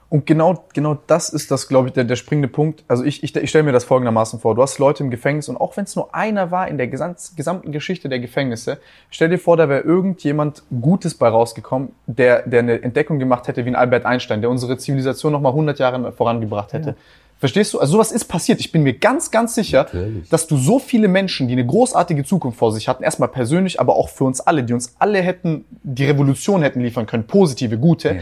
[0.08, 2.84] Und genau, genau das ist das, glaube ich, der, der springende Punkt.
[2.88, 4.54] Also ich, ich, ich stelle mir das folgendermaßen vor.
[4.54, 7.32] Du hast Leute im Gefängnis und auch wenn es nur einer war in der gesamt,
[7.36, 8.78] gesamten Geschichte der Gefängnisse,
[9.10, 13.64] stell dir vor, da wäre irgendjemand Gutes bei rausgekommen, der, der eine Entdeckung gemacht hätte
[13.66, 16.96] wie ein Albert Einstein, der unsere Zivilisation nochmal 100 Jahre vorangebracht hätte.
[17.42, 17.80] Verstehst du?
[17.80, 18.60] Also sowas ist passiert.
[18.60, 20.28] Ich bin mir ganz, ganz sicher, Natürlich.
[20.28, 23.96] dass du so viele Menschen, die eine großartige Zukunft vor sich hatten, erstmal persönlich, aber
[23.96, 28.20] auch für uns alle, die uns alle hätten, die Revolution hätten liefern können, positive, gute,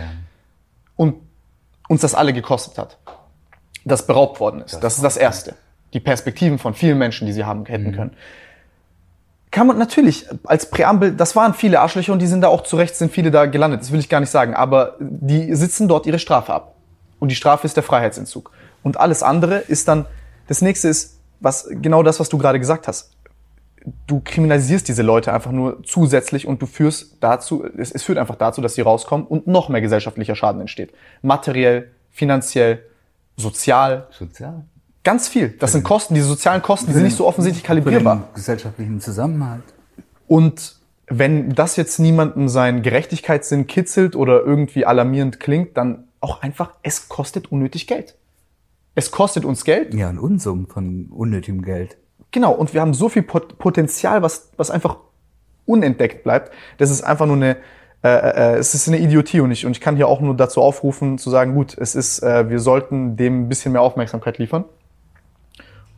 [0.97, 1.16] und
[1.86, 2.97] uns das alle gekostet hat.
[3.84, 4.81] Das beraubt worden ist.
[4.82, 5.55] Das, ist das Erste.
[5.92, 8.12] Die Perspektiven von vielen Menschen, die sie haben hätten können.
[9.50, 12.76] Kann man natürlich als Präambel, das waren viele Arschlöcher und die sind da auch zu
[12.76, 16.07] Recht, sind viele da gelandet, das will ich gar nicht sagen, aber die sitzen dort
[16.07, 16.76] ihre Strafe ab.
[17.18, 18.50] Und die Strafe ist der Freiheitsentzug.
[18.83, 20.07] Und alles andere ist dann,
[20.47, 23.12] das nächste ist, was, genau das, was du gerade gesagt hast.
[24.07, 28.36] Du kriminalisierst diese Leute einfach nur zusätzlich und du führst dazu, es, es führt einfach
[28.36, 30.92] dazu, dass sie rauskommen und noch mehr gesellschaftlicher Schaden entsteht.
[31.23, 32.84] Materiell, finanziell,
[33.36, 34.65] sozial, Sozial.
[35.02, 35.49] ganz viel.
[35.59, 38.28] Das sind Kosten, diese sozialen Kosten, die sind nicht so offensichtlich kalibrierbar.
[38.34, 39.65] gesellschaftlichen Zusammenhalt.
[40.26, 40.76] Und
[41.07, 47.09] wenn das jetzt niemandem seinen Gerechtigkeitssinn kitzelt oder irgendwie alarmierend klingt, dann auch einfach, es
[47.09, 48.15] kostet unnötig Geld.
[49.00, 49.94] Es kostet uns Geld.
[49.94, 51.96] Ja, ein Unsummen von unnötigem Geld.
[52.32, 52.52] Genau.
[52.52, 54.98] Und wir haben so viel Pot Potenzial, was, was einfach
[55.64, 56.52] unentdeckt bleibt.
[56.76, 57.56] Das ist einfach nur eine,
[58.04, 60.60] äh, äh, es ist eine Idiotie und ich, und ich kann hier auch nur dazu
[60.60, 64.66] aufrufen, zu sagen, gut, es ist, äh, wir sollten dem ein bisschen mehr Aufmerksamkeit liefern.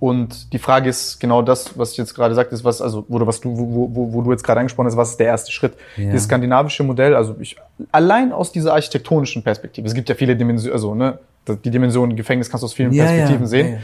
[0.02, 3.24] Und die Frage ist genau das, was ich jetzt gerade sagte, ist was, also, oder
[3.24, 5.74] was du, wo, wo, wo du jetzt gerade angesprochen hast, was ist der erste Schritt?
[5.96, 6.06] Ja.
[6.06, 7.54] Dieses skandinavische Modell, also ich,
[7.92, 12.50] allein aus dieser architektonischen Perspektive, es gibt ja viele Dimensionen, also, ne, die Dimension Gefängnis
[12.50, 13.78] kannst du aus vielen Ja, Perspektiven ja, sehen.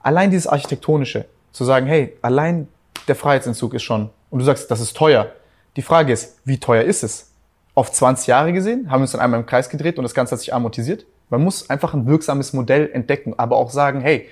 [0.00, 2.68] Allein dieses architektonische, zu sagen, hey, allein
[3.08, 5.28] der Freiheitsentzug ist schon, und du sagst, das ist teuer.
[5.76, 7.30] Die Frage ist, wie teuer ist es?
[7.74, 10.32] Auf 20 Jahre gesehen, haben wir uns dann einmal im Kreis gedreht und das Ganze
[10.32, 11.06] hat sich amortisiert.
[11.30, 14.28] Man muss einfach ein wirksames Modell entdecken, aber auch sagen, hey,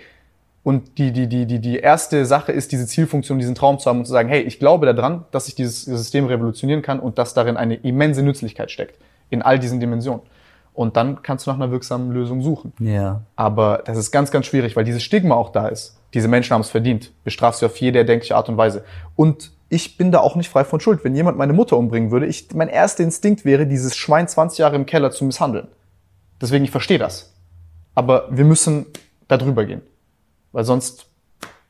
[0.64, 3.98] und die, die, die, die, die erste Sache ist, diese Zielfunktion, diesen Traum zu haben
[3.98, 7.34] und zu sagen, hey, ich glaube daran, dass ich dieses System revolutionieren kann und dass
[7.34, 8.98] darin eine immense Nützlichkeit steckt.
[9.30, 10.22] In all diesen Dimensionen.
[10.74, 12.72] Und dann kannst du nach einer wirksamen Lösung suchen.
[12.78, 13.22] Ja.
[13.34, 15.98] Aber das ist ganz, ganz schwierig, weil dieses Stigma auch da ist.
[16.14, 17.12] Diese Menschen haben es verdient.
[17.24, 18.84] Bestrafst du auf jede erdenkliche Art und Weise.
[19.16, 21.02] Und ich bin da auch nicht frei von Schuld.
[21.02, 24.76] Wenn jemand meine Mutter umbringen würde, ich, mein erster Instinkt wäre, dieses Schwein 20 Jahre
[24.76, 25.68] im Keller zu misshandeln.
[26.40, 27.34] Deswegen, ich verstehe das.
[27.94, 28.86] Aber wir müssen
[29.28, 29.82] da drüber gehen.
[30.52, 31.08] Weil sonst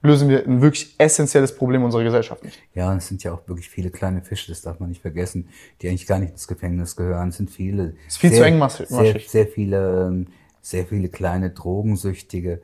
[0.03, 2.59] lösen wir ein wirklich essentielles Problem unserer Gesellschaft nicht.
[2.75, 5.49] Ja, und es sind ja auch wirklich viele kleine Fische, das darf man nicht vergessen,
[5.81, 7.29] die eigentlich gar nicht ins Gefängnis gehören.
[7.29, 7.95] Es sind viele.
[8.09, 8.89] Ist viel zu engmaschig.
[8.89, 10.27] Sehr, sehr viele, ähm,
[10.61, 12.63] sehr viele kleine Drogensüchtige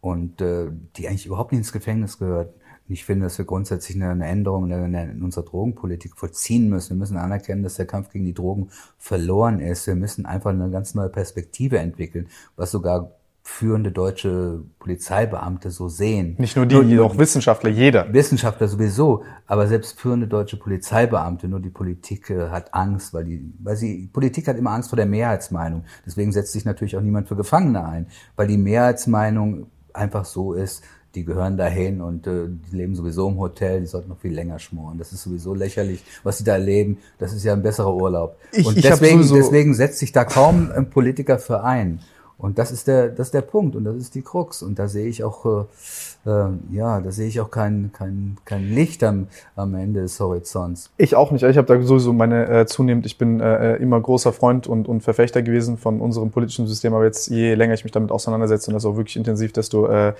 [0.00, 2.48] und äh, die eigentlich überhaupt nicht ins Gefängnis gehören.
[2.88, 6.90] Und ich finde, dass wir grundsätzlich eine, Änderung in, der- in unserer Drogenpolitik vollziehen müssen.
[6.90, 9.88] Wir müssen anerkennen, dass der Kampf gegen die Drogen verloren ist.
[9.88, 13.10] Wir müssen einfach eine ganz neue Perspektive entwickeln, was sogar
[13.46, 16.34] führende deutsche Polizeibeamte so sehen.
[16.38, 18.12] Nicht nur die, auch Wissenschaftler, jeder.
[18.12, 23.54] Wissenschaftler sowieso, aber selbst führende deutsche Polizeibeamte, nur die Politik äh, hat Angst, weil die,
[23.62, 25.84] weil sie, die Politik hat immer Angst vor der Mehrheitsmeinung.
[26.04, 30.82] Deswegen setzt sich natürlich auch niemand für Gefangene ein, weil die Mehrheitsmeinung einfach so ist,
[31.14, 34.58] die gehören dahin und äh, die leben sowieso im Hotel, die sollten noch viel länger
[34.58, 34.98] schmoren.
[34.98, 36.98] Das ist sowieso lächerlich, was sie da erleben.
[37.18, 38.36] Das ist ja ein besserer Urlaub.
[38.52, 42.00] Ich- und deswegen, deswegen setzt sich da kaum ein Politiker für ein.
[42.38, 44.62] Und das ist der, das ist der Punkt und das ist die Krux.
[44.62, 48.74] Und da sehe ich auch, äh, äh, ja, da sehe ich auch kein, kein, kein
[48.74, 50.90] Licht am, am Ende des Horizonts.
[50.98, 51.44] Ich auch nicht.
[51.44, 55.00] Ich habe da sowieso meine äh, zunehmend, ich bin äh, immer großer Freund und, und
[55.02, 58.74] Verfechter gewesen von unserem politischen System, aber jetzt je länger ich mich damit auseinandersetze und
[58.74, 60.12] das auch wirklich intensiv, desto äh,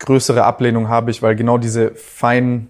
[0.00, 2.68] größere Ablehnung habe ich, weil genau diese feinen,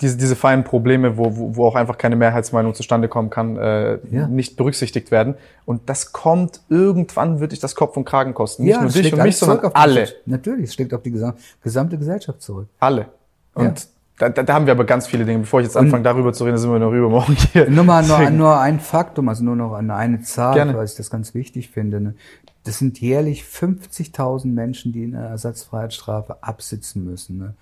[0.00, 3.98] diese, diese feinen Probleme, wo, wo, wo auch einfach keine Mehrheitsmeinung zustande kommen kann, äh,
[4.10, 4.26] Ja.
[4.26, 5.34] nicht berücksichtigt werden.
[5.66, 8.64] Und das kommt, irgendwann wird dich das Kopf und Kragen kosten.
[8.64, 10.08] Nicht nur das dich und mich, sondern alle.
[10.26, 12.68] Natürlich, es schlägt auf die gesam- gesamte Gesellschaft zurück.
[12.80, 13.06] Alle.
[13.54, 13.86] Und
[14.18, 15.40] Da, da, da haben wir aber ganz viele Dinge.
[15.40, 17.68] Bevor ich jetzt anfange, darüber zu reden, sind wir noch übermorgen hier.
[17.68, 20.74] Nur mal nur, nur ein Faktum, also nur noch eine, Zahl, Gerne.
[20.76, 22.00] weil ich das ganz wichtig finde.
[22.00, 22.14] ne.
[22.62, 27.38] Das sind jährlich 50.000 Menschen, die eine Ersatzfreiheitsstrafe absitzen müssen.
[27.38, 27.54] Ne?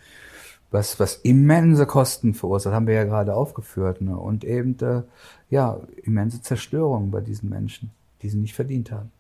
[0.73, 4.01] Was, was immense Kosten verursacht, haben wir ja gerade aufgeführt.
[4.01, 4.17] Ne?
[4.17, 5.03] Und eben, äh,
[5.51, 7.91] ja, immense Zerstörung bei diesen Menschen,
[8.23, 9.11] die sie nicht verdient haben.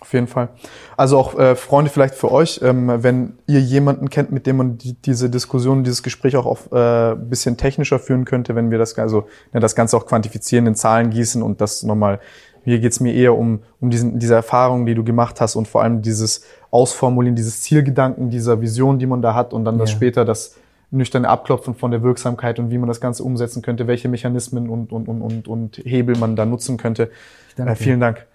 [0.00, 0.48] Auf jeden Fall.
[0.96, 4.76] Also auch äh, Freunde vielleicht für euch, ähm, wenn ihr jemanden kennt, mit dem man
[4.78, 8.98] die, diese Diskussion, dieses Gespräch auch auf äh, bisschen technischer führen könnte, wenn wir das
[8.98, 12.18] also ne, das Ganze auch quantifizieren, in Zahlen gießen und das nochmal.
[12.64, 15.82] Hier geht's mir eher um um diesen diese Erfahrung, die du gemacht hast und vor
[15.82, 19.96] allem dieses Ausformulieren, dieses Zielgedanken, dieser Vision, die man da hat und dann das Ja.
[19.96, 20.56] später das
[20.92, 24.92] nüchterne Abklopfen von der Wirksamkeit und wie man das Ganze umsetzen könnte, welche Mechanismen und
[24.92, 27.10] und und und, und Hebel man da nutzen könnte.
[27.56, 28.26] Äh, vielen Dank.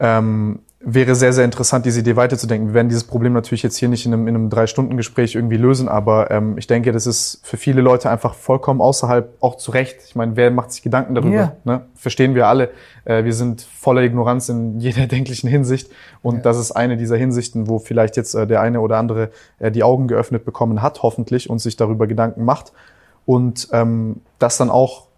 [0.00, 2.68] Ähm, wäre sehr, sehr interessant, diese Idee weiterzudenken.
[2.68, 5.88] Wir werden dieses Problem natürlich jetzt hier nicht in einem, in einem Drei-Stunden-Gespräch irgendwie lösen,
[5.88, 9.96] aber ähm, ich denke, das ist für viele Leute einfach vollkommen außerhalb, auch zu Recht.
[10.06, 11.34] Ich meine, wer macht sich Gedanken darüber?
[11.34, 11.52] Ja.
[11.64, 11.80] Ne?
[11.96, 12.70] Verstehen wir alle.
[13.04, 15.90] Äh, wir sind voller Ignoranz in jeder denklichen Hinsicht
[16.22, 16.40] und Ja.
[16.42, 19.82] das ist eine dieser Hinsichten, wo vielleicht jetzt äh, der eine oder andere äh, die
[19.82, 22.72] Augen geöffnet bekommen hat, hoffentlich, und sich darüber Gedanken macht
[23.26, 25.08] und ähm, das dann auch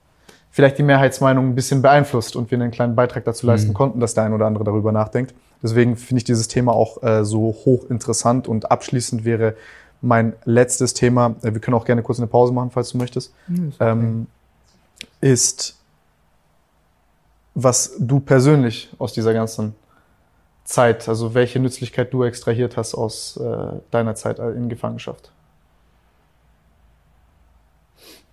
[0.50, 3.74] vielleicht die Mehrheitsmeinung ein bisschen beeinflusst und wir einen kleinen Beitrag dazu leisten Mhm.
[3.74, 5.34] konnten, dass der ein oder andere darüber nachdenkt.
[5.62, 9.55] Deswegen finde ich dieses Thema auch äh, so hochinteressant und abschließend wäre
[10.00, 13.34] mein letztes Thema, äh, wir können auch gerne kurz eine Pause machen, falls du möchtest,
[13.80, 14.26] ähm,
[15.20, 15.76] ist,
[17.55, 19.74] was du persönlich aus dieser ganzen
[20.64, 25.32] Zeit, also welche Nützlichkeit du extrahiert hast aus äh, deiner Zeit in Gefangenschaft.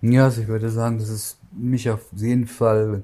[0.00, 3.02] Ja, also ich würde sagen, dass es mich auf jeden Fall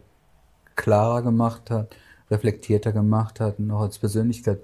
[0.77, 1.94] klarer gemacht hat,
[2.31, 4.61] reflektierter gemacht hat und auch als Persönlichkeit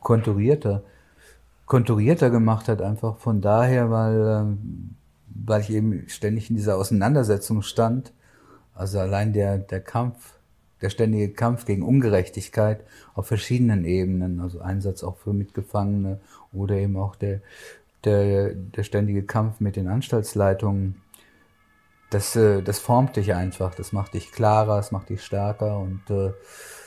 [0.00, 0.82] konturierter,
[1.66, 3.18] konturierter gemacht hat, einfach.
[3.18, 4.96] Von daher, weil, ähm,
[5.28, 8.12] weil ich eben ständig in dieser Auseinandersetzung stand.
[8.74, 10.34] Also allein der, der Kampf,
[10.80, 16.20] der ständige Kampf gegen Ungerechtigkeit auf verschiedenen Ebenen, also Einsatz auch für Mitgefangene
[16.52, 17.40] oder eben auch der,
[18.04, 20.96] der, der ständige Kampf mit den Anstaltsleitungen,
[22.10, 26.02] das, äh, das formt dich einfach, das macht dich klarer, das macht dich stärker und
[26.10, 26.79] äh, es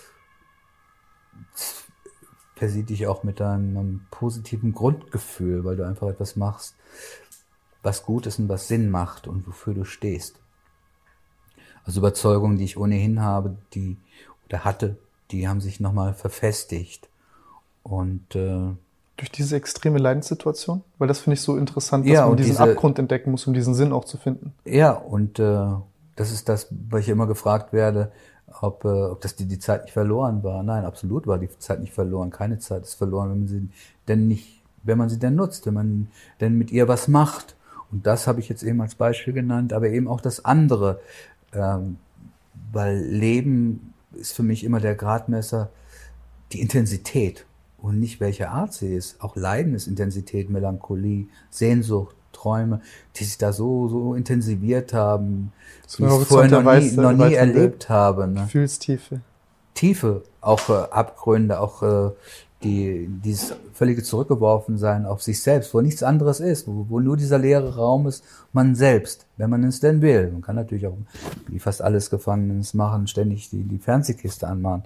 [2.64, 6.75] versieht dich auch mit einem, positiven Grundgefühl, weil du einfach etwas machst,
[7.82, 10.40] was gut ist und was Sinn macht und wofür du stehst.
[11.83, 13.98] Also Überzeugungen, die ich ohnehin habe, die
[14.48, 14.95] oder hatte,
[15.32, 17.09] die haben sich nochmal verfestigt.
[17.83, 18.72] Und äh,
[19.17, 20.85] Durch diese extreme Leidenssituation?
[21.00, 23.53] Weil das finde ich so interessant, dass Ja, man diesen diese- Abgrund entdecken muss, um
[23.53, 24.53] diesen Sinn auch zu finden.
[24.64, 25.67] Ja, und äh,
[26.16, 28.14] das ist das, weil ich immer gefragt werde,
[28.61, 30.64] ob, äh, ob das die, die Zeit nicht verloren war.
[30.64, 32.30] Nein, absolut war die Zeit nicht verloren.
[32.30, 33.69] Keine Zeit ist verloren, wenn man sie
[34.07, 36.07] denn nicht, wenn man sie denn nutzt, wenn man
[36.41, 37.56] denn mit ihr was macht.
[37.91, 40.99] Und das habe ich jetzt eben als Beispiel genannt, aber eben auch das andere,
[41.53, 41.98] ähm,
[42.72, 45.69] weil Leben ist für mich immer der Gradmesser,
[46.51, 47.45] die Intensität
[47.77, 49.22] und nicht welche Art sie ist.
[49.22, 52.82] Auch Leiden ist Intensität, Melancholie, Sehnsucht, Träume,
[53.16, 55.54] die sich da so, so intensiviert haben,
[55.88, 58.28] So ein ich vorher noch nie, noch nie erlebt habe.
[58.28, 58.42] Ne?
[58.42, 59.22] Gefühlstiefe.
[59.74, 62.12] Tiefe, auch äh, Abgründe, auch äh,
[62.64, 67.38] die, dieses völlige Zurückgeworfensein auf sich selbst, wo nichts anderes ist, wo, wo nur dieser
[67.38, 68.24] leere Raum ist,
[68.54, 70.30] man selbst, wenn man es denn will.
[70.32, 70.98] Man kann natürlich auch,
[71.48, 74.84] wie fast alles Gefangenen es machen, ständig die, die Fernsehkiste anmachen.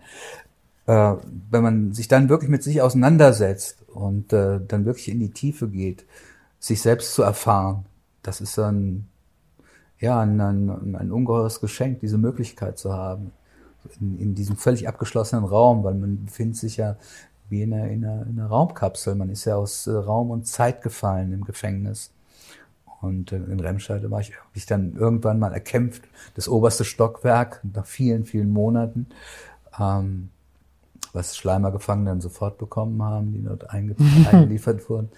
[0.87, 1.15] Äh,
[1.51, 5.67] wenn man sich dann wirklich mit sich auseinandersetzt und äh, dann wirklich in die Tiefe
[5.67, 6.05] geht,
[6.59, 7.85] sich selbst zu erfahren,
[8.23, 9.07] das ist dann
[9.99, 13.31] ja ein, ein, ein ungeheures Geschenk, diese Möglichkeit zu haben
[13.99, 16.97] in, in diesem völlig abgeschlossenen Raum, weil man befindet sich ja
[17.49, 19.15] wie in einer, in einer, in einer Raumkapsel.
[19.15, 22.11] Man ist ja aus äh, Raum und Zeit gefallen im Gefängnis.
[23.01, 26.03] Und äh, in Remscheid war ich, hab ich dann irgendwann mal erkämpft,
[26.35, 29.07] das oberste Stockwerk, nach vielen, vielen Monaten,
[29.79, 30.29] ähm,
[31.13, 33.95] was Schleimergefangene dann sofort bekommen haben, die dort einge
[34.31, 35.09] eingeliefert wurden.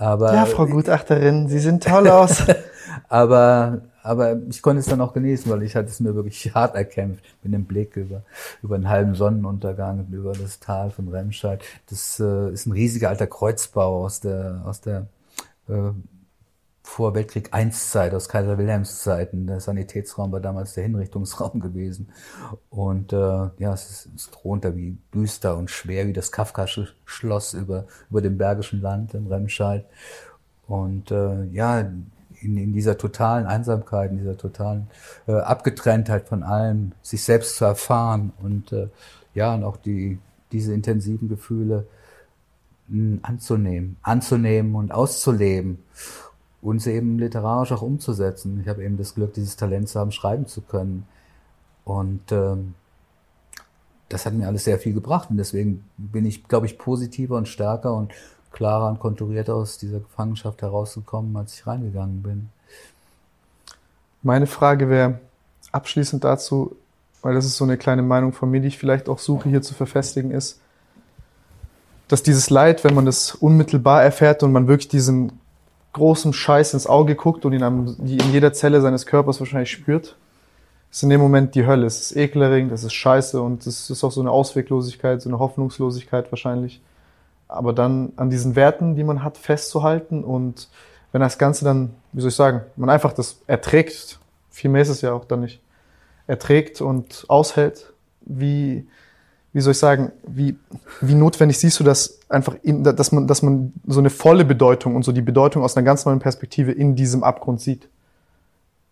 [0.00, 2.42] Aber Ja, Frau Gutachterin, Sie sehen toll aus.
[3.10, 6.74] aber, aber ich konnte es dann auch genießen, weil ich hatte es mir wirklich hart
[6.74, 8.22] erkämpft mit dem Blick über,
[8.62, 11.60] über einen halben Sonnenuntergang und über das Tal von Remscheid.
[11.90, 15.06] Das äh, ist ein riesiger alter Kreuzbau aus der, aus der
[15.68, 15.90] äh,
[16.90, 19.46] vor Weltkrieg I Zeit, aus Kaiser Wilhelms Zeiten.
[19.46, 22.08] Der Sanitätsraum war damals der Hinrichtungsraum gewesen.
[22.68, 23.16] Und äh,
[23.58, 27.86] ja, es ist, es ist runter wie düster und schwer wie das Kafkasche Schloss über,
[28.10, 29.86] über dem Bergischen Land in Remscheid.
[30.66, 34.88] Und äh, ja, in, in dieser totalen Einsamkeit, in dieser totalen
[35.28, 38.88] äh, Abgetrenntheit von allem, sich selbst zu erfahren und äh,
[39.34, 40.18] ja, und auch die,
[40.50, 41.86] diese intensiven Gefühle
[42.88, 45.78] mh, anzunehmen, anzunehmen und auszuleben.
[46.62, 48.60] Uns eben literarisch auch umzusetzen.
[48.62, 51.06] Ich habe eben das Glück, dieses Talent zu haben, schreiben zu können.
[51.84, 52.74] Und ähm,
[54.08, 55.30] das hat mir alles sehr viel gebracht.
[55.30, 58.12] Und deswegen bin ich, glaube ich, positiver und stärker und
[58.52, 62.48] klarer und konturierter aus dieser Gefangenschaft herausgekommen, als ich reingegangen bin.
[64.22, 65.20] Meine Frage wäre
[65.72, 66.76] abschließend dazu,
[67.22, 69.62] weil das ist so eine kleine Meinung von mir, die ich vielleicht auch suche hier
[69.62, 70.60] zu verfestigen, ist,
[72.08, 75.39] dass dieses Leid, wenn man das unmittelbar erfährt und man wirklich diesen
[75.92, 80.16] großen Scheiß ins Auge guckt und ihn in jeder Zelle seines Körpers wahrscheinlich spürt,
[80.90, 81.86] ist in dem Moment die Hölle.
[81.86, 85.38] Es ist ekelerregend, es ist scheiße und es ist auch so eine Ausweglosigkeit, so eine
[85.38, 86.80] Hoffnungslosigkeit wahrscheinlich.
[87.48, 90.68] Aber dann an diesen Werten, die man hat, festzuhalten und
[91.12, 94.20] wenn das Ganze dann, wie soll ich sagen, man einfach das erträgt,
[94.50, 95.60] viel mehr ist es ja auch dann nicht,
[96.26, 98.86] erträgt und aushält, wie,
[99.52, 100.56] wie soll ich sagen, wie,
[101.00, 104.94] wie notwendig siehst du das einfach, in, dass man, dass man so eine volle Bedeutung
[104.94, 107.88] und so die Bedeutung aus einer ganz neuen Perspektive in diesem Abgrund sieht?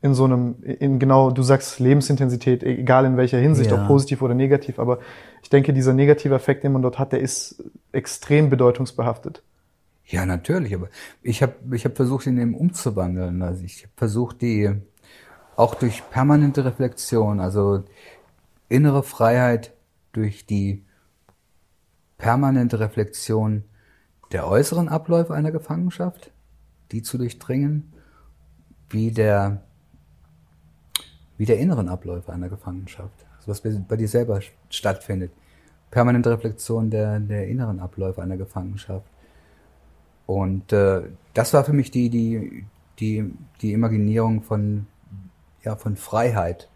[0.00, 3.80] In so einem, in genau, du sagst Lebensintensität, egal in welcher Hinsicht, ja.
[3.80, 4.98] ob positiv oder negativ, aber
[5.42, 7.62] ich denke, dieser negative Effekt, den man dort hat, der ist
[7.92, 9.42] extrem bedeutungsbehaftet.
[10.06, 10.88] Ja, natürlich, aber
[11.22, 13.42] ich habe ich hab versucht, ihn eben umzuwandeln.
[13.42, 14.70] Also ich habe versucht, die
[15.56, 17.82] auch durch permanente Reflexion, also
[18.68, 19.72] innere Freiheit
[20.12, 20.84] durch die
[22.16, 23.64] permanente Reflexion
[24.32, 26.32] der äußeren Abläufe einer Gefangenschaft,
[26.92, 27.92] die zu durchdringen,
[28.90, 29.62] wie der,
[31.36, 35.32] wie der inneren Abläufe einer Gefangenschaft, also was bei dir selber stattfindet.
[35.90, 39.06] Permanente Reflexion der, der inneren Abläufe einer Gefangenschaft.
[40.26, 42.66] Und äh, das war für mich die, die,
[42.98, 44.86] die, die Imaginierung von,
[45.62, 46.68] ja, von Freiheit,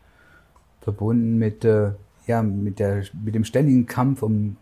[0.80, 1.92] verbunden mit, äh,
[2.26, 4.56] ja, mit, der, mit dem ständigen Kampf um,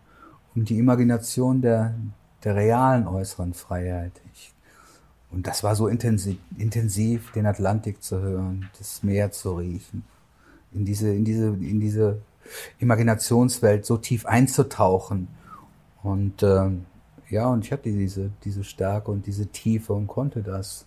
[0.55, 1.95] um die Imagination der,
[2.45, 4.13] der realen äußeren Freiheit.
[4.33, 4.53] Ich,
[5.31, 10.05] und das war so intensiv, intensiv, den Atlantik zu hören, das Meer zu riechen,
[10.73, 12.21] in diese, in diese, in diese
[12.79, 15.29] Imaginationswelt so tief einzutauchen.
[16.03, 16.71] Und äh,
[17.29, 20.87] ja, und ich hatte diese, diese Stärke und diese Tiefe und konnte das.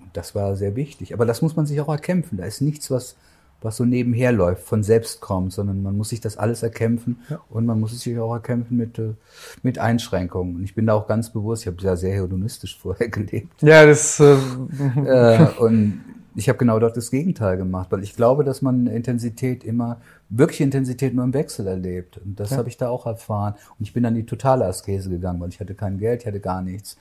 [0.00, 1.14] Und das war sehr wichtig.
[1.14, 2.38] Aber das muss man sich auch erkämpfen.
[2.38, 3.16] Da ist nichts, was,
[3.64, 7.40] was so nebenher läuft, von selbst kommt, sondern man muss sich das alles erkämpfen ja.
[7.48, 9.14] und man muss es sich auch erkämpfen mit, äh,
[9.62, 10.56] mit Einschränkungen.
[10.56, 13.62] Und ich bin da auch ganz bewusst, ich habe ja sehr hedonistisch vorher gelebt.
[13.62, 14.20] Ja, das.
[14.20, 14.34] Äh,
[15.06, 16.04] äh, und
[16.36, 20.64] ich habe genau dort das Gegenteil gemacht, weil ich glaube, dass man Intensität immer, wirkliche
[20.64, 22.18] Intensität nur im Wechsel erlebt.
[22.18, 22.58] Und das ja.
[22.58, 23.54] habe ich da auch erfahren.
[23.78, 26.40] Und ich bin dann die totale Askese gegangen, weil ich hatte kein Geld, ich hatte
[26.40, 26.98] gar nichts.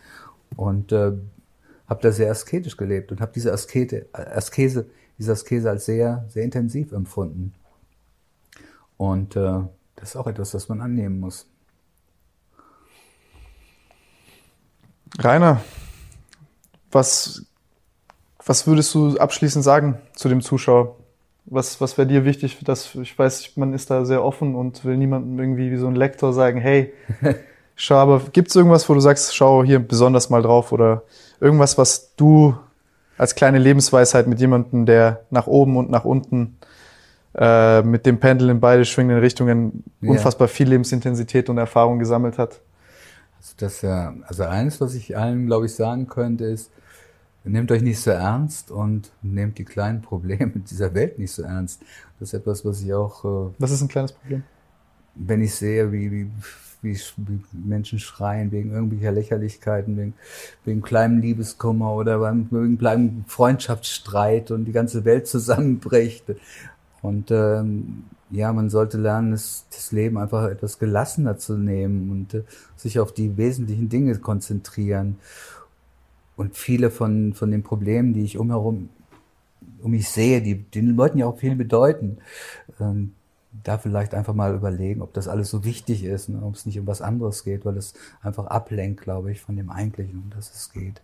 [0.55, 1.13] Und äh,
[1.87, 4.85] habe da sehr asketisch gelebt und habe diese Askete, Askese,
[5.17, 7.53] diese Askese als sehr, sehr intensiv empfunden.
[8.97, 9.61] Und äh,
[9.95, 11.47] das ist auch etwas, das man annehmen muss.
[15.19, 15.61] Rainer,
[16.91, 17.45] was
[18.45, 20.95] was würdest du abschließend sagen zu dem Zuschauer?
[21.45, 22.59] Was, was wäre dir wichtig?
[22.63, 25.95] Dass, ich weiß, man ist da sehr offen und will niemandem irgendwie wie so ein
[25.95, 26.93] Lektor sagen, hey,
[27.75, 31.03] schau, aber gibt es irgendwas, wo du sagst, schau hier besonders mal drauf oder
[31.39, 32.55] irgendwas, was du
[33.17, 36.57] als kleine Lebensweisheit mit jemandem, der nach oben und nach unten
[37.35, 40.11] äh, mit dem Pendel in beide schwingenden Richtungen ja.
[40.11, 42.61] unfassbar viel Lebensintensität und Erfahrung gesammelt hat?
[43.37, 46.71] Also, das, ja, also eines, was ich allen, glaube ich, sagen könnte, ist,
[47.43, 51.81] nehmt euch nicht so ernst und nehmt die kleinen Probleme dieser Welt nicht so ernst.
[52.19, 53.25] Das ist etwas, was ich auch.
[53.25, 54.43] Äh, was ist ein kleines Problem?
[55.15, 56.31] Wenn ich sehe, wie, wie,
[56.83, 60.13] wie, wie Menschen schreien wegen irgendwelcher Lächerlichkeiten, wegen,
[60.65, 66.25] wegen kleinem Liebeskummer oder beim, wegen kleinem Freundschaftsstreit und die ganze Welt zusammenbricht.
[67.01, 72.33] Und ähm, ja, man sollte lernen, das, das Leben einfach etwas gelassener zu nehmen und
[72.33, 72.43] äh,
[72.75, 75.17] sich auf die wesentlichen Dinge konzentrieren
[76.35, 78.89] und viele von, von den Problemen, die ich umherum
[79.81, 82.17] um mich sehe, die den Leuten ja auch viel bedeuten,
[82.79, 83.13] ähm,
[83.63, 86.41] da vielleicht einfach mal überlegen, ob das alles so wichtig ist, ne?
[86.41, 89.69] ob es nicht um was anderes geht, weil es einfach ablenkt, glaube ich, von dem
[89.69, 91.01] Eigentlichen, um das es geht.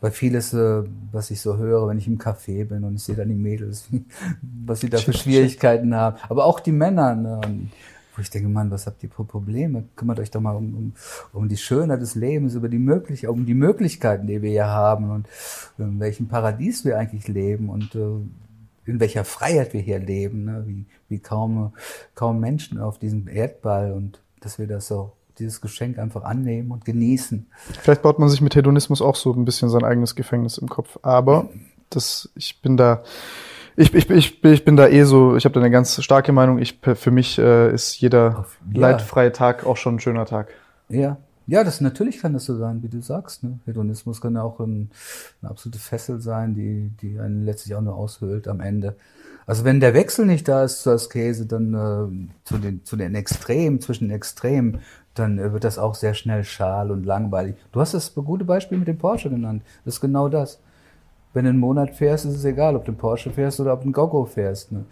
[0.00, 0.82] Weil vieles, äh,
[1.12, 3.88] was ich so höre, wenn ich im Café bin und ich sehe dann die Mädels,
[4.66, 7.14] was sie da für Schwierigkeiten haben, aber auch die Männer.
[7.14, 7.40] Ne?
[8.14, 9.84] Wo ich denke, Mann, was habt ihr für Probleme?
[9.94, 10.92] Kümmert euch doch mal um, um,
[11.32, 15.10] um die Schönheit des Lebens, über die Möglich um die Möglichkeiten, die wir hier haben
[15.10, 15.28] und
[15.78, 18.08] in welchem Paradies wir eigentlich leben und äh,
[18.88, 20.64] in welcher Freiheit wir hier leben, ne?
[20.66, 21.72] wie, wie kaum,
[22.14, 26.84] kaum Menschen auf diesem Erdball und dass wir das so dieses Geschenk einfach annehmen und
[26.84, 27.46] genießen.
[27.82, 30.98] Vielleicht baut man sich mit Hedonismus auch so ein bisschen sein eigenes Gefängnis im Kopf.
[31.02, 31.48] Aber
[31.90, 33.02] das, ich bin da,
[33.76, 36.58] ich, ich, ich, ich bin da eh so, ich habe da eine ganz starke Meinung.
[36.58, 38.80] Ich, für mich äh, ist jeder ja.
[38.80, 40.48] leidfreie Tag auch schon ein schöner Tag.
[40.88, 41.18] Ja,
[41.48, 43.42] Ja, das natürlich kann das so sein, wie du sagst.
[43.42, 43.58] Ne?
[43.64, 44.90] Hedonismus kann ja auch ein,
[45.40, 48.96] eine absolute Fessel sein, die, die einen letztlich auch nur aushöhlt am Ende.
[49.46, 53.14] Also wenn der Wechsel nicht da ist zur Askese, dann äh, zu, den, zu den
[53.14, 54.80] Extremen, zwischen den Extremen,
[55.14, 57.56] dann äh, wird das auch sehr schnell schal und langweilig.
[57.72, 59.62] Du hast das gute Beispiel mit dem Porsche genannt.
[59.86, 60.60] Das ist genau das.
[61.32, 63.80] Wenn du einen Monat fährst, ist es egal, ob du einen Porsche fährst oder ob
[63.80, 64.70] du einen Gogo fährst.
[64.70, 64.84] Ne?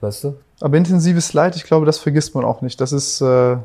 [0.00, 0.34] Weißt du?
[0.60, 2.80] Aber intensives Leid, ich glaube, das vergisst man auch nicht.
[2.80, 3.58] Das ist, äh,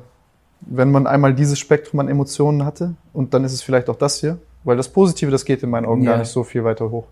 [0.61, 4.19] wenn man einmal dieses Spektrum an Emotionen hatte und dann ist es vielleicht auch das
[4.19, 6.11] hier, weil das Positive, das geht in meinen Augen Ja.
[6.11, 7.05] gar nicht so viel weiter hoch.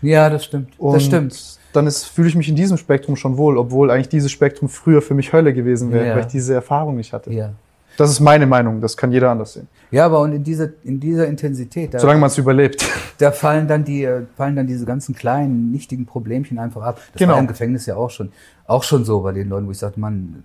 [0.00, 0.78] Ja, das stimmt.
[0.78, 1.58] Und das stimmt.
[1.72, 5.14] dann fühle ich mich in diesem Spektrum schon wohl, obwohl eigentlich dieses Spektrum früher für
[5.14, 6.14] mich Hölle gewesen wäre, Ja.
[6.14, 7.32] weil ich diese Erfahrung nicht hatte.
[7.32, 7.50] Ja.
[7.96, 9.66] Das ist meine Meinung, das kann jeder anders sehen.
[9.90, 12.86] Ja, aber und in dieser, in dieser Intensität, da, Solange man es überlebt.
[13.18, 17.00] da fallen dann die, äh, fallen dann diese ganzen kleinen, nichtigen Problemchen einfach ab.
[17.12, 17.32] Das Genau.
[17.32, 18.30] war im Gefängnis ja auch schon,
[18.68, 20.44] auch schon so bei den Leuten, wo ich sagte, Mann,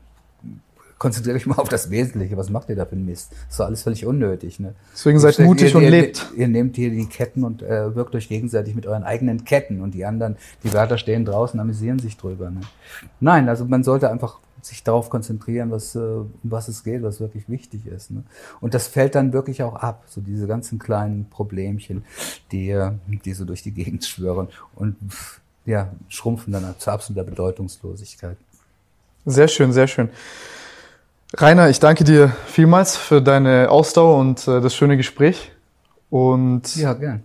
[1.03, 2.35] konzentriert euch mal auf das Wesentliche.
[2.38, 3.32] Was macht ihr da für einen Mist?
[3.32, 4.73] Das ist doch alles völlig unnötig, ne?
[4.93, 6.25] Deswegen seid Ihr- mutig ihr, und ihr, lebt.
[6.35, 9.93] Ihr nehmt hier die Ketten und äh, wirkt euch gegenseitig mit euren eigenen Ketten und
[9.93, 12.49] die anderen, die Wärter stehen draußen, amüsieren sich drüber.
[12.49, 12.61] Ne?
[13.19, 17.19] Nein, also man sollte einfach sich darauf konzentrieren, was, äh, um was es geht, was
[17.19, 18.11] wirklich wichtig ist.
[18.11, 18.23] Ne?
[18.61, 22.06] Und das fällt dann wirklich auch ab, so diese ganzen kleinen Problemchen,
[22.53, 22.91] die, äh,
[23.25, 24.95] die so durch die Gegend schwören und
[25.65, 28.38] ja, schrumpfen dann zu absoluter Bedeutungslosigkeit.
[29.25, 30.09] Sehr schön, sehr schön.
[31.36, 35.52] Rainer, ich danke dir vielmals für deine Ausdauer und äh, das schöne Gespräch.
[36.10, 37.24] Und Ja, gern.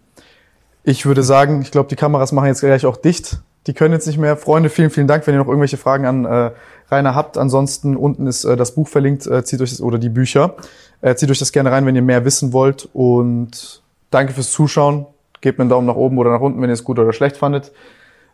[0.83, 3.41] ich würde sagen, ich glaube, die Kameras machen jetzt gleich auch dicht.
[3.67, 4.39] Die können jetzt nicht mehr.
[4.39, 6.53] Freunde, vielen, vielen Dank, wenn ihr noch irgendwelche Fragen an äh,
[6.91, 7.37] Rainer habt.
[7.37, 9.27] Ansonsten unten ist äh, das Buch verlinkt.
[9.27, 10.55] Äh, zieht euch das oder die Bücher.
[11.03, 12.89] Äh, zieht euch das gerne rein, wenn ihr mehr wissen wollt.
[12.95, 15.05] Und danke fürs Zuschauen.
[15.43, 17.37] Gebt mir einen Daumen nach oben oder nach unten, wenn ihr es gut oder schlecht
[17.37, 17.73] fandet.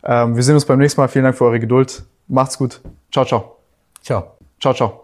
[0.04, 1.08] Ähm, wir sehen uns beim nächsten Mal.
[1.08, 2.04] Vielen Dank für eure Geduld.
[2.28, 2.80] Macht's gut.
[3.10, 3.56] Ciao, ciao.
[4.02, 4.36] Ciao.
[4.60, 5.03] Ciao, ciao.